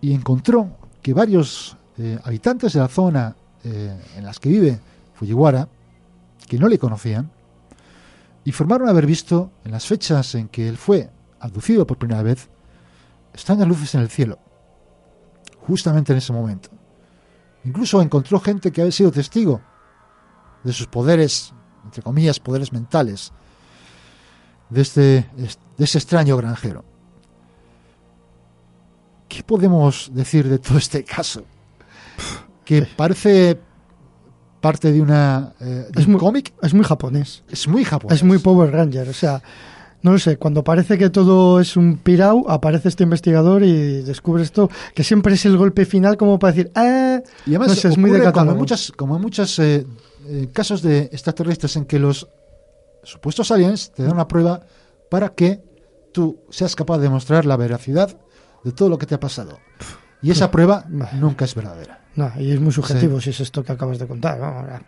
y 0.00 0.12
encontró 0.14 0.68
que 1.00 1.12
varios 1.12 1.76
eh, 1.98 2.18
habitantes 2.24 2.72
de 2.72 2.80
la 2.80 2.88
zona 2.88 3.36
eh, 3.64 4.00
en 4.16 4.24
las 4.24 4.38
que 4.38 4.48
vive 4.48 4.80
Fujiwara, 5.14 5.68
que 6.48 6.58
no 6.58 6.68
le 6.68 6.78
conocían, 6.78 7.30
informaron 8.44 8.88
haber 8.88 9.06
visto 9.06 9.50
en 9.64 9.72
las 9.72 9.86
fechas 9.86 10.34
en 10.34 10.48
que 10.48 10.68
él 10.68 10.76
fue 10.76 11.10
abducido 11.40 11.86
por 11.86 11.98
primera 11.98 12.22
vez, 12.22 12.48
extrañas 13.32 13.68
luces 13.68 13.94
en 13.94 14.00
el 14.02 14.08
cielo, 14.08 14.38
justamente 15.66 16.12
en 16.12 16.18
ese 16.18 16.32
momento. 16.32 16.70
Incluso 17.64 18.02
encontró 18.02 18.40
gente 18.40 18.72
que 18.72 18.80
había 18.80 18.92
sido 18.92 19.10
testigo 19.12 19.60
de 20.64 20.72
sus 20.72 20.86
poderes, 20.86 21.52
entre 21.84 22.02
comillas, 22.02 22.40
poderes 22.40 22.72
mentales, 22.72 23.32
de, 24.70 24.80
este, 24.80 25.02
de 25.76 25.84
ese 25.84 25.98
extraño 25.98 26.36
granjero. 26.36 26.84
¿Qué 29.28 29.42
podemos 29.42 30.10
decir 30.12 30.48
de 30.48 30.58
todo 30.58 30.78
este 30.78 31.04
caso? 31.04 31.44
Que 32.64 32.82
parece 32.82 33.58
parte 34.60 34.92
de 34.92 35.00
una 35.00 35.54
eh, 35.60 35.64
de 35.90 36.00
Es 36.00 36.06
un 36.06 36.12
muy- 36.12 36.20
cómic, 36.20 36.52
Es 36.62 36.74
muy 36.74 36.84
japonés. 36.84 37.42
es 37.48 37.66
muy 37.66 37.84
japonés. 37.84 38.18
Es 38.18 38.24
muy 38.24 38.38
Power 38.38 38.70
Ranger. 38.70 39.08
O 39.08 39.12
sea, 39.12 39.42
no 40.02 40.12
lo 40.12 40.18
sé. 40.18 40.36
Cuando 40.36 40.64
parece 40.64 40.98
que 40.98 41.10
todo 41.10 41.60
es 41.60 41.76
un 41.76 41.98
pirau, 41.98 42.44
aparece 42.48 42.88
este 42.88 43.04
investigador 43.04 43.62
y 43.62 44.02
descubre 44.02 44.42
esto, 44.42 44.68
que 44.94 45.04
siempre 45.04 45.34
es 45.34 45.44
el 45.46 45.56
golpe 45.56 45.84
final, 45.84 46.16
como 46.16 46.38
para 46.38 46.52
decir, 46.52 46.72
ah, 46.74 47.20
Y 47.46 47.50
además, 47.50 47.68
no 47.68 47.74
sé, 47.74 47.88
es 47.88 47.98
muy 47.98 48.10
de 48.10 48.32
como 48.32 48.52
en 48.52 48.56
muchas, 48.56 48.92
como 48.92 49.16
en 49.16 49.22
muchos 49.22 49.58
eh, 49.58 49.86
casos 50.52 50.82
de 50.82 51.02
extraterrestres 51.12 51.76
en 51.76 51.84
que 51.84 51.98
los 51.98 52.28
supuestos 53.04 53.50
aliens 53.50 53.92
te 53.92 54.02
dan 54.02 54.12
una 54.12 54.28
prueba 54.28 54.60
para 55.10 55.30
que 55.30 55.60
tú 56.12 56.40
seas 56.50 56.76
capaz 56.76 56.98
de 56.98 57.04
demostrar 57.04 57.46
la 57.46 57.56
veracidad 57.56 58.16
de 58.64 58.72
todo 58.72 58.88
lo 58.88 58.98
que 58.98 59.06
te 59.06 59.14
ha 59.14 59.20
pasado. 59.20 59.58
Y 60.20 60.30
esa 60.30 60.50
prueba 60.50 60.84
nunca 61.14 61.44
es 61.44 61.54
verdadera. 61.54 62.00
No, 62.14 62.30
y 62.38 62.52
es 62.52 62.60
muy 62.60 62.72
subjetivo 62.72 63.20
si 63.20 63.30
es 63.30 63.40
esto 63.40 63.64
que 63.64 63.72
acabas 63.72 63.98
de 63.98 64.06
contar. 64.06 64.82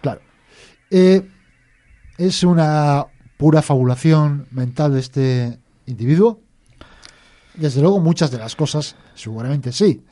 Claro. 0.00 0.20
Eh, 0.90 1.28
es 2.16 2.42
una 2.44 3.06
pura 3.40 3.62
fabulación 3.62 4.46
mental 4.50 4.92
de 4.92 5.00
este 5.00 5.58
individuo. 5.86 6.40
Desde 7.54 7.80
luego, 7.80 7.98
muchas 7.98 8.30
de 8.30 8.36
las 8.38 8.54
cosas, 8.54 8.96
seguramente 9.14 9.72
sí. 9.72 10.04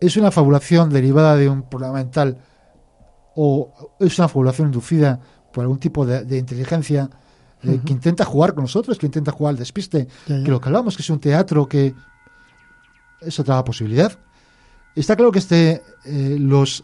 Es 0.00 0.16
una 0.16 0.32
fabulación 0.32 0.90
derivada 0.90 1.36
de 1.36 1.48
un 1.48 1.62
problema 1.68 1.94
mental 1.94 2.38
o 3.36 3.72
es 4.00 4.18
una 4.18 4.28
fabulación 4.28 4.68
inducida 4.68 5.20
por 5.52 5.62
algún 5.62 5.78
tipo 5.78 6.04
de, 6.04 6.24
de 6.24 6.36
inteligencia 6.38 7.08
eh, 7.62 7.80
que 7.86 7.92
intenta 7.92 8.24
jugar 8.24 8.54
con 8.54 8.64
nosotros, 8.64 8.98
que 8.98 9.06
intenta 9.06 9.30
jugar 9.30 9.52
al 9.52 9.58
despiste, 9.58 10.08
Ya, 10.26 10.38
ya. 10.38 10.44
que 10.44 10.50
lo 10.50 10.60
que 10.60 10.68
hablamos 10.68 10.96
que 10.96 11.02
es 11.02 11.10
un 11.10 11.20
teatro 11.20 11.68
que 11.68 11.94
es 13.20 13.38
otra 13.38 13.62
posibilidad. 13.64 14.18
Está 14.96 15.14
claro 15.14 15.30
que 15.30 15.38
este 15.38 15.82
eh, 16.04 16.36
los 16.40 16.82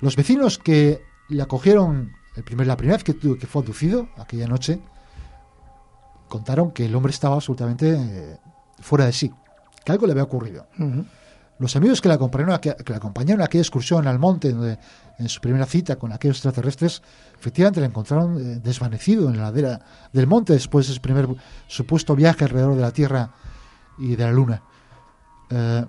los 0.00 0.14
vecinos 0.14 0.58
que 0.58 1.02
le 1.28 1.42
acogieron 1.42 2.12
el 2.36 2.44
primer, 2.44 2.66
la 2.66 2.76
primera 2.76 2.98
vez 2.98 3.04
que, 3.04 3.16
que 3.18 3.46
fue 3.46 3.62
abducido, 3.62 4.08
aquella 4.16 4.46
noche, 4.46 4.80
contaron 6.28 6.70
que 6.72 6.84
el 6.84 6.94
hombre 6.94 7.10
estaba 7.10 7.36
absolutamente 7.36 7.96
eh, 7.98 8.38
fuera 8.80 9.06
de 9.06 9.12
sí, 9.12 9.32
que 9.84 9.92
algo 9.92 10.06
le 10.06 10.12
había 10.12 10.24
ocurrido. 10.24 10.66
Los 11.58 11.74
amigos 11.76 12.02
que 12.02 12.08
le 12.08 12.14
acompañaron 12.14 12.58
que, 12.58 12.74
que 12.76 12.92
le 12.92 12.96
acompañaron 12.96 13.40
a 13.40 13.46
aquella 13.46 13.62
excursión 13.62 14.06
al 14.06 14.18
monte, 14.18 14.52
donde, 14.52 14.78
en 15.18 15.28
su 15.28 15.40
primera 15.40 15.64
cita 15.64 15.96
con 15.96 16.12
aquellos 16.12 16.36
extraterrestres, 16.36 17.02
efectivamente 17.38 17.80
le 17.80 17.86
encontraron 17.86 18.38
eh, 18.38 18.60
desvanecido 18.62 19.30
en 19.30 19.38
la 19.38 19.44
ladera 19.44 19.80
del 20.12 20.26
monte 20.26 20.52
después 20.52 20.88
de 20.88 20.94
su 20.94 21.00
primer 21.00 21.26
supuesto 21.66 22.14
viaje 22.14 22.44
alrededor 22.44 22.74
de 22.74 22.82
la 22.82 22.90
Tierra 22.90 23.30
y 23.98 24.14
de 24.14 24.24
la 24.24 24.32
Luna. 24.32 24.62
Eh, 25.48 25.86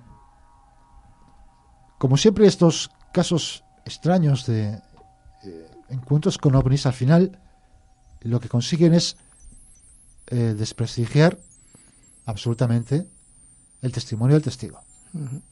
como 1.98 2.16
siempre, 2.16 2.45
estos 2.45 2.89
casos 3.12 3.64
extraños 3.86 4.45
de 4.45 4.80
encuentros 5.90 6.38
con 6.38 6.56
ovnis, 6.56 6.86
al 6.86 6.94
final 6.94 7.40
lo 8.22 8.40
que 8.40 8.50
consiguen 8.50 8.94
es 8.94 9.18
eh, 10.28 10.56
desprestigiar 10.58 11.40
absolutamente 12.26 13.08
el 13.82 13.92
testimonio 13.92 14.36
del 14.36 14.44
testigo. 14.44 14.82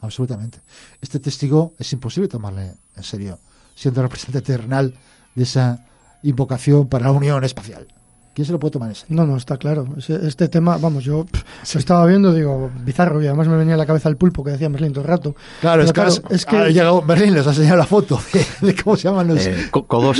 Absolutamente. 0.01 0.59
Este 1.01 1.19
testigo 1.19 1.73
es 1.79 1.91
imposible 1.93 2.27
tomarle 2.27 2.75
en 2.95 3.03
serio, 3.03 3.39
siendo 3.75 4.01
representante 4.01 4.41
terrenal 4.53 4.93
de 5.33 5.43
esa 5.43 5.85
invocación 6.23 6.87
para 6.87 7.05
la 7.05 7.11
Unión 7.11 7.43
Espacial. 7.43 7.87
¿Quién 8.35 8.45
se 8.45 8.51
lo 8.51 8.59
puede 8.59 8.73
tomar 8.73 8.93
serio? 8.93 9.15
No, 9.15 9.25
no, 9.25 9.37
está 9.37 9.55
claro. 9.55 9.87
Ese- 9.97 10.27
Este 10.27 10.49
tema, 10.49 10.77
vamos, 10.77 11.05
yo 11.05 11.23
pff, 11.25 11.73
lo 11.73 11.79
estaba 11.79 12.05
viendo, 12.05 12.33
digo, 12.33 12.69
bizarro, 12.83 13.21
y 13.23 13.27
además 13.27 13.47
me 13.47 13.55
venía 13.55 13.75
a 13.75 13.77
la 13.77 13.85
cabeza 13.85 14.09
el 14.09 14.17
pulpo 14.17 14.43
que 14.43 14.51
decía 14.51 14.67
Merlín 14.67 14.91
todo 14.91 15.03
el 15.03 15.07
rato. 15.07 15.35
Claro, 15.61 15.81
es 15.83 15.87
que, 15.87 15.93
claro, 15.93 16.11
es 16.29 16.45
que- 16.45 16.57
ha 16.57 16.67
llegado 16.67 17.01
Berlín, 17.01 17.33
les 17.33 17.47
ha 17.47 17.51
enseñado 17.51 17.77
la 17.77 17.85
foto 17.85 18.19
de, 18.33 18.45
de 18.67 18.75
cómo 18.83 18.97
se 18.97 19.03
llaman 19.07 19.29
los 19.29 19.37
Eh, 19.47 19.69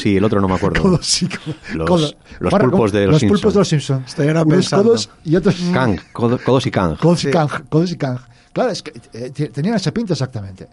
y 0.06 0.16
el 0.16 0.24
otro 0.24 0.40
no 0.40 0.48
me 0.48 0.56
acuerdo. 0.56 0.82
codos 0.82 1.22
y 1.24 1.28
co- 1.28 1.36
Los- 1.74 1.88
codos. 1.90 2.18
los 2.40 2.52
Para- 2.52 2.64
pulpos 2.64 2.94
de 2.94 3.02
los 3.06 3.12
los 3.12 3.20
Simpson. 3.20 3.36
pulpos 3.38 3.54
de 3.54 3.60
los 3.60 3.68
Simpsons. 3.68 4.08
Estoy 4.08 4.28
ahora 4.30 4.44
Unos 4.44 4.56
pensando. 4.56 4.84
codos 4.86 5.10
y 5.26 5.36
otros 5.36 5.56
Kang, 5.74 6.00
codo- 6.14 6.40
Codos 6.42 6.66
y 6.68 6.72
Kang. 6.72 6.98
codos 6.98 7.26
y. 7.26 7.32
Kang, 7.32 7.50
codos 7.68 7.92
y 7.92 7.98
Kang. 7.98 8.20
Claro, 8.54 8.70
es 8.72 8.82
que 8.82 8.94
eh, 9.12 9.30
tenían 9.50 9.76
esa 9.76 9.92
pinta 9.92 10.14
exactamente. 10.14 10.70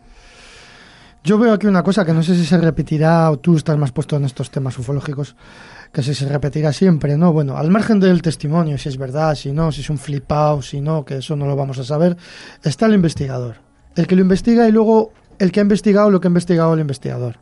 Yo 1.24 1.38
veo 1.38 1.53
aquí 1.53 1.66
una 1.68 1.82
cosa 1.84 2.05
que 2.05 2.12
no 2.12 2.22
sé 2.22 2.34
si 2.34 2.45
se 2.45 2.59
repetirá 2.59 3.30
o 3.30 3.38
tú 3.38 3.57
estás 3.57 3.78
más 3.78 3.93
puesto 3.93 4.16
en 4.16 4.24
estos 4.24 4.51
temas 4.51 4.76
ufológicos, 4.78 5.36
que 5.93 6.03
si 6.03 6.14
se 6.14 6.26
repetirá 6.28 6.72
siempre, 6.72 7.16
¿no? 7.18 7.32
Bueno, 7.32 7.57
al 7.59 7.70
margen 7.70 8.01
del 8.01 8.22
testimonio, 8.22 8.78
si 8.78 8.88
es 8.88 8.97
verdad, 8.97 9.34
si 9.34 9.53
no, 9.53 9.70
si 9.72 9.82
es 9.82 9.90
un 9.90 9.99
flipado, 9.99 10.62
si 10.62 10.80
no, 10.80 11.05
que 11.05 11.18
eso 11.18 11.36
no 11.36 11.47
lo 11.47 11.55
vamos 11.55 11.78
a 11.78 11.84
saber, 11.84 12.16
está 12.62 12.86
el 12.86 12.95
investigador. 12.95 13.57
El 13.95 14.07
que 14.07 14.16
lo 14.16 14.22
investiga 14.22 14.66
y 14.68 14.72
luego 14.72 15.12
el 15.38 15.53
que 15.53 15.61
ha 15.61 15.62
investigado 15.62 16.11
lo 16.11 16.20
que 16.20 16.28
ha 16.28 16.30
investigado 16.30 16.72
el 16.74 16.80
investigador. 16.80 17.36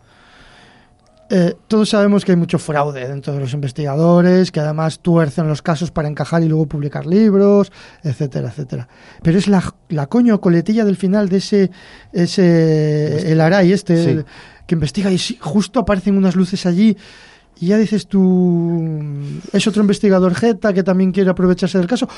Eh, 1.32 1.54
todos 1.68 1.88
sabemos 1.90 2.24
que 2.24 2.32
hay 2.32 2.36
mucho 2.36 2.58
fraude 2.58 3.06
dentro 3.06 3.32
de 3.32 3.38
los 3.38 3.52
investigadores, 3.54 4.50
que 4.50 4.58
además 4.58 4.98
tuercen 4.98 5.46
los 5.46 5.62
casos 5.62 5.92
para 5.92 6.08
encajar 6.08 6.42
y 6.42 6.48
luego 6.48 6.66
publicar 6.66 7.06
libros, 7.06 7.70
etcétera, 8.02 8.48
etcétera. 8.48 8.88
Pero 9.22 9.38
es 9.38 9.46
la, 9.46 9.62
la 9.90 10.08
coño 10.08 10.40
coletilla 10.40 10.84
del 10.84 10.96
final 10.96 11.28
de 11.28 11.36
ese, 11.36 11.70
ese 12.12 13.30
el 13.30 13.40
Aray 13.40 13.72
este, 13.72 14.02
Sí. 14.02 14.10
el- 14.10 14.26
que 14.66 14.74
investiga 14.74 15.10
y 15.12 15.18
sí, 15.18 15.36
justo 15.40 15.80
aparecen 15.80 16.16
unas 16.16 16.34
luces 16.36 16.64
allí 16.66 16.96
y 17.60 17.66
ya 17.66 17.76
dices 17.78 18.06
tú, 18.06 18.82
es 19.52 19.66
otro 19.66 19.82
investigador 19.82 20.34
Jeta 20.34 20.72
que 20.72 20.82
también 20.82 21.12
quiere 21.12 21.30
aprovecharse 21.30 21.78
del 21.78 21.86
caso. 21.86 22.08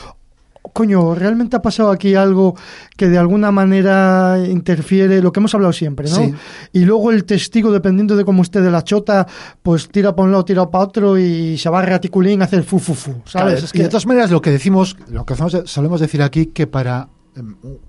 Coño, 0.73 1.17
¿realmente 1.17 1.57
ha 1.57 1.61
pasado 1.61 1.91
aquí 1.91 2.15
algo 2.15 2.55
que 2.97 3.09
de 3.09 3.19
alguna 3.19 3.51
manera 3.51 4.39
interfiere, 4.49 5.21
lo 5.21 5.33
que 5.33 5.41
hemos 5.41 5.53
hablado 5.55 5.73
siempre, 5.73 6.09
¿no? 6.09 6.15
Sí. 6.15 6.33
Y 6.73 6.85
luego 6.85 7.11
el 7.11 7.25
testigo, 7.25 7.73
dependiendo 7.73 8.15
de 8.17 8.25
cómo 8.25 8.43
esté 8.43 8.61
de 8.61 8.71
la 8.71 8.85
chota, 8.85 9.27
pues 9.61 9.89
tira 9.89 10.15
para 10.15 10.27
un 10.27 10.31
lado, 10.33 10.45
tira 10.45 10.71
para 10.71 10.85
otro 10.85 11.19
y 11.19 11.59
se 11.59 11.69
va 11.69 11.81
a 11.81 11.83
raticulín 11.87 12.43
a 12.43 12.45
hacer 12.45 12.63
fu, 12.63 12.79
fu, 12.79 12.95
fu, 12.95 13.11
¿sabes? 13.25 13.31
Claro, 13.33 13.51
Es 13.67 13.75
y 13.75 13.79
de 13.81 13.89
todas 13.89 14.07
maneras, 14.07 14.31
lo 14.31 14.41
que 14.41 14.51
decimos, 14.53 14.97
lo 15.11 15.27
que 15.27 15.35
hacemos- 15.35 15.63
solemos 15.65 16.01
decir 16.01 16.23
aquí, 16.23 16.47
que 16.47 16.69
para 16.69 17.09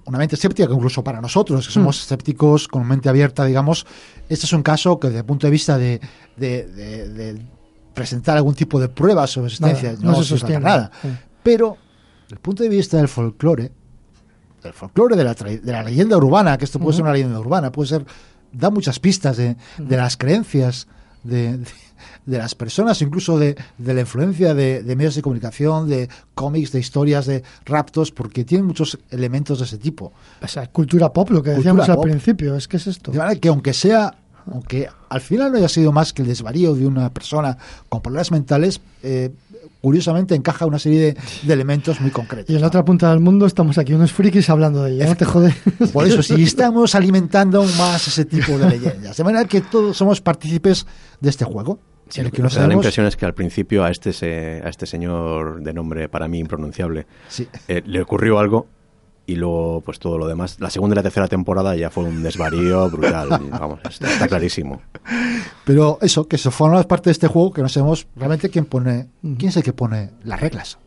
una 0.06 0.18
mente 0.18 0.36
escéptica, 0.36 0.68
que 0.68 0.74
incluso 0.74 1.04
para 1.04 1.20
nosotros, 1.20 1.68
que 1.68 1.74
somos 1.74 2.00
escépticos 2.00 2.68
con 2.68 2.88
mente 2.88 3.10
abierta, 3.10 3.44
digamos, 3.46 3.86
este 4.30 4.46
es 4.46 4.54
un 4.54 4.64
caso 4.64 5.00
que 5.00 5.08
desde 5.08 5.20
el 5.20 5.26
punto 5.26 5.48
de 5.48 5.52
vista 5.52 5.78
de, 5.78 6.00
de- 6.38 6.66
de- 6.68 7.10
de 7.10 7.42
presentar 7.94 8.38
algún 8.38 8.56
tipo 8.56 8.80
de 8.80 8.88
prueba 8.90 9.28
sobre 9.28 9.48
existencia, 9.48 9.92
Nada, 9.94 10.04
no, 10.04 10.12
no 10.14 10.18
se 10.24 10.30
sostiene. 10.30 10.64
nada. 10.64 10.92
Sí. 11.02 11.10
Pero, 11.44 11.78
desde 12.24 12.36
el 12.36 12.40
punto 12.42 12.64
de 12.64 12.70
vista 12.70 12.98
del 12.98 13.08
folclore, 13.10 13.72
del 14.64 14.74
folclore, 14.74 15.16
de 15.18 15.24
la, 15.26 15.34
de 15.34 15.72
la 15.72 15.84
leyenda 15.84 16.16
urbana, 16.18 16.58
que 16.58 16.64
esto 16.66 16.80
puede 16.80 16.94
ser 16.96 17.04
una 17.04 17.12
leyenda 17.14 17.38
urbana, 17.40 17.72
puede 17.72 17.90
ser, 17.90 18.06
da 18.52 18.70
muchas 18.70 18.98
pistas 19.00 19.36
de, 19.38 19.58
de 19.78 19.98
las 19.98 20.16
creencias 20.16 20.88
de, 21.24 21.60
de- 22.26 22.38
las 22.38 22.56
personas, 22.56 23.02
incluso 23.02 23.38
de, 23.38 23.56
de 23.78 23.94
la 23.94 24.02
influencia 24.02 24.54
de, 24.54 24.84
de 24.84 24.96
medios 24.96 25.16
de 25.16 25.22
comunicación, 25.22 25.90
de 25.90 26.10
cómics, 26.36 26.72
de 26.72 26.80
historias, 26.80 27.26
de 27.26 27.44
raptos, 27.66 28.12
porque 28.12 28.44
tienen 28.46 28.66
muchos 28.68 28.98
elementos 29.10 29.60
de 29.60 29.66
ese 29.66 29.78
tipo. 29.78 30.14
O 30.42 30.48
sea, 30.48 30.68
cultura 30.68 31.12
pop, 31.12 31.30
lo 31.32 31.42
que 31.44 31.52
Cultura 31.54 31.58
decíamos 31.58 31.90
al 31.90 31.96
pop. 31.96 32.06
principio, 32.06 32.56
es 32.56 32.68
que 32.68 32.78
es 32.78 32.88
esto. 32.88 33.12
De 33.12 33.18
manera 33.18 33.40
que 33.40 33.50
aunque 33.50 33.74
sea 33.74 34.16
aunque 34.52 34.90
al 35.08 35.22
final 35.22 35.54
no 35.54 35.58
haya 35.58 35.70
sido 35.70 35.94
más 35.94 36.12
que 36.12 36.22
el 36.22 36.28
desvarío 36.28 36.76
de 36.76 36.86
una 36.86 37.14
persona 37.14 37.58
con 37.88 38.02
problemas 38.02 38.30
mentales, 38.30 38.82
eh, 39.02 39.32
curiosamente 39.80 40.36
encaja 40.36 40.66
una 40.66 40.80
serie 40.80 41.00
de, 41.00 41.18
de 41.48 41.54
elementos 41.54 42.02
muy 42.02 42.12
concretos. 42.12 42.50
Y 42.50 42.56
en 42.56 42.60
la 42.62 42.68
otra 42.68 42.84
punta 42.84 43.10
del 43.10 43.22
mundo 43.22 43.46
estamos 43.46 43.78
aquí 43.78 43.94
unos 43.94 44.12
frikis 44.12 44.50
hablando 44.50 44.84
de 44.84 44.96
ella, 44.96 45.06
no 45.08 45.16
te 45.16 45.24
jode. 45.24 45.54
Por 45.94 46.06
eso, 46.06 46.22
si 46.22 46.44
estamos 46.44 46.94
alimentando 46.96 47.64
más 47.78 48.06
ese 48.08 48.26
tipo 48.26 48.58
de 48.58 48.70
leyendas, 48.70 49.16
de 49.16 49.24
manera 49.24 49.46
que 49.46 49.62
todos 49.62 49.96
somos 49.96 50.20
partícipes 50.20 50.86
de 51.22 51.30
este 51.30 51.46
juego. 51.46 51.80
Sí, 52.10 52.22
lo 52.22 52.32
que 52.32 52.42
no 52.42 52.50
la 52.50 52.74
impresión 52.74 53.06
es 53.06 53.16
que 53.16 53.26
al 53.26 53.34
principio 53.34 53.84
a 53.84 53.90
este, 53.90 54.14
se- 54.14 54.62
a 54.64 54.70
este 54.70 54.86
señor 54.86 55.62
de 55.62 55.74
nombre 55.74 56.10
para 56.10 56.28
mí 56.28 56.40
impronunciable 56.40 57.06
Sí. 57.28 57.48
eh, 57.68 57.82
le 57.86 58.02
ocurrió 58.02 58.40
algo 58.40 58.68
y 59.26 59.36
luego 59.36 59.82
pues 59.82 60.00
todo 60.00 60.18
lo 60.18 60.28
demás. 60.28 60.60
La 60.60 60.70
segunda 60.70 60.94
y 60.96 60.98
la 60.98 61.04
tercera 61.04 61.28
temporada 61.30 61.76
ya 61.78 61.90
fue 61.90 62.04
un 62.04 62.22
desvarío 62.24 62.90
brutal. 62.90 63.30
Vamos, 63.52 63.80
está, 63.90 64.12
está 64.12 64.28
clarísimo. 64.28 64.82
Pero 65.66 65.98
eso, 66.02 66.28
que 66.28 66.38
se 66.38 66.52
forma 66.52 66.82
parte 66.84 67.06
de 67.10 67.14
este 67.14 67.28
juego 67.28 67.52
que 67.54 67.62
no 67.62 67.70
sabemos 67.70 68.06
realmente 68.16 68.50
quién 68.50 68.66
pone, 68.66 69.08
quién 69.22 69.48
es 69.50 69.58
el 69.58 69.64
que 69.64 69.74
pone 69.74 70.10
las 70.24 70.42
reglas. 70.42 70.78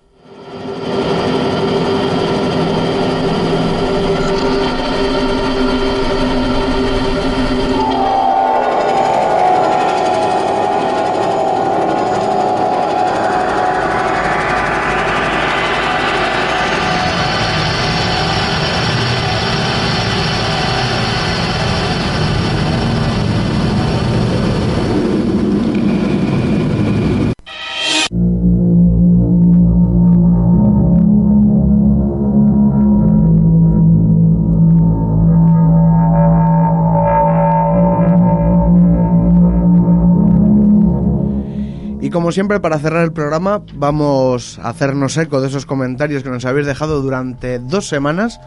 Como 42.26 42.32
siempre, 42.32 42.58
para 42.58 42.80
cerrar 42.80 43.04
el 43.04 43.12
programa, 43.12 43.62
vamos 43.74 44.58
a 44.60 44.70
hacernos 44.70 45.16
eco 45.16 45.40
de 45.40 45.46
esos 45.46 45.64
comentarios 45.64 46.24
que 46.24 46.28
nos 46.28 46.44
habéis 46.44 46.66
dejado 46.66 47.00
durante 47.00 47.60
dos 47.60 47.86
semanas, 47.86 48.40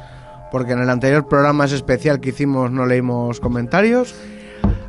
porque 0.52 0.74
en 0.74 0.80
el 0.80 0.90
anterior 0.90 1.30
programa 1.30 1.64
ese 1.64 1.76
especial 1.78 2.20
que 2.20 2.32
hicimos 2.32 2.72
no 2.72 2.86
leímos 2.86 3.40
comentarios. 3.40 4.14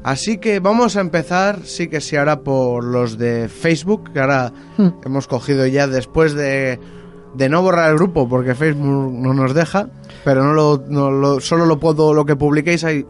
Así 0.02 0.38
que 0.38 0.58
vamos 0.58 0.96
a 0.96 1.02
empezar, 1.02 1.60
sí 1.62 1.86
que 1.86 2.00
sí, 2.00 2.16
ahora 2.16 2.40
por 2.40 2.82
los 2.82 3.16
de 3.16 3.48
Facebook, 3.48 4.12
que 4.12 4.18
ahora 4.18 4.52
hemos 5.04 5.28
cogido 5.28 5.64
ya 5.68 5.86
después 5.86 6.34
de, 6.34 6.80
de 7.36 7.48
no 7.48 7.62
borrar 7.62 7.90
el 7.92 7.96
grupo, 7.96 8.28
porque 8.28 8.56
Facebook 8.56 9.12
no 9.12 9.32
nos 9.34 9.54
deja, 9.54 9.86
pero 10.24 10.42
no 10.42 10.52
lo, 10.52 10.82
no 10.88 11.12
lo- 11.12 11.38
solo 11.38 11.64
lo 11.64 11.78
puedo, 11.78 12.12
lo 12.12 12.24
que 12.24 12.34
publiquéis 12.34 12.82
ahí, 12.82 13.06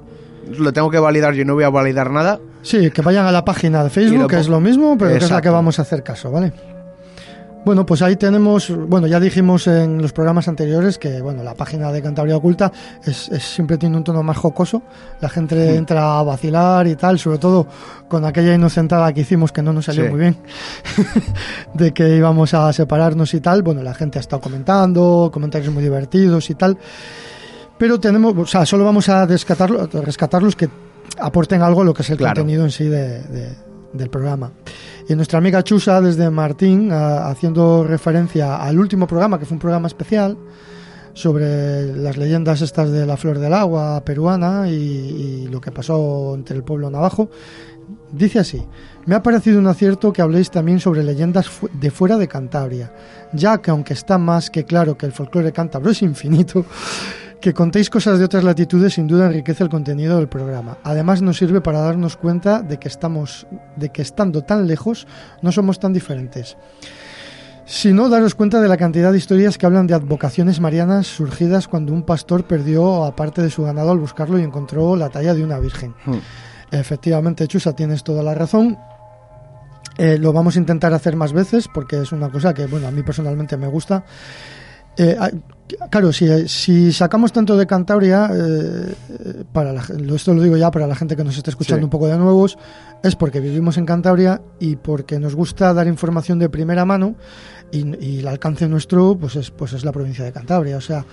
lo 0.59 0.73
tengo 0.73 0.91
que 0.91 0.99
validar, 0.99 1.35
yo 1.35 1.45
no 1.45 1.55
voy 1.55 1.65
a 1.65 1.71
validar 1.71 2.11
nada. 2.11 2.39
Sí, 2.63 2.91
que 2.91 3.03
vayan 3.03 3.27
a 3.27 3.33
la 3.33 3.45
página 3.45 3.83
de 3.85 3.91
Facebook, 3.91 4.29
que 4.29 4.39
es 4.39 4.49
lo 4.49 4.61
mismo, 4.61 4.97
pero 4.99 5.13
que 5.19 5.25
es 5.25 5.31
la 5.31 5.41
que 5.41 5.49
vamos 5.51 5.79
a 5.79 5.83
hacer 5.83 6.03
caso, 6.03 6.31
¿vale? 6.31 6.53
Bueno, 7.63 7.85
pues 7.85 8.01
ahí 8.01 8.17
tenemos, 8.17 8.71
bueno, 8.89 9.07
ya 9.07 9.21
dijimos 9.21 9.67
en 9.67 10.01
los 10.01 10.15
programas 10.15 10.49
anteriores 10.49 10.97
que, 10.99 11.21
bueno, 11.21 11.43
la 11.43 11.53
página 11.55 11.93
de 11.93 12.01
Cantabria 12.01 12.35
Oculta 12.39 12.73
es, 13.05 13.29
es- 13.29 13.43
siempre 13.45 13.77
tiene 13.77 13.99
un 13.99 14.03
tono 14.05 14.23
más 14.23 14.39
jocoso, 14.39 14.83
la 15.21 15.29
gente 15.29 15.77
entra 15.77 16.19
a 16.19 16.23
vacilar 16.23 16.87
y 16.87 16.97
tal, 16.97 17.19
sobre 17.19 17.37
todo 17.37 17.67
con 18.09 18.25
aquella 18.25 18.55
inocentada 18.55 19.13
que 19.13 19.21
hicimos 19.21 19.53
que 19.53 19.61
no 19.61 19.75
nos 19.75 19.85
salió 19.85 20.05
Sí. 20.05 20.11
muy 20.11 20.21
bien, 20.21 20.37
de 21.75 21.93
que 21.93 22.17
íbamos 22.17 22.55
a 22.55 22.73
separarnos 22.73 23.35
y 23.35 23.41
tal, 23.41 23.63
bueno, 23.63 23.83
la 23.83 23.93
gente 23.93 24.19
ha 24.19 24.21
estado 24.23 24.41
comentando, 24.41 25.31
comentarios 25.31 25.73
muy 25.73 25.83
divertidos 25.83 26.49
y 26.49 26.55
tal, 26.55 26.79
pero 27.81 27.99
tenemos, 27.99 28.35
o 28.37 28.45
sea, 28.47 28.67
solo 28.67 28.85
vamos 28.85 29.09
a 29.09 29.25
rescatar 29.25 29.71
los 30.43 30.55
que 30.55 30.69
aporten 31.19 31.63
algo 31.63 31.81
a 31.81 31.85
lo 31.85 31.95
que 31.95 32.03
es 32.03 32.11
el 32.11 32.19
Claro. 32.19 32.35
contenido 32.43 32.63
en 32.65 32.71
sí 32.71 32.85
de- 32.85 33.23
de- 33.23 33.57
del 33.95 34.11
programa. 34.11 34.53
Y 35.09 35.15
nuestra 35.15 35.39
amiga 35.39 35.65
Chusa, 35.65 35.99
desde 36.03 36.29
Martín, 36.29 36.93
a- 36.93 37.29
haciendo 37.31 37.83
referencia 37.85 38.57
al 38.57 38.79
último 38.79 39.07
programa, 39.07 39.39
que 39.39 39.47
fue 39.47 39.55
un 39.55 39.61
programa 39.61 39.87
especial 39.89 40.37
sobre 41.15 41.97
las 41.97 42.19
leyendas 42.19 42.61
estas 42.61 42.91
de 42.93 43.07
la 43.07 43.17
flor 43.17 43.39
del 43.39 43.55
agua 43.55 44.03
peruana 44.05 44.69
y, 44.69 44.75
y 44.75 45.49
lo 45.49 45.61
que 45.61 45.73
pasó 45.73 46.35
entre 46.35 46.57
el 46.57 46.63
pueblo 46.65 46.91
navajo, 46.91 47.31
dice 48.13 48.39
así, 48.41 48.63
me 49.07 49.15
ha 49.17 49.23
parecido 49.23 49.59
un 49.59 49.67
acierto 49.67 50.13
que 50.13 50.23
habléis 50.23 50.51
también 50.51 50.79
sobre 50.81 51.03
leyendas 51.03 51.49
fu- 51.49 51.69
de 51.73 51.91
fuera 51.91 52.17
de 52.19 52.29
Cantabria, 52.29 52.93
ya 53.33 53.59
que 53.59 53.71
aunque 53.73 53.95
está 53.95 54.19
más 54.19 54.51
que 54.51 54.65
claro 54.65 54.97
que 54.97 55.07
el 55.07 55.13
folclore 55.13 55.51
cántabro 55.51 55.91
es 55.91 56.03
infinito, 56.03 56.65
que 57.41 57.55
contéis 57.55 57.89
cosas 57.91 58.19
de 58.19 58.25
otras 58.25 58.45
latitudes 58.45 58.95
sin 58.95 59.07
duda 59.07 59.27
enriquece 59.27 59.65
el 59.65 59.71
contenido 59.71 60.19
del 60.19 60.29
programa. 60.29 60.79
Además 60.85 61.23
nos 61.23 61.39
sirve 61.39 61.61
para 61.61 61.81
darnos 61.81 62.17
cuenta 62.17 62.63
de 62.63 62.79
que 62.79 62.89
estamos 62.89 63.47
de 63.77 63.89
que 63.91 64.03
estando 64.03 64.43
tan 64.43 64.67
lejos 64.67 65.07
no 65.43 65.51
somos 65.51 65.81
tan 65.81 65.93
diferentes. 65.93 66.57
Sino 67.65 68.09
daros 68.09 68.35
cuenta 68.35 68.61
de 68.61 68.69
la 68.69 68.77
cantidad 68.77 69.13
de 69.13 69.19
historias 69.19 69.57
que 69.57 69.65
hablan 69.65 69.87
de 69.87 69.95
advocaciones 69.95 70.61
marianas 70.61 71.07
surgidas 71.07 71.69
cuando 71.69 71.93
un 71.93 72.03
pastor 72.03 72.45
perdió 72.45 73.05
a 73.05 73.15
parte 73.15 73.43
de 73.43 73.51
su 73.51 73.63
ganado 73.63 73.93
al 73.93 73.99
buscarlo 73.99 74.39
y 74.39 74.43
encontró 74.43 74.97
la 74.97 75.09
talla 75.09 75.35
de 75.35 75.45
una 75.45 75.59
virgen. 75.59 75.95
Efectivamente, 76.73 77.47
Chusa, 77.47 77.75
tienes 77.75 78.03
toda 78.03 78.23
la 78.23 78.35
razón. 78.35 78.77
Eh, 79.99 80.19
lo 80.19 80.33
vamos 80.33 80.57
a 80.57 80.59
intentar 80.59 80.93
hacer 80.95 81.15
más 81.15 81.33
veces 81.33 81.69
porque 81.73 82.01
es 82.01 82.11
una 82.11 82.29
cosa 82.29 82.55
que, 82.55 82.67
bueno, 82.67 82.89
a 82.89 82.91
mí 82.91 83.03
personalmente 83.03 83.57
me 83.57 83.69
gusta. 83.69 84.05
Eh, 85.03 85.17
ah, 85.19 85.31
claro, 85.91 86.13
si, 86.13 86.27
si 86.49 86.93
sacamos 86.93 87.33
tanto 87.33 87.57
de 87.57 87.67
Cantabria, 87.67 88.29
eh, 88.35 88.93
eh, 89.09 89.45
para 89.53 89.73
la 89.73 89.83
esto 90.15 90.35
lo 90.35 90.43
digo 90.43 90.57
ya 90.59 90.71
para 90.71 90.87
la 90.87 90.95
gente 90.95 91.17
que 91.17 91.25
nos 91.25 91.37
esté 91.39 91.49
escuchando 91.51 91.81
Sí. 91.81 91.85
un 91.85 91.91
poco 91.91 92.07
de 92.09 92.19
nuevos, 92.19 92.59
es 93.03 93.17
porque 93.17 93.41
vivimos 93.41 93.79
en 93.79 93.87
Cantabria 93.87 94.43
y 94.59 94.77
porque 94.77 95.19
nos 95.19 95.35
gusta 95.35 95.73
dar 95.73 95.87
información 95.87 96.39
de 96.39 96.49
primera 96.51 96.85
mano 96.85 97.15
y, 97.73 97.97
y 98.05 98.19
el 98.19 98.29
alcance 98.29 98.69
nuestro 98.69 99.17
pues 99.17 99.37
es, 99.37 99.51
pues 99.51 99.73
es 99.73 99.85
la 99.85 99.93
provincia 99.93 100.25
de 100.25 100.33
Cantabria. 100.33 100.77
O 100.77 100.81
sea, 100.83 101.07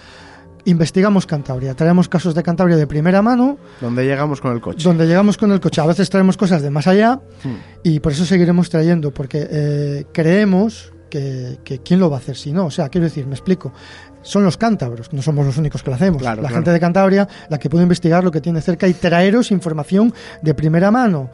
investigamos 0.65 1.25
Cantabria, 1.25 1.73
traemos 1.75 2.09
casos 2.09 2.35
de 2.35 2.43
Cantabria 2.43 2.75
de 2.75 2.87
primera 2.87 3.21
mano, 3.21 3.57
Donde 3.79 4.03
llegamos 4.05 4.41
con 4.41 4.51
el 4.51 4.59
coche. 4.59 4.83
donde 4.83 5.05
llegamos 5.07 5.37
con 5.37 5.51
el 5.53 5.61
coche. 5.61 5.79
A 5.79 5.85
veces 5.85 6.09
traemos 6.09 6.35
cosas 6.35 6.61
de 6.61 6.69
más 6.71 6.87
allá 6.87 7.21
Hmm. 7.43 7.55
y 7.83 7.99
por 8.01 8.11
eso 8.11 8.25
seguiremos 8.25 8.69
trayendo, 8.69 9.13
porque 9.13 9.47
eh, 9.49 10.05
creemos 10.11 10.91
que, 11.17 11.57
que 11.63 11.79
quién 11.79 11.99
lo 11.99 12.09
va 12.09 12.17
a 12.17 12.19
hacer 12.19 12.35
si 12.35 12.51
no. 12.51 12.65
O 12.65 12.71
sea, 12.71 12.89
quiero 12.89 13.05
decir, 13.05 13.25
me 13.25 13.35
explico. 13.35 13.73
Son 14.21 14.43
los 14.43 14.57
cántabros, 14.57 15.13
no 15.13 15.21
somos 15.21 15.45
los 15.45 15.57
únicos 15.57 15.83
que 15.83 15.89
lo 15.89 15.95
hacemos. 15.95 16.21
Claro, 16.21 16.41
la 16.41 16.49
claro. 16.49 16.55
gente 16.55 16.71
de 16.71 16.79
Cantabria, 16.79 17.27
la 17.49 17.57
que 17.57 17.69
puede 17.69 17.83
investigar 17.83 18.23
lo 18.23 18.31
que 18.31 18.41
tiene 18.41 18.61
cerca 18.61 18.87
y 18.87 18.93
traeros 18.93 19.51
información 19.51 20.13
de 20.41 20.53
primera 20.53 20.91
mano. 20.91 21.29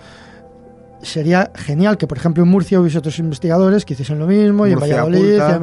Sería 1.03 1.51
genial 1.53 1.97
que, 1.97 2.07
por 2.07 2.17
ejemplo, 2.17 2.43
en 2.43 2.49
Murcia 2.49 2.79
hubiese 2.79 2.97
otros 2.97 3.19
investigadores 3.19 3.85
que 3.85 3.93
hiciesen 3.93 4.17
lo 4.19 4.25
mismo 4.25 4.65
y 4.65 4.71
en 4.71 4.79
Valladolid. 4.79 5.39
oculta. 5.41 5.55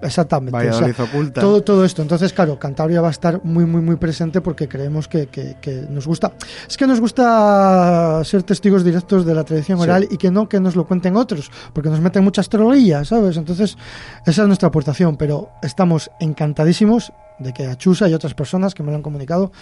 en- 0.00 0.06
Exactamente. 0.06 0.56
o 0.56 0.60
sea, 0.60 0.70
Valladolid 0.70 1.00
oculta. 1.00 1.40
todo, 1.40 1.62
todo 1.62 1.84
esto. 1.84 2.02
Entonces, 2.02 2.32
claro, 2.32 2.58
Cantabria 2.58 3.00
va 3.00 3.08
a 3.08 3.10
estar 3.10 3.40
muy, 3.44 3.64
muy, 3.66 3.80
muy 3.82 3.96
presente 3.96 4.40
porque 4.40 4.68
creemos 4.68 5.08
que, 5.08 5.26
que- 5.26 5.56
que 5.60 5.86
nos 5.90 6.06
gusta. 6.06 6.32
Es 6.68 6.76
que 6.76 6.86
nos 6.86 7.00
gusta 7.00 8.20
ser 8.24 8.42
testigos 8.44 8.84
directos 8.84 9.26
de 9.26 9.34
la 9.34 9.42
tradición 9.44 9.78
Sí. 9.78 9.84
oral 9.84 10.06
y 10.10 10.16
que 10.16 10.30
no 10.30 10.48
que 10.48 10.60
nos 10.60 10.76
lo 10.76 10.86
cuenten 10.86 11.16
otros, 11.16 11.50
porque 11.72 11.88
nos 11.90 12.00
meten 12.00 12.22
muchas 12.24 12.48
trolillas, 12.48 13.08
¿sabes? 13.08 13.36
Entonces, 13.36 13.76
esa 14.26 14.42
es 14.42 14.46
nuestra 14.48 14.68
aportación, 14.68 15.16
pero 15.16 15.50
estamos 15.62 16.10
encantadísimos 16.20 17.12
de 17.38 17.52
que 17.52 17.66
a 17.66 17.76
Chusa 17.76 18.08
y 18.08 18.14
otras 18.14 18.34
personas 18.34 18.74
que 18.74 18.82
me 18.82 18.90
lo 18.90 18.96
han 18.96 19.02
comunicado 19.02 19.52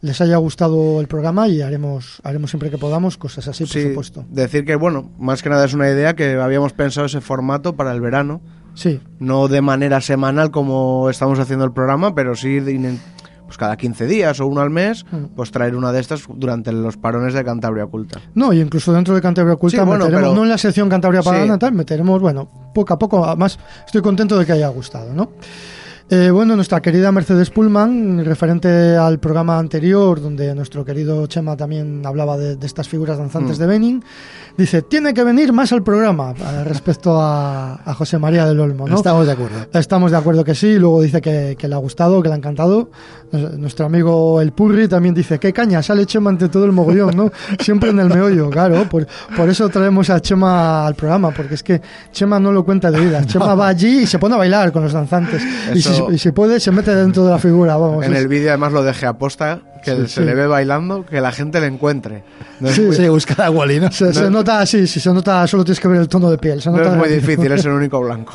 les 0.00 0.20
haya 0.20 0.36
gustado 0.36 1.00
el 1.00 1.08
programa 1.08 1.48
y 1.48 1.62
haremos, 1.62 2.20
haremos 2.24 2.50
siempre 2.50 2.70
que 2.70 2.78
podamos 2.78 3.16
cosas 3.16 3.48
así, 3.48 3.64
por 3.64 3.72
Sí, 3.72 3.88
supuesto. 3.88 4.24
decir 4.28 4.64
que, 4.64 4.76
bueno, 4.76 5.10
más 5.18 5.42
que 5.42 5.48
nada 5.48 5.64
es 5.64 5.72
una 5.74 5.88
idea 5.88 6.14
que 6.14 6.34
habíamos 6.34 6.72
pensado 6.72 7.06
ese 7.06 7.20
formato 7.20 7.74
para 7.74 7.92
el 7.92 8.00
verano. 8.00 8.40
Sí, 8.74 9.00
No 9.18 9.48
de 9.48 9.60
manera 9.60 10.00
semanal 10.00 10.50
como 10.50 11.10
estamos 11.10 11.38
haciendo 11.38 11.64
el 11.64 11.72
programa, 11.72 12.14
pero 12.14 12.34
sí 12.34 12.58
de 12.60 12.96
pues 13.44 13.58
cada 13.58 13.76
15 13.76 14.06
días 14.06 14.40
o 14.40 14.46
uno 14.46 14.62
al 14.62 14.70
mes, 14.70 15.04
Mm. 15.12 15.34
pues 15.36 15.50
traer 15.50 15.76
una 15.76 15.92
de 15.92 16.00
estas 16.00 16.22
durante 16.36 16.72
los 16.72 16.96
parones 16.96 17.34
de 17.34 17.44
Cantabria 17.44 17.84
Oculta. 17.84 18.18
No, 18.34 18.50
y 18.54 18.60
incluso 18.62 18.94
dentro 18.94 19.14
de 19.14 19.20
Cantabria 19.20 19.52
Oculta 19.54 19.76
Sí, 19.76 19.84
bueno, 19.84 20.04
meteremos, 20.06 20.22
pero- 20.30 20.34
no 20.34 20.42
en 20.44 20.48
la 20.48 20.56
sección 20.56 20.88
Cantabria 20.88 21.20
Sí. 21.22 21.28
Pagana, 21.28 21.58
tal, 21.58 21.72
meteremos, 21.74 22.18
bueno, 22.22 22.48
poco 22.74 22.94
a 22.94 22.98
poco, 22.98 23.26
además 23.26 23.58
estoy 23.84 24.00
contento 24.00 24.38
de 24.38 24.46
que 24.46 24.52
haya 24.52 24.68
gustado, 24.68 25.12
¿no? 25.12 25.32
Eh, 26.10 26.30
bueno, 26.30 26.56
nuestra 26.56 26.82
querida 26.82 27.10
Mercedes 27.10 27.48
Pullman, 27.48 28.22
referente 28.24 28.96
al 28.96 29.18
programa 29.18 29.58
anterior, 29.58 30.20
donde 30.20 30.54
nuestro 30.54 30.84
querido 30.84 31.26
Chema 31.26 31.56
también 31.56 32.02
hablaba 32.04 32.36
de, 32.36 32.56
de 32.56 32.66
estas 32.66 32.86
figuras 32.86 33.16
danzantes 33.16 33.56
Mm. 33.58 33.60
de 33.60 33.66
Benin, 33.66 34.04
dice, 34.58 34.82
tiene 34.82 35.14
que 35.14 35.24
venir 35.24 35.54
más 35.54 35.72
al 35.72 35.82
programa 35.82 36.32
eh, 36.36 36.64
respecto 36.64 37.18
a, 37.18 37.80
a 37.82 37.94
José 37.94 38.18
María 38.18 38.44
del 38.44 38.60
Olmo, 38.60 38.86
¿no? 38.86 38.96
Estamos 38.96 39.24
de 39.26 39.32
acuerdo. 39.32 39.56
Estamos 39.72 40.10
de 40.10 40.16
acuerdo 40.18 40.44
que 40.44 40.54
sí, 40.54 40.78
luego 40.78 41.00
dice 41.00 41.22
que, 41.22 41.56
que 41.58 41.66
le 41.66 41.74
ha 41.74 41.78
gustado, 41.78 42.20
que 42.22 42.28
le 42.28 42.34
ha 42.34 42.38
encantado. 42.38 42.90
Nuestro 43.56 43.86
amigo 43.86 44.42
El 44.42 44.52
Purri 44.52 44.88
también 44.88 45.14
dice, 45.14 45.38
qué 45.38 45.54
caña, 45.54 45.82
sale 45.82 46.04
Chema 46.04 46.28
ante 46.28 46.50
todo 46.50 46.66
el 46.66 46.72
mogollón, 46.72 47.16
¿no? 47.16 47.32
Siempre 47.58 47.88
en 47.88 47.98
el 48.00 48.10
meollo, 48.10 48.50
claro, 48.50 48.86
por, 48.90 49.06
por 49.34 49.48
eso 49.48 49.66
traemos 49.70 50.10
a 50.10 50.20
Chema 50.20 50.86
al 50.86 50.94
programa, 50.94 51.30
porque 51.30 51.54
es 51.54 51.62
que 51.62 51.80
Chema 52.12 52.38
no 52.38 52.52
lo 52.52 52.62
cuenta 52.66 52.90
de 52.90 53.00
vida. 53.00 53.24
Chema 53.24 53.54
va 53.54 53.68
allí 53.68 54.00
y 54.00 54.06
se 54.06 54.18
pone 54.18 54.34
a 54.34 54.38
bailar 54.38 54.70
con 54.72 54.82
los 54.82 54.92
danzantes. 54.92 55.42
Eso- 55.72 55.90
y 55.91 55.91
si 56.18 56.32
puede, 56.32 56.60
se 56.60 56.70
mete 56.70 56.94
dentro 56.94 57.24
de 57.24 57.30
la 57.30 57.38
figura, 57.38 57.76
vamos. 57.76 58.04
En 58.04 58.12
es- 58.12 58.18
el 58.20 58.28
vídeo 58.28 58.48
además 58.50 58.72
lo 58.72 58.82
dejé 58.82 59.06
aposta, 59.06 59.60
que 59.84 59.92
Sí, 59.96 60.00
se 60.02 60.08
sí. 60.08 60.20
le 60.22 60.34
ve 60.34 60.46
bailando, 60.46 61.04
que 61.06 61.20
la 61.20 61.32
gente 61.32 61.60
le 61.60 61.66
encuentre. 61.66 62.24
No 62.60 62.68
Sí. 62.68 62.80
muy, 62.82 62.96
Sí, 62.96 63.08
buscar 63.08 63.42
a 63.42 63.50
Wally, 63.50 63.80
¿no? 63.80 63.90
se, 63.92 64.12
se 64.14 64.22
no- 64.24 64.30
nota 64.30 64.60
así, 64.60 64.86
sí, 64.86 65.00
se 65.00 65.12
nota, 65.12 65.46
solo 65.46 65.64
tienes 65.64 65.80
que 65.80 65.88
ver 65.88 66.00
el 66.00 66.08
tono 66.08 66.30
de 66.30 66.38
piel. 66.38 66.60
Se 66.62 66.70
no 66.70 66.80
es 66.80 66.96
muy 66.96 67.08
difícil, 67.08 67.50
es 67.52 67.64
el 67.64 67.72
único 67.72 68.00
blanco. 68.00 68.32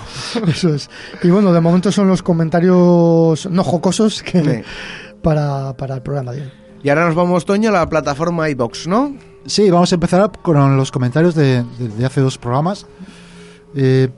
Eso 0.48 0.74
es. 0.74 0.90
Y 1.24 1.30
bueno, 1.30 1.54
de 1.54 1.62
momento 1.62 1.92
son 1.92 2.08
los 2.08 2.22
comentarios 2.24 3.48
no 3.50 3.64
jocosos 3.64 4.24
que, 4.24 4.44
Sí. 4.44 4.62
para, 5.22 5.74
para 5.78 5.96
el 5.96 6.02
programa 6.02 6.32
de 6.34 6.42
hoy. 6.42 6.52
Y 6.84 6.90
ahora 6.90 7.06
nos 7.06 7.16
vamos, 7.16 7.46
Toño, 7.46 7.70
a 7.70 7.74
la 7.74 7.90
plataforma 7.90 8.50
iBox, 8.50 8.88
¿no? 8.88 9.16
Sí, 9.46 9.70
vamos 9.72 9.92
a 9.92 9.96
empezar 9.96 10.30
con 10.42 10.78
los 10.78 10.92
comentarios 10.92 11.34
de, 11.36 11.64
de- 11.80 11.88
de 11.98 12.06
hace 12.06 12.22
dos 12.22 12.38
programas. 12.38 12.86
Eh, 13.76 14.10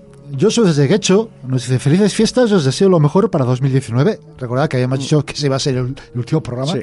soy 0.49 0.67
desde 0.67 0.87
Guecho, 0.87 1.29
nos 1.43 1.63
dice 1.63 1.79
felices 1.79 2.13
fiestas, 2.13 2.51
os 2.51 2.65
deseo 2.65 2.89
lo 2.89 2.99
mejor 2.99 3.29
para 3.31 3.45
2019. 3.45 4.19
Recordad 4.37 4.67
que 4.67 4.77
habíamos 4.77 4.99
dicho 4.99 5.23
que 5.23 5.33
ese 5.33 5.47
iba 5.47 5.55
a 5.55 5.59
ser 5.59 5.75
el, 5.75 5.95
el 6.13 6.19
último 6.19 6.41
programa. 6.41 6.73
Sí. 6.73 6.79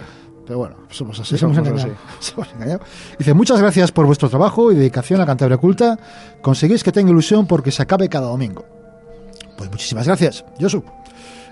Pero 0.46 0.58
bueno, 0.58 0.76
somos 0.90 1.18
así. 1.18 1.36
Somos 1.36 1.58
engañado. 1.58 1.90
así. 1.90 1.90
Somos 2.32 2.48
engañado. 2.54 2.80
Dice, 3.18 3.34
muchas 3.34 3.60
gracias 3.60 3.90
por 3.90 4.06
vuestro 4.06 4.28
trabajo 4.28 4.70
y 4.70 4.76
dedicación 4.76 5.20
a 5.20 5.26
Cantabria 5.26 5.58
Culta. 5.58 5.98
Conseguís 6.40 6.84
que 6.84 6.92
tenga 6.92 7.10
ilusión 7.10 7.46
porque 7.46 7.72
se 7.72 7.82
acabe 7.82 8.08
cada 8.08 8.28
domingo. 8.28 8.64
Pues 9.58 9.70
muchísimas 9.70 10.06
gracias, 10.06 10.44
Josu. 10.60 10.84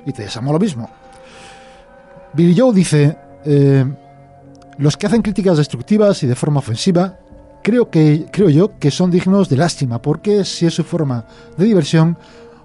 Y 0.06 0.12
te 0.12 0.22
deseamos 0.22 0.52
lo 0.52 0.60
mismo. 0.60 0.88
Billy 2.34 2.58
Joe 2.58 2.72
dice, 2.72 3.16
eh, 3.44 3.84
los 4.78 4.96
que 4.96 5.06
hacen 5.06 5.22
críticas 5.22 5.56
destructivas 5.56 6.22
y 6.22 6.26
de 6.26 6.34
forma 6.34 6.60
ofensiva, 6.60 7.18
creo, 7.64 7.90
que, 7.90 8.26
creo 8.30 8.50
yo 8.50 8.78
que 8.78 8.90
son 8.90 9.10
dignos 9.10 9.48
de 9.48 9.56
lástima, 9.56 10.00
porque 10.00 10.44
si 10.44 10.66
es 10.66 10.74
su 10.74 10.84
forma 10.84 11.26
de 11.56 11.64
diversión, 11.64 12.16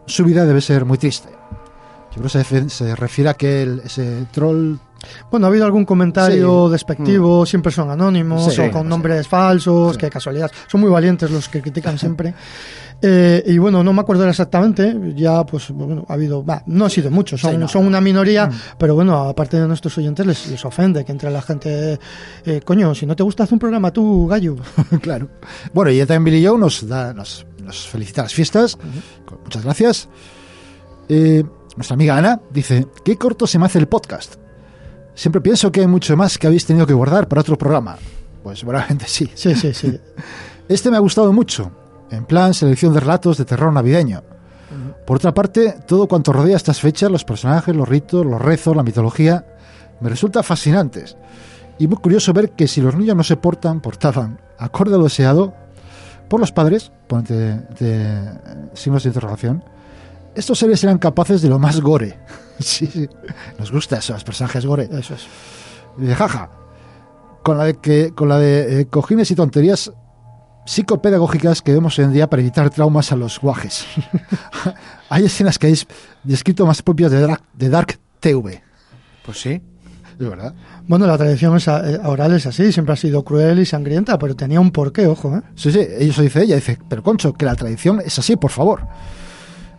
su 0.05 0.25
vida 0.25 0.45
debe 0.45 0.61
ser 0.61 0.83
muy 0.83 0.97
triste. 0.97 1.29
Yo 2.11 2.21
creo 2.21 2.43
que 2.43 2.69
se, 2.69 2.95
refiere 2.95 3.29
a 3.29 3.33
que 3.33 3.79
ese 3.85 4.25
troll 4.31 4.75
Bueno, 5.31 5.45
ha 5.47 5.49
habido 5.49 5.65
algún 5.65 5.85
comentario 5.85 6.65
Sí. 6.67 6.71
despectivo, 6.73 7.45
siempre 7.45 7.71
son 7.71 7.89
anónimos 7.89 8.53
Sí, 8.53 8.61
o 8.61 8.71
con 8.71 8.83
sí. 8.83 8.87
nombres 8.89 9.27
falsos, 9.27 9.97
qué 9.97 10.09
casualidad. 10.09 10.51
Son 10.67 10.81
muy 10.81 10.89
valientes 10.89 11.29
los 11.31 11.47
que 11.49 11.61
critican 11.61 11.97
siempre. 11.97 12.33
Eh, 13.01 13.41
y 13.47 13.57
bueno, 13.57 13.81
no 13.81 13.93
me 13.93 14.01
acuerdo 14.01 14.27
exactamente, 14.27 14.93
ya 15.15 15.45
pues 15.45 15.71
bueno, 15.71 16.05
ha 16.09 16.13
habido, 16.15 16.43
bah, 16.43 16.63
no 16.65 16.83
ha 16.83 16.89
sido 16.89 17.09
mucho, 17.09 17.37
son, 17.37 17.51
Sí, 17.51 17.57
no. 17.57 17.67
son 17.69 17.85
una 17.87 18.01
minoría, 18.01 18.49
pero 18.77 18.93
bueno, 18.93 19.17
aparte 19.29 19.57
de 19.57 19.65
nuestros 19.69 19.97
oyentes 19.97 20.25
les, 20.25 20.47
les 20.51 20.65
ofende 20.65 21.05
que 21.05 21.13
entre 21.13 21.31
la 21.31 21.41
gente, 21.41 21.97
eh, 22.45 22.59
coño, 22.65 22.93
si 22.93 23.05
no 23.05 23.15
te 23.15 23.23
gusta 23.23 23.43
hacer 23.43 23.53
un 23.53 23.59
programa 23.59 23.93
tú, 23.93 24.27
gallo. 24.27 24.57
claro. 25.01 25.29
Bueno, 25.73 25.91
y 25.91 25.99
también 25.99 26.25
Billy 26.25 26.45
Joe 26.45 26.59
nos, 26.59 26.85
da, 26.89 27.13
nos, 27.13 27.45
nos 27.63 27.87
felicita 27.87 28.23
las 28.23 28.33
fiestas. 28.33 28.77
Muchas 29.45 29.63
gracias. 29.63 30.09
Eh, 31.07 31.45
nuestra 31.77 31.93
amiga 31.93 32.17
Ana 32.17 32.41
dice, 32.51 32.85
qué 33.05 33.15
corto 33.15 33.47
se 33.47 33.57
me 33.59 33.65
hace 33.67 33.79
el 33.79 33.87
podcast. 33.87 34.35
Siempre 35.19 35.41
pienso 35.41 35.69
que 35.69 35.81
hay 35.81 35.87
mucho 35.87 36.15
más 36.15 36.37
que 36.37 36.47
habéis 36.47 36.65
tenido 36.65 36.87
que 36.87 36.93
guardar 36.93 37.27
para 37.27 37.41
otro 37.41 37.57
programa. 37.57 37.97
Pues 38.41 38.59
seguramente 38.59 39.03
sí. 39.05 39.29
Sí, 39.35 39.53
sí, 39.53 39.73
sí. 39.73 39.99
Este 40.69 40.89
me 40.89 40.95
ha 40.95 41.01
gustado 41.01 41.33
mucho, 41.33 41.71
en 42.09 42.23
plan 42.23 42.53
selección 42.53 42.93
de 42.93 43.01
relatos 43.01 43.37
de 43.37 43.43
terror 43.43 43.73
navideño. 43.73 44.23
Por 45.05 45.17
otra 45.17 45.33
parte, 45.33 45.75
todo 45.85 46.07
cuanto 46.07 46.31
rodea 46.31 46.55
estas 46.55 46.79
fechas, 46.79 47.11
los 47.11 47.25
personajes, 47.25 47.75
los 47.75 47.89
ritos, 47.89 48.25
los 48.25 48.41
rezos, 48.41 48.77
la 48.77 48.83
mitología, 48.83 49.45
me 49.99 50.07
resulta 50.07 50.41
fascinantes. 50.41 51.17
Y 51.79 51.87
muy 51.87 51.97
curioso 51.97 52.31
ver 52.31 52.51
que 52.51 52.69
si 52.69 52.79
los 52.79 52.95
niños 52.95 53.17
no 53.17 53.23
se 53.25 53.35
portan, 53.35 53.81
portaban 53.81 54.39
acorde 54.57 54.95
a 54.95 54.99
lo 54.99 55.03
deseado 55.03 55.53
por 56.29 56.39
los 56.39 56.53
padres, 56.53 56.93
ponte 57.07 57.33
de 57.33 58.31
signos 58.73 59.03
de 59.03 59.09
interrogación, 59.09 59.65
estos 60.39 60.59
seres 60.59 60.83
eran 60.83 60.97
capaces 60.97 61.41
de 61.41 61.49
lo 61.49 61.59
más 61.59 61.79
gore. 61.81 62.19
sí, 62.59 62.87
sí. 62.87 63.07
Nos 63.57 63.71
gusta 63.71 63.97
eso, 63.97 64.13
los 64.13 64.23
personajes 64.23 64.65
gore. 64.65 64.89
Eso 64.91 65.13
es. 65.13 65.27
De 65.97 66.15
jaja. 66.15 66.49
Con 67.43 67.57
la 67.57 67.65
de, 67.65 67.75
que, 67.75 68.11
con 68.13 68.29
la 68.29 68.37
de 68.37 68.81
eh, 68.81 68.85
cojines 68.87 69.31
y 69.31 69.35
tonterías 69.35 69.91
psicopedagógicas 70.65 71.61
que 71.61 71.73
vemos 71.73 71.97
hoy 71.97 72.05
en 72.05 72.13
día 72.13 72.29
para 72.29 72.41
evitar 72.41 72.69
traumas 72.69 73.11
a 73.11 73.15
los 73.15 73.39
guajes. 73.39 73.85
Hay 75.09 75.25
escenas 75.25 75.57
que 75.57 75.67
habéis 75.67 75.87
descrito 76.23 76.65
más 76.65 76.81
propias 76.81 77.11
de 77.11 77.21
Dark, 77.21 77.41
de 77.53 77.69
Dark 77.69 77.99
TV. 78.19 78.61
Pues 79.25 79.41
sí. 79.41 79.61
Es 80.19 80.29
verdad. 80.29 80.53
Bueno, 80.85 81.07
la 81.07 81.17
tradición 81.17 81.57
eh, 81.57 81.99
oral 82.03 82.33
es 82.33 82.45
así, 82.45 82.73
siempre 82.73 82.93
ha 82.93 82.97
sido 82.97 83.23
cruel 83.23 83.59
y 83.59 83.65
sangrienta, 83.65 84.19
pero 84.19 84.35
tenía 84.35 84.59
un 84.59 84.69
porqué, 84.71 85.07
ojo, 85.07 85.37
¿eh? 85.37 85.41
Sí, 85.55 85.71
sí, 85.71 85.79
eso 85.79 86.21
dice 86.21 86.43
ella. 86.43 86.55
Dice, 86.55 86.77
pero 86.89 87.01
Concho, 87.01 87.33
que 87.33 87.45
la 87.45 87.55
tradición 87.55 88.01
es 88.05 88.19
así, 88.19 88.35
por 88.35 88.51
favor. 88.51 88.81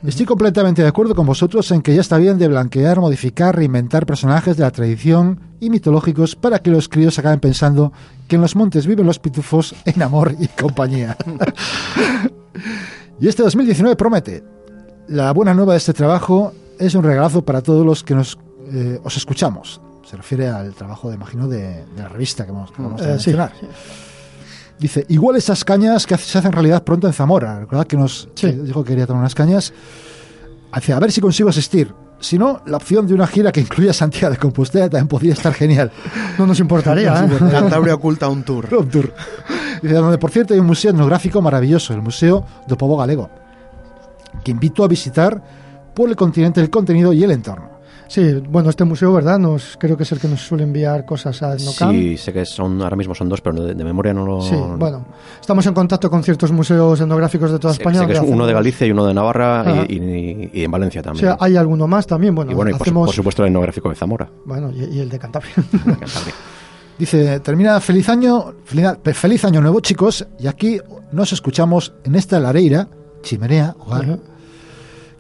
Estoy 0.03 0.25
completamente 0.25 0.81
de 0.83 0.89
acuerdo 0.89 1.15
con 1.15 1.27
vosotros 1.27 1.71
en 1.73 1.83
que 1.83 1.95
ya 1.95 2.01
está 2.01 2.17
bien 2.17 2.39
de 2.39 2.49
blanquear, 2.49 3.01
modificar, 3.01 3.55
reinventar 3.57 4.07
personajes 4.07 4.57
de 4.57 4.63
la 4.63 4.71
tradición 4.71 5.41
y 5.61 5.69
mitológicos 5.69 6.37
para 6.37 6.61
que 6.61 6.71
los 6.71 6.89
críos 6.89 7.19
acaben 7.19 7.39
pensando 7.39 7.93
que 8.27 8.37
en 8.37 8.43
los 8.43 8.57
montes 8.57 8.87
viven 8.87 9.05
los 9.07 9.19
pitufos 9.19 9.75
en 9.85 10.01
amor 10.03 10.35
y 10.41 10.49
compañía. 10.49 11.17
y 13.21 13.29
este 13.29 13.43
2019 13.43 13.97
promete. 13.97 14.43
La 15.09 15.33
buena 15.33 15.53
nueva 15.55 15.73
de 15.75 15.79
este 15.79 15.93
trabajo 15.93 16.53
es 16.79 16.95
un 16.95 17.03
regalazo 17.05 17.45
para 17.45 17.61
todos 17.61 17.85
los 17.85 18.03
que 18.03 18.15
nos 18.15 18.39
eh, 18.73 18.99
os 19.05 19.17
escuchamos. 19.19 19.83
Se 20.09 20.17
refiere 20.17 20.49
al 20.49 20.73
trabajo, 20.73 21.11
de, 21.11 21.17
imagino, 21.17 21.47
de, 21.47 21.85
de 21.85 22.03
la 22.03 22.09
revista 22.09 22.45
que 22.47 22.53
acabamos 22.53 22.99
de 22.99 23.05
Eh, 23.05 23.19
sí. 23.19 23.31
mencionar. 23.31 23.53
Dice, 24.81 25.05
igual 25.09 25.37
esas 25.37 25.63
cañas 25.65 26.07
que 26.07 26.17
se 26.17 26.39
hacen 26.39 26.53
realidad 26.53 26.83
pronto 26.83 27.07
en 27.07 27.13
Zamora. 27.13 27.61
Recordad 27.61 27.87
que 27.87 27.97
nos 27.97 28.29
Sí. 28.35 28.47
que 28.47 28.53
dijo 28.53 28.83
que 28.83 28.89
quería 28.91 29.07
tomar 29.07 29.21
unas 29.21 29.35
cañas. 29.35 29.73
Hace, 30.73 30.93
a 30.93 30.99
ver 30.99 31.13
si 31.13 31.21
consigo 31.21 31.51
asistir. 31.51 31.93
Si 32.19 32.39
no, 32.39 32.63
la 32.67 32.77
opción 32.77 33.07
de 33.07 33.15
una 33.15 33.27
gira 33.27 33.51
que 33.53 33.61
incluya 33.61 33.93
Santiago 33.93 34.33
de 34.33 34.39
Compostela 34.39 34.89
también 34.89 35.09
podría 35.09 35.33
estar 35.35 35.53
genial. 35.53 35.91
No 36.39 36.47
nos 36.47 36.59
importaría, 36.61 37.25
¿eh? 37.25 37.29
Cantabria 37.51 37.95
oculta 37.95 38.29
un 38.29 38.43
tour. 38.43 38.67
Road 38.71 38.87
tour. 38.87 39.13
Dice, 39.83 39.95
donde 39.95 40.19
por 40.19 40.31
cierto 40.31 40.55
hay 40.55 40.61
un 40.61 40.67
museo 40.67 40.91
etnográfico 40.91 41.41
maravilloso, 41.43 41.93
el 41.95 42.03
Museo 42.03 42.45
do 42.67 42.77
Povo 42.77 42.97
Galego, 42.97 43.29
que 44.45 44.51
invito 44.51 44.85
a 44.85 44.89
visitar 44.89 45.43
por 45.95 46.09
el 46.09 46.17
continente, 46.17 46.61
el 46.61 46.71
contenido 46.71 47.13
y 47.13 47.25
el 47.25 47.31
entorno. 47.31 47.80
Sí, 48.13 48.43
bueno, 48.51 48.71
este 48.71 48.83
museo, 48.83 49.13
¿verdad? 49.13 49.39
Nos, 49.39 49.77
creo 49.79 49.97
que 49.97 50.03
es 50.03 50.11
el 50.11 50.19
que 50.19 50.27
nos 50.27 50.41
suele 50.41 50.65
enviar 50.65 51.05
cosas 51.05 51.41
a 51.45 51.55
Etnocam. 51.55 51.93
Sí, 51.93 52.17
sé 52.17 52.33
que 52.33 52.45
son 52.45 52.83
ahora 52.83 52.97
mismo 52.97 53.15
son 53.15 53.29
dos, 53.29 53.41
pero 53.41 53.63
de, 53.63 53.73
de 53.73 53.85
memoria 53.85 54.13
no 54.13 54.27
lo. 54.27 54.41
Sí, 54.43 54.57
bueno, 54.57 55.07
estamos 55.41 55.65
en 55.67 55.75
contacto 55.75 56.11
con 56.11 56.25
ciertos 56.25 56.51
museos 56.51 57.01
etnográficos 57.01 57.53
de 57.53 57.61
toda 57.61 57.73
sé, 57.73 57.81
España. 57.83 58.01
sé 58.01 58.07
que 58.09 58.13
es 58.15 58.21
uno 58.21 58.49
de 58.49 58.53
Galicia 58.53 58.85
y 58.85 58.91
uno 58.91 59.07
de 59.07 59.15
Navarra 59.15 59.85
y, 59.89 59.95
y- 59.95 60.51
y 60.55 60.65
en 60.65 60.71
Valencia 60.73 61.03
O 61.03 61.05
también. 61.05 61.25
sea, 61.25 61.37
hay 61.39 61.57
alguno 61.57 61.87
más 61.87 62.05
también. 62.05 62.35
Bueno, 62.35 62.51
y 62.51 62.55
bueno, 62.57 62.71
y 62.71 62.73
por, 62.73 62.79
su- 62.79 62.83
hacemos. 62.83 63.07
por 63.07 63.15
supuesto 63.15 63.43
el 63.45 63.51
etnográfico 63.51 63.89
de 63.91 63.95
Zamora. 63.95 64.29
Bueno, 64.45 64.73
y, 64.73 64.99
el 64.99 65.09
de 65.09 65.19
Cantabria. 65.21 65.55
Cantabria. 65.55 66.07
Dice, 66.99 67.39
termina 67.41 67.79
feliz 67.81 68.09
año, 68.09 68.55
feliz, 68.65 68.87
feliz 69.15 69.45
año 69.45 69.61
nuevo 69.61 69.79
chicos, 69.81 70.27
y 70.39 70.49
aquí 70.49 70.81
nos 71.13 71.33
escuchamos 71.33 71.95
en 72.03 72.17
esta 72.17 72.41
lareira, 72.41 72.89
chimenea, 73.23 73.75
hogar, 73.79 74.03
Ajá. 74.05 74.19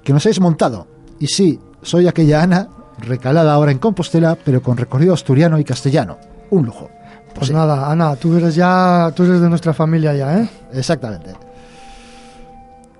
que 0.02 0.12
nos 0.12 0.26
habéis 0.26 0.40
montado. 0.40 0.86
Y 1.20 1.28
sí, 1.28 1.58
soy 1.82 2.06
aquella 2.08 2.42
Ana, 2.42 2.68
recalada 3.00 3.52
ahora 3.52 3.72
en 3.72 3.78
Compostela, 3.78 4.36
pero 4.42 4.62
con 4.62 4.76
recorrido 4.76 5.14
asturiano 5.14 5.58
y 5.58 5.64
castellano. 5.64 6.18
Un 6.50 6.66
lujo. 6.66 6.90
Pues 7.34 7.48
sí. 7.48 7.54
nada, 7.54 7.90
Ana, 7.90 8.16
tú 8.16 8.36
eres 8.36 8.54
ya, 8.54 9.12
tú 9.14 9.24
eres 9.24 9.40
de 9.40 9.48
nuestra 9.48 9.72
familia 9.72 10.14
ya, 10.14 10.40
¿eh? 10.40 10.48
Exactamente. 10.72 11.32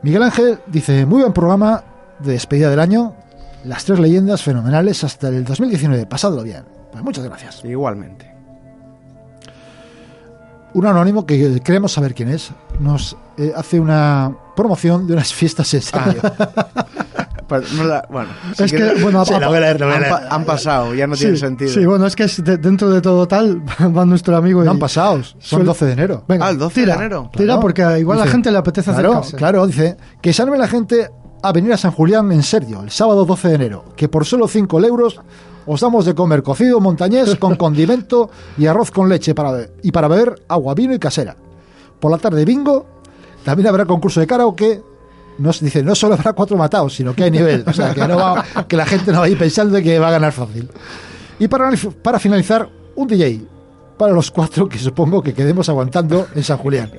Miguel 0.02 0.22
Ángel 0.22 0.60
dice, 0.66 1.05
muy 1.05 1.20
buen 1.20 1.32
programa 1.32 1.82
de 2.20 2.32
despedida 2.32 2.70
del 2.70 2.81
año, 2.81 3.14
las 3.64 3.85
tres 3.85 3.98
leyendas 3.98 4.43
fenomenales 4.43 5.05
hasta 5.05 5.28
el 5.28 5.44
2019, 5.44 6.06
pasadlo 6.06 6.43
bien. 6.43 6.64
Pues 6.93 7.05
muchas 7.05 7.24
gracias. 7.24 7.64
Igualmente. 7.64 8.31
Un 10.72 10.86
anónimo 10.86 11.27
que 11.27 11.60
queremos 11.60 11.93
saber 11.93 12.14
quién 12.14 12.28
es, 12.28 12.52
nos 12.78 13.16
eh, 13.36 13.52
hace 13.56 13.81
una 13.81 14.35
promoción 14.55 15.06
de 15.06 15.14
unas 15.14 15.35
fiestas 15.35 15.74
en 15.74 15.82
serio. 15.82 16.22
No 17.51 17.85
la- 17.85 18.06
bueno, 18.10 18.28
si 18.56 18.64
es 18.64 18.72
que, 18.72 18.94
bueno, 19.02 19.24
Sí, 19.24 19.35
ha- 19.35 19.40
la 19.40 19.48
voy 19.48 19.56
a 19.56 19.60
leer, 19.60 19.81
la 19.81 19.86
voy 19.86 19.93
a 19.93 19.97
han, 19.97 20.02
leer. 20.02 20.14
pa- 20.14 20.35
han 20.35 20.44
pasado, 20.44 20.94
ya 20.94 21.06
no 21.06 21.14
sí, 21.16 21.22
tiene 21.24 21.36
sentido. 21.36 21.70
Sí, 21.72 21.85
bueno, 21.85 22.06
es 22.06 22.14
que 22.16 22.24
es 22.24 22.43
de- 22.44 22.59
dentro 22.59 22.90
de 22.90 23.01
todo 23.01 23.27
tal 23.27 23.60
va 23.97 24.05
nuestro 24.05 24.36
amigo. 24.36 24.60
No 24.60 24.66
y- 24.66 24.68
han 24.74 24.78
pasado, 24.78 25.22
son 25.22 25.35
suele- 25.40 25.64
12 25.64 25.86
de 25.86 25.93
enero. 25.93 26.24
Venga, 26.28 26.47
Ah, 26.47 26.51
el 26.51 26.59
12 26.59 26.81
de 26.81 26.86
tira, 26.86 26.94
enero. 26.97 27.31
Tira 27.32 27.44
Claro. 27.44 27.60
porque 27.60 27.98
igual 27.98 28.20
a 28.20 28.24
la 28.24 28.31
gente 28.31 28.51
le 28.51 28.59
apetece 28.59 28.90
Claro, 28.93 29.10
acercarse. 29.10 29.36
claro, 29.36 29.66
dice 29.66 29.97
que 30.22 30.32
salve 30.32 30.56
la 30.59 30.68
gente 30.68 31.10
a 31.43 31.52
venir 31.52 31.72
a 31.72 31.77
San 31.77 31.90
Julián 31.93 32.31
en 32.32 32.43
serio 32.43 32.82
el 32.82 32.90
sábado 32.90 33.24
12 33.24 33.48
de 33.48 33.55
enero, 33.55 33.85
que 33.97 34.09
por 34.09 34.24
solo 34.27 34.47
5 34.47 34.78
euros 34.85 35.20
os 35.66 35.81
damos 35.81 36.05
de 36.05 36.14
comer 36.14 36.43
cocido 36.43 36.81
montañés 36.81 37.35
con 37.36 37.55
condimento 37.56 38.31
y 38.59 38.66
arroz 38.66 38.90
con 38.90 39.09
leche 39.09 39.35
para 39.35 39.66
y 39.82 39.90
para 39.93 40.09
beber 40.09 40.43
agua, 40.48 40.74
vino 40.74 40.94
y 40.94 40.98
casera. 40.98 41.36
Por 41.98 42.10
la 42.10 42.18
tarde 42.18 42.44
bingo, 42.44 42.86
también 43.44 43.68
habrá 43.68 43.85
concurso 43.86 44.20
de 44.20 44.27
karaoke. 44.27 44.82
Nos 45.40 45.60
dice, 45.60 45.82
no 45.82 45.94
solo 45.94 46.14
habrá 46.14 46.32
cuatro 46.34 46.56
matados, 46.56 46.94
sino 46.94 47.14
que 47.14 47.24
hay 47.24 47.30
nivel. 47.30 47.64
O 47.66 47.72
sea, 47.72 47.94
que, 47.94 48.06
no 48.06 48.16
va- 48.16 48.44
que 48.68 48.76
la 48.76 48.84
gente 48.86 49.10
no 49.10 49.20
va 49.20 49.24
a 49.24 49.28
ir 49.28 49.38
pensando 49.38 49.80
que 49.82 49.98
va 49.98 50.08
a 50.08 50.12
ganar 50.12 50.32
fácil. 50.32 50.68
Y 51.38 51.48
para, 51.48 51.70
para 52.02 52.18
finalizar, 52.18 52.68
un 52.96 53.08
DJ 53.08 53.40
para 53.96 54.12
los 54.12 54.30
cuatro 54.30 54.68
que 54.68 54.78
supongo 54.78 55.22
que 55.22 55.32
quedemos 55.34 55.68
aguantando 55.68 56.26
en 56.34 56.42
San 56.44 56.58
Julián. 56.58 56.90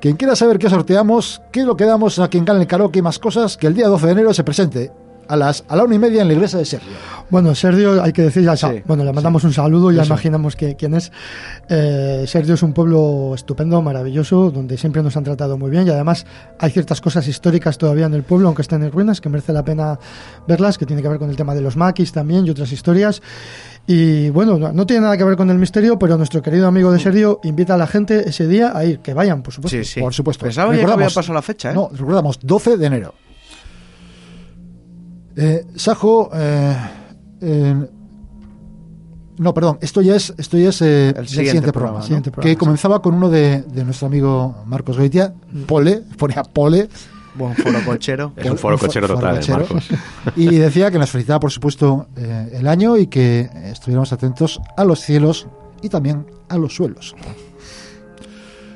Quien 0.00 0.16
quiera 0.16 0.34
saber 0.34 0.58
qué 0.58 0.68
sorteamos, 0.70 1.40
qué 1.52 1.62
lo 1.64 1.76
que 1.76 1.84
damos 1.84 2.18
a 2.18 2.28
quien 2.28 2.44
gane 2.44 2.60
el 2.60 2.66
karaoke 2.66 3.00
y 3.00 3.02
más 3.02 3.18
cosas, 3.18 3.56
que 3.56 3.66
el 3.66 3.74
día 3.74 3.86
12 3.88 4.06
de 4.06 4.12
enero 4.12 4.32
se 4.34 4.42
presente 4.44 4.90
a 5.30 5.36
las 5.36 5.64
a 5.68 5.76
la 5.76 5.84
una 5.84 5.94
y 5.94 5.98
media 5.98 6.22
en 6.22 6.28
la 6.28 6.34
iglesia 6.34 6.58
de 6.58 6.64
Sergio. 6.64 6.90
Bueno, 7.30 7.54
Sergio, 7.54 8.02
hay 8.02 8.12
que 8.12 8.22
decir 8.22 8.42
ya, 8.42 8.54
bueno, 8.86 9.04
le 9.04 9.12
mandamos 9.12 9.44
un 9.44 9.52
saludo, 9.52 9.92
ya 9.92 10.02
Eso. 10.02 10.12
imaginamos 10.12 10.56
que, 10.56 10.74
quién 10.74 10.94
es. 10.94 11.12
Eh, 11.68 12.24
Sergio 12.26 12.54
es 12.54 12.62
un 12.64 12.72
pueblo 12.72 13.32
estupendo, 13.36 13.80
maravilloso, 13.82 14.50
donde 14.50 14.76
siempre 14.76 15.02
nos 15.02 15.16
han 15.16 15.22
tratado 15.22 15.56
muy 15.56 15.70
bien 15.70 15.86
y 15.86 15.90
además 15.90 16.26
hay 16.58 16.72
ciertas 16.72 17.00
cosas 17.00 17.28
históricas 17.28 17.78
todavía 17.78 18.06
en 18.06 18.14
el 18.14 18.24
pueblo, 18.24 18.48
aunque 18.48 18.62
estén 18.62 18.82
en 18.82 18.90
ruinas, 18.90 19.20
que 19.20 19.28
merece 19.28 19.52
la 19.52 19.64
pena 19.64 19.98
verlas, 20.48 20.76
que 20.76 20.86
tiene 20.86 21.02
que 21.02 21.08
ver 21.08 21.18
con 21.18 21.30
el 21.30 21.36
tema 21.36 21.54
de 21.54 21.60
los 21.60 21.76
maquis 21.76 22.10
también 22.10 22.44
y 22.46 22.50
otras 22.50 22.72
historias. 22.72 23.22
Y 23.86 24.30
bueno, 24.30 24.58
no, 24.58 24.72
no 24.72 24.86
tiene 24.86 25.02
nada 25.02 25.16
que 25.16 25.24
ver 25.24 25.36
con 25.36 25.50
el 25.50 25.58
misterio, 25.58 25.98
pero 25.98 26.16
nuestro 26.16 26.42
querido 26.42 26.66
amigo 26.66 26.92
de 26.92 26.98
Sergio 26.98 27.40
invita 27.44 27.74
a 27.74 27.78
la 27.78 27.86
gente 27.86 28.28
ese 28.28 28.46
día 28.46 28.72
a 28.76 28.84
ir, 28.84 28.98
que 29.00 29.14
vayan, 29.14 29.42
por 29.42 29.54
supuesto. 29.54 29.78
Sí, 29.78 29.84
sí. 29.84 30.00
Por 30.00 30.12
supuesto. 30.12 30.44
Pensaba 30.44 30.74
ya 30.74 30.84
que 30.84 30.92
había 30.92 31.08
pasado 31.08 31.34
la 31.34 31.42
fecha, 31.42 31.70
¿eh? 31.70 31.74
No, 31.74 31.90
recordamos, 31.92 32.38
12 32.42 32.76
de 32.76 32.86
enero. 32.86 33.14
Eh, 35.42 35.66
Sajo, 35.74 36.28
eh, 36.34 36.76
eh, 37.40 37.86
no, 39.38 39.54
perdón, 39.54 39.78
esto 39.80 40.02
ya 40.02 40.16
es, 40.16 40.34
esto 40.36 40.58
ya 40.58 40.68
es 40.68 40.82
eh, 40.82 41.12
del 41.14 41.26
siguiente 41.26 41.50
siguiente, 41.50 41.72
programa, 41.72 42.00
que 42.06 42.30
programa, 42.30 42.58
comenzaba 42.58 43.00
con 43.00 43.14
uno 43.14 43.30
de, 43.30 43.62
de 43.62 43.84
nuestro 43.84 44.08
amigo 44.08 44.54
Marcos 44.66 44.98
Goitia, 44.98 45.32
Pole, 45.66 46.02
ponía 46.18 46.42
Pole, 46.42 46.88
Buen 47.32 47.54
foro 47.54 47.78
cochero. 47.86 48.32
Es 48.36 48.50
un 48.50 48.58
foro 48.58 48.76
fo- 48.76 48.80
cochero 48.86 49.06
foro 49.06 49.20
total, 49.20 49.36
cochero. 49.36 49.58
Marcos. 49.60 49.88
Y 50.36 50.46
decía 50.56 50.90
que 50.90 50.98
nos 50.98 51.10
felicitaba, 51.10 51.38
por 51.40 51.52
supuesto, 51.52 52.08
eh, 52.16 52.50
el 52.54 52.66
año 52.66 52.96
y 52.98 53.06
que 53.06 53.48
estuviéramos 53.66 54.12
atentos 54.12 54.60
a 54.76 54.84
los 54.84 55.00
cielos 55.00 55.46
y 55.80 55.88
también 55.88 56.26
a 56.48 56.58
los 56.58 56.74
suelos. 56.74 57.14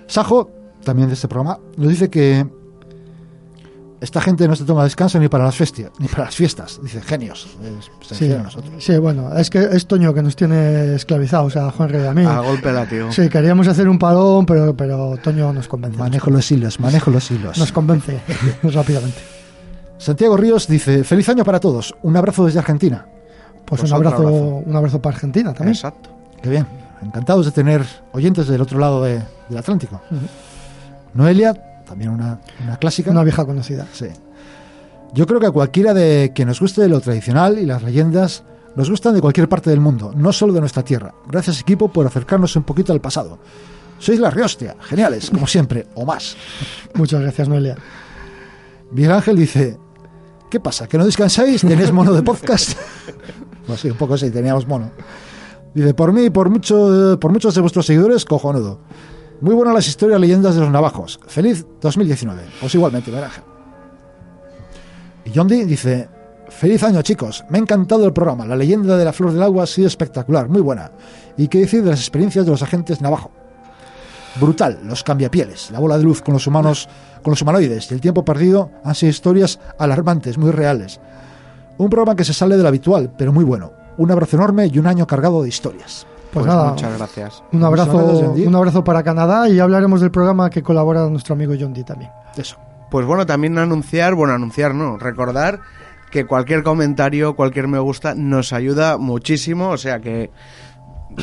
Sajo, 0.07 0.51
también 0.85 1.09
de 1.09 1.15
este 1.15 1.29
programa, 1.29 1.59
nos 1.77 1.89
dice 1.89 2.09
que 2.09 2.47
esta 4.05 4.21
gente 4.21 4.47
no 4.47 4.55
se 4.55 4.65
toma 4.65 4.85
descanso 4.85 5.19
ni 5.19 5.29
para 5.29 5.45
las 5.45 5.57
fiestas, 5.57 5.91
ni 5.99 6.07
para 6.07 6.25
las 6.27 6.37
fiestas. 6.37 6.79
Dice, 6.83 7.01
genios. 7.03 7.49
Se 8.03 8.15
Sí, 8.15 8.29
nosotros. 8.29 9.01
bueno, 9.01 9.37
es 9.37 9.51
que 9.51 9.59
es 9.73 9.87
Toño 9.87 10.15
que 10.15 10.23
nos 10.23 10.37
tiene 10.37 10.95
esclavizados, 10.95 11.57
a 11.57 11.71
Juan 11.73 11.89
Rey 11.89 12.03
y 12.03 12.07
a 12.07 12.15
mí. 12.15 12.25
A 12.25 12.39
golpe 12.41 12.69
de 12.69 12.75
látigo. 12.75 13.11
Sí, 13.13 13.29
queríamos 13.29 13.67
hacer 13.67 13.89
un 13.89 13.99
parón, 13.99 14.47
pero, 14.47 14.77
pero 14.77 15.17
Toño 15.23 15.53
nos 15.53 15.67
convence. 15.67 15.99
Manejo 15.99 16.31
los 16.31 16.51
hilos, 16.53 16.79
manejo 16.79 17.11
los 17.11 17.29
hilos. 17.31 17.59
Nos 17.59 17.73
convence 17.73 18.21
rápidamente. 18.63 19.19
Santiago 19.99 20.37
Ríos 20.37 20.67
dice, 20.69 21.03
feliz 21.05 21.29
año 21.29 21.45
para 21.45 21.59
todos. 21.61 21.95
Un 22.03 22.17
abrazo 22.17 22.45
desde 22.47 22.59
Argentina. 22.61 23.07
Pues, 23.65 23.81
Pues 23.81 23.91
un, 23.91 23.97
abrazo. 23.97 24.23
un 24.23 24.77
abrazo 24.77 25.01
para 25.01 25.15
Argentina 25.17 25.53
también. 25.55 25.75
Exacto. 25.75 26.11
Qué 26.43 26.51
bien. 26.51 26.67
Encantados 27.03 27.47
de 27.47 27.53
tener 27.53 27.83
oyentes 28.13 28.47
del 28.49 28.61
otro 28.61 28.79
lado 28.79 29.03
de- 29.03 29.23
del 29.49 29.59
Atlántico. 29.59 30.01
Noelia, 31.15 31.55
también 31.85 32.11
una, 32.11 32.41
una 32.63 32.77
clásica. 32.77 33.11
Una 33.11 33.25
vieja 33.25 33.45
conocida. 33.45 33.87
Sí. 33.93 34.07
Yo 35.13 35.27
creo 35.27 35.39
que 35.39 35.47
a 35.47 35.51
cualquiera 35.53 35.95
de 35.95 36.33
que 36.35 36.45
nos 36.45 36.61
guste 36.61 36.89
lo 36.89 37.01
tradicional 37.01 37.59
y 37.59 37.67
las 37.67 37.83
leyendas 37.83 38.43
nos 38.75 38.91
gustan 38.91 39.15
de 39.15 39.21
cualquier 39.21 39.49
parte 39.49 39.71
del 39.71 39.81
mundo, 39.81 40.13
no 40.17 40.33
solo 40.33 40.53
de 40.53 40.61
nuestra 40.61 40.83
tierra. 40.83 41.15
Gracias 41.29 41.61
equipo 41.61 41.89
por 41.89 42.07
acercarnos 42.07 42.57
un 42.57 42.65
poquito 42.65 42.93
al 42.93 43.01
pasado. 43.01 43.39
Sois 43.99 44.19
la 44.19 44.31
riostia, 44.31 44.77
geniales, 44.81 45.31
como 45.31 45.47
siempre, 45.47 45.87
o 45.95 46.05
más. 46.05 46.37
Muchas 46.95 47.21
gracias, 47.21 47.49
Noelia. 47.49 47.77
Miguel 48.91 49.13
Ángel 49.13 49.37
dice, 49.37 49.79
¿qué 50.51 50.59
pasa? 50.61 50.89
¿Que 50.89 50.99
no 50.99 51.07
descansáis? 51.07 51.61
¿Tenéis 51.61 51.93
mono 51.93 52.13
de 52.13 52.23
podcast? 52.23 52.77
pues 53.67 53.81
sí, 53.81 53.91
un 53.91 53.97
poco 53.97 54.19
sí, 54.19 54.31
teníamos 54.31 54.67
mono. 54.67 54.91
Dice, 55.75 55.95
por 55.95 56.13
mí 56.13 56.25
y 56.25 56.31
por, 56.31 56.51
mucho, 56.51 57.19
por 57.21 57.33
muchos 57.33 57.55
de 57.55 57.61
vuestros 57.61 57.87
seguidores, 57.87 58.25
cojonudo. 58.25 58.81
Muy 59.45 59.55
buenas 59.55 59.75
las 59.75 59.89
historias 59.89 60.19
leyendas 60.19 60.55
de 60.55 60.63
los 60.63 60.71
navajos. 60.71 61.21
Feliz 61.27 61.67
2019. 61.83 62.45
Pues 62.63 62.75
igualmente, 62.75 63.15
Ángel. 63.15 63.45
Y 65.27 65.33
Yondi 65.33 65.65
dice, 65.65 66.09
feliz 66.49 66.83
año 66.83 67.03
chicos, 67.03 67.45
me 67.51 67.59
ha 67.59 67.61
encantado 67.61 68.07
el 68.07 68.15
programa, 68.15 68.47
la 68.47 68.57
leyenda 68.57 68.97
de 68.97 69.05
la 69.05 69.13
flor 69.13 69.33
del 69.33 69.43
agua 69.43 69.65
ha 69.65 69.67
sido 69.67 69.87
espectacular, 69.87 70.49
muy 70.49 70.63
buena. 70.63 70.93
Y 71.37 71.49
qué 71.49 71.59
decir 71.59 71.85
de 71.85 71.91
las 71.91 72.01
experiencias 72.01 72.47
de 72.47 72.53
los 72.53 72.63
agentes 72.63 73.03
navajo. 73.03 73.33
Brutal, 74.41 74.81
los 74.83 75.05
cambiapieles, 75.05 75.71
la 75.71 75.79
bola 75.79 75.99
de 75.99 76.05
luz 76.05 76.23
con 76.23 76.33
los 76.33 76.47
humanos, 76.47 76.89
con 77.23 77.33
los 77.33 77.43
humanoides 77.43 77.91
y 77.91 77.95
el 77.95 78.01
tiempo 78.01 78.25
perdido 78.25 78.71
han 78.83 78.95
sido 78.95 79.11
historias 79.11 79.61
alarmantes, 79.77 80.39
muy 80.39 80.53
reales. 80.53 81.01
Un 81.77 81.91
programa 81.91 82.17
que 82.17 82.25
se 82.25 82.33
sale 82.33 82.57
de 82.57 82.63
lo 82.63 82.69
habitual, 82.69 83.13
pero 83.19 83.31
muy 83.31 83.45
bueno. 83.45 83.73
Un 83.99 84.11
abrazo 84.11 84.39
enorme 84.39 84.71
y 84.73 84.79
un 84.79 84.87
año 84.87 85.07
cargado 85.07 85.43
de 85.43 85.51
historias. 85.51 86.07
Pues, 86.35 86.47
Pues 86.47 86.57
nada, 86.57 86.71
muchas 86.71 86.99
gracias. 86.99 87.43
un 87.53 87.63
abrazo, 87.63 88.07
gracias, 88.07 88.49
un 88.49 88.55
abrazo 88.57 88.83
para 88.83 89.05
Canadá 89.05 89.49
y 89.49 89.61
hablaremos 89.61 90.01
del 90.01 90.11
programa 90.11 90.51
que 90.51 90.65
colabora 90.65 91.09
nuestro 91.09 91.35
amigo 91.35 91.55
John 91.59 91.73
Dee 91.73 91.85
también. 91.85 92.11
Eso. 92.37 92.57
Pues 92.91 93.07
bueno, 93.07 93.25
también 93.25 93.57
anunciar, 93.57 94.17
bueno, 94.17 94.35
anunciar 94.35 94.75
no, 94.75 94.97
recordar 94.99 95.61
que 96.11 96.27
cualquier 96.27 96.65
comentario, 96.65 97.37
cualquier 97.37 97.69
me 97.69 97.79
gusta 97.79 98.17
nos 98.17 98.53
ayuda 98.53 98.99
muchísimo, 98.99 99.69
o 99.71 99.79
sea 99.79 100.01
que 100.01 100.33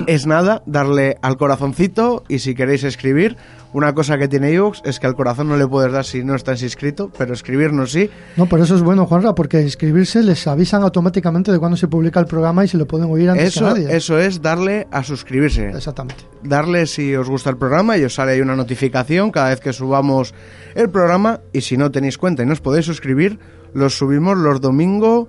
es 0.07 0.25
nada, 0.27 0.63
darle 0.65 1.17
al 1.21 1.35
corazoncito 1.35 2.23
y 2.29 2.39
si 2.39 2.55
queréis 2.55 2.85
escribir, 2.85 3.35
una 3.73 3.93
cosa 3.93 4.17
que 4.17 4.27
tiene 4.27 4.51
iVoox 4.51 4.81
es 4.85 4.99
que 4.99 5.07
al 5.07 5.15
corazón 5.15 5.47
no 5.49 5.57
le 5.57 5.67
puedes 5.67 5.91
dar 5.93 6.03
si 6.05 6.23
no 6.23 6.35
estás 6.35 6.61
inscrito, 6.61 7.09
pero 7.17 7.33
escribirnos 7.33 7.91
sí. 7.91 8.09
No, 8.37 8.45
pero 8.47 8.63
eso 8.63 8.75
es 8.75 8.81
bueno, 8.81 9.05
Juanra, 9.05 9.33
porque 9.33 9.61
inscribirse 9.61 10.21
les 10.23 10.45
avisan 10.47 10.83
automáticamente 10.83 11.51
de 11.51 11.59
cuando 11.59 11.77
se 11.77 11.87
publica 11.87 12.19
el 12.19 12.25
programa 12.25 12.65
y 12.65 12.67
se 12.67 12.77
lo 12.77 12.85
pueden 12.85 13.09
oír 13.09 13.29
antes 13.29 13.47
Eso, 13.55 13.59
que 13.73 13.81
nadie. 13.81 13.95
eso 13.95 14.19
es 14.19 14.41
darle 14.41 14.87
a 14.91 15.03
suscribirse. 15.03 15.69
Exactamente. 15.69 16.23
darle 16.43 16.85
si 16.87 17.15
os 17.15 17.29
gusta 17.29 17.49
el 17.49 17.57
programa 17.57 17.97
y 17.97 18.03
os 18.03 18.13
sale 18.15 18.33
ahí 18.33 18.41
una 18.41 18.55
notificación 18.55 19.31
cada 19.31 19.49
vez 19.49 19.59
que 19.59 19.73
subamos 19.73 20.33
el 20.75 20.89
programa 20.89 21.39
y 21.53 21.61
si 21.61 21.77
no 21.77 21.91
tenéis 21.91 22.17
cuenta 22.17 22.43
y 22.43 22.45
no 22.45 22.53
os 22.53 22.61
podéis 22.61 22.85
suscribir, 22.85 23.39
los 23.73 23.97
subimos 23.97 24.37
los 24.37 24.59
domingos 24.59 25.27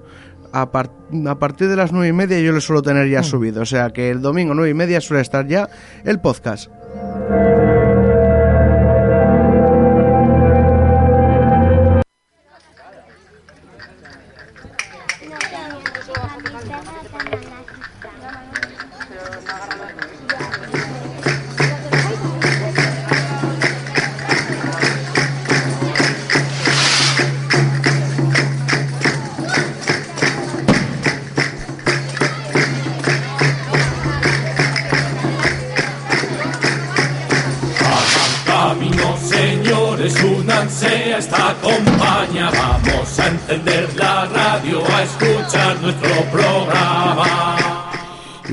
a, 0.53 0.71
par- 0.73 0.91
a 1.27 1.39
partir 1.39 1.69
de 1.69 1.77
las 1.77 1.93
nueve 1.93 2.09
y 2.09 2.13
media 2.13 2.39
yo 2.41 2.53
lo 2.53 2.61
suelo 2.61 2.83
tener 2.83 3.09
ya 3.09 3.23
subido, 3.23 3.63
o 3.63 3.67
sea 3.67 3.91
que 3.91 4.11
el 4.11 4.21
domingo 4.21 4.53
nueve 4.55 4.71
y 4.71 4.75
media 4.75 5.01
suele 5.01 5.23
estar 5.23 5.47
ya 5.47 5.69
el 6.05 6.21
podcast. 6.21 6.71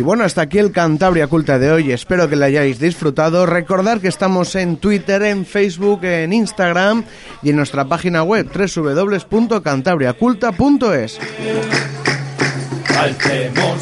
Bueno, 0.10 0.24
hasta 0.24 0.42
aquí 0.42 0.58
el 0.58 0.72
Cantabria 0.72 1.28
Culta 1.28 1.60
de 1.60 1.72
hoy. 1.72 1.92
Espero 1.92 2.28
que 2.28 2.36
lo 2.36 2.46
hayáis 2.46 2.80
disfrutado. 2.80 3.46
Recordad 3.46 4.02
que 4.02 4.08
estamos 4.08 4.56
en 4.56 4.78
Twitter, 4.78 5.22
en 5.22 5.46
Facebook, 5.46 6.04
en 6.04 6.34
Instagram 6.34 7.04
y 7.44 7.52
en 7.52 7.58
nuestra 7.58 7.86
página 7.86 8.24
web 8.24 8.50
www.cantabriaculta.es. 8.52 11.20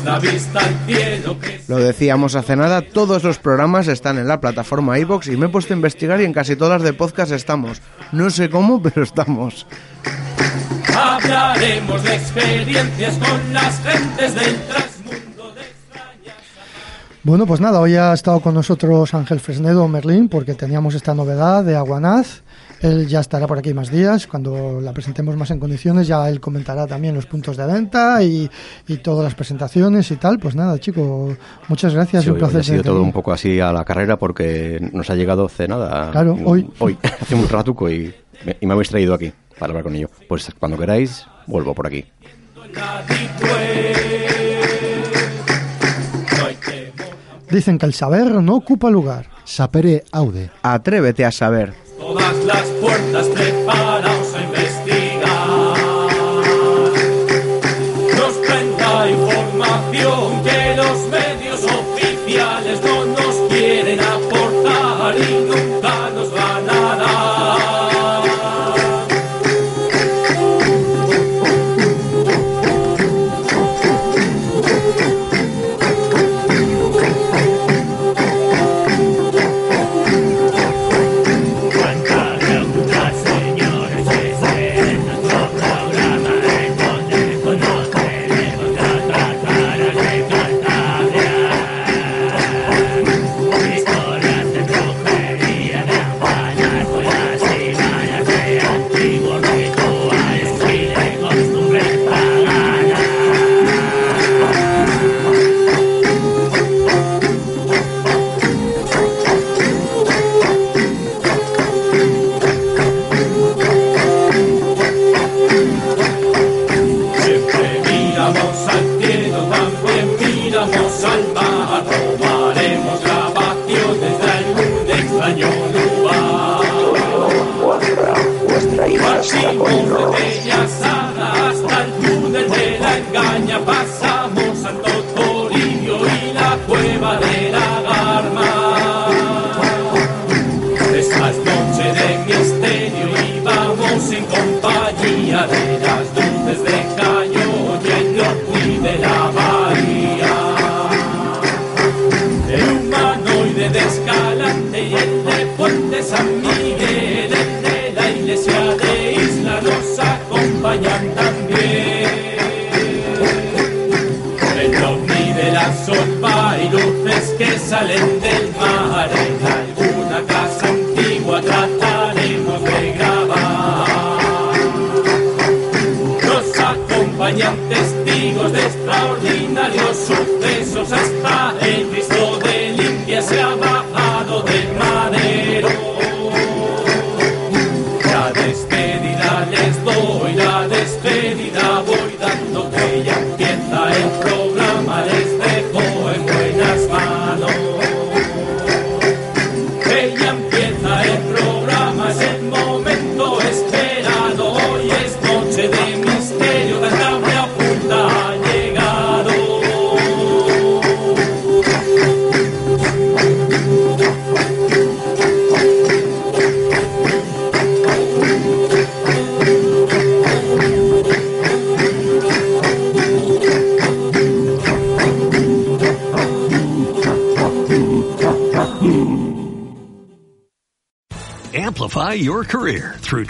La 0.03 0.19
Lo 1.69 1.77
decíamos 1.77 2.35
hace 2.35 2.57
nada, 2.57 2.81
todos 2.81 3.23
los 3.23 3.39
programas 3.39 3.87
están 3.87 4.17
en 4.17 4.27
la 4.27 4.41
plataforma 4.41 4.99
iBox 4.99 5.27
y 5.27 5.37
me 5.37 5.45
he 5.45 5.49
puesto 5.49 5.73
a 5.73 5.77
investigar 5.77 6.19
y 6.19 6.25
en 6.25 6.33
casi 6.33 6.57
todas 6.57 6.81
de 6.81 6.91
podcast 6.91 7.31
estamos. 7.31 7.81
No 8.11 8.29
sé 8.31 8.49
cómo, 8.49 8.81
pero 8.83 9.03
estamos. 9.03 9.65
hablaremos 10.93 12.03
de 12.03 12.15
experiencias 12.15 13.17
con 13.17 13.53
las 13.53 13.81
gentes 13.81 14.35
del 14.35 14.57
de 14.67 14.96
Bueno, 17.27 17.45
pues 17.45 17.59
nada, 17.59 17.81
hoy 17.81 17.93
ha 17.95 18.13
estado 18.13 18.39
con 18.39 18.53
nosotros 18.53 19.13
Ángel 19.13 19.41
Fresnedo 19.41 19.85
Merlín 19.89 20.29
porque 20.29 20.53
teníamos 20.53 20.95
esta 20.95 21.13
novedad 21.13 21.61
de 21.61 21.75
Aguanaz 21.75 22.41
Él 22.79 23.05
ya 23.05 23.19
estará 23.19 23.47
por 23.47 23.57
aquí 23.57 23.73
más 23.73 23.91
días. 23.91 24.27
Cuando 24.27 24.79
la 24.79 24.93
presentemos 24.93 25.35
más 25.35 25.51
en 25.51 25.59
condiciones, 25.59 26.07
ya 26.07 26.29
él 26.29 26.39
comentará 26.39 26.87
también 26.87 27.15
los 27.15 27.25
puntos 27.25 27.57
de 27.57 27.65
venta 27.65 28.23
y, 28.23 28.49
y 28.87 28.97
todas 28.99 29.25
las 29.25 29.35
presentaciones 29.35 30.09
y 30.09 30.15
tal. 30.15 30.39
Pues 30.39 30.55
nada, 30.55 30.79
chico, 30.79 31.35
muchas 31.67 31.93
gracias. 31.93 32.23
Sí, 32.23 32.29
un 32.29 32.35
hoy- 32.35 32.39
placer 32.39 32.55
hoy 32.55 32.61
ha 32.61 32.63
sido 32.63 32.83
todo 32.83 33.03
un 33.03 33.11
poco 33.11 33.33
así 33.33 33.59
a 33.59 33.73
la 33.73 33.83
carrera 33.83 34.17
porque 34.17 34.79
nos 34.93 35.09
ha 35.09 35.15
llegado 35.15 35.47
hace 35.47 35.67
nada. 35.67 36.11
Claro, 36.11 36.33
mm, 36.33 36.47
hoy. 36.47 36.69
Hoy, 36.79 36.97
hace 37.21 37.35
un 37.35 37.49
ratuco 37.49 37.89
y 37.89 38.13
me, 38.45 38.55
y 38.61 38.65
me 38.65 38.71
habéis 38.71 38.87
traído 38.87 39.13
aquí 39.13 39.33
para 39.59 39.71
hablar 39.71 39.83
con 39.83 39.95
ello. 39.95 40.09
Pues 40.29 40.49
cuando 40.57 40.77
queráis, 40.77 41.27
vuelvo 41.45 41.75
por 41.75 41.87
aquí. 41.87 42.05
Dicen 47.49 47.77
que 47.77 47.85
el 47.85 47.93
saber 47.93 48.31
no 48.41 48.55
ocupa 48.55 48.89
lugar. 48.89 49.27
Sapere 49.45 50.03
aude. 50.11 50.49
Atrévete 50.61 51.23
a 51.25 51.31
saber. 51.31 51.73
Todas 51.97 52.35
las 52.43 52.63
puertas 52.81 53.27
preparaos 53.27 54.16